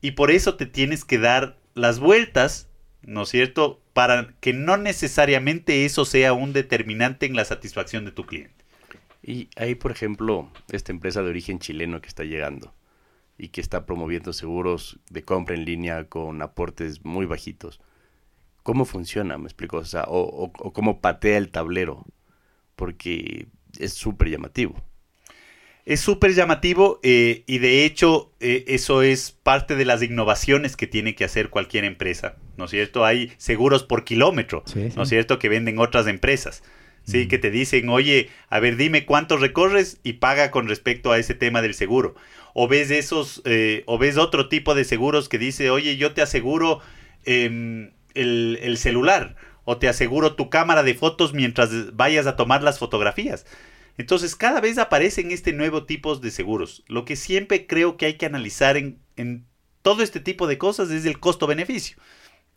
Y 0.00 0.12
por 0.12 0.30
eso 0.30 0.56
te 0.56 0.66
tienes 0.66 1.04
que 1.04 1.18
dar 1.18 1.56
las 1.74 2.00
vueltas, 2.00 2.68
¿no 3.02 3.22
es 3.22 3.28
cierto? 3.28 3.80
Para 3.92 4.34
que 4.40 4.52
no 4.52 4.76
necesariamente 4.76 5.84
eso 5.84 6.04
sea 6.04 6.32
un 6.32 6.52
determinante 6.52 7.26
en 7.26 7.36
la 7.36 7.44
satisfacción 7.44 8.04
de 8.04 8.12
tu 8.12 8.26
cliente. 8.26 8.64
Y 9.22 9.48
ahí, 9.56 9.74
por 9.74 9.92
ejemplo, 9.92 10.50
esta 10.72 10.92
empresa 10.92 11.22
de 11.22 11.28
origen 11.28 11.58
chileno 11.58 12.00
que 12.00 12.08
está 12.08 12.24
llegando 12.24 12.74
y 13.36 13.48
que 13.48 13.60
está 13.60 13.86
promoviendo 13.86 14.32
seguros 14.32 14.98
de 15.10 15.22
compra 15.22 15.54
en 15.54 15.66
línea 15.66 16.04
con 16.04 16.42
aportes 16.42 17.04
muy 17.04 17.26
bajitos. 17.26 17.80
¿Cómo 18.70 18.84
funciona? 18.84 19.36
Me 19.36 19.44
explico. 19.46 19.78
O 19.78 19.84
sea, 19.84 20.04
o, 20.04 20.20
o- 20.20 20.52
o 20.58 20.72
cómo 20.72 21.00
patea 21.00 21.36
el 21.38 21.50
tablero. 21.50 22.04
Porque 22.76 23.48
es 23.78 23.92
súper 23.94 24.28
llamativo. 24.30 24.80
Es 25.86 26.00
súper 26.00 26.34
llamativo 26.34 27.00
eh, 27.02 27.42
y 27.48 27.58
de 27.58 27.84
hecho 27.84 28.32
eh, 28.38 28.64
eso 28.68 29.02
es 29.02 29.32
parte 29.32 29.74
de 29.74 29.84
las 29.84 30.02
innovaciones 30.02 30.76
que 30.76 30.86
tiene 30.86 31.14
que 31.14 31.24
hacer 31.24 31.48
cualquier 31.50 31.84
empresa, 31.84 32.36
¿no 32.58 32.66
es 32.66 32.70
cierto? 32.70 33.04
Hay 33.04 33.32
seguros 33.38 33.82
por 33.82 34.04
kilómetro, 34.04 34.62
Sí. 34.66 34.90
¿no 34.94 35.02
es 35.02 35.08
cierto? 35.08 35.38
Que 35.40 35.48
venden 35.48 35.78
otras 35.80 36.06
empresas, 36.06 36.62
¿sí? 37.04 37.24
Mm. 37.24 37.28
Que 37.28 37.38
te 37.38 37.50
dicen, 37.50 37.88
oye, 37.88 38.28
a 38.50 38.60
ver, 38.60 38.76
dime 38.76 39.04
cuánto 39.06 39.36
recorres 39.38 39.98
y 40.04 40.14
paga 40.14 40.50
con 40.50 40.68
respecto 40.68 41.10
a 41.12 41.18
ese 41.18 41.34
tema 41.34 41.60
del 41.62 41.74
seguro. 41.74 42.14
O 42.54 42.68
ves 42.68 42.90
esos, 42.90 43.40
eh, 43.46 43.82
o 43.86 43.96
ves 43.98 44.16
otro 44.18 44.48
tipo 44.48 44.74
de 44.74 44.84
seguros 44.84 45.28
que 45.28 45.38
dice, 45.38 45.70
oye, 45.70 45.96
yo 45.96 46.12
te 46.12 46.20
aseguro 46.22 46.80
em, 47.24 47.90
el, 48.14 48.58
el 48.62 48.76
celular 48.78 49.36
o 49.64 49.78
te 49.78 49.88
aseguro 49.88 50.34
tu 50.34 50.50
cámara 50.50 50.82
de 50.82 50.94
fotos 50.94 51.32
mientras 51.32 51.94
vayas 51.96 52.26
a 52.26 52.36
tomar 52.36 52.62
las 52.62 52.78
fotografías. 52.78 53.46
Entonces, 53.98 54.34
cada 54.34 54.60
vez 54.60 54.78
aparecen 54.78 55.30
este 55.30 55.52
nuevo 55.52 55.84
tipo 55.84 56.16
de 56.16 56.30
seguros. 56.30 56.82
Lo 56.88 57.04
que 57.04 57.16
siempre 57.16 57.66
creo 57.66 57.96
que 57.96 58.06
hay 58.06 58.14
que 58.14 58.26
analizar 58.26 58.76
en, 58.76 58.98
en 59.16 59.46
todo 59.82 60.02
este 60.02 60.20
tipo 60.20 60.46
de 60.46 60.58
cosas 60.58 60.90
es 60.90 61.04
el 61.04 61.20
costo-beneficio. 61.20 61.98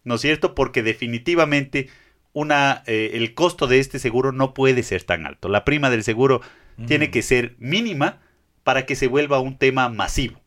¿No 0.03 0.15
es 0.15 0.21
cierto? 0.21 0.55
Porque 0.55 0.83
definitivamente 0.83 1.89
una, 2.33 2.83
eh, 2.87 3.11
el 3.13 3.33
costo 3.33 3.67
de 3.67 3.79
este 3.79 3.99
seguro 3.99 4.31
no 4.31 4.53
puede 4.53 4.83
ser 4.83 5.03
tan 5.03 5.25
alto. 5.25 5.49
La 5.49 5.65
prima 5.65 5.89
del 5.89 6.03
seguro 6.03 6.41
tiene 6.87 7.11
que 7.11 7.21
ser 7.21 7.55
mínima 7.59 8.21
para 8.63 8.85
que 8.85 8.95
se 8.95 9.07
vuelva 9.07 9.39
un 9.39 9.57
tema 9.57 9.89
masivo. 9.89 10.41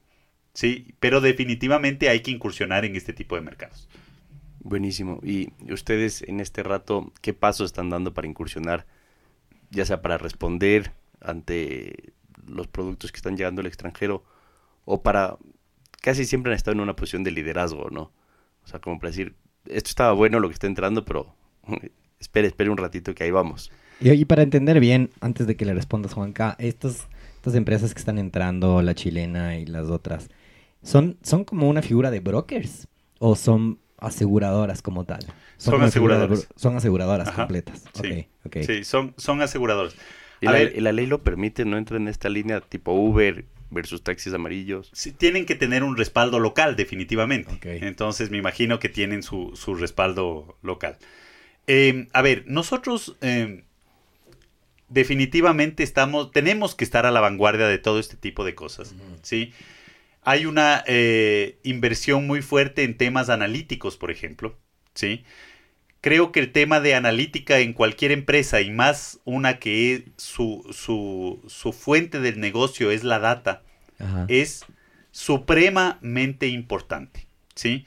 ¿sí? 0.52 0.94
Pero 0.98 1.20
definitivamente 1.20 2.08
hay 2.08 2.20
que 2.20 2.32
incursionar 2.32 2.84
en 2.84 2.96
este 2.96 3.12
tipo 3.12 3.36
de 3.36 3.42
mercados. 3.42 3.88
Buenísimo. 4.68 5.20
Y 5.22 5.52
ustedes 5.72 6.22
en 6.22 6.40
este 6.40 6.64
rato, 6.64 7.12
¿qué 7.20 7.32
pasos 7.32 7.66
están 7.66 7.88
dando 7.88 8.12
para 8.14 8.26
incursionar? 8.26 8.84
Ya 9.70 9.84
sea 9.84 10.02
para 10.02 10.18
responder 10.18 10.90
ante 11.20 12.12
los 12.48 12.66
productos 12.66 13.12
que 13.12 13.18
están 13.18 13.36
llegando 13.36 13.60
al 13.60 13.68
extranjero 13.68 14.24
o 14.84 15.04
para... 15.04 15.36
Casi 16.02 16.24
siempre 16.24 16.50
han 16.50 16.56
estado 16.56 16.74
en 16.74 16.80
una 16.80 16.96
posición 16.96 17.22
de 17.22 17.30
liderazgo, 17.30 17.90
¿no? 17.90 18.10
O 18.64 18.66
sea, 18.66 18.80
como 18.80 18.98
para 18.98 19.10
decir, 19.10 19.36
esto 19.66 19.88
estaba 19.88 20.12
bueno 20.14 20.40
lo 20.40 20.48
que 20.48 20.54
está 20.54 20.66
entrando, 20.66 21.04
pero 21.04 21.32
espere, 22.18 22.48
espere 22.48 22.68
un 22.68 22.78
ratito 22.78 23.14
que 23.14 23.22
ahí 23.22 23.30
vamos. 23.30 23.70
Y, 24.00 24.10
y 24.10 24.24
para 24.24 24.42
entender 24.42 24.80
bien, 24.80 25.10
antes 25.20 25.46
de 25.46 25.56
que 25.56 25.64
le 25.64 25.74
respondas, 25.74 26.14
Juanca, 26.14 26.56
estas, 26.58 27.06
estas 27.36 27.54
empresas 27.54 27.94
que 27.94 28.00
están 28.00 28.18
entrando, 28.18 28.82
la 28.82 28.96
chilena 28.96 29.58
y 29.58 29.64
las 29.64 29.90
otras, 29.90 30.28
¿son, 30.82 31.18
¿son 31.22 31.44
como 31.44 31.68
una 31.68 31.82
figura 31.82 32.10
de 32.10 32.18
brokers 32.18 32.88
o 33.20 33.36
son 33.36 33.78
aseguradoras 33.98 34.82
como 34.82 35.04
tal? 35.04 35.24
Son 35.56 35.82
aseguradoras. 35.82 36.48
Son 36.56 36.76
aseguradoras 36.76 37.28
Ajá, 37.28 37.42
completas. 37.42 37.84
sí. 37.94 38.28
Sí, 38.64 38.84
son, 38.84 39.14
son 39.16 39.42
aseguradores. 39.42 39.96
Y 40.40 40.46
A 40.46 40.52
la, 40.52 40.58
ver. 40.58 40.72
y 40.76 40.80
la 40.80 40.92
ley 40.92 41.06
lo 41.06 41.22
permite, 41.22 41.64
no 41.64 41.78
entra 41.78 41.96
en 41.96 42.08
esta 42.08 42.28
línea 42.28 42.60
tipo 42.60 42.92
Uber 42.92 43.44
versus 43.70 44.02
taxis 44.02 44.32
amarillos. 44.34 44.90
Sí, 44.92 45.12
tienen 45.12 45.46
que 45.46 45.54
tener 45.54 45.82
un 45.82 45.96
respaldo 45.96 46.38
local, 46.38 46.76
definitivamente. 46.76 47.58
Entonces 47.84 48.30
me 48.30 48.36
imagino 48.38 48.78
que 48.78 48.88
tienen 48.88 49.22
su, 49.22 49.52
su 49.56 49.74
respaldo 49.74 50.56
local. 50.62 50.98
Eh, 51.66 52.06
a 52.12 52.22
ver, 52.22 52.44
nosotros 52.46 53.16
eh, 53.22 53.64
definitivamente 54.88 55.82
estamos, 55.82 56.30
tenemos 56.30 56.74
que 56.74 56.84
estar 56.84 57.06
a 57.06 57.10
la 57.10 57.20
vanguardia 57.20 57.66
de 57.66 57.78
todo 57.78 57.98
este 57.98 58.16
tipo 58.16 58.44
de 58.44 58.54
cosas. 58.54 58.94
¿sí? 59.22 59.52
Hay 60.26 60.44
una 60.44 60.82
eh, 60.88 61.58
inversión 61.62 62.26
muy 62.26 62.42
fuerte 62.42 62.82
en 62.82 62.96
temas 62.96 63.28
analíticos, 63.30 63.96
por 63.96 64.10
ejemplo. 64.10 64.58
¿sí? 64.92 65.24
Creo 66.00 66.32
que 66.32 66.40
el 66.40 66.50
tema 66.50 66.80
de 66.80 66.96
analítica 66.96 67.60
en 67.60 67.72
cualquier 67.72 68.10
empresa 68.10 68.60
y 68.60 68.70
más 68.70 69.20
una 69.24 69.60
que 69.60 69.94
es 69.94 70.02
su, 70.16 70.66
su, 70.72 71.42
su 71.46 71.72
fuente 71.72 72.18
del 72.18 72.40
negocio 72.40 72.90
es 72.90 73.04
la 73.04 73.20
data, 73.20 73.62
Ajá. 74.00 74.24
es 74.28 74.64
supremamente 75.12 76.48
importante, 76.48 77.26
¿sí? 77.54 77.86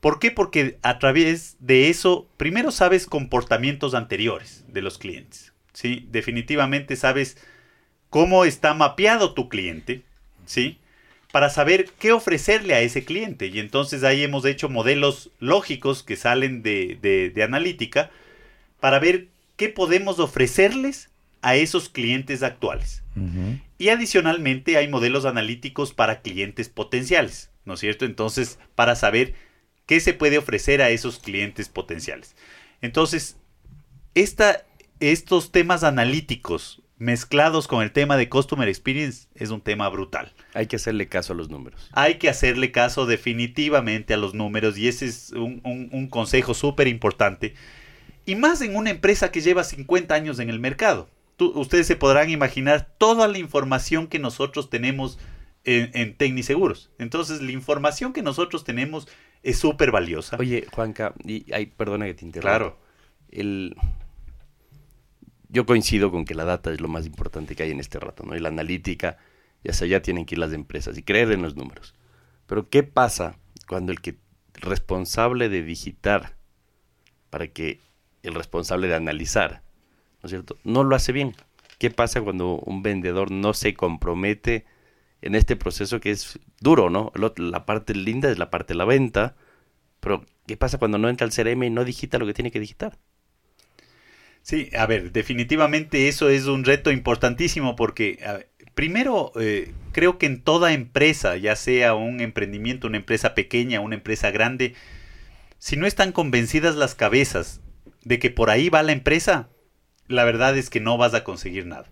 ¿Por 0.00 0.18
qué? 0.18 0.30
Porque 0.30 0.78
a 0.82 0.98
través 0.98 1.56
de 1.60 1.90
eso, 1.90 2.26
primero 2.38 2.70
sabes 2.70 3.06
comportamientos 3.06 3.94
anteriores 3.94 4.64
de 4.68 4.82
los 4.82 4.96
clientes, 4.98 5.52
¿sí? 5.72 6.08
Definitivamente 6.10 6.96
sabes 6.96 7.36
cómo 8.08 8.44
está 8.44 8.74
mapeado 8.74 9.34
tu 9.34 9.48
cliente, 9.48 10.02
¿sí? 10.46 10.78
Para 11.32 11.48
saber 11.50 11.88
qué 11.98 12.12
ofrecerle 12.12 12.74
a 12.74 12.80
ese 12.80 13.04
cliente. 13.04 13.46
Y 13.46 13.60
entonces 13.60 14.02
ahí 14.02 14.22
hemos 14.22 14.44
hecho 14.44 14.68
modelos 14.68 15.30
lógicos 15.38 16.02
que 16.02 16.16
salen 16.16 16.62
de, 16.62 16.98
de- 17.00 17.30
de 17.30 17.42
analítica 17.42 18.10
para 18.80 18.98
ver 18.98 19.28
qué 19.56 19.68
podemos 19.68 20.18
ofrecerles 20.18 21.10
a 21.42 21.54
esos 21.56 21.88
clientes 21.88 22.42
actuales. 22.42 23.02
Y 23.78 23.88
adicionalmente 23.88 24.76
hay 24.76 24.88
modelos 24.88 25.24
analíticos 25.24 25.92
para 25.92 26.20
clientes 26.22 26.68
potenciales, 26.68 27.50
¿no 27.64 27.74
es 27.74 27.80
cierto? 27.80 28.04
Entonces, 28.04 28.58
para 28.74 28.94
saber 28.94 29.34
qué 29.86 30.00
se 30.00 30.14
puede 30.14 30.38
ofrecer 30.38 30.80
a 30.82 30.90
esos 30.90 31.18
clientes 31.18 31.68
potenciales. 31.68 32.34
Entonces, 32.82 33.36
esta, 34.14 34.64
estos 35.00 35.50
temas 35.52 35.82
analíticos 35.84 36.79
mezclados 37.00 37.66
con 37.66 37.82
el 37.82 37.90
tema 37.92 38.16
de 38.18 38.28
Customer 38.28 38.68
Experience 38.68 39.26
es 39.34 39.50
un 39.50 39.62
tema 39.62 39.88
brutal. 39.88 40.32
Hay 40.54 40.66
que 40.66 40.76
hacerle 40.76 41.08
caso 41.08 41.32
a 41.32 41.36
los 41.36 41.48
números. 41.50 41.88
Hay 41.92 42.18
que 42.18 42.28
hacerle 42.28 42.70
caso 42.70 43.06
definitivamente 43.06 44.14
a 44.14 44.18
los 44.18 44.34
números 44.34 44.76
y 44.78 44.86
ese 44.86 45.06
es 45.06 45.32
un, 45.32 45.60
un- 45.64 45.88
un 45.92 46.08
consejo 46.08 46.52
súper 46.54 46.86
importante. 46.88 47.54
Y 48.26 48.34
más 48.36 48.60
en 48.60 48.76
una 48.76 48.90
empresa 48.90 49.32
que 49.32 49.40
lleva 49.40 49.64
50 49.64 50.14
años 50.14 50.38
en 50.38 50.50
el 50.50 50.60
mercado. 50.60 51.08
Tú- 51.36 51.52
ustedes 51.58 51.86
se 51.86 51.96
podrán 51.96 52.28
imaginar 52.28 52.92
toda 52.98 53.26
la 53.28 53.38
información 53.38 54.06
que 54.06 54.18
nosotros 54.18 54.68
tenemos 54.68 55.18
en, 55.64 55.90
en 55.94 56.14
Tecniseguros. 56.14 56.90
Entonces, 56.98 57.40
la 57.40 57.50
información 57.52 58.12
que 58.12 58.22
nosotros 58.22 58.62
tenemos 58.62 59.08
es 59.42 59.58
súper 59.58 59.90
valiosa. 59.90 60.36
Oye, 60.38 60.66
Juanca, 60.70 61.14
y 61.24 61.50
ay, 61.52 61.64
perdona 61.66 62.04
que 62.04 62.14
te 62.14 62.26
interrumpa. 62.26 62.50
Claro. 62.58 62.78
El... 63.30 63.74
Yo 65.52 65.66
coincido 65.66 66.10
con 66.10 66.24
que 66.24 66.34
la 66.34 66.44
data 66.44 66.72
es 66.72 66.80
lo 66.80 66.88
más 66.88 67.06
importante 67.06 67.56
que 67.56 67.64
hay 67.64 67.70
en 67.72 67.80
este 67.80 67.98
rato, 67.98 68.22
¿no? 68.24 68.36
Y 68.36 68.40
la 68.40 68.48
analítica, 68.48 69.18
ya 69.64 69.72
sea, 69.72 69.88
ya 69.88 70.00
tienen 70.00 70.24
que 70.24 70.36
ir 70.36 70.38
las 70.38 70.52
empresas 70.52 70.96
y 70.96 71.02
creer 71.02 71.32
en 71.32 71.42
los 71.42 71.56
números. 71.56 71.94
Pero 72.46 72.68
¿qué 72.68 72.82
pasa 72.82 73.36
cuando 73.66 73.92
el 73.92 74.00
que 74.00 74.16
responsable 74.54 75.48
de 75.48 75.62
digitar 75.62 76.36
para 77.30 77.48
que 77.48 77.80
el 78.22 78.34
responsable 78.34 78.88
de 78.88 78.94
analizar, 78.94 79.62
¿no 80.22 80.26
es 80.26 80.30
cierto? 80.30 80.58
No 80.64 80.84
lo 80.84 80.94
hace 80.94 81.12
bien. 81.12 81.34
¿Qué 81.78 81.90
pasa 81.90 82.20
cuando 82.20 82.56
un 82.58 82.82
vendedor 82.82 83.30
no 83.30 83.54
se 83.54 83.74
compromete 83.74 84.66
en 85.22 85.34
este 85.34 85.56
proceso 85.56 86.00
que 86.00 86.10
es 86.10 86.38
duro, 86.60 86.90
¿no? 86.90 87.12
La 87.36 87.66
parte 87.66 87.94
linda 87.94 88.30
es 88.30 88.38
la 88.38 88.50
parte 88.50 88.74
de 88.74 88.78
la 88.78 88.84
venta, 88.84 89.36
pero 90.00 90.24
¿qué 90.46 90.56
pasa 90.56 90.78
cuando 90.78 90.98
no 90.98 91.08
entra 91.08 91.26
al 91.26 91.32
CRM 91.32 91.62
y 91.64 91.70
no 91.70 91.84
digita 91.84 92.18
lo 92.18 92.26
que 92.26 92.34
tiene 92.34 92.50
que 92.50 92.60
digitar? 92.60 92.98
Sí, 94.42 94.70
a 94.76 94.86
ver, 94.86 95.12
definitivamente 95.12 96.08
eso 96.08 96.28
es 96.28 96.46
un 96.46 96.64
reto 96.64 96.90
importantísimo 96.90 97.76
porque, 97.76 98.18
primero, 98.74 99.32
eh, 99.38 99.72
creo 99.92 100.18
que 100.18 100.26
en 100.26 100.40
toda 100.40 100.72
empresa, 100.72 101.36
ya 101.36 101.56
sea 101.56 101.94
un 101.94 102.20
emprendimiento, 102.20 102.86
una 102.86 102.96
empresa 102.96 103.34
pequeña, 103.34 103.80
una 103.80 103.96
empresa 103.96 104.30
grande, 104.30 104.74
si 105.58 105.76
no 105.76 105.86
están 105.86 106.12
convencidas 106.12 106.74
las 106.74 106.94
cabezas 106.94 107.60
de 108.02 108.18
que 108.18 108.30
por 108.30 108.50
ahí 108.50 108.70
va 108.70 108.82
la 108.82 108.92
empresa, 108.92 109.50
la 110.08 110.24
verdad 110.24 110.56
es 110.56 110.70
que 110.70 110.80
no 110.80 110.96
vas 110.96 111.14
a 111.14 111.22
conseguir 111.22 111.66
nada. 111.66 111.90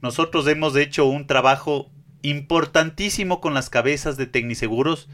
Nosotros 0.00 0.46
hemos 0.48 0.76
hecho 0.76 1.04
un 1.04 1.26
trabajo 1.26 1.90
importantísimo 2.22 3.40
con 3.40 3.54
las 3.54 3.70
cabezas 3.70 4.16
de 4.16 4.26
Tecniseguros 4.26 5.08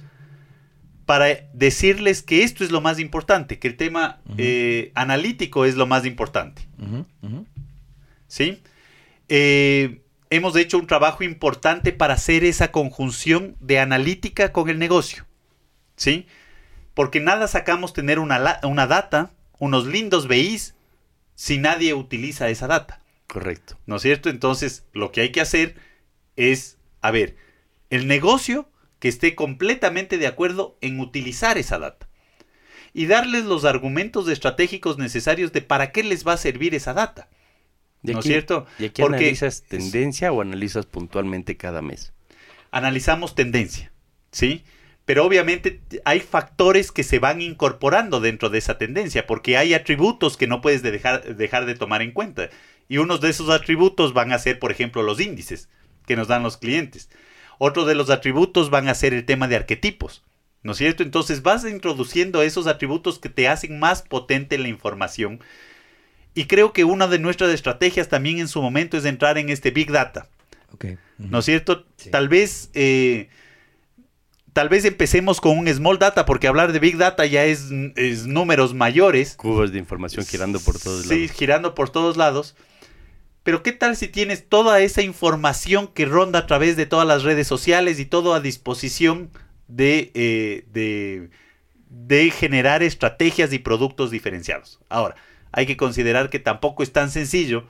para 1.11 1.41
decirles 1.53 2.23
que 2.23 2.45
esto 2.45 2.63
es 2.63 2.71
lo 2.71 2.81
más 2.81 3.01
importante, 3.01 3.59
que 3.59 3.67
el 3.67 3.77
tema 3.77 4.21
eh, 4.39 4.93
analítico 4.95 5.65
es 5.65 5.75
lo 5.75 5.89
más 5.89 6.07
importante. 6.07 6.69
¿sí? 8.29 8.63
Eh, 9.29 10.03
hemos 10.31 10.55
hecho 10.55 10.79
un 10.79 10.87
trabajo 10.87 11.25
importante 11.25 11.91
para 11.91 12.15
hacer 12.15 12.45
esa 12.45 12.71
conjunción 12.71 13.57
de 13.59 13.81
analítica 13.81 14.53
con 14.53 14.71
el 14.71 14.79
negocio, 14.79 15.27
¿sí? 15.97 16.29
Porque 16.95 17.19
nada 17.19 17.49
sacamos 17.49 17.93
tener 17.93 18.21
una, 18.21 18.61
una 18.63 18.87
data, 18.87 19.33
unos 19.59 19.89
lindos 19.89 20.29
BIs, 20.29 20.77
si 21.35 21.59
nadie 21.59 21.93
utiliza 21.93 22.51
esa 22.51 22.69
data, 22.69 23.03
Correcto. 23.27 23.77
¿no 23.85 23.97
es 23.97 24.03
cierto? 24.03 24.31
Entonces, 24.31 24.85
lo 24.93 25.11
que 25.11 25.23
hay 25.23 25.33
que 25.33 25.41
hacer 25.41 25.75
es, 26.37 26.79
a 27.01 27.11
ver, 27.11 27.35
el 27.91 28.07
negocio 28.07 28.70
que 29.01 29.09
esté 29.09 29.35
completamente 29.35 30.17
de 30.19 30.29
acuerdo 30.29 30.79
en 30.81 31.01
utilizar 31.01 31.59
esa 31.59 31.79
data 31.79 32.09
y 32.95 33.07
darles 33.07 33.45
los 33.45 33.65
argumentos 33.65 34.29
estratégicos 34.29 34.99
necesarios 34.99 35.53
de 35.53 35.63
para 35.63 35.91
qué 35.91 36.03
les 36.05 36.27
va 36.27 36.35
a 36.35 36.37
servir 36.37 36.75
esa 36.75 36.95
data. 36.95 37.29
¿Y 38.03 38.13
¿No 38.13 38.21
es 38.21 38.25
cierto? 38.25 38.67
¿Y 38.79 38.87
aquí 38.87 39.03
Porque 39.03 39.17
analizas 39.17 39.57
es- 39.57 39.63
tendencia 39.65 40.33
o 40.33 40.41
analizas 40.41 40.87
puntualmente 40.87 41.57
cada 41.57 41.83
mes? 41.83 42.13
analizamos 42.71 43.35
tendencia, 43.35 43.93
¿sí? 44.31 44.63
Pero 45.05 45.25
obviamente 45.25 45.81
hay 46.05 46.21
factores 46.21 46.93
que 46.93 47.03
se 47.03 47.19
van 47.19 47.43
incorporando 47.43 48.21
dentro 48.21 48.49
de 48.49 48.59
esa 48.59 48.79
tendencia, 48.79 49.27
porque 49.27 49.57
hay 49.57 49.75
atributos 49.75 50.37
que 50.37 50.47
no 50.47 50.61
puedes 50.61 50.83
de 50.83 50.93
dejar, 50.93 51.35
dejar 51.37 51.67
de 51.67 51.75
tomar 51.75 52.01
en 52.03 52.13
cuenta. 52.13 52.49
Y 52.89 52.99
unos 52.99 53.21
de 53.21 53.31
esos 53.31 53.51
atributos 53.51 54.13
van 54.15 54.33
a 54.33 54.39
ser, 54.39 54.59
por 54.61 54.71
ejemplo, 54.71 55.03
los 55.03 55.21
índices 55.21 55.69
que 56.07 56.15
nos 56.17 56.29
dan 56.29 56.43
los 56.45 56.57
clientes. 56.59 57.09
Otro 57.63 57.85
de 57.85 57.95
los 57.95 58.09
atributos 58.09 58.71
van 58.71 58.89
a 58.89 58.95
ser 58.95 59.13
el 59.13 59.27
tema 59.27 59.47
de 59.47 59.55
arquetipos, 59.55 60.23
¿no 60.63 60.73
es 60.73 60.79
cierto? 60.79 61.03
Entonces 61.03 61.43
vas 61.43 61.63
introduciendo 61.67 62.41
esos 62.41 62.67
atributos 62.67 63.19
que 63.19 63.29
te 63.29 63.49
hacen 63.49 63.79
más 63.79 64.01
potente 64.01 64.57
la 64.57 64.69
información. 64.69 65.41
Y 66.33 66.47
creo 66.47 66.73
que 66.73 66.85
una 66.85 67.07
de 67.07 67.19
nuestras 67.19 67.51
estrategias 67.51 68.09
también 68.09 68.39
en 68.39 68.49
su 68.49 68.63
momento 68.63 68.97
es 68.97 69.05
entrar 69.05 69.37
en 69.37 69.51
este 69.51 69.73
Big 69.73 69.93
Data. 69.93 70.27
Ok. 70.73 70.85
Ujú. 70.85 70.97
¿no 71.19 71.41
es 71.41 71.45
cierto? 71.45 71.85
Sí. 71.99 72.09
Tal 72.09 72.31
vez, 72.31 72.71
eh, 72.73 73.29
tal 74.55 74.71
vez 74.71 74.87
empecemos 74.87 75.39
con 75.39 75.59
un 75.59 75.69
small 75.69 75.99
data, 75.99 76.25
porque 76.25 76.49
hablar 76.49 76.73
de 76.73 76.79
big 76.79 76.97
data 76.97 77.27
ya 77.27 77.45
es, 77.45 77.69
es 77.97 78.27
números 78.27 78.73
mayores. 78.73 79.35
Cubos 79.37 79.71
de 79.71 79.79
información 79.79 80.25
girando 80.25 80.61
por 80.61 80.79
todos 80.79 81.03
sí, 81.03 81.27
lados. 81.27 81.37
girando 81.37 81.75
por 81.75 81.91
todos 81.91 82.17
lados. 82.17 82.57
Pero 83.43 83.63
¿qué 83.63 83.73
tal 83.73 83.97
si 83.97 84.09
tienes 84.09 84.49
toda 84.49 84.81
esa 84.81 85.03
información 85.03 85.89
que 85.89 86.05
ronda 86.05 86.41
a 86.41 86.47
través 86.47 86.77
de 86.77 86.87
todas 86.87 87.07
las 87.07 87.23
redes 87.23 87.47
sociales 87.47 87.99
y 87.99 88.05
todo 88.05 88.35
a 88.35 88.41
disposición 88.41 89.31
de, 89.67 90.11
eh, 90.15 90.67
de, 90.73 91.31
de 91.89 92.31
generar 92.31 92.83
estrategias 92.83 93.53
y 93.53 93.59
productos 93.59 94.11
diferenciados? 94.11 94.81
Ahora, 94.89 95.15
hay 95.53 95.67
que 95.67 95.77
considerar 95.77 96.29
que 96.31 96.39
tampoco 96.39 96.83
es 96.83 96.93
tan 96.93 97.11
sencillo, 97.11 97.67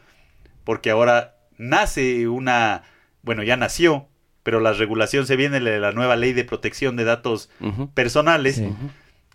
porque 0.65 0.91
ahora 0.91 1.37
nace 1.57 2.27
una, 2.29 2.83
bueno, 3.23 3.43
ya 3.43 3.57
nació, 3.57 4.09
pero 4.43 4.61
la 4.61 4.73
regulación 4.73 5.27
se 5.27 5.37
viene 5.37 5.61
de 5.61 5.79
la 5.79 5.93
nueva 5.93 6.17
ley 6.17 6.33
de 6.33 6.45
protección 6.45 6.97
de 6.97 7.05
datos 7.05 7.49
personales 7.95 8.57
Sí. 8.57 8.69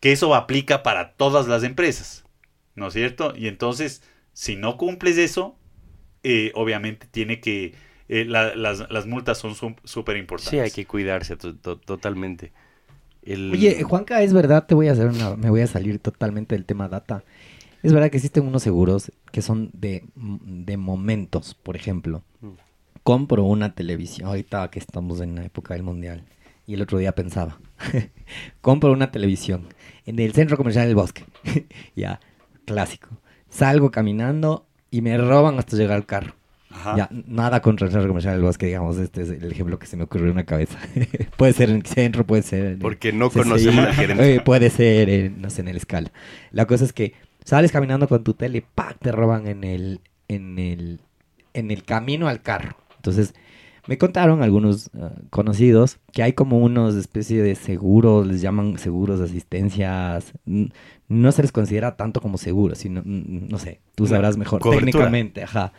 Que 0.01 0.11
eso 0.11 0.35
aplica 0.35 0.83
para 0.83 1.13
todas 1.13 1.47
las 1.47 1.63
empresas, 1.63 2.25
¿no 2.75 2.87
es 2.87 2.93
cierto? 2.93 3.33
Y 3.35 3.47
entonces, 3.47 4.03
si 4.33 4.55
no 4.55 4.77
cumples 4.77 5.17
eso, 5.17 5.57
eh, 6.27 6.51
obviamente 6.55 7.07
tiene 7.09 7.39
que, 7.39 7.73
eh, 8.09 8.25
la- 8.25 8.55
las, 8.55 8.89
las 8.89 9.05
multas 9.05 9.37
son 9.37 9.53
súper 9.83 10.17
importantes. 10.17 10.49
Sí, 10.49 10.59
hay 10.59 10.71
que 10.71 10.85
cuidarse 10.85 11.37
to- 11.37 11.55
to- 11.55 11.77
totalmente. 11.77 12.51
El- 13.23 13.51
Oye, 13.53 13.83
Juanca, 13.83 14.21
es 14.23 14.33
verdad, 14.33 14.65
te 14.67 14.75
voy 14.75 14.87
a 14.87 14.93
hacer 14.93 15.07
una, 15.07 15.35
me 15.35 15.49
voy 15.49 15.61
a 15.61 15.67
salir 15.67 15.99
totalmente 15.99 16.55
del 16.55 16.65
tema 16.65 16.87
data. 16.89 17.23
Es 17.83 17.93
verdad 17.93 18.09
que 18.09 18.17
existen 18.17 18.47
unos 18.47 18.63
seguros 18.63 19.11
que 19.31 19.41
son 19.43 19.69
de, 19.73 20.03
de 20.15 20.77
momentos, 20.77 21.53
por 21.53 21.75
ejemplo. 21.75 22.23
Mm. 22.41 22.49
Compro 23.03 23.43
una 23.43 23.75
televisión, 23.75 24.27
ahorita 24.27 24.71
que 24.71 24.79
estamos 24.79 25.21
en 25.21 25.35
la 25.35 25.45
época 25.45 25.75
del 25.75 25.83
mundial, 25.83 26.23
y 26.65 26.73
el 26.73 26.81
otro 26.81 26.97
día 26.97 27.13
pensaba, 27.13 27.59
compro 28.61 28.91
una 28.91 29.11
televisión 29.11 29.67
en 30.07 30.17
el 30.17 30.33
centro 30.33 30.57
comercial 30.57 30.87
del 30.87 30.95
bosque, 30.95 31.23
ya, 31.95 32.19
clásico. 32.65 33.09
Salgo 33.49 33.91
caminando 33.91 34.65
y 34.95 35.01
me 35.01 35.17
roban 35.17 35.59
hasta 35.59 35.75
llegar 35.75 35.97
al 35.97 36.05
carro. 36.05 36.35
Ajá. 36.69 36.95
Ya, 36.95 37.09
nada 37.27 37.61
contra 37.61 37.85
el 37.85 37.91
centro 37.91 38.07
comercial 38.07 38.35
del 38.35 38.43
bosque, 38.43 38.67
digamos, 38.67 38.97
este 38.97 39.23
es 39.23 39.29
el 39.29 39.51
ejemplo 39.51 39.77
que 39.77 39.87
se 39.87 39.97
me 39.97 40.03
ocurrió 40.03 40.29
en 40.29 40.37
la 40.37 40.45
cabeza. 40.45 40.79
puede 41.37 41.51
ser 41.51 41.69
en 41.69 41.75
el 41.75 41.85
centro, 41.85 42.25
puede 42.25 42.43
ser 42.43 42.65
en 42.65 42.79
Porque 42.79 43.11
no 43.11 43.29
CCI, 43.29 43.39
conocemos 43.41 43.83
la 43.83 43.93
gerencia. 43.93 44.25
eh, 44.25 44.39
puede 44.39 44.69
ser, 44.69 45.09
en, 45.09 45.41
no 45.41 45.49
sé, 45.49 45.61
en 45.61 45.67
el 45.67 45.75
escala. 45.75 46.13
La 46.51 46.65
cosa 46.65 46.85
es 46.85 46.93
que 46.93 47.13
sales 47.43 47.73
caminando 47.73 48.07
con 48.07 48.23
tu 48.23 48.35
tele, 48.35 48.63
¡pac! 48.73 48.97
te 49.01 49.11
roban 49.11 49.47
en 49.47 49.65
el, 49.65 49.99
en 50.29 50.59
el, 50.59 51.01
en 51.53 51.71
el 51.71 51.83
camino 51.83 52.29
al 52.29 52.41
carro. 52.41 52.77
Entonces, 52.95 53.33
me 53.87 53.97
contaron 53.97 54.41
algunos 54.41 54.89
ah, 54.97 55.11
conocidos 55.29 55.99
que 56.13 56.23
hay 56.23 56.31
como 56.31 56.59
unos 56.59 56.95
especie 56.95 57.43
de 57.43 57.55
seguros, 57.55 58.25
les 58.25 58.41
llaman 58.41 58.77
seguros 58.77 59.19
de 59.19 59.25
asistencias. 59.25 60.31
No 61.07 61.31
se 61.31 61.41
les 61.43 61.51
considera 61.51 61.95
tanto 61.97 62.19
como 62.21 62.37
seguros, 62.37 62.79
sino, 62.79 63.01
mm, 63.05 63.47
no 63.49 63.59
sé, 63.59 63.79
tú 63.95 64.07
sabrás 64.07 64.37
mejor 64.37 64.59
cobertura. 64.61 64.91
técnicamente, 64.91 65.43
ajá. 65.43 65.71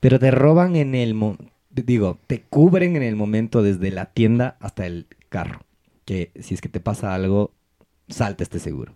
Pero 0.00 0.18
te 0.18 0.30
roban 0.30 0.76
en 0.76 0.94
el... 0.94 1.14
mo- 1.14 1.36
digo, 1.70 2.18
te 2.28 2.42
cubren 2.42 2.94
en 2.96 3.02
el 3.02 3.16
momento 3.16 3.62
desde 3.62 3.90
la 3.90 4.06
tienda 4.06 4.56
hasta 4.60 4.86
el 4.86 5.06
carro. 5.28 5.60
Que 6.04 6.30
si 6.40 6.54
es 6.54 6.60
que 6.60 6.68
te 6.68 6.78
pasa 6.80 7.14
algo, 7.14 7.52
salta 8.08 8.42
este 8.44 8.58
seguro. 8.60 8.94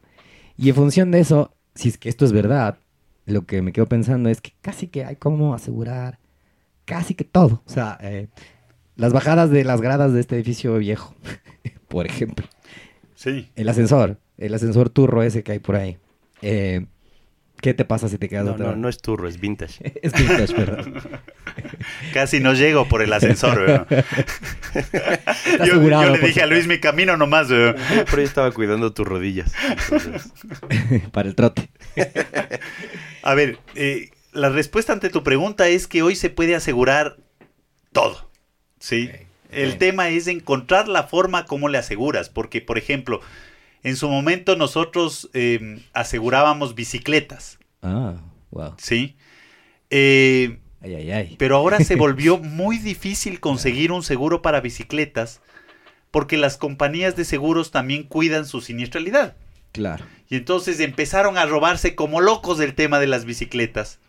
Y 0.56 0.68
en 0.68 0.74
función 0.74 1.10
de 1.10 1.20
eso, 1.20 1.52
si 1.74 1.88
es 1.88 1.98
que 1.98 2.08
esto 2.08 2.24
es 2.24 2.32
verdad, 2.32 2.78
lo 3.26 3.46
que 3.46 3.62
me 3.62 3.72
quedo 3.72 3.86
pensando 3.86 4.28
es 4.28 4.40
que 4.40 4.52
casi 4.60 4.86
que 4.88 5.04
hay 5.04 5.16
como 5.16 5.54
asegurar 5.54 6.18
casi 6.84 7.14
que 7.14 7.24
todo. 7.24 7.62
O 7.66 7.70
sea, 7.70 7.98
eh, 8.00 8.28
las 8.96 9.12
bajadas 9.12 9.50
de 9.50 9.64
las 9.64 9.80
gradas 9.80 10.12
de 10.12 10.20
este 10.20 10.36
edificio 10.36 10.76
viejo, 10.78 11.14
por 11.88 12.06
ejemplo. 12.06 12.46
Sí. 13.14 13.48
El 13.56 13.68
ascensor, 13.68 14.18
el 14.38 14.54
ascensor 14.54 14.88
turro 14.90 15.22
ese 15.22 15.42
que 15.42 15.52
hay 15.52 15.58
por 15.58 15.76
ahí. 15.76 15.98
Eh, 16.42 16.86
¿Qué 17.60 17.74
te 17.74 17.84
pasa 17.84 18.08
si 18.08 18.18
te 18.18 18.28
quedas 18.28 18.44
No, 18.44 18.52
atrás? 18.52 18.68
no, 18.68 18.76
no 18.76 18.88
es 18.88 18.98
turro, 18.98 19.26
es 19.28 19.40
vintage. 19.40 19.98
Es 20.02 20.12
vintage, 20.12 20.54
perdón. 20.54 20.94
Casi 22.14 22.38
no 22.38 22.54
llego 22.54 22.88
por 22.88 23.02
el 23.02 23.12
ascensor, 23.12 23.58
weón. 23.66 23.86
Yo, 25.66 25.80
le 26.12 26.18
dije 26.20 26.42
a 26.42 26.46
Luis, 26.46 26.68
mi 26.68 26.78
camino 26.78 27.16
nomás, 27.16 27.50
weón. 27.50 27.74
Pero 27.88 28.16
yo 28.18 28.22
estaba 28.22 28.52
cuidando 28.52 28.92
tus 28.92 29.06
rodillas. 29.06 29.52
Entonces, 29.70 30.30
Para 31.10 31.28
el 31.28 31.34
trote. 31.34 31.68
A 33.22 33.34
ver, 33.34 33.58
eh, 33.74 34.10
la 34.32 34.50
respuesta 34.50 34.92
ante 34.92 35.10
tu 35.10 35.24
pregunta 35.24 35.66
es 35.68 35.88
que 35.88 36.02
hoy 36.02 36.14
se 36.14 36.30
puede 36.30 36.54
asegurar 36.54 37.16
todo. 37.92 38.30
¿Sí? 38.78 39.10
El 39.50 39.78
tema 39.78 40.10
es 40.10 40.28
encontrar 40.28 40.86
la 40.86 41.04
forma 41.04 41.44
como 41.44 41.68
le 41.68 41.78
aseguras. 41.78 42.28
Porque, 42.28 42.60
por 42.60 42.78
ejemplo, 42.78 43.20
en 43.82 43.96
su 43.96 44.08
momento 44.08 44.56
nosotros 44.56 45.30
eh, 45.34 45.80
asegurábamos 45.92 46.74
bicicletas. 46.74 47.58
Ah, 47.82 48.16
wow. 48.50 48.74
¿Sí? 48.78 49.16
Eh, 49.90 50.58
Ay, 50.80 50.94
ay, 50.94 51.10
ay. 51.10 51.36
pero 51.38 51.56
ahora 51.56 51.80
se 51.80 51.96
volvió 51.96 52.38
muy 52.38 52.78
difícil 52.78 53.40
conseguir 53.40 53.92
un 53.92 54.02
seguro 54.02 54.42
para 54.42 54.60
bicicletas 54.60 55.40
porque 56.10 56.36
las 56.36 56.56
compañías 56.56 57.16
de 57.16 57.24
seguros 57.24 57.70
también 57.70 58.02
cuidan 58.04 58.46
su 58.46 58.60
siniestralidad. 58.60 59.36
Claro. 59.72 60.04
Y 60.28 60.36
entonces 60.36 60.80
empezaron 60.80 61.36
a 61.38 61.46
robarse 61.46 61.94
como 61.94 62.20
locos 62.20 62.58
del 62.58 62.74
tema 62.74 62.98
de 62.98 63.06
las 63.06 63.24
bicicletas. 63.24 64.00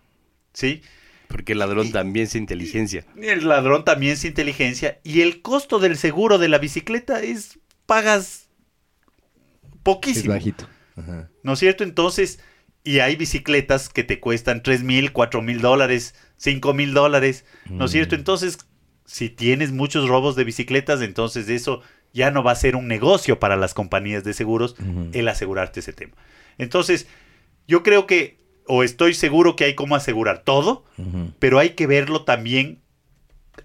¿Sí? 0.54 0.82
porque 1.30 1.54
el 1.54 1.60
ladrón 1.60 1.92
también 1.92 2.26
es 2.26 2.34
inteligencia. 2.34 3.06
El 3.22 3.48
ladrón 3.48 3.86
también 3.86 4.14
es 4.14 4.26
inteligencia. 4.26 5.00
Y 5.04 5.22
el 5.22 5.44
costo 5.44 5.78
del 5.78 5.96
seguro 5.96 6.40
de 6.40 6.50
la 6.50 6.58
bicicleta 6.58 7.22
es. 7.22 7.60
pagas 7.86 8.49
Es 9.90 9.96
poquísimo. 9.96 10.34
bajito. 10.34 10.68
Ajá. 10.96 11.30
¿No 11.44 11.54
es 11.54 11.60
cierto? 11.60 11.84
Entonces. 11.84 12.40
Y 12.82 13.00
hay 13.00 13.18
bicicletas 13.18 13.90
que 13.90 14.06
te 14.06 14.22
cuestan 14.22 14.64
3 14.64 14.84
mil, 14.84 15.12
4 15.12 15.42
mil 15.42 15.60
dólares, 15.60 16.16
5 16.38 16.74
mil 16.74 16.94
dólares. 16.94 17.44
¿No 17.70 17.86
es 17.86 17.92
cierto? 17.92 18.16
Mm. 18.16 18.20
Entonces, 18.20 18.58
si 19.06 19.30
tienes 19.30 19.72
muchos 19.74 20.08
robos 20.08 20.36
de 20.36 20.46
bicicletas, 20.46 21.02
entonces 21.02 21.50
eso 21.50 21.82
ya 22.14 22.32
no 22.32 22.44
va 22.44 22.52
a 22.52 22.56
ser 22.56 22.76
un 22.76 22.88
negocio 22.88 23.40
para 23.40 23.58
las 23.58 23.74
compañías 23.74 24.24
de 24.24 24.34
seguros 24.34 24.76
el 25.14 25.28
asegurarte 25.28 25.80
ese 25.80 25.94
tema. 25.94 26.14
Entonces, 26.58 27.08
yo 27.68 27.84
creo 27.84 28.08
que, 28.08 28.38
o 28.68 28.84
estoy 28.84 29.14
seguro 29.14 29.56
que 29.56 29.66
hay 29.66 29.76
cómo 29.76 29.96
asegurar 29.96 30.44
todo, 30.44 30.86
pero 31.40 31.60
hay 31.60 31.72
que 31.72 31.88
verlo 31.88 32.24
también 32.24 32.82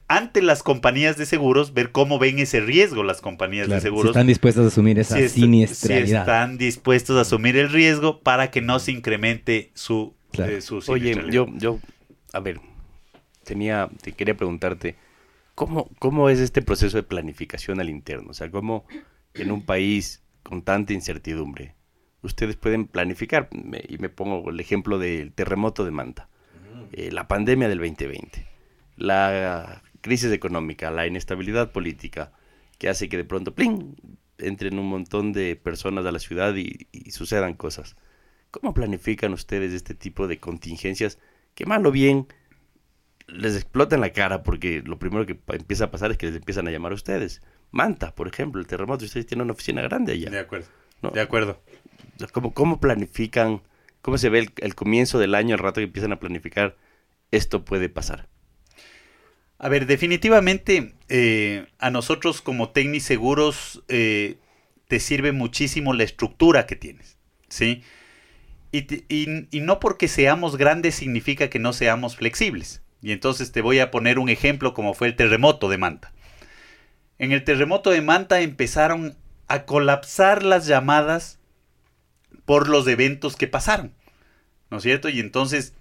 ante 0.09 0.42
las 0.42 0.62
compañías 0.62 1.16
de 1.16 1.26
seguros, 1.26 1.74
ver 1.74 1.92
cómo 1.92 2.18
ven 2.18 2.38
ese 2.38 2.61
riesgo 2.61 3.03
las 3.03 3.20
compañías 3.20 3.66
Claro, 3.66 3.76
de 3.76 3.80
si 3.80 3.86
seguros. 3.86 4.11
están 4.11 4.26
dispuestos 4.26 4.64
a 4.64 4.68
asumir 4.68 4.99
esa 4.99 5.16
si 5.16 5.22
est- 5.22 5.34
si 5.34 5.40
siniestralidad. 5.42 6.20
están 6.22 6.59
dispuestos 6.59 7.16
a 7.16 7.22
asumir 7.22 7.57
el 7.57 7.70
riesgo 7.70 8.20
para 8.20 8.51
que 8.51 8.61
no 8.61 8.78
se 8.78 8.92
incremente 8.92 9.70
su, 9.74 10.14
Claro. 10.32 10.53
eh, 10.53 10.61
su 10.61 10.82
Oye, 10.88 11.14
yo, 11.30 11.47
yo, 11.57 11.78
a 12.32 12.40
ver, 12.40 12.61
tenía, 13.45 13.88
te 14.03 14.12
quería 14.12 14.36
preguntarte, 14.36 14.97
¿cómo, 15.55 15.88
¿cómo 15.99 16.28
es 16.28 16.40
este 16.40 16.62
proceso 16.62 16.97
de 16.97 17.03
planificación 17.03 17.80
al 17.80 17.90
interno? 17.90 18.30
O 18.30 18.34
sea, 18.34 18.51
¿cómo 18.51 18.84
en 19.34 19.51
un 19.53 19.62
país 19.64 20.22
con 20.42 20.62
tanta 20.62 20.92
incertidumbre 20.92 21.74
ustedes 22.22 22.57
pueden 22.57 22.86
planificar? 22.86 23.49
Me- 23.53 23.84
y 23.88 23.99
me 23.99 24.09
pongo 24.09 24.51
el 24.51 24.59
ejemplo 24.61 24.99
del 24.99 25.32
terremoto 25.32 25.84
de 25.84 25.90
Manta, 25.90 26.28
eh, 26.92 27.11
la 27.12 27.28
pandemia 27.28 27.68
del 27.68 27.78
2020, 27.78 28.47
la 28.97 29.82
crisis 30.01 30.32
económica, 30.32 30.90
la 30.90 31.07
inestabilidad 31.07 31.72
política, 31.72 32.32
que 32.78 32.88
hace 32.88 33.09
que 33.09 33.16
de 33.16 33.24
pronto, 33.24 33.55
¡pling!, 33.55 33.97
entren 34.38 34.78
un 34.78 34.88
montón 34.88 35.32
de 35.32 35.57
personas 35.57 36.05
a 36.07 36.12
la 36.12 36.18
ciudad 36.18 36.55
y, 36.57 36.88
y 36.92 37.11
sucedan 37.12 37.55
cosas. 37.55 37.97
¿Cómo 38.51 38.74
planifican 38.74 39.32
ustedes 39.32 39.72
este 39.72 39.95
tipo 39.95 40.28
de 40.28 40.38
contingencias 40.38 41.18
que 41.55 41.66
mal 41.66 41.84
o 41.86 41.90
bien 41.90 42.28
les 43.26 43.57
explota 43.57 43.95
en 43.95 44.01
la 44.01 44.12
cara 44.12 44.42
porque 44.42 44.82
lo 44.84 44.99
primero 44.99 45.26
que 45.26 45.38
empieza 45.49 45.84
a 45.84 45.90
pasar 45.90 46.11
es 46.11 46.18
que 46.18 46.26
les 46.26 46.36
empiezan 46.36 46.68
a 46.68 46.70
llamar 46.70 46.92
a 46.92 46.97
ustedes? 46.97 47.42
Manta, 47.70 48.14
por 48.14 48.28
ejemplo, 48.28 48.61
el 48.61 48.66
terremoto, 48.66 49.05
ustedes 49.05 49.26
tienen 49.26 49.45
una 49.45 49.55
oficina 49.55 49.82
grande 49.82 50.12
allá. 50.12 50.30
De 50.30 50.38
acuerdo. 50.38 50.68
¿no? 51.03 51.11
De 51.11 51.20
acuerdo. 51.20 51.62
¿Cómo, 52.32 52.55
cómo 52.55 52.80
planifican? 52.80 53.62
¿Cómo 54.03 54.18
se 54.18 54.28
ve 54.28 54.40
el, 54.40 54.53
el 54.59 54.74
comienzo 54.74 55.18
del 55.18 55.34
año, 55.34 55.55
el 55.55 55.61
rato 55.61 55.80
que 55.80 55.84
empiezan 55.84 56.12
a 56.12 56.20
planificar? 56.20 56.76
Esto 57.30 57.64
puede 57.64 57.88
pasar. 57.88 58.28
A 59.59 59.69
ver, 59.69 59.87
definitivamente 59.87 60.95
eh, 61.09 61.67
a 61.79 61.91
nosotros 61.91 62.43
como 62.43 62.71
Tecni 62.71 63.01
Seguros 63.01 63.83
eh, 63.89 64.37
te 64.89 65.01
sirve 65.01 65.33
muchísimo 65.33 65.95
la 65.95 66.03
estructura 66.05 66.67
que 66.67 66.77
tienes, 66.77 67.17
¿sí? 67.49 67.83
Y, 68.73 68.81
y- 69.09 69.49
y 69.51 69.61
no 69.61 69.81
porque 69.81 70.09
seamos 70.09 70.57
grandes 70.57 70.97
significa 70.97 71.51
que 71.51 71.61
no 71.61 71.73
seamos 71.73 72.17
flexibles. 72.17 72.83
Y 73.03 73.13
entonces 73.13 73.53
te 73.53 73.63
voy 73.63 73.81
a 73.81 73.91
poner 73.91 74.19
un 74.19 74.31
ejemplo 74.31 74.75
como 74.75 74.95
fue 74.95 75.09
el 75.09 75.17
terremoto 75.17 75.69
de 75.69 75.79
Manta. 75.79 76.13
En 77.19 77.33
el 77.33 77.43
terremoto 77.43 77.91
de 77.91 78.03
Manta 78.03 78.41
empezaron 78.41 79.17
a 79.49 79.65
colapsar 79.65 80.45
las 80.45 80.67
llamadas 80.69 81.41
por 82.45 82.69
los 82.69 82.87
eventos 82.87 83.37
que 83.37 83.49
pasaron, 83.49 83.93
¿no 84.71 84.79
es 84.79 84.85
cierto? 84.85 85.09
Y 85.11 85.21
entonces 85.21 85.75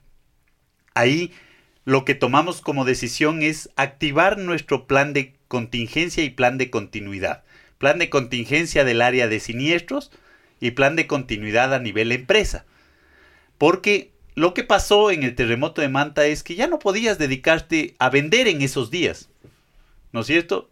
ahí 0.94 1.32
lo 1.86 2.06
que 2.06 2.16
tomamos 2.16 2.62
como 2.62 2.86
decisión 2.86 3.42
es 3.42 3.70
activar 3.76 4.38
nuestro 4.38 4.88
plan 4.88 5.14
de 5.14 5.34
contingencia 5.48 6.24
y 6.24 6.30
plan 6.30 6.58
de 6.58 6.70
continuidad. 6.70 7.44
Plan 7.78 8.00
de 8.00 8.10
contingencia 8.10 8.84
del 8.86 9.02
área 9.02 9.28
de 9.28 9.40
siniestros 9.40 10.12
y 10.62 10.72
plan 10.72 10.96
de 10.96 11.08
continuidad 11.08 11.74
a 11.74 11.80
nivel 11.80 12.12
empresa. 12.12 12.66
Porque 13.58 14.12
lo 14.36 14.54
que 14.54 14.64
pasó 14.64 15.12
en 15.12 15.24
el 15.24 15.36
terremoto 15.36 15.82
de 15.82 15.90
Manta 15.90 16.26
es 16.26 16.44
que 16.44 16.56
ya 16.56 16.68
no 16.68 16.80
podías 16.80 17.18
dedicarte 17.18 17.96
a 18.00 18.10
vender 18.10 18.48
en 18.48 18.62
esos 18.62 18.90
días. 18.90 19.30
¿No 20.12 20.22
es 20.22 20.28
cierto? 20.28 20.70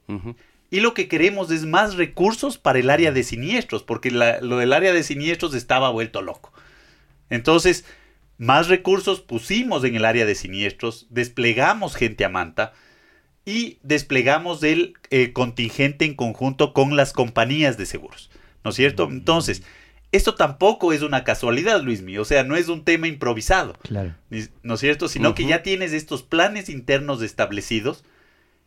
Y 0.69 0.79
lo 0.79 0.93
que 0.93 1.09
queremos 1.09 1.51
es 1.51 1.65
más 1.65 1.95
recursos 1.95 2.57
para 2.57 2.79
el 2.79 2.89
área 2.89 3.11
de 3.11 3.23
siniestros, 3.23 3.83
porque 3.83 4.09
la- 4.11 4.39
lo 4.39 4.57
del 4.57 4.71
área 4.71 4.93
de 4.93 5.03
siniestros 5.03 5.53
estaba 5.53 5.89
vuelto 5.89 6.21
loco. 6.21 6.53
Entonces, 7.29 7.83
más 8.41 8.69
recursos 8.69 9.21
pusimos 9.21 9.83
en 9.83 9.95
el 9.95 10.03
área 10.03 10.25
de 10.25 10.33
siniestros, 10.33 11.05
desplegamos 11.11 11.95
gente 11.95 12.25
a 12.25 12.29
manta 12.29 12.73
y 13.45 13.77
desplegamos 13.83 14.63
el 14.63 14.95
eh, 15.11 15.31
contingente 15.31 16.05
en 16.05 16.15
conjunto 16.15 16.73
con 16.73 16.95
las 16.95 17.13
compañías 17.13 17.77
de 17.77 17.85
seguros. 17.85 18.31
¿No 18.63 18.71
es 18.71 18.77
cierto? 18.77 19.07
Entonces, 19.11 19.61
esto 20.11 20.33
tampoco 20.33 20.91
es 20.91 21.03
una 21.03 21.23
casualidad, 21.23 21.83
Luis 21.83 22.01
mío. 22.01 22.23
O 22.23 22.25
sea, 22.25 22.43
no 22.43 22.55
es 22.55 22.67
un 22.67 22.83
tema 22.83 23.07
improvisado. 23.07 23.73
Claro. 23.83 24.15
¿no 24.63 24.73
es 24.73 24.79
cierto? 24.79 25.07
Sino 25.07 25.35
que 25.35 25.45
ya 25.45 25.61
tienes 25.61 25.93
estos 25.93 26.23
planes 26.23 26.67
internos 26.67 27.21
establecidos 27.21 28.03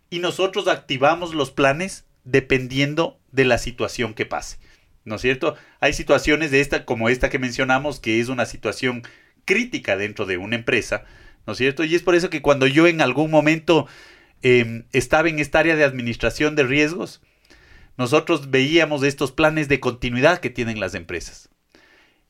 y 0.09 0.21
nosotros 0.21 0.69
activamos 0.69 1.35
los 1.35 1.51
planes 1.51 2.05
dependiendo 2.23 3.19
de 3.33 3.45
la 3.45 3.59
situación 3.59 4.15
que 4.15 4.25
pase. 4.25 4.59
¿No 5.05 5.17
es 5.17 5.23
cierto? 5.23 5.57
Hay 5.81 5.95
situaciones 5.95 6.53
de 6.53 6.61
esta, 6.61 6.85
como 6.85 7.09
esta 7.09 7.29
que 7.29 7.41
mencionamos, 7.41 7.99
que 7.99 8.21
es 8.21 8.29
una 8.29 8.47
situación 8.47 9.03
crítica 9.45 9.97
dentro 9.97 10.27
de 10.27 10.37
una 10.37 10.57
empresa, 10.57 11.05
¿no 11.47 11.53
es 11.53 11.59
cierto? 11.59 11.85
Y 11.85 11.95
es 11.95 12.03
por 12.03 12.15
eso 12.15 12.31
que 12.31 12.43
cuando 12.43 12.67
yo 12.67 12.87
en 12.87 13.01
algún 13.01 13.31
momento 13.31 13.87
eh, 14.43 14.85
estaba 14.93 15.29
en 15.29 15.39
esta 15.39 15.61
área 15.61 15.77
de 15.77 15.85
administración 15.85 16.57
de 16.57 16.65
riesgos, 16.65 17.21
nosotros 17.97 18.51
veíamos 18.51 19.03
estos 19.03 19.33
planes 19.33 19.69
de 19.69 19.81
continuidad 19.81 20.41
que 20.41 20.51
tienen 20.51 20.81
las 20.81 20.95
empresas. 20.95 21.49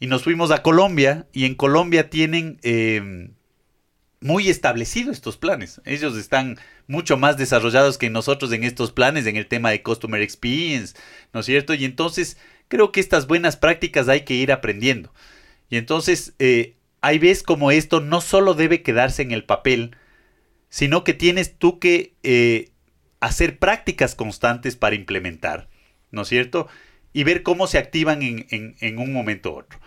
Y 0.01 0.07
nos 0.07 0.25
fuimos 0.25 0.51
a 0.51 0.63
Colombia 0.63 1.27
y 1.33 1.45
en 1.47 1.55
Colombia 1.55 2.11
tienen 2.11 2.59
eh, 2.63 3.31
muy 4.21 4.49
establecidos 4.49 5.17
estos 5.17 5.37
planes. 5.37 5.81
Ellos 5.85 6.17
están 6.17 6.59
mucho 6.87 7.17
más 7.17 7.37
desarrollados 7.37 7.99
que 7.99 8.11
nosotros 8.11 8.53
en 8.53 8.65
estos 8.65 8.91
planes, 8.91 9.27
en 9.27 9.37
el 9.37 9.47
tema 9.47 9.71
de 9.71 9.83
Customer 9.83 10.21
Experience, 10.21 10.95
¿no 11.33 11.41
es 11.41 11.47
cierto? 11.47 11.75
Y 11.75 11.85
entonces 11.85 12.39
creo 12.69 12.91
que 12.91 13.01
estas 13.01 13.27
buenas 13.27 13.57
prácticas 13.57 14.09
hay 14.09 14.23
que 14.23 14.35
ir 14.35 14.51
aprendiendo. 14.51 15.13
Y 15.69 15.77
entonces 15.77 16.35
eh, 16.39 16.75
hay 17.05 17.19
veces 17.19 17.43
como 17.43 17.71
esto 17.71 18.01
no 18.01 18.21
solo 18.21 18.55
debe 18.55 18.83
quedarse 18.83 19.23
en 19.23 19.33
el 19.33 19.45
papel, 19.45 19.97
sino 20.71 21.05
que 21.05 21.15
tienes 21.15 21.59
tú 21.59 21.79
que 21.79 22.15
eh, 22.23 22.71
hacer 23.21 23.59
prácticas 23.59 24.15
constantes 24.15 24.77
para 24.77 24.97
implementar, 24.97 25.69
¿no 26.11 26.23
es 26.23 26.29
cierto? 26.29 26.69
Y 27.13 27.25
ver 27.25 27.43
cómo 27.43 27.67
se 27.67 27.79
activan 27.79 28.23
en, 28.23 28.47
en- 28.51 28.77
en 28.81 28.99
un 28.99 29.13
momento 29.13 29.53
u 29.53 29.59
otro. 29.59 29.79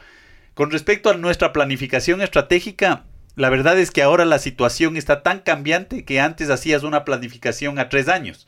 Con 0.53 0.71
respecto 0.71 1.09
a 1.09 1.15
nuestra 1.17 1.53
planificación 1.53 2.21
estratégica, 2.21 3.05
la 3.35 3.49
verdad 3.49 3.79
es 3.79 3.91
que 3.91 4.01
ahora 4.03 4.25
la 4.25 4.39
situación 4.39 4.97
está 4.97 5.23
tan 5.23 5.39
cambiante 5.39 6.05
que 6.05 6.19
antes 6.19 6.49
hacías 6.49 6.83
una 6.83 7.05
planificación 7.05 7.79
a 7.79 7.89
tres 7.89 8.09
años. 8.09 8.47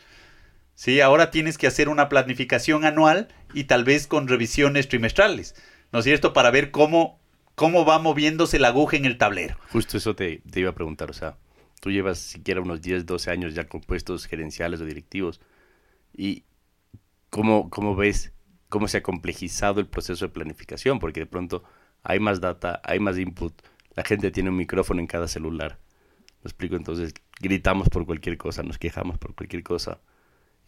Sí, 0.75 1.01
ahora 1.01 1.29
tienes 1.31 1.57
que 1.57 1.67
hacer 1.67 1.89
una 1.89 2.09
planificación 2.09 2.85
anual 2.85 3.27
y 3.53 3.65
tal 3.65 3.83
vez 3.83 4.07
con 4.07 4.27
revisiones 4.27 4.87
trimestrales, 4.87 5.55
¿no 5.91 5.99
es 5.99 6.05
cierto? 6.05 6.33
Para 6.33 6.51
ver 6.51 6.71
cómo, 6.71 7.18
cómo 7.59 7.83
va 7.83 7.99
moviéndose 7.99 8.57
la 8.57 8.69
aguja 8.69 8.95
en 8.95 9.03
el 9.03 9.17
tablero. 9.17 9.57
Justo 9.73 9.97
eso 9.97 10.15
te, 10.15 10.41
te 10.49 10.61
iba 10.61 10.69
a 10.69 10.75
preguntar, 10.75 11.09
o 11.09 11.13
sea, 11.13 11.35
tú 11.81 11.91
llevas 11.91 12.17
siquiera 12.17 12.61
unos 12.61 12.81
10, 12.81 13.05
12 13.05 13.31
años 13.31 13.53
ya 13.53 13.67
con 13.67 13.81
puestos 13.81 14.27
gerenciales 14.27 14.79
o 14.79 14.85
directivos 14.85 15.41
y 16.15 16.45
¿cómo, 17.29 17.69
cómo 17.69 17.97
ves 17.97 18.31
cómo 18.69 18.87
se 18.87 18.99
ha 18.99 19.03
complejizado 19.03 19.81
el 19.81 19.87
proceso 19.87 20.25
de 20.25 20.31
planificación? 20.31 20.99
Porque 20.99 21.19
de 21.19 21.25
pronto 21.25 21.65
hay 22.01 22.21
más 22.21 22.39
data, 22.39 22.79
hay 22.81 23.01
más 23.01 23.17
input, 23.17 23.53
la 23.93 24.05
gente 24.05 24.31
tiene 24.31 24.51
un 24.51 24.55
micrófono 24.55 25.01
en 25.01 25.07
cada 25.07 25.27
celular. 25.27 25.79
¿Me 26.41 26.47
explico? 26.47 26.77
Entonces 26.77 27.13
gritamos 27.41 27.89
por 27.89 28.05
cualquier 28.05 28.37
cosa, 28.37 28.63
nos 28.63 28.77
quejamos 28.77 29.17
por 29.17 29.35
cualquier 29.35 29.63
cosa. 29.63 29.99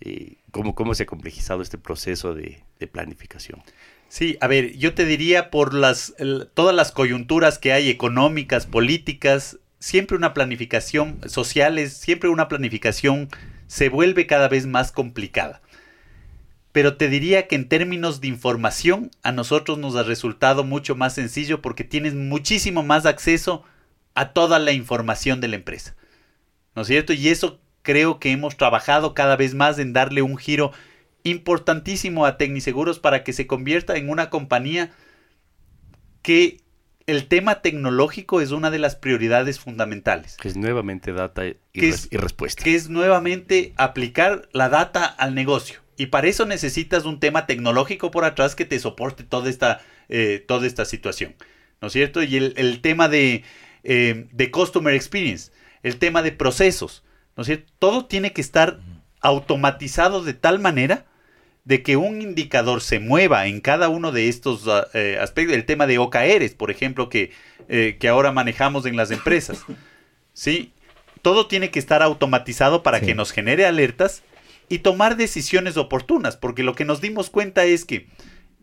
Y 0.02 0.40
¿cómo, 0.52 0.76
¿Cómo 0.76 0.94
se 0.94 1.04
ha 1.04 1.06
complejizado 1.06 1.62
este 1.62 1.78
proceso 1.78 2.34
de, 2.34 2.66
de 2.80 2.88
planificación? 2.88 3.64
Sí, 4.12 4.38
a 4.42 4.48
ver, 4.48 4.76
yo 4.76 4.94
te 4.94 5.06
diría 5.06 5.50
por 5.50 5.74
las 5.74 6.14
todas 6.54 6.76
las 6.76 6.92
coyunturas 6.92 7.58
que 7.58 7.72
hay 7.72 7.90
económicas, 7.90 8.66
políticas, 8.66 9.58
siempre 9.80 10.18
una 10.18 10.34
planificación 10.34 11.22
sociales, 11.28 11.94
siempre 11.94 12.28
una 12.28 12.50
planificación 12.50 13.30
se 13.68 13.88
vuelve 13.88 14.28
cada 14.28 14.50
vez 14.50 14.68
más 14.68 14.92
complicada. 14.92 15.62
Pero 16.74 16.98
te 16.98 17.08
diría 17.08 17.48
que 17.48 17.56
en 17.56 17.70
términos 17.70 18.20
de 18.20 18.28
información 18.28 19.12
a 19.24 19.32
nosotros 19.32 19.78
nos 19.78 19.96
ha 19.96 20.04
resultado 20.04 20.66
mucho 20.66 20.94
más 20.94 21.14
sencillo 21.14 21.62
porque 21.62 21.86
tienes 21.86 22.14
muchísimo 22.14 22.84
más 22.84 23.06
acceso 23.06 23.64
a 24.14 24.34
toda 24.34 24.60
la 24.60 24.74
información 24.74 25.40
de 25.40 25.48
la 25.48 25.56
empresa. 25.56 25.96
¿No 26.76 26.82
es 26.82 26.90
cierto? 26.90 27.14
Y 27.14 27.30
eso 27.30 27.62
creo 27.82 28.20
que 28.20 28.34
hemos 28.34 28.58
trabajado 28.58 29.14
cada 29.14 29.38
vez 29.38 29.54
más 29.54 29.80
en 29.80 29.94
darle 29.94 30.22
un 30.22 30.36
giro 30.36 30.74
importantísimo 31.24 32.26
a 32.26 32.38
Tecniseguros 32.38 33.00
para 33.00 33.24
que 33.24 33.34
se 33.34 33.48
convierta 33.48 33.96
en 33.96 34.10
una 34.10 34.30
compañía 34.30 34.92
que 36.22 36.62
el 37.08 37.28
tema 37.28 37.62
tecnológico 37.62 38.42
es 38.42 38.52
una 38.52 38.70
de 38.70 38.80
las 38.80 38.96
prioridades 38.96 39.60
fundamentales. 39.60 40.38
Que 40.38 40.48
es 40.48 40.56
nuevamente 40.58 41.14
data 41.14 41.46
y, 41.48 41.56
Que 41.74 41.82
res- 41.82 41.96
es- 42.06 42.08
y 42.12 42.18
respuesta. 42.18 42.64
Que 42.64 42.76
es 42.76 42.90
nuevamente 42.90 43.74
aplicar 43.78 44.48
la 44.54 44.70
data 44.70 45.06
al 45.06 45.34
negocio. 45.36 45.80
Y 45.98 46.08
para 46.08 46.28
eso 46.28 46.46
necesitas 46.46 47.06
un 47.06 47.20
tema 47.20 47.46
tecnológico 47.48 48.12
por 48.12 48.24
atrás 48.24 48.56
que 48.56 48.66
te 48.66 48.80
soporte 48.80 49.24
toda 49.24 49.50
esta, 49.50 49.82
eh, 50.10 50.44
toda 50.48 50.68
esta 50.68 50.86
situación. 50.86 51.36
¿No 51.82 51.88
es 51.88 51.94
cierto? 51.94 52.22
Y 52.22 52.38
el, 52.38 52.54
el 52.58 52.82
tema 52.82 53.10
de, 53.10 53.44
eh, 53.84 54.28
de 54.32 54.52
Customer 54.52 54.94
Experience, 54.94 55.52
el 55.84 55.98
tema 55.98 56.22
de 56.22 56.32
procesos, 56.32 57.04
¿no 57.36 57.42
es 57.42 57.48
cierto? 57.48 57.72
Todo 57.80 58.06
tiene 58.06 58.32
que 58.34 58.42
estar 58.42 58.80
automatizado 59.22 60.24
de 60.24 60.34
tal 60.36 60.60
manera 60.60 61.06
de 61.64 61.84
que 61.84 61.96
un 61.98 62.22
indicador 62.22 62.82
se 62.82 63.00
mueva 63.00 63.46
en 63.48 63.62
cada 63.62 63.88
uno 63.90 64.12
de 64.12 64.30
estos 64.30 64.68
ah, 64.68 64.88
eh, 64.94 65.18
aspectos. 65.22 65.56
El 65.56 65.66
tema 65.66 65.86
de 65.88 65.98
OKRs, 66.00 66.56
por 66.56 66.72
ejemplo, 66.72 67.08
que, 67.10 67.32
eh, 67.70 67.98
que 68.00 68.08
ahora 68.08 68.32
manejamos 68.32 68.86
en 68.86 68.96
las 68.96 69.12
empresas. 69.12 69.64
¿Sí? 70.34 70.72
Todo 71.22 71.48
tiene 71.48 71.70
que 71.70 71.80
estar 71.80 72.02
automatizado 72.02 72.82
para 72.84 73.00
Sí. 73.00 73.08
que 73.08 73.16
nos 73.16 73.32
genere 73.32 73.66
alertas 73.66 74.24
y 74.70 74.80
tomar 74.80 75.18
decisiones 75.18 75.78
oportunas, 75.78 76.36
porque 76.38 76.64
lo 76.64 76.74
que 76.74 76.86
nos 76.86 77.02
dimos 77.02 77.30
cuenta 77.30 77.64
es 77.66 77.86
que 77.86 78.08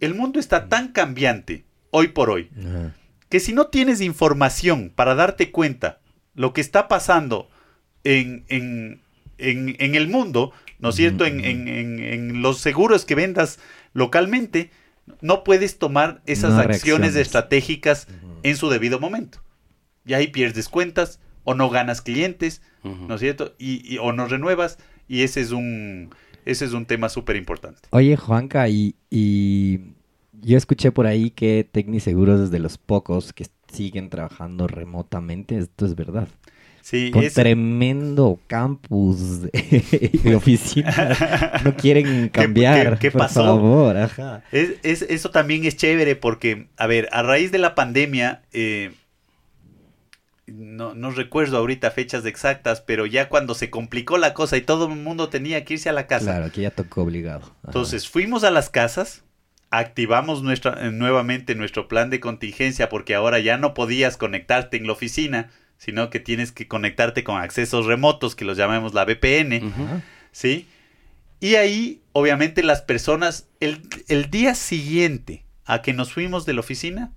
el 0.00 0.14
mundo 0.14 0.40
está 0.40 0.68
tan 0.68 0.88
cambiante 0.88 1.64
hoy 1.90 2.08
por 2.08 2.30
hoy 2.30 2.50
que 3.28 3.40
si 3.40 3.52
no 3.52 3.66
tienes 3.66 4.00
información 4.00 4.90
para 4.94 5.14
darte 5.14 5.50
cuenta 5.50 6.00
lo 6.34 6.52
que 6.54 6.60
está 6.62 6.88
pasando 6.88 7.50
en, 8.04 8.44
en- 8.48 9.02
en- 9.36 9.76
en 9.78 9.94
el 9.94 10.08
mundo, 10.08 10.52
¿no 10.78 10.90
es 10.90 10.94
cierto? 10.96 11.24
En, 11.26 11.40
en- 11.44 11.68
en- 11.68 11.98
en 12.00 12.42
los 12.42 12.58
seguros 12.58 13.04
que 13.04 13.14
vendas 13.14 13.58
localmente, 13.94 14.70
no 15.20 15.42
puedes 15.44 15.78
tomar 15.78 16.20
esas 16.26 16.52
No 16.52 16.58
acciones 16.60 17.14
estratégicas 17.22 18.06
en 18.42 18.56
su 18.56 18.68
debido 18.68 19.00
momento. 19.00 19.40
Y 20.06 20.14
ahí 20.14 20.28
pierdes 20.28 20.68
cuentas 20.68 21.20
o 21.44 21.54
no 21.54 21.70
ganas 21.70 22.00
clientes. 22.02 22.62
¿no 22.84 23.14
es 23.16 23.20
cierto? 23.20 23.54
Y, 23.58 23.82
y- 23.94 23.98
o 23.98 24.12
no 24.12 24.26
renuevas 24.26 24.78
y 25.08 25.22
ese 25.22 25.40
es 25.40 25.50
un, 25.50 26.10
ese 26.46 26.64
es 26.64 26.72
un 26.72 26.86
tema 26.86 27.08
súper 27.08 27.36
importante. 27.36 27.80
Oye, 27.90 28.16
Juanca, 28.16 28.68
y, 28.68 28.94
y 29.10 29.80
yo 30.40 30.56
escuché 30.56 30.92
por 30.92 31.06
ahí 31.06 31.30
que 31.30 31.68
Tecniseguros 31.70 32.40
es 32.40 32.50
de 32.50 32.60
los 32.60 32.78
pocos 32.78 33.32
que 33.32 33.46
siguen 33.72 34.08
trabajando 34.10 34.66
remotamente. 34.68 35.58
Esto 35.58 35.84
es 35.86 35.94
verdad. 35.96 36.28
Sí, 36.82 37.10
Con 37.10 37.28
tremendo 37.28 38.40
campus 38.46 39.42
de, 39.52 40.34
oficina. 40.34 41.60
No 41.64 41.74
quieren 41.76 42.28
cambiar. 42.32 42.94
qué- 42.94 43.08
qué 43.08 43.10
por 43.10 43.20
pasó? 43.22 43.44
favor, 43.44 43.96
ajá. 43.96 44.42
Es, 44.52 44.74
es- 44.82 45.02
eso 45.02 45.30
también 45.30 45.64
es 45.64 45.76
chévere 45.76 46.16
porque, 46.16 46.68
a 46.76 46.86
ver, 46.86 47.08
a 47.12 47.22
raíz 47.22 47.52
de 47.52 47.58
la 47.58 47.74
pandemia, 47.74 48.42
eh, 48.52 48.92
no, 50.46 50.94
no 50.94 51.10
recuerdo 51.10 51.58
ahorita 51.58 51.90
fechas 51.90 52.24
exactas, 52.24 52.80
pero 52.80 53.04
ya 53.04 53.28
cuando 53.28 53.54
se 53.54 53.68
complicó 53.68 54.16
la 54.16 54.32
cosa 54.32 54.56
y 54.56 54.62
todo 54.62 54.86
el 54.88 54.96
mundo 54.96 55.28
tenía 55.28 55.64
que 55.64 55.74
irse 55.74 55.90
a 55.90 55.92
la 55.92 56.06
casa, 56.06 56.36
Claro, 56.36 56.50
que 56.52 56.62
ya 56.62 56.70
tocó 56.70 57.02
obligado. 57.02 57.42
Ajá. 57.44 57.58
entonces 57.66 58.08
fuimos 58.08 58.44
a 58.44 58.50
las 58.50 58.70
casas, 58.70 59.24
activamos 59.70 60.42
nuestra, 60.42 60.90
nuevamente 60.90 61.54
nuestro 61.54 61.86
plan 61.86 62.08
de 62.08 62.20
contingencia 62.20 62.88
porque 62.88 63.14
ahora 63.14 63.38
ya 63.40 63.58
no 63.58 63.74
podías 63.74 64.16
conectarte 64.16 64.78
en 64.78 64.86
la 64.86 64.94
oficina, 64.94 65.50
sino 65.78 66.10
que 66.10 66.20
tienes 66.20 66.52
que 66.52 66.68
conectarte 66.68 67.24
con 67.24 67.40
accesos 67.40 67.86
remotos, 67.86 68.34
que 68.34 68.44
los 68.44 68.58
llamamos 68.58 68.94
la 68.94 69.04
VPN. 69.04 69.68
Ajá. 69.68 70.02
¿sí? 70.32 70.68
Y 71.40 71.54
ahí, 71.54 72.02
obviamente, 72.12 72.62
las 72.62 72.82
personas, 72.82 73.48
el, 73.60 73.88
el 74.08 74.30
día 74.30 74.54
siguiente 74.54 75.44
a 75.64 75.82
que 75.82 75.92
nos 75.92 76.12
fuimos 76.12 76.46
de 76.46 76.54
la 76.54 76.60
oficina, 76.60 77.12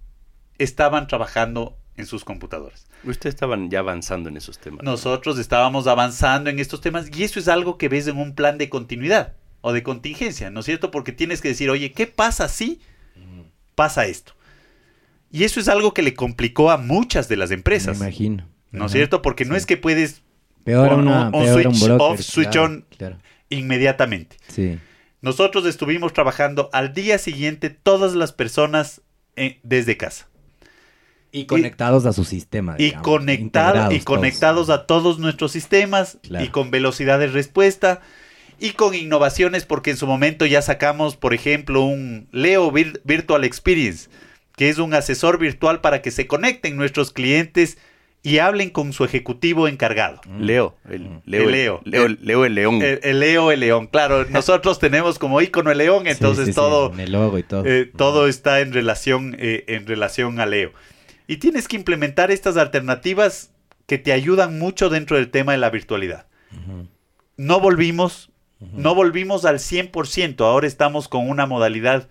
estaban 0.58 1.08
trabajando 1.08 1.78
en 1.98 2.06
sus 2.06 2.24
computadoras. 2.24 2.88
Ustedes 3.04 3.36
estaban 3.36 3.70
ya 3.70 3.80
avanzando 3.80 4.30
en 4.30 4.38
esos 4.38 4.60
temas. 4.60 4.84
Nosotros 4.84 5.40
estábamos 5.40 5.88
avanzando 5.88 6.50
en 6.50 6.60
estos 6.60 6.82
temas 6.82 7.10
y 7.16 7.24
eso 7.24 7.40
es 7.40 7.48
algo 7.48 7.78
que 7.78 7.90
ves 7.90 8.08
en 8.08 8.18
un 8.18 8.36
plan 8.36 8.58
de 8.58 8.70
continuidad 8.70 9.34
o 9.62 9.74
de 9.74 9.84
contingencia, 9.84 10.50
¿no 10.50 10.60
es 10.60 10.66
cierto? 10.66 10.92
Porque 10.92 11.12
tienes 11.12 11.42
que 11.42 11.50
decir, 11.50 11.70
oye, 11.70 11.92
¿qué 11.92 12.08
pasa 12.08 12.48
si 12.48 12.82
pasa 13.76 14.06
esto? 14.06 14.34
Y 15.32 15.46
eso 15.46 15.60
es 15.60 15.70
algo 15.70 15.94
que 15.94 16.02
le 16.02 16.14
complicó 16.14 16.72
a 16.72 16.78
muchas 16.78 17.30
de 17.30 17.38
las 17.38 17.50
Me 17.50 17.56
empresas, 17.56 17.98
imagino. 17.98 18.48
¿No 18.72 18.86
es 18.88 18.92
cierto? 18.92 19.22
Porque 19.22 19.46
no 19.46 19.56
es 19.56 19.66
que 19.66 19.78
puedes 19.78 20.22
Peor 20.64 20.94
un- 20.94 21.08
una, 21.08 21.28
un- 21.30 21.36
un 21.36 21.44
peor 21.44 21.68
un 21.68 21.76
switch 21.76 21.88
broker, 21.90 22.02
off, 22.14 22.22
switch 22.22 22.50
claro, 22.52 22.66
on. 22.66 22.86
claro. 22.98 23.18
inmediatamente. 23.50 24.38
Sí. 24.48 24.80
Nosotros 25.22 25.66
estuvimos 25.66 26.14
trabajando 26.14 26.70
al 26.74 26.94
día 26.94 27.18
siguiente 27.18 27.70
todas 27.70 28.14
las 28.16 28.32
personas 28.32 29.02
eh, 29.36 29.60
desde 29.64 29.98
casa. 29.98 30.28
Y 31.32 31.46
conectados 31.46 32.06
a 32.06 32.12
su 32.14 32.26
sistema. 32.26 32.76
Y, 32.78 32.92
conectado, 32.92 33.92
y 33.92 34.00
conectados 34.02 34.68
todos. 34.68 34.80
a 34.82 34.86
todos 34.86 35.20
nuestros 35.20 35.52
sistemas 35.54 36.18
Claro. 36.24 36.44
y 36.46 36.50
con 36.50 36.72
velocidad 36.72 37.20
de 37.20 37.28
respuesta 37.28 38.02
y 38.60 38.72
con 38.72 38.94
innovaciones 38.94 39.66
porque 39.66 39.92
en 39.92 39.98
su 39.98 40.08
momento 40.08 40.46
ya 40.46 40.62
sacamos, 40.62 41.16
por 41.16 41.34
ejemplo, 41.34 41.84
un 41.84 42.28
Leo 42.32 42.70
Vir- 42.72 43.00
Virtual 43.06 43.44
Experience, 43.46 44.10
que 44.58 44.70
es 44.70 44.78
un 44.78 44.94
asesor 44.94 45.40
virtual 45.40 45.80
para 45.82 46.02
que 46.02 46.12
se 46.12 46.28
conecten 46.28 46.76
nuestros 46.76 47.12
clientes 47.12 47.78
y 48.24 48.38
hablen 48.38 48.70
con 48.70 48.94
su 48.94 49.04
ejecutivo 49.04 49.68
encargado. 49.68 50.22
Leo, 50.40 50.76
el, 50.90 51.02
Mm. 51.10 51.22
Leo, 51.26 51.44
El 51.44 51.52
Leo. 51.52 51.82
Leo, 51.86 52.06
el- 52.06 52.20
Leo 52.22 52.46
el 52.46 52.54
león. 52.56 52.82
El, 52.82 53.00
el 53.04 53.20
Leo, 53.20 53.52
el 53.52 53.60
león, 53.62 53.88
claro, 53.88 54.26
nosotros 54.30 54.78
tenemos 54.80 55.18
como 55.20 55.42
icono 55.42 55.72
el 55.72 55.80
león, 55.80 56.06
entonces 56.08 56.46
sí, 56.46 56.52
sí, 56.52 56.56
todo... 56.56 56.94
en 56.94 57.00
el 57.00 57.12
logo 57.12 57.38
y 57.40 57.44
todo. 57.44 57.64
Eh, 57.66 57.86
todo 57.98 58.28
está 58.28 58.60
en 58.60 58.74
relación, 58.74 59.36
eh, 59.40 59.64
en 59.68 59.88
relación 59.88 60.40
a 60.40 60.46
Leo. 60.46 60.72
Y 61.28 61.38
tienes 61.38 61.68
que 61.68 61.78
implementar 61.78 62.30
estas 62.30 62.58
alternativas 62.58 63.52
que 63.88 63.98
te 63.98 64.12
ayudan 64.14 64.60
mucho 64.60 64.90
dentro 64.90 65.18
del 65.18 65.30
tema 65.32 65.54
de 65.54 65.58
la 65.58 65.70
virtualidad. 65.70 66.28
No 67.38 67.60
volvimos, 67.60 68.30
no 68.60 68.94
volvimos 68.96 69.46
al 69.46 69.58
100%, 69.60 70.42
ahora 70.46 70.68
estamos 70.68 71.08
con 71.08 71.28
una 71.30 71.46
modalidad 71.46 72.08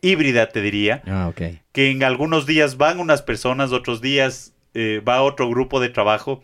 híbrida, 0.00 0.48
te 0.48 0.62
diría, 0.62 1.02
Ah, 1.06 1.28
ok. 1.28 1.42
que 1.72 1.90
en 1.90 2.02
algunos 2.02 2.46
días 2.46 2.76
van 2.78 3.00
unas 3.00 3.20
personas, 3.22 3.72
otros 3.72 4.00
días 4.00 4.54
eh, 4.74 5.02
va 5.06 5.22
otro 5.22 5.48
grupo 5.48 5.80
de 5.80 5.88
trabajo. 5.88 6.42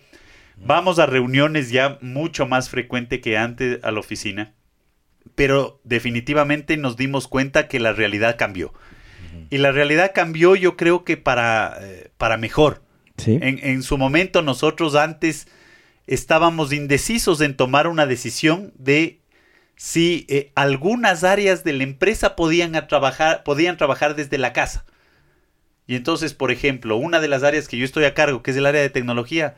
Vamos 0.58 0.98
a 0.98 1.04
reuniones 1.04 1.70
ya 1.70 1.98
mucho 2.00 2.46
más 2.46 2.70
frecuente 2.70 3.20
que 3.20 3.36
antes 3.36 3.78
a 3.84 3.90
la 3.90 4.00
oficina, 4.00 4.54
pero 5.34 5.80
definitivamente 5.84 6.78
nos 6.78 6.96
dimos 6.96 7.28
cuenta 7.28 7.68
que 7.68 7.78
la 7.78 7.92
realidad 7.92 8.36
cambió. 8.38 8.72
Y 9.50 9.58
la 9.58 9.70
realidad 9.70 10.12
cambió 10.14 10.56
yo 10.56 10.76
creo 10.76 11.04
que 11.04 11.18
para, 11.18 11.76
eh, 11.80 12.10
para 12.16 12.38
mejor. 12.38 12.82
Sí. 13.18 13.38
En, 13.40 13.60
en 13.62 13.82
su 13.82 13.98
momento 13.98 14.40
nosotros 14.40 14.94
antes 14.94 15.46
estábamos 16.06 16.72
indecisos 16.72 17.40
en 17.40 17.54
tomar 17.54 17.86
una 17.86 18.06
decisión 18.06 18.72
de 18.76 19.20
si 19.76 20.26
eh, 20.28 20.52
algunas 20.54 21.22
áreas 21.22 21.62
de 21.62 21.74
la 21.74 21.84
empresa 21.84 22.34
podían, 22.34 22.74
a 22.76 22.86
trabajar, 22.86 23.44
podían 23.44 23.76
trabajar 23.76 24.16
desde 24.16 24.38
la 24.38 24.52
casa. 24.52 24.86
Y 25.86 25.94
entonces, 25.96 26.34
por 26.34 26.50
ejemplo, 26.50 26.96
una 26.96 27.20
de 27.20 27.28
las 27.28 27.42
áreas 27.42 27.68
que 27.68 27.76
yo 27.78 27.84
estoy 27.84 28.04
a 28.04 28.14
cargo, 28.14 28.42
que 28.42 28.50
es 28.50 28.56
el 28.56 28.66
área 28.66 28.80
de 28.82 28.90
tecnología, 28.90 29.54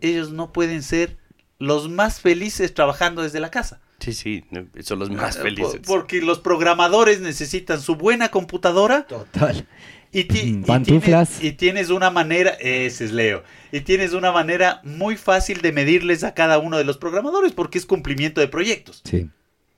ellos 0.00 0.30
no 0.32 0.52
pueden 0.52 0.82
ser 0.82 1.16
los 1.58 1.88
más 1.88 2.20
felices 2.20 2.74
trabajando 2.74 3.22
desde 3.22 3.40
la 3.40 3.50
casa. 3.50 3.80
Sí, 3.98 4.14
sí, 4.14 4.44
son 4.82 4.98
los 4.98 5.10
más 5.10 5.36
Ah, 5.36 5.42
felices. 5.42 5.80
por- 5.80 6.00
Porque 6.00 6.22
los 6.22 6.38
programadores 6.38 7.20
necesitan 7.20 7.80
su 7.82 7.96
buena 7.96 8.30
computadora 8.30 9.02
Total. 9.06 9.66
y, 10.10 10.24
ti- 10.24 10.38
y 10.40 10.54
Pantuflas. 10.64 11.28
tienes, 11.38 11.44
y 11.44 11.56
tienes 11.56 11.90
una 11.90 12.10
manera, 12.10 12.50
ese 12.60 13.04
es 13.04 13.12
Leo, 13.12 13.42
y 13.72 13.80
tienes 13.80 14.12
una 14.14 14.32
manera 14.32 14.80
muy 14.84 15.16
fácil 15.16 15.60
de 15.60 15.72
medirles 15.72 16.24
a 16.24 16.32
cada 16.32 16.58
uno 16.58 16.78
de 16.78 16.84
los 16.84 16.96
programadores 16.96 17.52
porque 17.52 17.76
es 17.76 17.84
cumplimiento 17.84 18.40
de 18.40 18.48
proyectos, 18.48 19.02
Sí. 19.04 19.28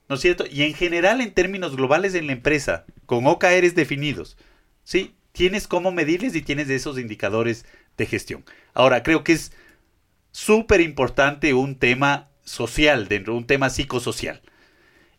¿no 0.09 0.15
es 0.15 0.21
cierto? 0.21 0.45
Y 0.49 0.63
en 0.63 0.75
general 0.75 1.21
en 1.21 1.33
términos 1.35 1.75
globales 1.75 2.15
en 2.15 2.27
la 2.29 2.33
empresa, 2.33 2.85
con 3.07 3.27
OKRs 3.27 3.75
definidos, 3.75 4.37
¿sí? 4.85 5.15
Tienes 5.33 5.67
cómo 5.67 5.93
medirles 5.93 6.35
y 6.35 6.43
tienes 6.43 6.69
esos 6.71 6.99
indicadores 6.99 7.65
de 7.97 8.07
gestión. 8.07 8.45
Ahora, 8.75 9.03
creo 9.03 9.25
que 9.25 9.33
es 9.33 9.53
súper 10.31 10.81
importante 10.81 11.55
un 11.55 11.77
tema 11.77 12.29
social, 12.45 13.09
dentro 13.09 13.35
de 13.35 13.39
un 13.39 13.47
tema 13.47 13.71
psicosocial. 13.71 14.43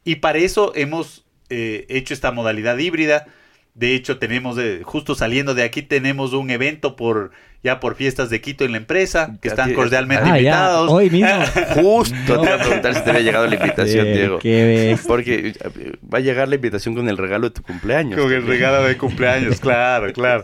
Y 0.04 0.16
para 0.16 0.40
eso 0.40 0.74
hemos 0.76 1.26
eh, 1.50 1.86
hecho 1.90 2.14
esta 2.14 2.32
modalidad 2.32 2.78
híbrida. 2.78 3.26
De 3.74 3.96
hecho, 3.96 4.20
tenemos, 4.20 4.58
eh, 4.58 4.82
justo 4.84 5.16
saliendo 5.16 5.56
de 5.56 5.64
aquí, 5.64 5.82
tenemos 5.82 6.34
un 6.34 6.50
evento 6.50 6.96
por 6.96 7.32
ya 7.64 7.80
por 7.80 7.96
fiestas 7.96 8.30
de 8.30 8.42
Quito 8.42 8.66
en 8.66 8.72
la 8.74 8.78
empresa, 8.78 9.38
que 9.42 9.48
Ya 9.48 9.54
están 9.54 9.70
te- 9.70 9.76
cordialmente 9.76 10.24
Ah, 10.26 10.28
ya. 10.32 10.38
invitados. 10.38 10.92
Hoy 10.92 11.10
mismo. 11.10 11.30
Justo 11.76 12.16
te 12.42 12.46
iba 12.48 12.56
a 12.56 12.58
preguntar 12.60 12.94
si 12.96 13.02
te 13.04 13.10
había 13.10 13.22
llegado 13.22 13.48
la 13.48 13.56
invitación, 13.56 14.08
Eh, 14.08 14.14
Diego. 14.14 14.40
qué. 14.40 14.98
Porque 15.08 15.54
eh, 15.60 15.94
va 16.14 16.18
a 16.18 16.22
llegar 16.22 16.48
la 16.50 16.56
invitación 16.56 16.94
con 16.94 17.08
el 17.08 17.18
regalo 17.18 17.48
de 17.50 17.56
tu 17.56 17.62
cumpleaños. 17.64 18.20
Con 18.20 18.32
el 18.34 18.46
regalo 18.46 18.84
de 18.84 18.98
cumpleaños, 18.98 19.60
claro, 19.62 20.12
claro. 20.14 20.44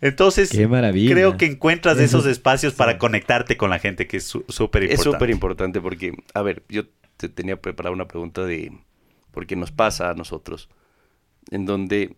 Entonces, 0.00 0.48
Qué 0.50 0.66
maravilla. 0.66 1.12
creo 1.12 1.36
que 1.36 1.46
encuentras 1.46 1.98
Eso- 1.98 2.18
esos 2.18 2.26
espacios 2.30 2.72
para 2.74 2.96
conectarte 2.98 3.56
con 3.56 3.68
la 3.68 3.78
gente, 3.78 4.06
que 4.06 4.16
es 4.18 4.24
su- 4.24 4.44
súper 4.48 4.84
Es 4.84 4.90
importante. 4.92 5.16
súper 5.16 5.30
importante 5.30 5.80
porque, 5.80 6.12
a 6.34 6.42
ver, 6.42 6.62
yo 6.68 6.84
te 7.18 7.28
tenía 7.28 7.60
preparada 7.60 7.92
una 7.92 8.06
pregunta 8.08 8.44
de, 8.44 8.72
porque 9.32 9.56
nos 9.56 9.72
pasa 9.72 10.08
a 10.10 10.14
nosotros, 10.14 10.68
en 11.50 11.66
donde 11.66 12.14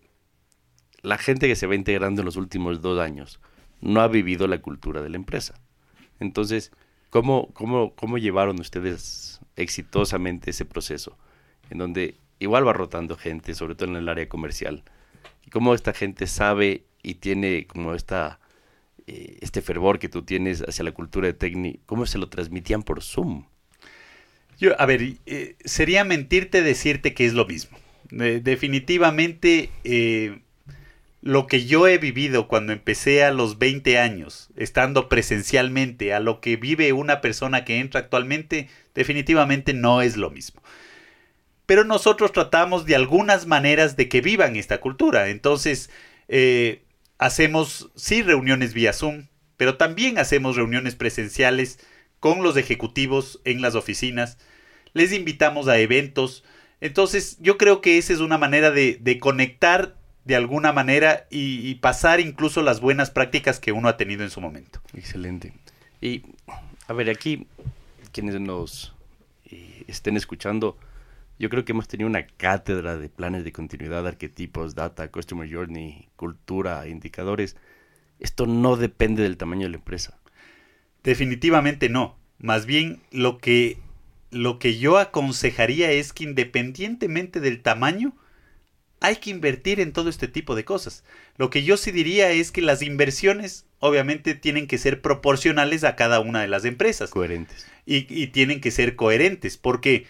la 1.03 1.19
gente 1.19 1.49
que 1.49 1.57
se 1.57 1.67
va 1.67 1.75
integrando 1.75 2.21
en 2.21 2.27
los 2.27 2.37
últimos 2.37 2.83
dos 2.83 3.01
años 3.01 3.41
no 3.83 4.01
ha 4.01 4.09
vivido 4.09 4.47
la 4.47 4.63
cultura 4.63 5.03
de 5.03 5.11
la 5.11 5.17
empresa. 5.17 5.61
Entonces, 6.21 6.73
¿cómo, 7.11 7.53
cómo, 7.53 7.95
cómo 7.95 8.17
llevaron 8.17 8.59
ustedes 8.61 9.41
exitosamente 9.57 10.51
ese 10.51 10.65
proceso? 10.65 11.19
En 11.69 11.79
donde 11.79 12.15
igual 12.39 12.67
va 12.67 12.73
rotando 12.73 13.17
gente, 13.17 13.55
sobre 13.55 13.75
todo 13.75 13.91
en 13.91 13.97
el 13.97 14.09
área 14.09 14.29
comercial. 14.29 14.83
Y 15.45 15.51
cómo 15.51 15.75
esta 15.75 15.93
gente 15.93 16.27
sabe 16.27 16.85
y 17.03 17.15
tiene 17.17 17.67
como 17.67 17.95
esta, 17.95 18.39
eh, 19.07 19.39
este 19.41 19.61
fervor 19.61 19.99
que 19.99 20.09
tú 20.09 20.23
tienes 20.23 20.63
hacia 20.63 20.85
la 20.85 20.93
cultura 20.93 21.27
de 21.27 21.35
Tecni, 21.35 21.81
¿cómo 21.87 22.07
se 22.07 22.19
lo 22.19 22.29
transmitían 22.29 22.83
por 22.83 23.03
Zoom? 23.03 23.47
Yo, 24.59 24.81
a 24.81 24.87
ver, 24.87 25.17
eh, 25.27 25.57
sería 25.65 26.05
mentirte 26.05 26.63
decirte 26.63 27.15
que 27.15 27.27
es 27.27 27.35
lo 27.35 27.47
mismo. 27.47 27.77
De- 28.11 28.41
definitivamente, 28.41 29.71
eh, 29.83 30.42
lo 31.23 31.47
que 31.47 31.65
yo 31.65 31.87
he 31.87 31.99
vivido 31.99 32.49
cuando 32.49 32.73
empecé 32.73 33.23
a 33.23 33.31
los 33.31 33.59
20 33.59 33.97
años, 33.99 34.51
estando 34.57 35.09
presencialmente, 35.09 36.13
a 36.13 36.19
lo 36.21 36.41
que 36.41 36.57
vive 36.57 36.93
una 36.93 37.21
persona 37.21 37.65
que 37.65 37.79
entra 37.79 38.01
actualmente, 38.01 38.69
definitivamente 38.93 39.73
no 39.73 40.03
es 40.03 40.17
lo 40.17 40.31
mismo. 40.31 40.63
Pero 41.65 41.85
nosotros 41.85 42.33
tratamos 42.33 42.87
de 42.87 42.97
algunas 42.97 43.47
maneras 43.47 43.97
de 43.97 44.09
que 44.09 44.21
vivan 44.21 44.57
esta 44.57 44.81
cultura. 44.81 45.29
Entonces, 45.29 45.91
eh, 46.27 46.83
hacemos, 47.19 47.93
sí, 47.95 48.23
reuniones 48.23 48.75
vía 48.75 48.93
Zoom, 48.93 49.29
pero 49.57 49.77
también 49.77 50.19
hacemos 50.19 50.57
reuniones 50.57 50.97
presenciales 50.97 51.79
con 52.19 52.43
los 52.43 52.57
ejecutivos 52.57 53.41
en 53.45 53.63
las 53.63 53.77
oficinas. 53.77 54.39
Les 54.93 55.13
invitamos 55.13 55.69
a 55.69 55.79
eventos. 55.79 56.43
Entonces, 56.81 57.39
yo 57.41 57.59
creo 57.59 57.81
que 57.81 57.97
esa 57.97 58.13
es 58.13 58.19
una 58.19 58.39
manera 58.39 58.73
de, 58.73 58.99
de 59.01 59.21
conectar 59.21 60.02
de 60.25 60.37
alguna 60.37 60.73
manera 60.73 61.27
y, 61.31 61.69
y 61.69 61.75
pasar 61.77 62.21
incluso 62.21 62.63
las 62.63 62.81
buenas 62.81 63.11
prácticas 63.11 63.59
que 63.59 63.73
uno 63.73 63.89
ha 63.89 63.97
tenido 63.97 64.23
en 64.23 64.31
su 64.31 64.41
momento. 64.41 64.81
Excelente. 64.95 65.53
Y, 66.01 66.23
a 66.89 66.93
ver, 66.93 67.11
aquí, 67.11 67.47
quienes 68.13 68.41
nos 68.41 68.95
eh, 69.51 69.85
estén 69.87 70.17
escuchando, 70.17 70.77
yo 71.39 71.49
creo 71.49 71.65
que 71.65 71.73
hemos 71.73 71.89
tenido 71.89 72.09
una 72.09 72.27
cátedra 72.27 72.97
de 72.97 73.09
planes 73.09 73.45
de 73.45 73.53
continuidad, 73.53 74.07
arquetipos, 74.07 74.75
data, 74.75 75.09
customer 75.09 75.53
journey, 75.53 76.09
cultura, 76.17 76.87
indicadores. 76.87 77.57
Esto 78.21 78.47
no 78.47 78.77
depende 78.77 79.23
del 79.23 79.37
tamaño 79.37 79.63
de 79.63 79.71
la 79.71 79.77
empresa. 79.77 80.19
Definitivamente 81.03 81.89
no. 81.89 82.17
Más 82.39 82.67
bien 82.67 83.01
lo 83.11 83.39
que, 83.39 83.79
lo 84.31 84.59
que 84.59 84.79
yo 84.79 84.99
aconsejaría 84.99 85.91
es 85.91 86.13
que 86.13 86.25
independientemente 86.25 87.41
del 87.41 87.61
tamaño, 87.61 88.13
hay 89.03 89.17
que 89.17 89.31
invertir 89.31 89.81
en 89.81 89.93
todo 89.93 90.09
este 90.09 90.29
tipo 90.29 90.55
de 90.55 90.65
cosas. 90.65 91.05
Lo 91.37 91.51
que 91.51 91.63
yo 91.65 91.77
sí 91.77 91.91
diría 91.91 92.31
es 92.31 92.53
que 92.53 92.63
las 92.63 92.83
inversiones 92.83 93.67
obviamente 93.79 94.35
tienen 94.35 94.67
que 94.67 94.79
ser 94.79 95.01
proporcionales 95.03 95.85
a 95.85 95.97
cada 95.97 96.21
una 96.21 96.41
de 96.41 96.49
las 96.49 96.65
empresas 96.65 97.11
Coherentes. 97.11 97.67
y, 97.87 98.07
y 98.09 98.29
tienen 98.29 98.61
que 98.61 98.71
ser 98.71 98.95
coherentes 98.97 99.57
porque 99.57 100.07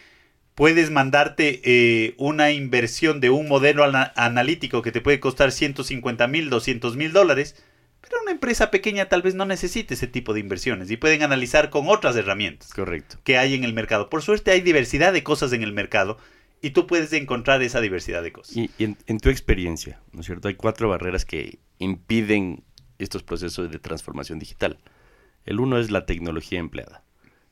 puedes 0.54 0.90
mandarte 0.90 1.60
eh, 1.64 2.14
una 2.18 2.50
inversión 2.52 3.20
de 3.20 3.30
un 3.30 3.48
modelo 3.48 3.84
ana- 3.84 4.12
analítico 4.16 4.82
que 4.82 4.92
te 4.92 5.00
puede 5.00 5.20
costar 5.20 5.50
150 5.52 6.26
mil, 6.28 6.50
200 6.50 6.96
mil 6.96 7.12
dólares, 7.12 7.56
pero 8.02 8.20
una 8.22 8.32
empresa 8.32 8.70
pequeña 8.70 9.08
tal 9.08 9.22
vez 9.22 9.34
no 9.34 9.46
necesite 9.46 9.94
ese 9.94 10.06
tipo 10.08 10.34
de 10.34 10.40
inversiones 10.40 10.90
y 10.90 10.96
pueden 10.98 11.22
analizar 11.22 11.70
con 11.70 11.88
otras 11.88 12.16
herramientas 12.16 12.74
Correcto. 12.74 13.16
que 13.24 13.38
hay 13.38 13.54
en 13.54 13.64
el 13.64 13.72
mercado. 13.72 14.10
Por 14.10 14.22
suerte 14.22 14.50
hay 14.50 14.60
diversidad 14.60 15.12
de 15.14 15.22
cosas 15.22 15.52
en 15.54 15.62
el 15.62 15.72
mercado 15.72 16.18
y 16.62 16.70
tú 16.70 16.86
puedes 16.86 17.12
encontrar 17.12 17.60
esa 17.62 17.80
diversidad 17.80 18.22
de 18.22 18.32
cosas. 18.32 18.56
Y, 18.56 18.70
y 18.78 18.84
en, 18.84 18.96
en 19.06 19.18
tu 19.18 19.28
experiencia, 19.28 20.00
¿no 20.12 20.20
es 20.20 20.26
cierto? 20.26 20.48
Hay 20.48 20.54
cuatro 20.54 20.88
barreras 20.88 21.24
que 21.24 21.58
impiden 21.78 22.62
estos 22.98 23.22
procesos 23.24 23.70
de 23.70 23.78
transformación 23.78 24.38
digital. 24.38 24.78
El 25.44 25.60
uno 25.60 25.78
es 25.78 25.90
la 25.90 26.06
tecnología 26.06 26.60
empleada. 26.60 27.02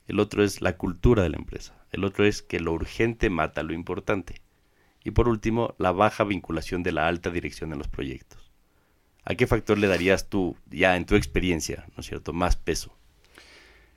El 0.06 0.20
otro 0.20 0.44
es 0.44 0.62
la 0.62 0.76
cultura 0.76 1.22
de 1.24 1.28
la 1.28 1.36
empresa. 1.36 1.74
El 1.90 2.04
otro 2.04 2.24
es 2.24 2.42
que 2.42 2.60
lo 2.60 2.72
urgente 2.72 3.30
mata 3.30 3.62
lo 3.62 3.72
importante. 3.72 4.40
Y 5.04 5.10
por 5.10 5.28
último, 5.28 5.74
la 5.78 5.92
baja 5.92 6.24
vinculación 6.24 6.82
de 6.82 6.92
la 6.92 7.08
alta 7.08 7.30
dirección 7.30 7.72
en 7.72 7.78
los 7.78 7.88
proyectos. 7.88 8.50
¿A 9.24 9.34
qué 9.34 9.46
factor 9.46 9.76
le 9.78 9.86
darías 9.86 10.28
tú, 10.28 10.56
ya 10.70 10.96
en 10.96 11.04
tu 11.04 11.14
experiencia, 11.16 11.86
¿no 11.96 12.00
es 12.00 12.06
cierto?, 12.06 12.32
más 12.32 12.56
peso? 12.56 12.96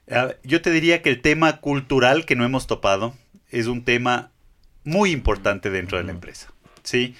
Ah, 0.09 0.33
Yo 0.43 0.61
te 0.61 0.71
diría 0.71 1.01
que 1.01 1.09
el 1.09 1.21
tema 1.21 1.61
cultural 1.61 2.25
que 2.25 2.35
no 2.35 2.45
hemos 2.45 2.67
topado 2.67 3.13
es 3.49 3.67
un 3.67 3.83
tema 3.83 4.32
muy 4.83 5.11
importante 5.11 5.69
dentro 5.69 5.97
de 5.97 6.03
la 6.03 6.11
empresa. 6.11 6.51
¿sí? 6.83 7.15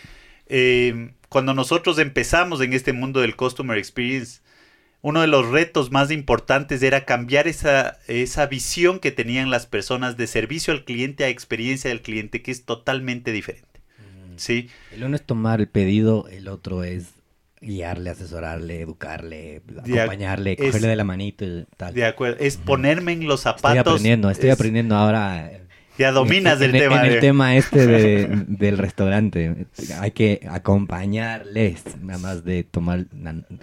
Eh, 0.48 1.12
cuando 1.30 1.54
nosotros 1.54 1.98
empezamos 2.00 2.62
en 2.62 2.74
este 2.74 2.94
mundo 2.94 3.22
del 3.22 3.36
Customer 3.36 3.78
Experience, 3.78 4.42
uno 5.02 5.20
de 5.22 5.28
los 5.28 5.50
retos 5.50 5.92
más 5.92 6.12
importantes 6.12 6.82
era 6.84 7.06
cambiar 7.06 7.48
esa, 7.48 7.98
esa 8.08 8.46
visión 8.46 9.00
que 9.00 9.12
tenían 9.12 9.50
las 9.50 9.66
personas 9.66 10.16
de 10.16 10.28
servicio 10.28 10.74
al 10.74 10.86
cliente 10.86 11.24
a 11.26 11.30
experiencia 11.30 11.90
del 11.90 12.02
cliente, 12.02 12.42
que 12.42 12.52
es 12.52 12.66
totalmente 12.66 13.32
diferente. 13.32 13.68
¿sí? 14.38 14.70
El 14.92 15.04
uno 15.04 15.16
es 15.16 15.24
tomar 15.24 15.60
el 15.60 15.68
pedido, 15.68 16.28
el 16.30 16.48
otro 16.48 16.84
es 16.84 17.10
guiarle, 17.62 18.10
asesorarle, 18.10 18.82
educarle, 18.82 19.62
De 19.66 20.00
acompañarle, 20.02 20.54
es- 20.54 20.66
cogerle 20.68 20.88
de 20.90 20.96
la 20.96 21.04
manito 21.04 21.46
y 21.46 21.66
tal. 21.78 21.94
De 21.94 22.06
acuerdo, 22.06 22.38
es 22.40 22.58
ponerme 22.58 23.14
en 23.14 23.28
los 23.28 23.42
Estoy 23.46 23.54
zapatos. 23.54 23.80
aprendiendo, 23.94 24.30
estoy 24.30 24.50
es- 24.50 24.56
aprendiendo 24.56 24.96
ahora. 24.96 25.50
Ya 25.98 26.12
dominas 26.12 26.60
en, 26.62 26.72
el 26.72 26.76
en- 26.76 26.82
tema. 26.82 27.06
en 27.06 27.14
el 27.14 27.20
tema 27.20 27.56
este 27.56 27.86
de- 27.88 28.28
del 28.48 28.78
restaurante. 28.78 29.68
Hay 30.00 30.12
que 30.12 30.42
acompañarles, 30.50 31.84
nada 32.02 32.20
más 32.20 32.44
de 32.44 32.64
tomar, 32.64 33.06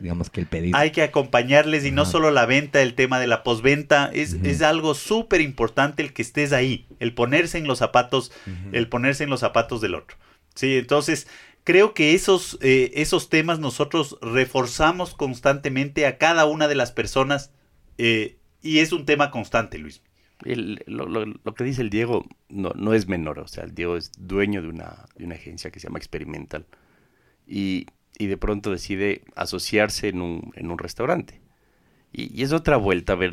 digamos 0.00 0.30
que 0.30 0.40
el 0.40 0.46
pedido. 0.46 0.76
Hay 0.78 0.90
que 0.90 1.02
acompañarles 1.02 1.84
y 1.84 1.90
no 1.90 2.04
solo 2.06 2.30
la 2.30 2.46
venta, 2.46 2.82
el 2.82 2.94
tema 2.94 3.18
de 3.20 3.26
la 3.26 3.42
posventa, 3.42 4.10
es, 4.12 4.34
es 4.44 4.62
algo 4.62 4.94
súper 4.94 5.40
importante 5.40 6.02
el 6.02 6.12
que 6.12 6.22
estés 6.22 6.52
ahí, 6.52 6.86
el 6.98 7.14
ponerse 7.14 7.58
en 7.58 7.66
los 7.66 7.78
zapatos, 7.78 8.32
el 8.72 8.88
ponerse 8.88 9.24
en 9.24 9.30
los 9.30 9.40
zapatos 9.40 9.80
del 9.80 9.94
otro. 9.94 10.16
Sí, 10.54 10.76
entonces 10.76 11.26
creo 11.64 11.94
que 11.94 12.14
esos, 12.14 12.58
eh, 12.60 12.90
esos 12.94 13.28
temas 13.28 13.58
nosotros 13.58 14.18
reforzamos 14.22 15.14
constantemente 15.14 16.06
a 16.06 16.18
cada 16.18 16.44
una 16.46 16.68
de 16.68 16.74
las 16.74 16.92
personas 16.92 17.52
eh, 17.98 18.36
y 18.62 18.78
es 18.78 18.92
un 18.92 19.04
tema 19.06 19.30
constante, 19.30 19.78
Luis. 19.78 20.02
El- 20.44 20.82
lo, 20.86 21.06
lo- 21.06 21.26
lo 21.26 21.54
que 21.54 21.64
dice 21.64 21.82
el 21.82 21.90
Diego 21.90 22.26
no, 22.48 22.70
no 22.74 22.94
es 22.94 23.08
menor, 23.08 23.38
o 23.40 23.48
sea, 23.48 23.64
el 23.64 23.74
Diego 23.74 23.96
es 23.96 24.10
dueño 24.18 24.62
de 24.62 24.68
una, 24.68 25.06
de 25.16 25.24
una 25.24 25.34
agencia 25.34 25.70
que 25.70 25.80
se 25.80 25.88
llama 25.88 25.98
Experimental 25.98 26.66
y, 27.46 27.86
y 28.18 28.26
de 28.26 28.36
pronto 28.36 28.70
decide 28.70 29.22
asociarse 29.36 30.08
en 30.08 30.20
un, 30.20 30.52
en 30.54 30.70
un 30.70 30.78
restaurante. 30.78 31.40
Y, 32.12 32.36
y 32.38 32.42
es 32.42 32.52
otra 32.52 32.76
vuelta 32.76 33.12
a 33.12 33.16
ver 33.16 33.32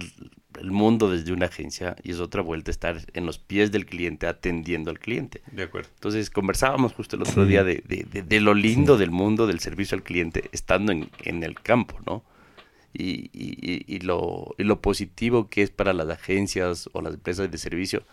el 0.60 0.72
mundo 0.72 1.10
desde 1.10 1.34
una 1.34 1.48
agencia 1.48 1.96
y 2.04 2.12
es 2.12 2.20
otra 2.20 2.42
vuelta 2.42 2.70
estar 2.72 2.98
en 3.14 3.26
los 3.26 3.38
pies 3.40 3.72
del 3.72 3.86
cliente 3.86 4.28
atendiendo 4.28 4.92
al 4.92 5.00
cliente. 5.00 5.42
De 5.52 5.64
acuerdo. 5.64 5.90
Entonces 5.96 6.30
conversábamos 6.30 6.94
justo 6.94 7.16
el 7.16 7.24
otro 7.24 7.44
Sí. 7.44 7.50
día 7.50 7.64
de, 7.64 7.84
de- 7.88 8.06
de- 8.12 8.22
de 8.24 8.40
lo 8.40 8.54
lindo 8.54 8.98
del 8.98 9.12
mundo 9.12 9.48
del 9.48 9.60
servicio 9.60 9.96
al 9.96 10.04
cliente 10.04 10.50
estando 10.52 10.92
en, 10.92 11.10
en 11.24 11.44
el 11.44 11.56
campo, 11.60 12.00
¿no? 12.06 12.24
Y, 13.00 13.30
y- 13.32 13.58
y- 13.62 13.86
y 13.96 14.00
lo, 14.00 14.56
y 14.58 14.64
lo 14.64 14.82
positivo 14.82 15.50
que 15.50 15.62
es 15.62 15.70
para 15.70 15.94
las 15.94 16.10
agencias 16.10 16.90
o 16.94 17.02
las 17.02 17.14
empresas 17.14 17.52
de 17.52 17.58
servicio 17.60 18.04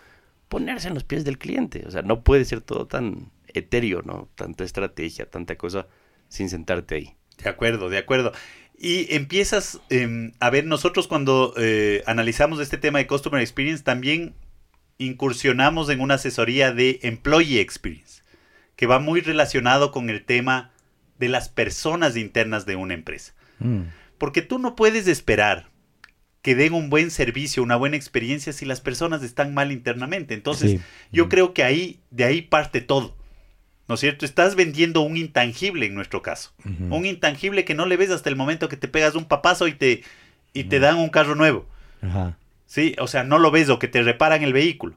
ponerse 0.48 0.89
en 0.89 0.94
los 0.94 1.05
pies 1.05 1.24
del 1.24 1.39
cliente. 1.39 1.85
O 1.86 1.90
sea, 1.90 2.02
no 2.02 2.23
puede 2.23 2.44
ser 2.44 2.61
todo 2.61 2.86
tan 2.86 3.31
etéreo, 3.48 4.02
¿no? 4.02 4.28
Tanta 4.35 4.62
estrategia, 4.65 5.24
tanta 5.31 5.56
cosa 5.56 5.86
sin 6.28 6.51
sentarte 6.51 6.97
ahí. 6.97 7.15
De 7.43 7.48
acuerdo, 7.48 7.89
de 7.89 7.98
acuerdo. 7.98 8.32
Y 8.78 9.12
empiezas 9.15 9.81
em, 9.89 10.32
a 10.40 10.51
ver, 10.51 10.66
nosotros 10.66 11.09
cuando 11.09 11.55
eh, 11.56 12.02
analizamos 12.06 12.61
este 12.61 12.77
tema 12.77 12.98
de 12.98 13.06
Customer 13.06 13.40
Experience, 13.40 13.82
también 13.82 14.35
incursionamos 14.98 15.89
en 15.90 16.01
una 16.01 16.15
asesoría 16.15 16.73
de 16.73 17.01
Employee 17.02 17.61
Experience, 17.61 18.23
que 18.77 18.86
va 18.86 18.98
muy 18.98 19.20
relacionado 19.20 19.90
con 19.93 20.11
el 20.11 20.24
tema 20.24 20.70
de 21.19 21.28
las 21.28 21.48
personas 21.48 22.16
internas 22.16 22.66
de 22.66 22.77
una 22.77 22.94
empresa. 22.94 23.32
Mm, 23.61 23.82
Porque 24.19 24.43
tú 24.43 24.59
no 24.59 24.77
puedes 24.77 25.07
esperar 25.09 25.69
que 26.43 26.55
den 26.55 26.74
un 26.74 26.91
buen 26.91 27.11
servicio, 27.11 27.62
una 27.62 27.77
buena 27.77 27.97
experiencia 27.97 28.53
si 28.53 28.66
las 28.66 28.81
personas 28.81 29.23
están 29.23 29.55
mal 29.55 29.73
internamente. 29.73 30.35
Entonces, 30.35 30.73
Sí. 30.73 30.81
yo 31.11 31.27
Mm. 31.27 31.28
creo 31.28 31.55
que 31.55 31.65
ahí, 31.65 32.01
de 32.11 32.24
ahí 32.24 32.43
parte 32.43 32.81
todo. 32.81 33.16
¿No 33.89 33.95
es 33.97 34.01
cierto? 34.01 34.24
Estás 34.24 34.55
vendiendo 34.55 35.01
un 35.03 35.16
intangible 35.19 35.85
en 35.86 35.95
nuestro 35.95 36.23
caso. 36.23 36.53
Un 36.65 37.05
intangible 37.05 37.65
que 37.66 37.74
no 37.74 37.85
le 37.85 37.99
ves 37.99 38.11
hasta 38.11 38.31
el 38.31 38.36
momento 38.36 38.69
que 38.69 38.78
te 38.78 38.89
pegas 38.89 39.15
un 39.15 39.27
papazo 39.27 39.69
y 39.69 39.74
te, 39.74 40.03
y 40.55 40.65
te 40.65 40.78
dan 40.81 40.97
un 40.97 41.11
carro 41.11 41.35
nuevo. 41.35 41.66
Ajá. 42.01 42.39
¿Sí? 42.66 42.97
O 42.99 43.07
sea, 43.09 43.24
no 43.24 43.39
lo 43.39 43.51
ves 43.51 43.69
o 43.69 43.78
que 43.78 43.89
te 43.89 44.03
reparan 44.03 44.43
el 44.43 44.55
vehículo. 44.55 44.97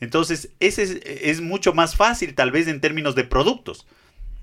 Entonces, 0.00 0.50
ese 0.60 0.82
es, 0.84 0.90
es 1.04 1.40
mucho 1.40 1.72
más 1.74 1.96
fácil, 1.96 2.34
tal 2.36 2.52
vez 2.52 2.68
en 2.68 2.80
términos 2.80 3.14
de 3.16 3.24
productos. 3.24 3.86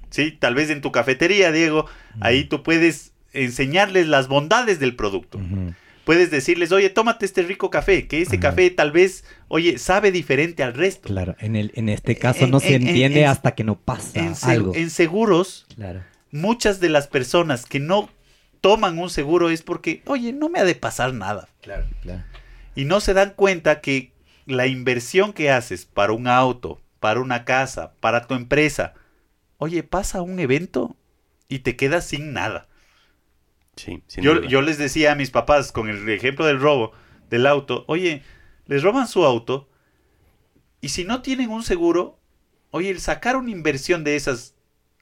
¿Sí? 0.10 0.32
Tal 0.32 0.54
vez 0.56 0.70
en 0.70 0.82
tu 0.82 0.92
cafetería, 0.92 1.52
Diego, 1.54 1.86
ahí 2.20 2.44
tú 2.46 2.64
puedes 2.64 3.14
enseñarles 3.44 4.08
las 4.08 4.28
bondades 4.28 4.80
del 4.80 4.96
producto. 4.96 5.40
Puedes 6.06 6.32
decirles, 6.32 6.72
oye, 6.72 6.90
tómate 6.90 7.26
este 7.26 7.42
rico 7.44 7.70
café, 7.70 8.08
que 8.08 8.22
ese 8.22 8.40
café 8.40 8.70
tal 8.70 8.92
vez, 8.94 9.26
oye, 9.50 9.78
sabe 9.78 10.12
diferente 10.12 10.64
al 10.64 10.74
resto. 10.74 11.10
Claro, 11.10 11.36
en, 11.40 11.56
el, 11.58 11.72
en 11.76 11.90
este 11.90 12.16
caso 12.18 12.46
En- 12.46 12.52
no 12.52 12.60
se 12.62 12.76
en- 12.76 12.84
en- 12.84 12.88
entiende 12.88 13.22
en- 13.24 13.28
hasta 13.30 13.56
que 13.56 13.66
no 13.66 13.78
pasa 13.78 14.20
En, 14.22 14.34
algo. 14.44 14.74
en 14.74 14.90
seguros, 14.90 15.66
Claro. 15.76 16.02
muchas 16.32 16.80
de 16.80 16.88
las 16.90 17.08
personas 17.08 17.66
que 17.66 17.80
no 17.82 18.10
toman 18.62 18.98
un 19.00 19.10
seguro 19.10 19.50
es 19.50 19.64
porque, 19.64 20.02
oye, 20.06 20.32
no 20.32 20.48
me 20.48 20.60
ha 20.60 20.64
de 20.64 20.76
pasar 20.76 21.14
nada. 21.14 21.50
Claro, 21.62 21.86
claro. 22.02 22.24
Y 22.74 22.86
no 22.86 23.02
se 23.02 23.14
dan 23.14 23.34
cuenta 23.36 23.82
que 23.82 24.14
la 24.46 24.66
inversión 24.68 25.34
que 25.34 25.52
haces 25.52 25.86
para 25.86 26.14
un 26.14 26.28
auto, 26.30 26.80
para 27.02 27.20
una 27.20 27.44
casa, 27.44 27.92
para 28.00 28.28
tu 28.28 28.34
empresa, 28.34 28.94
oye, 29.58 29.84
pasa 29.84 30.22
un 30.22 30.40
evento 30.40 30.96
y 31.50 31.60
te 31.60 31.76
quedas 31.76 32.06
sin 32.06 32.32
nada. 32.32 32.68
Sí, 33.78 34.04
sin 34.08 34.24
Yo, 34.24 34.36
duda. 34.36 34.48
yo 34.50 34.62
les 34.62 34.78
decía 34.78 35.14
a 35.14 35.16
mis 35.16 35.32
papás 35.32 35.72
con 35.72 35.88
el 35.88 36.10
ejemplo 36.10 36.46
del 36.46 36.60
robo 36.60 36.92
del 37.30 37.46
auto, 37.48 37.86
oye, 37.88 38.24
les 38.66 38.84
roban 38.84 39.08
su 39.08 39.24
auto 39.24 39.70
y 40.82 40.90
si 40.90 41.06
no 41.06 41.22
tienen 41.22 41.50
un 41.50 41.64
seguro, 41.64 42.20
oye, 42.72 42.90
el 42.90 43.00
sacar 43.00 43.36
una 43.38 43.52
inversión 43.52 44.04
de 44.04 44.16
esas 44.16 44.56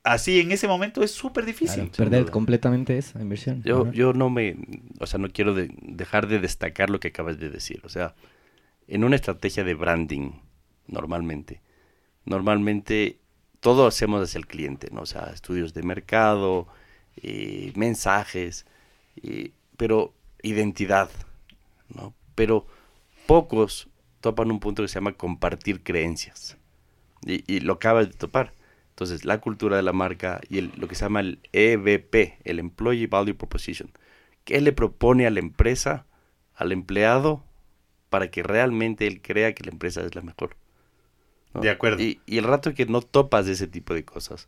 así 0.04 0.40
en 0.40 0.52
ese 0.52 0.68
momento 0.68 1.02
es 1.04 1.10
súper 1.12 1.46
difícil. 1.46 1.90
Claro, 1.90 1.92
perder 1.98 2.22
duda. 2.24 2.32
completamente 2.32 2.98
esa 2.98 3.20
inversión. 3.22 3.64
Yo, 3.64 3.92
yo 3.92 4.14
no 4.14 4.30
me, 4.30 4.56
o 5.00 5.08
sea, 5.08 5.20
no 5.20 5.30
quiero 5.30 5.54
de- 5.56 5.72
dejar 5.82 6.28
de 6.28 6.40
destacar 6.40 6.90
lo 6.92 7.00
que 7.00 7.08
acabas 7.08 7.40
de 7.40 7.50
decir. 7.50 7.82
O 7.84 7.90
sea, 7.90 8.14
en 8.88 9.04
una 9.04 9.16
estrategia 9.16 9.64
de 9.64 9.74
branding, 9.74 10.32
normalmente, 10.88 11.62
normalmente 12.26 13.20
todo 13.60 13.88
hacemos 13.88 14.22
hacia 14.22 14.38
el 14.38 14.48
cliente, 14.48 14.90
¿no? 14.92 15.02
O 15.02 15.06
sea, 15.06 15.32
estudios 15.34 15.74
de 15.74 15.84
mercado, 15.84 16.68
eh, 17.18 17.72
mensajes, 17.76 18.66
eh, 19.24 19.52
pero 19.78 20.14
identidad, 20.44 21.10
¿no? 21.90 22.14
Pero 22.36 22.66
pocos 23.28 23.90
topan 24.22 24.52
un 24.52 24.60
punto 24.60 24.82
que 24.84 24.88
se 24.90 24.96
llama 24.96 25.14
compartir 25.14 25.84
creencias. 25.84 26.58
Y, 27.26 27.44
y 27.54 27.62
lo 27.62 27.74
acabas 27.74 28.08
de 28.10 28.14
topar. 28.16 28.54
Entonces, 28.92 29.26
la 29.26 29.42
cultura 29.42 29.78
de 29.78 29.84
la 29.84 29.94
marca 29.94 30.42
y 30.50 30.60
el- 30.60 30.74
lo 30.78 30.88
que 30.88 30.96
se 30.96 31.06
llama 31.06 31.22
el 31.22 31.40
EVP, 31.54 32.38
el 32.46 32.60
Employee 32.60 33.08
Value 33.08 33.36
Proposition. 33.36 33.92
¿Qué 34.46 34.62
le 34.62 34.74
propone 34.74 35.28
a 35.28 35.32
la 35.32 35.40
empresa, 35.40 36.06
al 36.56 36.72
empleado, 36.72 37.44
para 38.10 38.32
que 38.32 38.44
realmente 38.44 39.08
él 39.08 39.22
crea 39.22 39.54
que 39.56 39.64
la 39.66 39.72
empresa 39.72 40.02
es 40.06 40.16
la 40.16 40.22
mejor? 40.22 40.56
¿no? 41.54 41.62
De 41.62 41.70
acuerdo. 41.70 42.02
Y, 42.02 42.20
y 42.26 42.38
el 42.38 42.44
rato 42.46 42.74
que 42.74 42.86
no 42.86 43.02
topas 43.02 43.46
de 43.46 43.54
ese 43.54 43.68
tipo 43.68 43.94
de 43.94 44.06
cosas, 44.06 44.48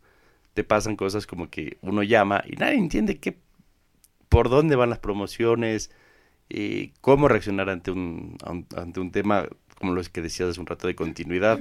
te 0.58 0.64
pasan 0.64 0.96
cosas 0.96 1.24
como 1.24 1.50
que 1.50 1.76
uno 1.82 2.02
llama 2.02 2.42
y 2.44 2.56
nadie 2.56 2.78
entiende 2.78 3.18
qué, 3.18 3.38
por 4.28 4.48
dónde 4.48 4.74
van 4.74 4.90
las 4.90 4.98
promociones, 4.98 5.92
y 6.48 6.88
cómo 7.00 7.28
reaccionar 7.28 7.70
ante 7.70 7.92
un, 7.92 8.36
ante 8.76 8.98
un 8.98 9.12
tema 9.12 9.46
como 9.78 9.92
los 9.92 10.08
que 10.08 10.20
decías 10.20 10.48
hace 10.48 10.58
un 10.58 10.66
rato 10.66 10.88
de 10.88 10.96
continuidad. 10.96 11.60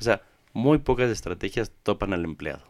O 0.00 0.02
sea, 0.02 0.22
muy 0.54 0.78
pocas 0.78 1.10
estrategias 1.10 1.72
topan 1.82 2.14
al 2.14 2.24
empleado. 2.24 2.62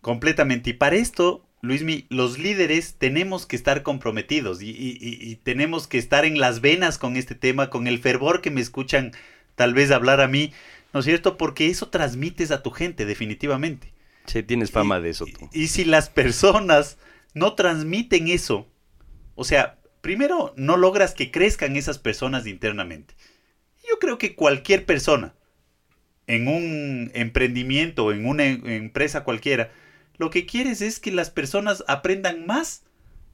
Completamente. 0.00 0.70
Y 0.70 0.72
para 0.72 0.96
esto, 0.96 1.46
Luismi, 1.60 2.06
los 2.08 2.40
líderes 2.40 2.96
tenemos 2.98 3.46
que 3.46 3.54
estar 3.54 3.84
comprometidos 3.84 4.62
y- 4.62 4.70
y- 4.70 4.98
y 5.00 5.36
tenemos 5.36 5.86
que 5.86 5.98
estar 5.98 6.24
en 6.24 6.40
las 6.40 6.60
venas 6.60 6.98
con 6.98 7.16
este 7.16 7.36
tema, 7.36 7.70
con 7.70 7.86
el 7.86 8.00
fervor 8.00 8.40
que 8.40 8.50
me 8.50 8.60
escuchan 8.60 9.12
tal 9.54 9.74
vez 9.74 9.92
hablar 9.92 10.20
a 10.20 10.26
mí, 10.26 10.52
¿no 10.92 11.00
es 11.00 11.06
cierto? 11.06 11.36
Porque 11.36 11.68
eso 11.68 11.88
transmites 11.88 12.50
a 12.50 12.64
tu 12.64 12.72
gente, 12.72 13.04
definitivamente. 13.04 13.93
Sí, 14.26 14.42
tienes 14.42 14.70
fama 14.70 14.98
Y- 14.98 15.02
de 15.02 15.10
eso 15.10 15.26
tú. 15.26 15.48
Y, 15.52 15.64
y 15.64 15.68
si 15.68 15.84
las 15.84 16.08
personas 16.10 16.98
no 17.34 17.54
transmiten 17.54 18.28
eso, 18.28 18.68
o 19.34 19.44
sea, 19.44 19.78
primero 20.00 20.54
no 20.56 20.76
logras 20.76 21.14
que 21.14 21.30
crezcan 21.30 21.76
esas 21.76 21.98
personas 21.98 22.46
internamente. 22.46 23.14
Yo 23.88 23.98
creo 23.98 24.18
que 24.18 24.34
cualquier 24.34 24.86
persona 24.86 25.34
en 26.26 26.48
un 26.48 27.10
emprendimiento, 27.14 28.12
en 28.12 28.26
una 28.26 28.46
em- 28.46 28.66
empresa 28.66 29.24
cualquiera, 29.24 29.72
lo 30.16 30.30
que 30.30 30.46
quieres 30.46 30.80
es 30.80 31.00
que 31.00 31.12
las 31.12 31.30
personas 31.30 31.84
aprendan 31.88 32.46
más 32.46 32.84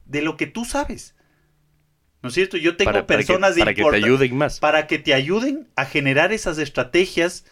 de 0.05 0.21
lo 0.21 0.37
que 0.37 0.47
tú 0.47 0.65
sabes. 0.65 1.15
¿No 2.21 2.29
es 2.29 2.35
cierto? 2.35 2.57
Yo 2.57 2.77
tengo 2.77 2.91
Para, 2.91 3.07
para 3.07 3.23
que, 3.25 3.33
personas 3.33 3.57
para 3.57 3.73
que 3.73 3.85
te 3.85 3.95
ayuden 3.95 4.35
más. 4.37 4.59
para 4.59 4.87
que 4.87 4.99
te 4.99 5.13
ayuden 5.13 5.69
a 5.75 5.85
generar 5.85 6.31
esas 6.33 6.57
estrategias 6.59 7.45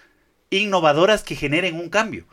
innovadoras 0.49 1.24
que 1.24 1.36
generen 1.36 1.76
un 1.76 1.90
cambio. 1.90 2.28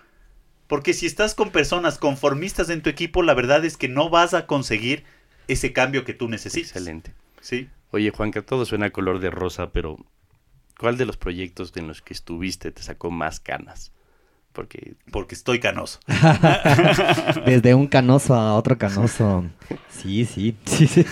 Porque 0.66 0.94
si 0.94 1.06
estás 1.06 1.34
con 1.34 1.51
personas 1.51 1.98
conformistas 1.98 2.70
en 2.70 2.82
tu 2.82 2.90
equipo, 2.90 3.22
la 3.22 3.34
verdad 3.34 3.64
es 3.64 3.76
que 3.76 3.88
no 3.88 4.10
vas 4.10 4.34
a 4.34 4.47
conseguir 4.47 5.05
ese 5.48 5.72
cambio 5.72 6.05
que 6.05 6.14
tú 6.14 6.28
necesitas. 6.28 6.70
Excelente. 6.70 7.12
Sí. 7.40 7.68
Oye, 7.93 8.10
Juanca, 8.10 8.43
todo 8.43 8.64
suena 8.64 8.90
color 8.90 9.20
de 9.20 9.30
rosa, 9.30 9.70
pero 9.70 9.97
¿cuál 10.78 10.97
de 10.97 11.06
los 11.06 11.16
proyectos 11.16 11.72
en 11.76 11.86
los 11.86 12.02
que 12.02 12.14
estuviste 12.14 12.72
te 12.72 12.82
sacó 12.82 13.10
más 13.10 13.38
canas? 13.40 13.93
Porque 14.52 14.97
Porque 15.12 15.34
estoy 15.34 15.60
canoso. 15.60 16.01
Desde 17.47 17.74
un 17.74 17.86
canoso 17.86 18.34
a 18.34 18.55
otro 18.55 18.78
canoso. 18.78 19.44
Sí, 19.90 20.24
sí. 20.24 20.56
sí, 20.64 20.86
sí. 20.86 21.05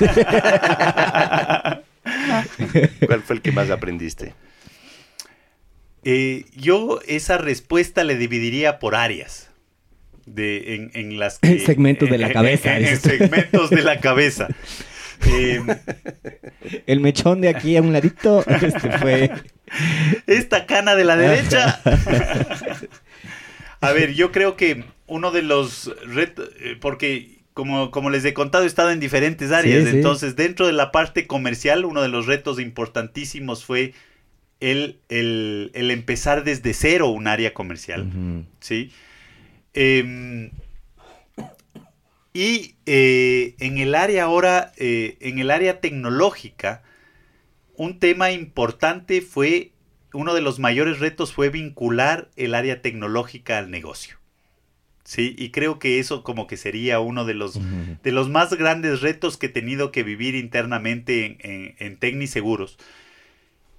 ¿cuál 3.06 3.22
fue 3.22 3.36
el 3.36 3.43
que 3.43 3.52
más 3.52 3.70
aprendiste? 3.70 4.35
Eh, 6.05 6.44
yo 6.56 7.01
esa 7.06 7.39
respuesta 7.39 8.05
le 8.05 8.16
dividiría 8.16 8.78
por 8.78 8.94
áreas. 8.94 9.51
De, 10.26 10.74
en, 10.74 10.90
en 10.94 11.18
las 11.18 11.39
que- 11.40 11.59
Segmentos 11.59 12.09
de 12.09 12.16
la 12.18 12.32
cabeza, 12.32 12.78
En, 12.78 12.97
segmentos 12.98 13.70
de 13.70 13.82
la 13.82 14.01
cabeza. 14.01 14.48
Eh, 15.26 15.62
El 16.86 17.01
mechón 17.01 17.40
de 17.40 17.48
aquí 17.48 17.76
a 17.76 17.82
un 17.82 17.93
ladito 17.94 18.44
este 18.47 18.98
fue. 18.98 19.31
esta 20.26 20.66
cana 20.66 20.97
de 20.97 21.05
la 21.05 21.16
derecha. 21.16 21.81
A 23.81 23.93
ver, 23.93 24.12
yo 24.14 24.32
creo 24.32 24.56
que 24.56 24.85
uno 25.06 25.31
de 25.31 25.43
los 25.43 25.90
retos, 26.06 26.51
eh, 26.60 26.76
porque 26.81 27.39
como, 27.55 27.90
como 27.90 28.10
les 28.10 28.24
he 28.24 28.35
contado, 28.35 28.64
he 28.64 28.66
estado 28.66 28.90
en 28.90 29.01
diferentes 29.01 29.52
áreas, 29.52 29.85
Sí, 29.85 29.90
sí. 29.93 29.97
entonces 29.97 30.36
dentro 30.36 30.66
de 30.66 30.72
la 30.72 30.90
parte 30.90 31.26
comercial, 31.26 31.85
uno 31.85 32.02
de 32.02 32.09
los 32.09 32.26
retos 32.26 32.59
importantísimos 32.60 33.64
fue 33.64 33.94
el, 34.65 34.99
el, 35.11 35.70
el 35.74 35.91
empezar 35.91 36.43
desde 36.43 36.73
cero 36.73 37.09
un 37.09 37.27
área 37.27 37.53
comercial. 37.53 38.47
¿sí? 38.61 38.91
Em, 39.74 40.51
y 42.32 42.74
eh, 42.86 43.57
en 43.59 43.77
el 43.77 43.95
área 43.95 44.24
ahora, 44.24 44.73
eh, 44.78 45.19
en 45.20 45.39
el 45.39 45.51
área 45.51 45.81
tecnológica, 45.81 46.82
un 47.77 47.99
tema 47.99 48.32
importante 48.32 49.20
fue, 49.20 49.73
uno 50.15 50.32
de 50.32 50.41
los 50.41 50.59
mayores 50.59 50.99
retos 50.99 51.35
fue 51.35 51.51
vincular 51.51 52.31
el 52.36 52.55
área 52.55 52.81
tecnológica 52.81 53.59
al 53.59 53.70
negocio. 53.70 54.16
Sí, 55.05 55.36
y 55.36 55.51
creo 55.51 55.78
que 55.78 55.99
eso 55.99 56.23
como 56.23 56.47
que 56.47 56.57
sería 56.57 57.01
uno 57.01 57.27
de 57.27 57.35
los, 57.35 57.61
de 58.03 58.12
los 58.12 58.31
más 58.31 58.55
grandes 58.55 59.03
retos 59.03 59.36
que 59.36 59.47
he 59.47 59.51
tenido 59.51 59.93
que 59.93 60.03
vivir 60.03 60.35
internamente 60.35 61.27
en, 61.27 61.36
en, 61.41 61.74
en 61.78 61.97
Tecniseguros. 61.99 62.78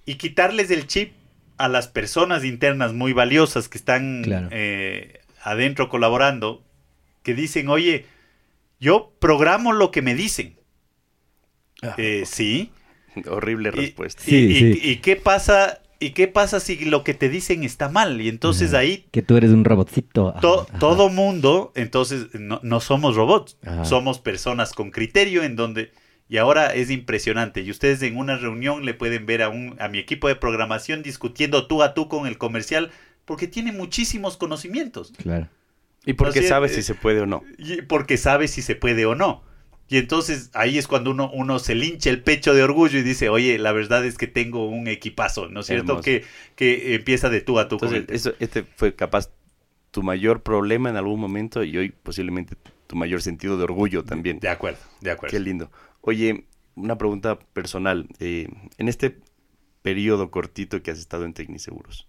Y 0.06 0.14
quitarles 0.14 0.70
el 0.70 0.86
chip 0.86 1.12
a 1.58 1.68
las 1.68 1.88
personas 1.88 2.44
internas 2.44 2.92
muy 2.94 3.12
valiosas 3.12 3.68
que 3.68 3.76
están 3.78 4.22
Claro. 4.22 4.48
eh, 4.50 5.20
adentro 5.42 5.88
colaborando, 5.88 6.64
que 7.22 7.34
dicen, 7.34 7.68
oye, 7.68 8.06
yo 8.80 9.12
programo 9.20 9.72
lo 9.72 9.90
que 9.90 10.02
me 10.02 10.14
dicen. 10.14 10.56
Ah, 11.82 11.94
Eh, 11.98 12.22
sí. 12.26 12.70
horrible 13.28 13.70
respuesta. 13.70 14.22
Y, 14.26 14.30
Sí, 14.30 14.36
y- 14.36 14.72
sí. 14.74 14.80
y 14.82 14.96
qué 14.96 15.16
pasa? 15.16 15.80
¿Y 15.98 16.10
qué 16.10 16.28
pasa 16.28 16.60
si 16.60 16.84
lo 16.84 17.02
que 17.04 17.14
te 17.14 17.30
dicen 17.30 17.64
está 17.64 17.88
mal? 17.88 18.20
Y 18.20 18.28
entonces 18.28 18.68
Ajá. 18.70 18.80
ahí 18.80 19.06
Que 19.12 19.22
tú 19.22 19.36
eres 19.38 19.50
un 19.50 19.64
robotcito. 19.64 20.28
Ajá, 20.28 20.40
to- 20.40 20.66
ajá. 20.68 20.78
todo 20.78 21.08
mundo, 21.08 21.72
entonces 21.74 22.26
no, 22.34 22.60
no 22.62 22.80
somos 22.80 23.16
robots, 23.16 23.56
Ajá. 23.64 23.86
somos 23.86 24.18
personas 24.18 24.74
con 24.74 24.90
criterio 24.90 25.42
en 25.42 25.56
donde 25.56 25.92
y 26.28 26.38
ahora 26.38 26.74
es 26.74 26.90
impresionante 26.90 27.60
y 27.62 27.70
ustedes 27.70 28.02
en 28.02 28.16
una 28.16 28.36
reunión 28.36 28.84
le 28.84 28.94
pueden 28.94 29.26
ver 29.26 29.42
a 29.42 29.48
un 29.48 29.76
a 29.78 29.88
mi 29.88 29.98
equipo 29.98 30.28
de 30.28 30.36
programación 30.36 31.02
discutiendo 31.02 31.66
tú 31.66 31.82
a 31.82 31.94
tú 31.94 32.08
con 32.08 32.26
el 32.26 32.36
comercial 32.38 32.90
porque 33.24 33.46
tiene 33.48 33.72
muchísimos 33.72 34.36
conocimientos 34.36 35.12
Claro. 35.22 35.48
Y 36.04 36.12
porque 36.12 36.38
Así 36.40 36.48
sabes 36.48 36.72
eh, 36.72 36.76
si 36.76 36.82
se 36.82 36.94
puede 36.94 37.20
o 37.20 37.26
no. 37.26 37.42
y 37.58 37.82
porque 37.82 38.16
sabe 38.16 38.46
si 38.48 38.62
se 38.62 38.76
puede 38.76 39.06
o 39.06 39.14
no. 39.16 39.42
Y 39.88 39.98
entonces 39.98 40.50
ahí 40.54 40.78
es 40.78 40.86
cuando 40.88 41.10
uno, 41.12 41.30
uno 41.32 41.58
se 41.60 41.74
lincha 41.76 42.10
el 42.10 42.22
pecho 42.22 42.54
de 42.54 42.62
orgullo 42.64 42.98
y 42.98 43.02
dice, 43.02 43.28
oye, 43.28 43.58
la 43.58 43.70
verdad 43.72 44.04
es 44.04 44.16
que 44.18 44.26
tengo 44.26 44.68
un 44.68 44.88
equipazo, 44.88 45.48
¿no 45.48 45.60
es 45.60 45.66
cierto? 45.66 46.00
Que, 46.00 46.24
que 46.56 46.94
empieza 46.96 47.28
de 47.28 47.40
tú 47.40 47.58
a 47.60 47.68
tú. 47.68 47.78
con 47.78 47.94
Entonces, 47.94 48.08
el- 48.08 48.14
eso, 48.16 48.34
este 48.40 48.64
fue 48.76 48.94
capaz 48.94 49.30
tu 49.90 50.02
mayor 50.02 50.42
problema 50.42 50.90
en 50.90 50.96
algún 50.96 51.20
momento 51.20 51.62
y 51.64 51.76
hoy 51.76 51.90
posiblemente 51.90 52.56
tu 52.86 52.96
mayor 52.96 53.22
sentido 53.22 53.56
de 53.58 53.64
orgullo 53.64 54.04
también. 54.04 54.38
De 54.40 54.48
acuerdo, 54.48 54.78
de 55.00 55.10
acuerdo. 55.12 55.30
Qué 55.36 55.40
lindo. 55.40 55.70
Oye, 56.06 56.44
una 56.76 56.96
pregunta 56.98 57.38
personal. 57.52 58.06
eh, 58.20 58.48
en 58.78 58.88
este 58.88 59.18
periodo 59.82 60.30
cortito 60.30 60.82
que 60.82 60.90
has 60.92 60.98
estado 60.98 61.24
en 61.24 61.34
Tecniseguros, 61.34 62.08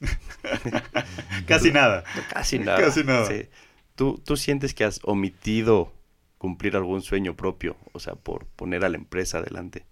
Casi 1.46 1.70
nada. 1.72 2.04
casi 2.32 2.58
nada. 2.58 2.80
Casi 2.80 3.04
nada. 3.04 3.26
sí. 3.26 3.48
¿Tú, 3.94 4.20
¿Tú 4.24 4.36
sientes 4.36 4.74
que 4.74 4.84
has 4.84 5.00
omitido 5.04 5.92
cumplir 6.38 6.76
algún 6.76 7.02
sueño 7.02 7.36
propio? 7.36 7.76
O 7.92 8.00
sea, 8.00 8.14
por 8.14 8.46
poner 8.46 8.84
a 8.84 8.88
la 8.88 8.96
empresa 8.96 9.38
adelante. 9.38 9.84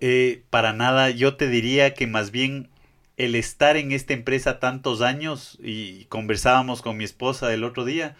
Eh, 0.00 0.44
para 0.50 0.72
nada, 0.72 1.10
yo 1.10 1.36
te 1.36 1.48
diría 1.48 1.94
que 1.94 2.06
más 2.06 2.30
bien 2.30 2.70
el 3.16 3.34
estar 3.34 3.76
en 3.76 3.92
esta 3.92 4.14
empresa 4.14 4.58
tantos 4.58 5.00
años 5.00 5.58
y 5.62 6.06
conversábamos 6.06 6.82
con 6.82 6.96
mi 6.96 7.04
esposa 7.04 7.52
el 7.54 7.62
otro 7.62 7.84
día, 7.84 8.16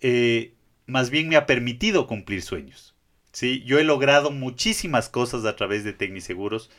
eh, 0.00 0.54
más 0.86 1.10
bien 1.10 1.28
me 1.28 1.36
ha 1.36 1.46
permitido 1.46 2.06
cumplir 2.06 2.42
sueños. 2.42 2.91
¿Sí? 3.32 3.62
Yo 3.64 3.78
he 3.78 3.84
logrado 3.84 4.30
muchísimas 4.30 5.08
cosas 5.08 5.44
a 5.44 5.56
través 5.56 5.84
de 5.84 5.92
Tecniseguros. 5.92 6.70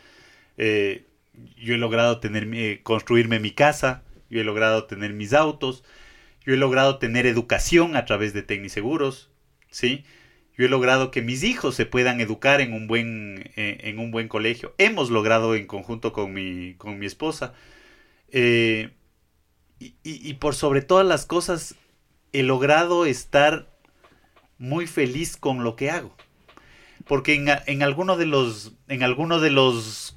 Eh, 0.57 1.05
yo 1.57 1.73
he 1.73 1.77
logrado 1.77 2.19
tener, 2.19 2.47
eh, 2.53 2.81
construirme 2.83 3.39
mi 3.39 3.51
casa, 3.51 4.03
yo 4.29 4.39
he 4.41 4.43
logrado 4.43 4.85
tener 4.85 5.13
mis 5.13 5.33
autos, 5.33 5.83
yo 6.45 6.53
he 6.53 6.57
logrado 6.57 6.99
tener 6.99 7.25
educación 7.25 7.95
a 7.95 8.05
través 8.05 8.33
de 8.33 8.43
Tecniseguros, 8.43 9.31
¿sí? 9.69 10.03
Yo 10.57 10.65
he 10.65 10.69
logrado 10.69 11.09
que 11.09 11.21
mis 11.23 11.43
hijos 11.43 11.75
se 11.75 11.85
puedan 11.87 12.21
educar 12.21 12.61
en 12.61 12.73
un 12.73 12.87
buen, 12.87 13.51
eh, 13.55 13.79
en 13.85 13.97
un 13.99 14.11
buen 14.11 14.27
colegio. 14.27 14.75
Hemos 14.77 15.09
logrado 15.09 15.55
en 15.55 15.65
conjunto 15.65 16.13
con 16.13 16.33
mi, 16.33 16.75
con 16.75 16.99
mi 16.99 17.07
esposa. 17.07 17.53
Eh, 18.31 18.91
y- 19.79 19.95
y 20.03 20.33
por 20.35 20.55
sobre 20.55 20.81
todas 20.81 21.05
las 21.05 21.25
cosas, 21.25 21.75
he 22.33 22.43
logrado 22.43 23.05
estar 23.05 23.67
muy 24.57 24.87
feliz 24.87 25.37
con 25.37 25.63
lo 25.63 25.75
que 25.75 25.89
hago. 25.91 26.15
Porque 27.05 27.35
en, 27.35 27.47
en 27.65 27.83
alguno 27.83 28.17
de 28.17 28.25
los, 28.25 28.73
en 28.87 29.01
de 29.01 29.51
los 29.51 30.15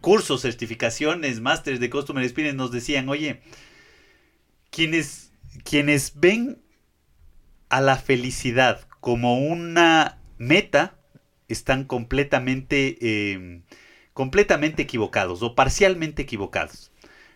cursos, 0.00 0.42
certificaciones, 0.42 1.40
másteres 1.40 1.80
de 1.80 1.90
Customer 1.90 2.22
Experience 2.22 2.56
nos 2.56 2.72
decían, 2.72 3.08
oye, 3.08 3.40
quienes, 4.70 5.32
quienes 5.64 6.12
ven 6.16 6.58
a 7.68 7.80
la 7.80 7.96
felicidad 7.96 8.80
como 9.00 9.38
una 9.38 10.18
meta 10.38 10.96
están 11.48 11.84
completamente, 11.84 12.98
eh, 13.00 13.62
completamente 14.12 14.82
equivocados 14.82 15.42
o 15.42 15.54
parcialmente 15.54 16.22
equivocados. 16.22 16.90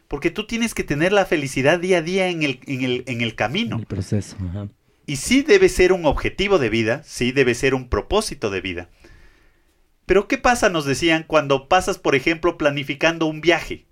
Porque 0.09 0.30
tú 0.30 0.47
tienes 0.47 0.74
que 0.74 0.84
tener 0.84 1.12
la 1.12 1.24
felicidad 1.24 1.80
día 1.80 1.98
a 1.98 2.02
día 2.02 2.28
en 2.28 2.43
el, 2.43 2.60
en 2.66 2.82
el, 2.82 3.05
en 3.06 3.20
el 3.20 3.34
camino. 3.34 3.78
El 3.78 3.86
proceso. 3.86 4.36
Ajá. 4.48 4.68
Y 5.06 5.16
sí 5.16 5.42
debe 5.42 5.68
ser 5.68 5.92
un 5.92 6.04
objetivo 6.04 6.58
de 6.58 6.68
vida, 6.68 7.02
sí 7.04 7.30
debe 7.32 7.54
ser 7.54 7.74
un 7.74 7.88
propósito 7.88 8.50
de 8.50 8.60
vida. 8.60 8.90
Pero 10.04 10.28
¿qué 10.28 10.38
pasa, 10.38 10.68
nos 10.68 10.84
decían, 10.84 11.24
cuando 11.26 11.68
pasas, 11.68 11.98
por 11.98 12.14
ejemplo, 12.14 12.58
planificando 12.58 13.26
un 13.26 13.40
viaje? 13.40 13.86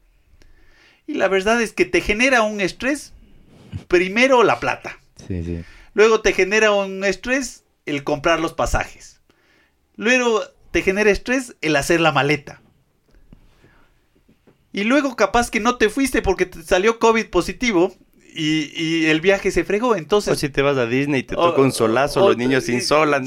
Y 1.06 1.14
la 1.14 1.28
verdad 1.28 1.60
es 1.60 1.72
que 1.72 1.84
te 1.84 2.00
genera 2.00 2.42
un 2.42 2.60
estrés, 2.60 3.12
primero 3.88 4.42
la 4.42 4.58
plata, 4.60 4.98
Sí, 5.26 5.44
sí. 5.44 5.64
luego 5.92 6.20
te 6.20 6.32
genera 6.32 6.72
un 6.72 7.04
estrés 7.04 7.64
el 7.86 8.02
comprar 8.04 8.40
los 8.40 8.54
pasajes, 8.54 9.20
luego 9.96 10.42
te 10.70 10.82
genera 10.82 11.10
estrés 11.10 11.56
el 11.60 11.76
hacer 11.76 12.00
la 12.00 12.10
maleta. 12.12 12.60
Y 14.72 14.82
luego 14.84 15.14
capaz 15.14 15.50
que 15.50 15.60
no 15.60 15.76
te 15.76 15.88
fuiste 15.88 16.22
porque 16.22 16.46
te 16.46 16.62
salió 16.62 16.98
COVID 16.98 17.26
positivo 17.26 17.94
y, 18.34 18.72
y 18.74 19.06
el 19.06 19.20
viaje 19.20 19.50
se 19.50 19.64
fregó. 19.64 19.96
Entonces, 19.96 20.32
O 20.32 20.36
si 20.36 20.48
te 20.48 20.60
vas 20.62 20.76
a 20.76 20.86
Disney 20.86 21.20
y 21.20 21.24
te 21.24 21.36
toca 21.36 21.60
un 21.62 21.72
solazo, 21.72 22.24
o- 22.24 22.28
los 22.28 22.36
niños 22.36 22.64
se 22.64 22.72
insolan. 22.72 23.24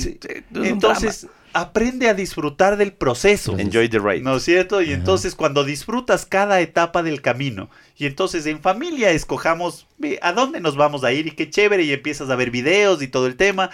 Entonces, 0.54 1.28
aprende 1.54 2.08
a 2.10 2.14
disfrutar 2.14 2.78
del 2.78 2.94
proceso. 2.94 3.58
enjoy 3.58 3.90
the 3.90 4.00
ride. 4.00 4.22
¿No 4.22 4.38
es 4.38 4.44
cierto? 4.44 4.82
Y 4.82 4.88
Ajá. 4.88 4.94
entonces 4.96 5.34
cuando 5.34 5.64
disfrutas 5.64 6.26
cada 6.26 6.60
etapa 6.62 7.02
del 7.04 7.22
camino, 7.22 7.70
y 7.98 8.06
entonces 8.06 8.46
en 8.46 8.62
familia 8.62 9.12
escojamos 9.12 9.88
a 10.22 10.34
dónde 10.34 10.60
nos 10.60 10.76
vamos 10.76 11.04
a 11.04 11.12
ir 11.14 11.28
y 11.28 11.32
qué 11.32 11.50
chévere, 11.50 11.84
y 11.84 11.94
empiezas 11.94 12.30
a 12.30 12.36
ver 12.36 12.52
videos 12.52 13.02
y 13.02 13.08
todo 13.08 13.26
el 13.28 13.36
tema, 13.38 13.72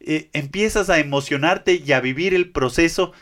eh, 0.00 0.28
empiezas 0.32 0.90
a 0.90 0.98
emocionarte 0.98 1.74
y 1.84 1.92
a 1.92 2.00
vivir 2.00 2.34
el 2.34 2.50
proceso, 2.50 3.12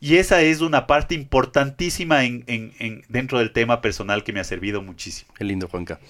y 0.00 0.16
esa 0.16 0.40
es 0.40 0.62
una 0.62 0.86
parte 0.86 1.14
importantísima 1.14 2.24
en, 2.24 2.44
en- 2.46 2.72
en- 2.78 3.04
dentro 3.10 3.38
del 3.40 3.52
tema 3.52 3.82
personal 3.82 4.24
que 4.24 4.32
me 4.32 4.40
ha 4.40 4.44
servido 4.44 4.80
muchísimo. 4.80 5.34
Qué 5.36 5.44
lindo, 5.44 5.68
Juanca. 5.68 6.00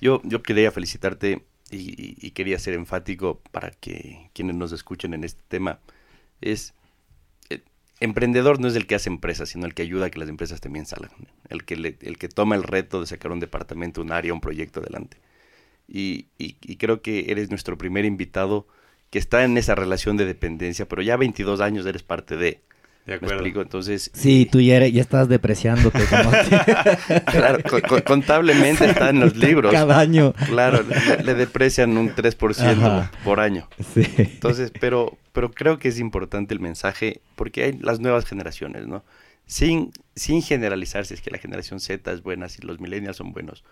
Yo, 0.00 0.20
yo 0.24 0.42
quería 0.42 0.70
felicitarte 0.72 1.44
y, 1.70 2.30
quería 2.32 2.58
ser 2.58 2.74
enfático 2.74 3.40
para 3.50 3.70
que 3.70 4.30
quienes 4.34 4.56
nos 4.56 4.72
escuchen 4.72 5.14
en 5.14 5.24
este 5.24 5.42
tema. 5.48 5.80
Es 6.40 6.74
eh, 7.50 7.62
emprendedor 8.00 8.60
no 8.60 8.68
es 8.68 8.76
el 8.76 8.86
que 8.86 8.96
hace 8.96 9.10
empresas, 9.10 9.50
sino 9.50 9.66
el 9.66 9.74
que 9.74 9.82
ayuda 9.82 10.06
a 10.06 10.10
que 10.10 10.20
las 10.20 10.28
empresas 10.30 10.60
también 10.60 10.86
salgan. 10.86 11.12
El 11.50 11.64
que, 11.64 11.74
el 12.00 12.18
que 12.18 12.28
toma 12.28 12.56
el 12.56 12.64
reto 12.64 13.00
de 13.00 13.06
sacar 13.08 13.32
un 13.32 13.40
departamento, 13.40 14.02
un 14.02 14.12
área, 14.12 14.34
un 14.34 14.40
proyecto 14.42 14.80
adelante. 14.80 15.18
Y, 15.88 16.28
y- 16.38 16.56
y 16.62 16.76
creo 16.76 17.02
que 17.02 17.26
eres 17.32 17.50
nuestro 17.50 17.78
primer 17.78 18.04
invitado 18.04 18.66
que 19.10 19.18
está 19.20 19.44
en 19.44 19.56
esa 19.58 19.74
relación 19.76 20.16
de 20.16 20.26
dependencia, 20.26 20.88
pero 20.88 21.02
ya 21.02 21.16
22 21.16 21.60
años 21.60 21.86
eres 21.86 22.02
parte 22.02 22.36
de. 22.36 22.62
¿De 23.06 23.20
¿Me 23.20 23.28
explico? 23.28 23.62
Entonces, 23.62 24.10
Sí, 24.14 24.48
tú 24.50 24.60
ya, 24.60 24.76
eres- 24.76 24.92
ya 24.92 25.00
estás 25.00 25.28
depreciándote 25.28 26.00
como 26.06 26.30
claro, 27.30 27.58
co- 27.68 27.80
co- 27.88 28.02
contablemente 28.04 28.84
está 28.84 29.10
en 29.10 29.20
los 29.20 29.36
libros. 29.36 29.72
cada 29.72 30.00
año. 30.00 30.32
Claro, 30.48 30.82
le, 30.82 31.22
le 31.22 31.34
deprecian 31.34 31.96
un 31.96 32.14
3% 32.14 32.72
Ajá. 32.72 33.12
por 33.24 33.38
año. 33.40 33.68
Sí. 33.94 34.02
Entonces, 34.18 34.72
pero, 34.80 35.16
pero 35.32 35.52
creo 35.52 35.78
que 35.78 35.88
es 35.88 36.00
importante 36.00 36.52
el 36.52 36.58
mensaje 36.60 37.20
porque 37.36 37.62
hay 37.64 37.72
las 37.74 38.00
nuevas 38.00 38.24
generaciones, 38.24 38.86
¿no? 38.88 39.04
Sin, 39.46 39.92
sin 40.16 40.42
generalizar 40.42 41.06
si 41.06 41.14
es 41.14 41.20
que 41.20 41.30
la 41.30 41.38
generación 41.38 41.78
Z 41.78 42.10
es 42.12 42.22
buena, 42.24 42.48
si 42.48 42.60
los 42.62 42.80
millennials 42.80 43.16
son 43.18 43.30
buenos. 43.32 43.62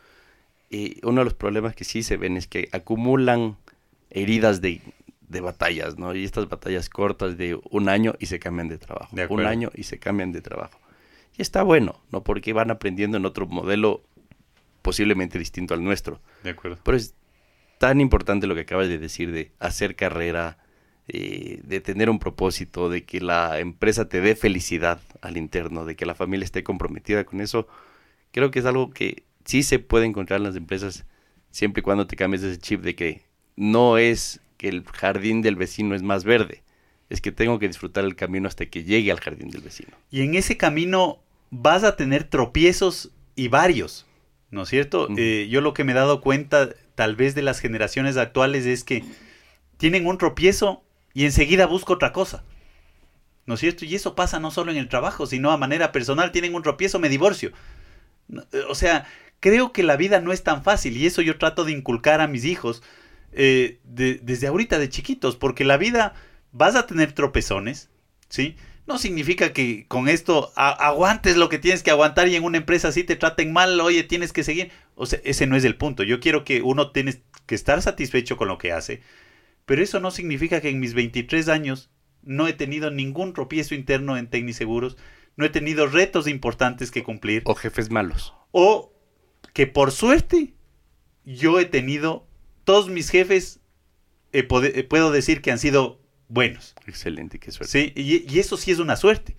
Y 0.71 0.99
uno 1.03 1.23
de 1.23 1.25
los 1.25 1.35
problemas 1.35 1.75
que 1.75 1.83
sí 1.83 2.05
se 2.05 2.17
ven 2.17 2.37
es 2.37 2.47
que 2.47 2.69
acumulan 2.71 3.57
heridas 4.11 4.61
de, 4.61 4.81
de 5.35 5.43
batallas, 5.43 5.99
¿no? 5.99 6.15
Y 6.15 6.25
estas 6.25 6.49
batallas 6.49 6.89
cortas 6.89 7.37
de 7.37 7.61
un 7.71 7.91
año 7.91 8.15
y 8.19 8.27
se 8.27 8.39
cambian 8.39 8.69
de 8.69 8.79
trabajo. 8.79 9.15
De 9.15 9.27
un 9.27 9.45
año 9.45 9.71
y 9.75 9.83
se 9.83 9.99
cambian 9.99 10.33
de 10.33 10.41
trabajo. 10.41 10.81
Y 11.37 11.43
está 11.43 11.63
bueno, 11.63 12.01
¿no? 12.11 12.25
Porque 12.25 12.55
van 12.55 12.71
aprendiendo 12.71 13.19
en 13.19 13.27
otro 13.27 13.47
modelo 13.47 14.03
posiblemente 14.81 15.39
distinto 15.39 15.75
al 15.75 15.85
nuestro. 15.85 16.21
De 16.43 16.51
acuerdo. 16.51 16.79
Pero 16.83 16.97
es 16.97 17.15
tan 17.79 18.01
importante 18.01 18.47
lo 18.47 18.55
que 18.55 18.63
acabas 18.63 18.89
de 18.89 18.99
decir 18.99 19.33
de 19.33 19.53
hacer 19.59 19.97
carrera, 19.97 20.59
eh, 21.09 21.61
de 21.65 21.81
tener 21.81 22.09
un 22.09 22.19
propósito, 22.19 22.89
de 22.89 23.05
que 23.05 23.21
la 23.21 23.59
empresa 23.59 24.09
te 24.09 24.21
dé 24.21 24.37
felicidad 24.37 25.01
al 25.21 25.37
interno, 25.37 25.85
de 25.85 25.97
que 25.97 26.07
la 26.07 26.15
familia 26.15 26.45
esté 26.45 26.63
comprometida 26.63 27.25
con 27.25 27.41
eso. 27.41 27.67
Creo 28.31 28.51
que 28.51 28.61
es 28.61 28.65
algo 28.65 28.91
que 28.91 29.25
sí 29.45 29.63
se 29.63 29.79
puede 29.81 30.07
encontrar 30.07 30.39
en 30.39 30.45
las 30.45 30.57
empresas 30.57 31.05
siempre 31.51 31.81
y 31.81 31.83
cuando 31.83 32.07
te 32.07 32.17
cambies 32.17 32.43
ese 32.43 32.59
chip 32.59 32.81
de 32.83 32.95
que 32.95 33.23
no 33.57 33.99
es 33.99 34.41
que 34.65 34.71
el 34.71 34.85
jardín 34.85 35.43
del 35.43 35.57
vecino 35.57 35.95
es 35.95 36.03
más 36.03 36.25
verde, 36.25 36.63
es 37.11 37.21
que 37.21 37.33
tengo 37.33 37.59
que 37.59 37.69
disfrutar 37.69 38.05
el 38.05 38.17
camino 38.17 38.49
hasta 38.49 38.65
que 38.65 38.83
llegue 38.83 39.13
al 39.13 39.21
jardín 39.21 39.51
del 39.51 39.61
vecino. 39.61 39.91
Y 40.11 40.23
en 40.23 40.35
ese 40.35 40.57
camino 40.57 41.19
vas 41.51 41.85
a 41.85 41.97
tener 41.97 42.25
tropiezos 42.25 43.11
y 43.37 43.49
varios, 43.49 44.07
¿no 44.51 44.63
es 44.63 44.71
cierto? 44.71 45.09
Eh, 45.19 45.49
yo 45.51 45.61
lo 45.61 45.75
que 45.75 45.85
me 45.85 45.93
he 45.93 45.95
dado 45.95 46.23
cuenta 46.23 46.71
tal 46.95 47.15
vez 47.15 47.35
de 47.35 47.43
las 47.43 47.61
generaciones 47.61 48.17
actuales 48.17 48.65
es 48.65 48.85
que 48.85 49.05
tienen 49.77 50.07
un 50.07 50.17
tropiezo 50.17 50.83
y 51.13 51.27
enseguida 51.27 51.67
busco 51.67 51.93
otra 51.93 52.13
cosa. 52.13 52.43
¿no 53.45 53.55
es 53.55 53.61
cierto? 53.61 53.85
Y 53.85 53.95
eso 53.95 54.15
pasa 54.15 54.41
no 54.41 54.51
solo 54.51 54.73
en 54.73 54.79
el 54.79 54.89
trabajo, 54.89 55.27
sino 55.27 55.51
a 55.51 55.59
manera 55.59 55.93
personal. 55.93 56.33
Tienen 56.33 56.55
un 56.55 56.63
tropiezo, 56.63 56.99
me 56.99 57.11
divorcio. 57.11 57.53
Eh, 58.33 58.63
o 58.71 58.75
sea, 58.75 59.07
creo 59.39 59.71
que 59.71 59.83
la 59.83 59.97
vida 59.97 60.21
no 60.21 60.33
es 60.33 60.43
tan 60.43 60.63
fácil 60.63 60.97
y 60.97 61.05
eso 61.07 61.21
yo 61.21 61.37
trato 61.37 61.65
de 61.65 61.73
inculcar 61.73 62.23
a 62.23 62.27
mis 62.27 62.47
hijos 62.47 62.83
eh, 63.37 63.81
desde 63.85 64.47
ahorita 64.47 64.79
de 64.79 64.89
chiquitos, 64.89 65.37
porque 65.37 65.65
la 65.65 65.77
vida 65.77 66.15
vas 66.53 66.77
a 66.77 66.87
tener 66.87 67.13
tropezones, 67.13 67.91
¿sí? 68.29 68.57
No 68.87 68.99
significa 68.99 69.53
que 69.53 69.87
con 69.89 70.09
esto 70.09 70.53
aguantes 70.57 71.37
lo 71.37 71.49
que 71.49 71.59
tienes 71.59 71.83
que 71.83 71.91
aguantar 71.91 72.29
y 72.29 72.37
en 72.37 72.45
una 72.45 72.59
empresa 72.59 72.89
así 72.89 73.03
te 73.03 73.17
traten 73.17 73.53
mal, 73.53 73.81
oye, 73.81 74.03
tienes 74.03 74.33
que 74.33 74.45
seguir. 74.45 74.71
O 74.95 75.07
sea, 75.07 75.21
ese 75.25 75.47
no 75.47 75.57
es 75.57 75.65
el 75.65 75.77
punto. 75.77 76.03
Yo 76.03 76.21
quiero 76.21 76.45
que 76.45 76.61
uno 76.61 76.91
tiene 76.91 77.23
que 77.47 77.55
estar 77.55 77.81
satisfecho 77.81 78.37
con 78.37 78.49
lo 78.49 78.59
que 78.59 78.73
hace, 78.73 79.01
pero 79.65 79.83
eso 79.83 80.01
no 80.01 80.11
significa 80.11 80.61
que 80.61 80.69
en 80.69 80.81
mis 80.81 80.93
23 80.93 81.49
años 81.49 81.91
no 82.23 82.47
he 82.47 82.53
tenido 82.53 82.91
ningún 82.91 83.33
tropiezo 83.33 83.75
interno 83.75 84.17
en 84.17 84.29
Tecniseguros, 84.29 84.97
no 85.37 85.45
he 85.45 85.51
tenido 85.51 85.87
retos 85.87 86.29
importantes 86.29 86.91
que 86.91 87.03
cumplir. 87.03 87.43
O 87.47 87.55
jefes 87.55 87.91
malos. 87.91 88.35
O 88.51 88.93
que 89.53 89.67
por 89.67 89.93
suerte 89.93 90.55
yo 91.25 91.59
he 91.59 91.65
tenido, 91.65 92.27
todos 92.65 92.89
mis 92.89 93.11
jefes, 93.11 93.61
eh, 94.33 94.47
eh, 94.51 94.85
puedo 94.85 95.13
decir 95.13 95.41
que 95.43 95.53
han 95.53 95.59
sido 95.59 96.01
buenos. 96.29 96.75
Excelente, 96.87 97.39
qué 97.39 97.53
suerte. 97.53 97.71
Sí, 97.71 97.93
y, 97.95 98.39
eso 98.39 98.57
sí 98.57 98.71
es 98.71 98.79
una 98.79 98.97
suerte. 98.97 99.37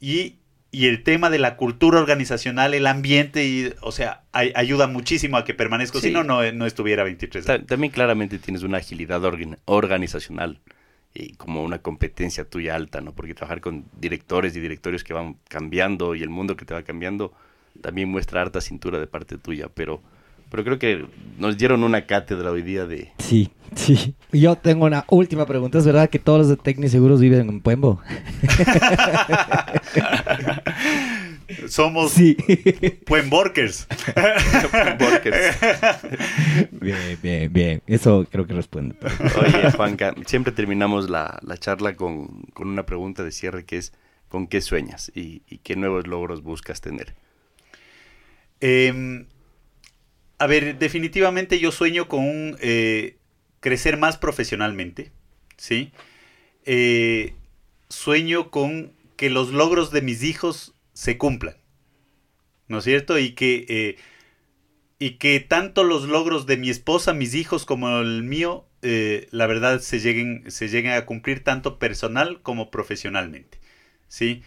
Y, 0.00 0.36
el 0.72 1.02
tema 1.02 1.30
de 1.30 1.38
la 1.38 1.56
cultura 1.56 1.98
organizacional, 1.98 2.74
el 2.74 2.86
ambiente, 2.86 3.46
y, 3.46 3.72
o 3.80 3.90
sea, 3.90 4.24
ayuda 4.32 4.86
muchísimo 4.86 5.38
a 5.38 5.44
que 5.44 5.54
permanezca. 5.54 5.98
Si 5.98 6.10
no, 6.10 6.24
no, 6.24 6.66
estuviera 6.66 7.04
23 7.04 7.48
años. 7.48 7.66
También 7.66 7.90
claramente 7.90 8.38
tienes 8.38 8.62
una 8.62 8.78
agilidad 8.78 9.22
organizacional 9.64 10.60
y 11.14 11.32
como 11.34 11.62
una 11.62 11.78
competencia 11.78 12.44
tuya 12.44 12.74
alta, 12.74 13.00
¿no? 13.00 13.12
Porque 13.14 13.34
trabajar 13.34 13.62
con 13.62 13.86
directores 13.98 14.54
y 14.56 14.60
directorios 14.60 15.04
que 15.04 15.14
van 15.14 15.36
cambiando 15.48 16.14
y 16.14 16.22
el 16.22 16.28
mundo 16.28 16.54
que 16.54 16.66
te 16.66 16.74
va 16.74 16.82
cambiando 16.82 17.32
también 17.80 18.08
muestra 18.08 18.42
harta 18.42 18.60
cintura 18.60 18.98
de 18.98 19.06
parte 19.06 19.38
tuya, 19.38 19.68
pero 19.72 20.02
pero 20.50 20.64
creo 20.64 20.78
que 20.78 21.06
nos 21.38 21.58
dieron 21.58 21.84
una 21.84 22.06
cátedra 22.06 22.50
hoy 22.50 22.62
día 22.62 22.86
de... 22.86 23.12
Sí, 23.18 23.50
sí. 23.74 24.14
Yo 24.32 24.56
tengo 24.56 24.86
una 24.86 25.04
última 25.08 25.46
pregunta. 25.46 25.78
¿Es 25.78 25.86
verdad 25.86 26.10
que 26.10 26.18
todos 26.18 26.38
los 26.38 26.48
de 26.48 26.56
Tecni 26.56 26.88
Seguros 26.88 27.20
viven 27.20 27.48
en 27.48 27.60
Puembo? 27.60 28.00
Somos 31.68 32.12
sí. 32.12 32.36
Puemborkers. 33.06 33.86
bien, 36.72 37.18
bien, 37.22 37.52
bien. 37.52 37.82
Eso 37.86 38.26
creo 38.30 38.46
que 38.46 38.54
responde. 38.54 38.96
Oye, 39.40 39.70
Juanca, 39.72 40.14
siempre 40.26 40.52
terminamos 40.52 41.10
la, 41.10 41.40
charla 41.58 41.94
con, 41.94 42.44
una 42.56 42.84
pregunta 42.84 43.24
de 43.24 43.32
cierre 43.32 43.64
que 43.64 43.78
es 43.78 43.92
¿con 44.28 44.46
qué 44.46 44.60
sueñas 44.60 45.10
y, 45.14 45.40
qué 45.62 45.76
nuevos 45.76 46.06
logros 46.06 46.42
buscas 46.42 46.80
tener? 46.80 47.14
Eh, 48.60 49.26
a 50.38 50.46
ver, 50.46 50.78
definitivamente 50.78 51.58
yo 51.58 51.72
sueño 51.72 52.08
con 52.08 52.56
eh, 52.60 53.16
crecer 53.60 53.96
más 53.96 54.16
profesionalmente, 54.16 55.10
¿sí? 55.56 55.92
Eh, 56.64 57.34
sueño 57.88 58.50
con 58.50 58.92
que 59.16 59.30
los 59.30 59.50
logros 59.50 59.90
de 59.90 60.00
mis 60.00 60.22
hijos 60.22 60.74
se 60.92 61.18
cumplan, 61.18 61.56
¿no 62.68 62.78
es 62.78 62.84
cierto? 62.84 63.18
Y 63.18 63.32
que, 63.32 63.66
eh, 63.68 63.96
y 65.00 65.12
que 65.12 65.40
tanto 65.40 65.82
los 65.82 66.04
logros 66.04 66.46
de 66.46 66.56
mi 66.56 66.70
esposa, 66.70 67.12
mis 67.12 67.34
hijos, 67.34 67.64
como 67.64 67.98
el 68.00 68.22
mío, 68.22 68.64
la 68.80 69.48
verdad 69.48 69.80
se 69.80 69.98
lleguen, 69.98 70.48
se 70.48 70.68
lleguen 70.68 70.92
a 70.92 71.04
cumplir 71.04 71.42
tanto 71.42 71.80
personal 71.80 72.40
como 72.42 72.70
profesionalmente, 72.70 73.58
¿sí? 74.06 74.42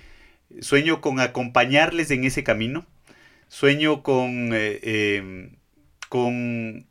Sueño 0.61 1.01
con 1.01 1.19
acompañarles 1.19 2.11
en 2.11 2.23
ese 2.23 2.43
camino, 2.43 2.85
sueño 3.49 4.03
con 4.03 4.51
em, 4.53 5.57
con, 6.11 6.87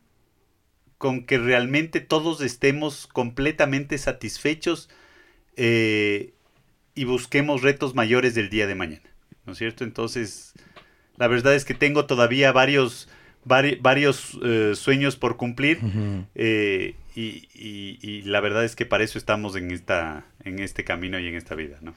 con 0.97 1.26
que 1.26 1.36
realmente 1.36 2.01
todos 2.01 2.40
estemos 2.40 3.06
completamente 3.06 3.98
satisfechos 3.98 4.88
eh, 5.56 6.32
y 6.94 7.05
busquemos 7.05 7.60
retos 7.60 7.94
mayores 7.94 8.34
del 8.34 8.48
día 8.48 8.66
de 8.66 8.74
mañana, 8.74 9.10
¿no 9.44 9.52
es 9.52 9.59
cierto? 9.59 9.84
Entonces, 9.84 10.55
la 11.18 11.28
verdad 11.28 11.55
es 11.55 11.66
que 11.66 11.74
tengo 11.74 12.06
todavía 12.06 12.51
varios, 12.52 13.10
varios 13.44 14.38
eh, 14.42 14.72
sueños 14.74 15.16
por 15.16 15.36
cumplir 15.36 15.80
eh, 16.34 16.94
y, 17.14 18.22
la 18.22 18.40
verdad 18.40 18.64
es 18.64 18.74
que 18.74 18.86
para 18.86 19.05
eso 19.05 19.18
estamos 19.18 19.55
en, 19.55 19.70
esta, 19.70 20.24
en 20.44 20.60
este 20.60 20.82
camino 20.82 21.18
y 21.18 21.26
en 21.26 21.34
esta 21.34 21.55
vida, 21.55 21.76
¿no? 21.82 21.92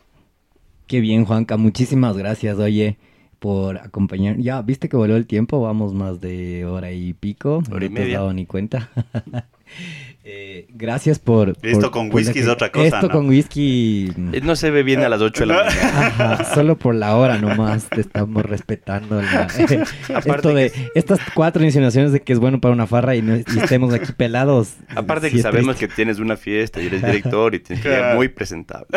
Qué 0.87 0.99
bien, 0.99 1.23
Juanca, 1.23 1.55
muchísimas 1.55 2.17
gracias, 2.17 2.57
oye 2.57 2.97
por 3.43 3.77
acompañar. 3.77 4.37
Ya, 4.37 4.61
viste 4.61 4.87
que 4.87 4.95
voló 4.95 5.17
el 5.17 5.27
tiempo, 5.27 5.59
vamos 5.59 5.93
más 5.93 6.21
de 6.21 6.63
hora 6.63 6.93
y 6.93 7.11
pico. 7.11 7.61
Hora 7.69 7.85
y 7.85 7.89
no 7.89 7.95
te 7.95 8.03
has 8.03 8.11
dado 8.13 8.33
ni 8.33 8.45
cuenta. 8.45 8.89
Eh, 10.25 10.67
gracias 10.69 11.19
por... 11.19 11.57
Esto 11.61 11.91
con 11.91 12.09
whisky 12.13 12.39
es 12.39 12.47
otra 12.47 12.71
cosa, 12.71 12.85
Esto 12.85 13.09
con 13.09 13.27
whisky... 13.27 14.09
Eh, 14.31 14.39
no 14.41 14.55
se 14.55 14.71
ve 14.71 14.81
bien 14.81 15.01
a 15.01 15.09
las 15.09 15.19
8 15.19 15.41
de 15.41 15.45
la 15.47 15.63
mañana. 16.17 16.45
solo 16.53 16.77
por 16.77 16.95
la 16.95 17.17
hora 17.17 17.39
nomás 17.39 17.89
te 17.89 17.99
estamos 17.99 18.45
respetando. 18.45 19.21
Esto 20.25 20.53
de 20.53 20.71
estas 20.95 21.19
cuatro 21.33 21.63
insinuaciones 21.65 22.13
de 22.13 22.21
que 22.21 22.31
es 22.31 22.39
bueno 22.39 22.61
para 22.61 22.73
una 22.73 22.87
farra 22.87 23.17
y, 23.17 23.21
no, 23.21 23.35
estemos 23.35 23.93
aquí 23.93 24.13
pelados. 24.17 24.75
Aparte 24.95 25.29
que 25.29 25.39
sabemos 25.39 25.75
que 25.75 25.89
tienes 25.89 26.19
una 26.19 26.37
fiesta 26.37 26.81
y 26.81 26.87
eres 26.87 27.01
director 27.01 27.53
y 27.55 27.59
tienes 27.59 27.83
que 27.83 27.91
ir 27.91 28.15
muy 28.15 28.29
presentable. 28.29 28.87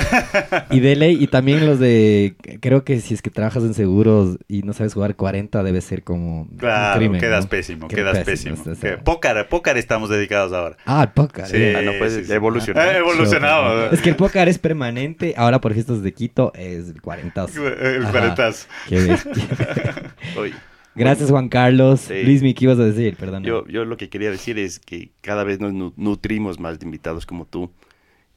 Y 0.70 0.78
de 0.78 0.94
ley, 0.94 1.19
y 1.20 1.27
también 1.27 1.66
los 1.66 1.81
de... 1.81 2.36
Creo 2.61 2.85
que 2.85 3.01
si 3.01 3.15
es 3.15 3.23
que 3.23 3.31
trabajas 3.31 3.65
en 3.65 3.74
seguros 3.74 4.39
y 4.47 4.62
no 4.62 4.73
sabes 4.74 4.94
jugar 4.94 5.16
40 5.16 5.65
debe 5.65 5.81
ser 5.81 6.05
como 6.05 6.47
claro, 6.57 6.98
crimen. 6.98 7.20
quedas 7.20 7.48
pésimo, 7.48 7.89
quedas 7.89 8.19
pésimo. 8.20 8.57
pócar, 9.03 9.48
pócar 9.48 9.77
estamos 9.77 10.09
dedicados 10.09 10.53
ahora. 10.53 10.77
Ah, 10.86 11.12
póker. 11.17 11.47
Sí, 11.47 11.73
no 11.85 11.93
puede 11.99 12.33
evolucionar. 12.33 12.89
Ha 12.89 12.99
evolucionado. 12.99 13.91
Es 13.91 14.01
que 14.01 14.11
el 14.11 14.17
póker 14.17 14.49
es 14.49 14.59
permanente. 14.59 15.35
Ahora 15.37 15.61
por 15.61 15.75
gestos 15.75 16.03
de 16.03 16.13
Quito 16.13 16.53
es 16.55 16.91
el 16.91 17.01
cuarentazo. 17.01 17.67
El 17.67 18.05
cuarentazo. 18.05 18.69
Qué 18.89 19.01
bestia. 19.01 19.33
Gracias, 20.95 21.31
Juan 21.31 21.49
Carlos. 21.49 22.09
Luis, 22.11 22.41
¿qué 22.41 22.65
ibas 22.65 22.79
a 22.79 22.85
decir? 22.85 23.17
Perdón. 23.17 23.43
Yo, 23.43 23.67
yo 23.67 23.85
lo 23.85 23.97
que 23.97 24.09
quería 24.09 24.31
decir 24.31 24.59
es 24.59 24.79
que 24.79 25.11
cada 25.21 25.45
vez 25.45 25.59
nos 25.59 25.73
nutrimos 25.97 26.61
más 26.61 26.79
de 26.79 26.87
invitados 26.87 27.27
como 27.27 27.47
tú. 27.47 27.71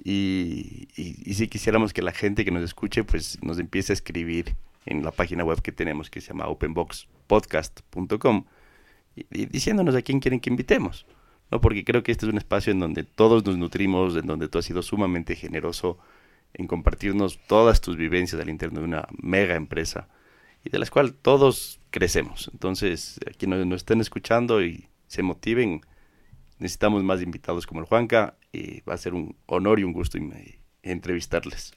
Y, 0.01 0.87
y, 0.95 1.33
si 1.33 1.47
quisiéramos 1.49 1.91
que 1.91 2.01
la 2.01 2.13
gente 2.13 2.45
que 2.45 2.51
nos 2.51 2.63
escuche, 2.63 3.03
pues 3.03 3.37
nos 3.41 3.59
empiece 3.59 3.91
a 3.91 3.95
escribir 3.95 4.55
en 4.85 5.03
la 5.03 5.11
página 5.11 5.43
web 5.43 5.61
que 5.61 5.73
tenemos 5.73 6.09
que 6.09 6.21
se 6.21 6.29
llama 6.29 6.47
openboxpodcast.com 6.47 8.45
y 9.15 9.45
diciéndonos 9.45 9.95
a 9.95 10.01
quién 10.01 10.21
quieren 10.21 10.39
que 10.39 10.49
invitemos. 10.49 11.05
¿No? 11.51 11.61
Porque 11.61 11.83
creo 11.83 12.03
que 12.03 12.11
este 12.11 12.25
es 12.25 12.31
un 12.31 12.37
espacio 12.37 12.71
en 12.71 12.79
donde 12.79 13.03
todos 13.03 13.45
nos 13.45 13.57
nutrimos, 13.57 14.15
en 14.15 14.25
donde 14.25 14.47
tú 14.47 14.59
has 14.59 14.65
sido 14.65 14.81
sumamente 14.81 15.35
generoso 15.35 15.97
en 16.53 16.67
compartirnos 16.67 17.39
todas 17.47 17.81
tus 17.81 17.97
vivencias 17.97 18.41
al 18.41 18.49
interno 18.49 18.79
de 18.79 18.85
una 18.85 19.07
mega 19.21 19.55
empresa 19.55 20.07
y 20.63 20.69
de 20.69 20.79
las 20.79 20.89
cuales 20.89 21.13
todos 21.21 21.79
crecemos. 21.91 22.49
Entonces, 22.51 23.19
a 23.27 23.31
quienes 23.31 23.65
nos 23.65 23.77
estén 23.77 24.01
escuchando 24.01 24.63
y 24.63 24.89
se 25.07 25.23
motiven, 25.23 25.81
necesitamos 26.57 27.03
más 27.03 27.21
invitados 27.21 27.65
como 27.65 27.81
el 27.81 27.85
Juanca 27.85 28.35
y 28.51 28.81
va 28.81 28.93
a 28.93 28.97
ser 28.97 29.13
un 29.13 29.35
honor 29.45 29.79
y 29.79 29.83
un 29.83 29.93
gusto 29.93 30.17
entrevistarles. 30.83 31.73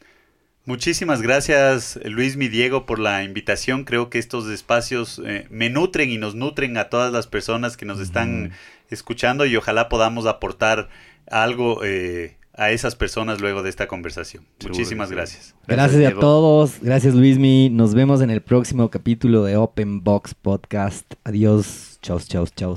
Muchísimas 0.65 1.23
gracias 1.23 1.99
Luis 2.05 2.37
mi 2.37 2.47
Diego 2.47 2.87
por 2.87 3.01
la 3.01 3.25
invitación. 3.25 3.85
Creo 3.85 4.11
que 4.11 4.19
estos 4.19 4.49
espacios 4.49 5.21
eh, 5.25 5.47
me 5.51 5.71
nutren 5.71 6.09
y 6.11 6.19
nos 6.19 6.37
nutren 6.37 6.77
a 6.77 6.89
todas 6.89 7.13
las 7.13 7.27
personas 7.27 7.77
que 7.77 7.85
nos 7.85 7.99
están 7.99 8.53
escuchando 8.95 9.47
y 9.47 9.57
ojalá 9.57 9.89
podamos 9.89 10.27
aportar 10.27 10.89
algo 11.31 11.83
eh, 11.85 12.37
a 12.55 12.71
esas 12.71 12.95
personas 12.95 13.41
luego 13.41 13.63
de 13.63 13.71
esta 13.71 13.89
conversación. 13.89 14.47
Muchísimas 14.63 15.11
gracias. 15.11 15.55
Gracias, 15.67 16.13
a 16.13 16.19
todos. 16.19 16.81
Gracias 16.81 17.15
Luismi. 17.15 17.71
Nos 17.71 17.95
vemos 17.95 18.21
en 18.21 18.31
el 18.31 18.43
próximo 18.43 18.91
capítulo 18.91 19.45
de 19.45 19.57
Open 19.57 20.03
Box 20.03 20.35
Podcast. 20.35 21.15
Adiós. 21.25 21.99
Chau, 22.03 22.19
chau, 22.21 22.77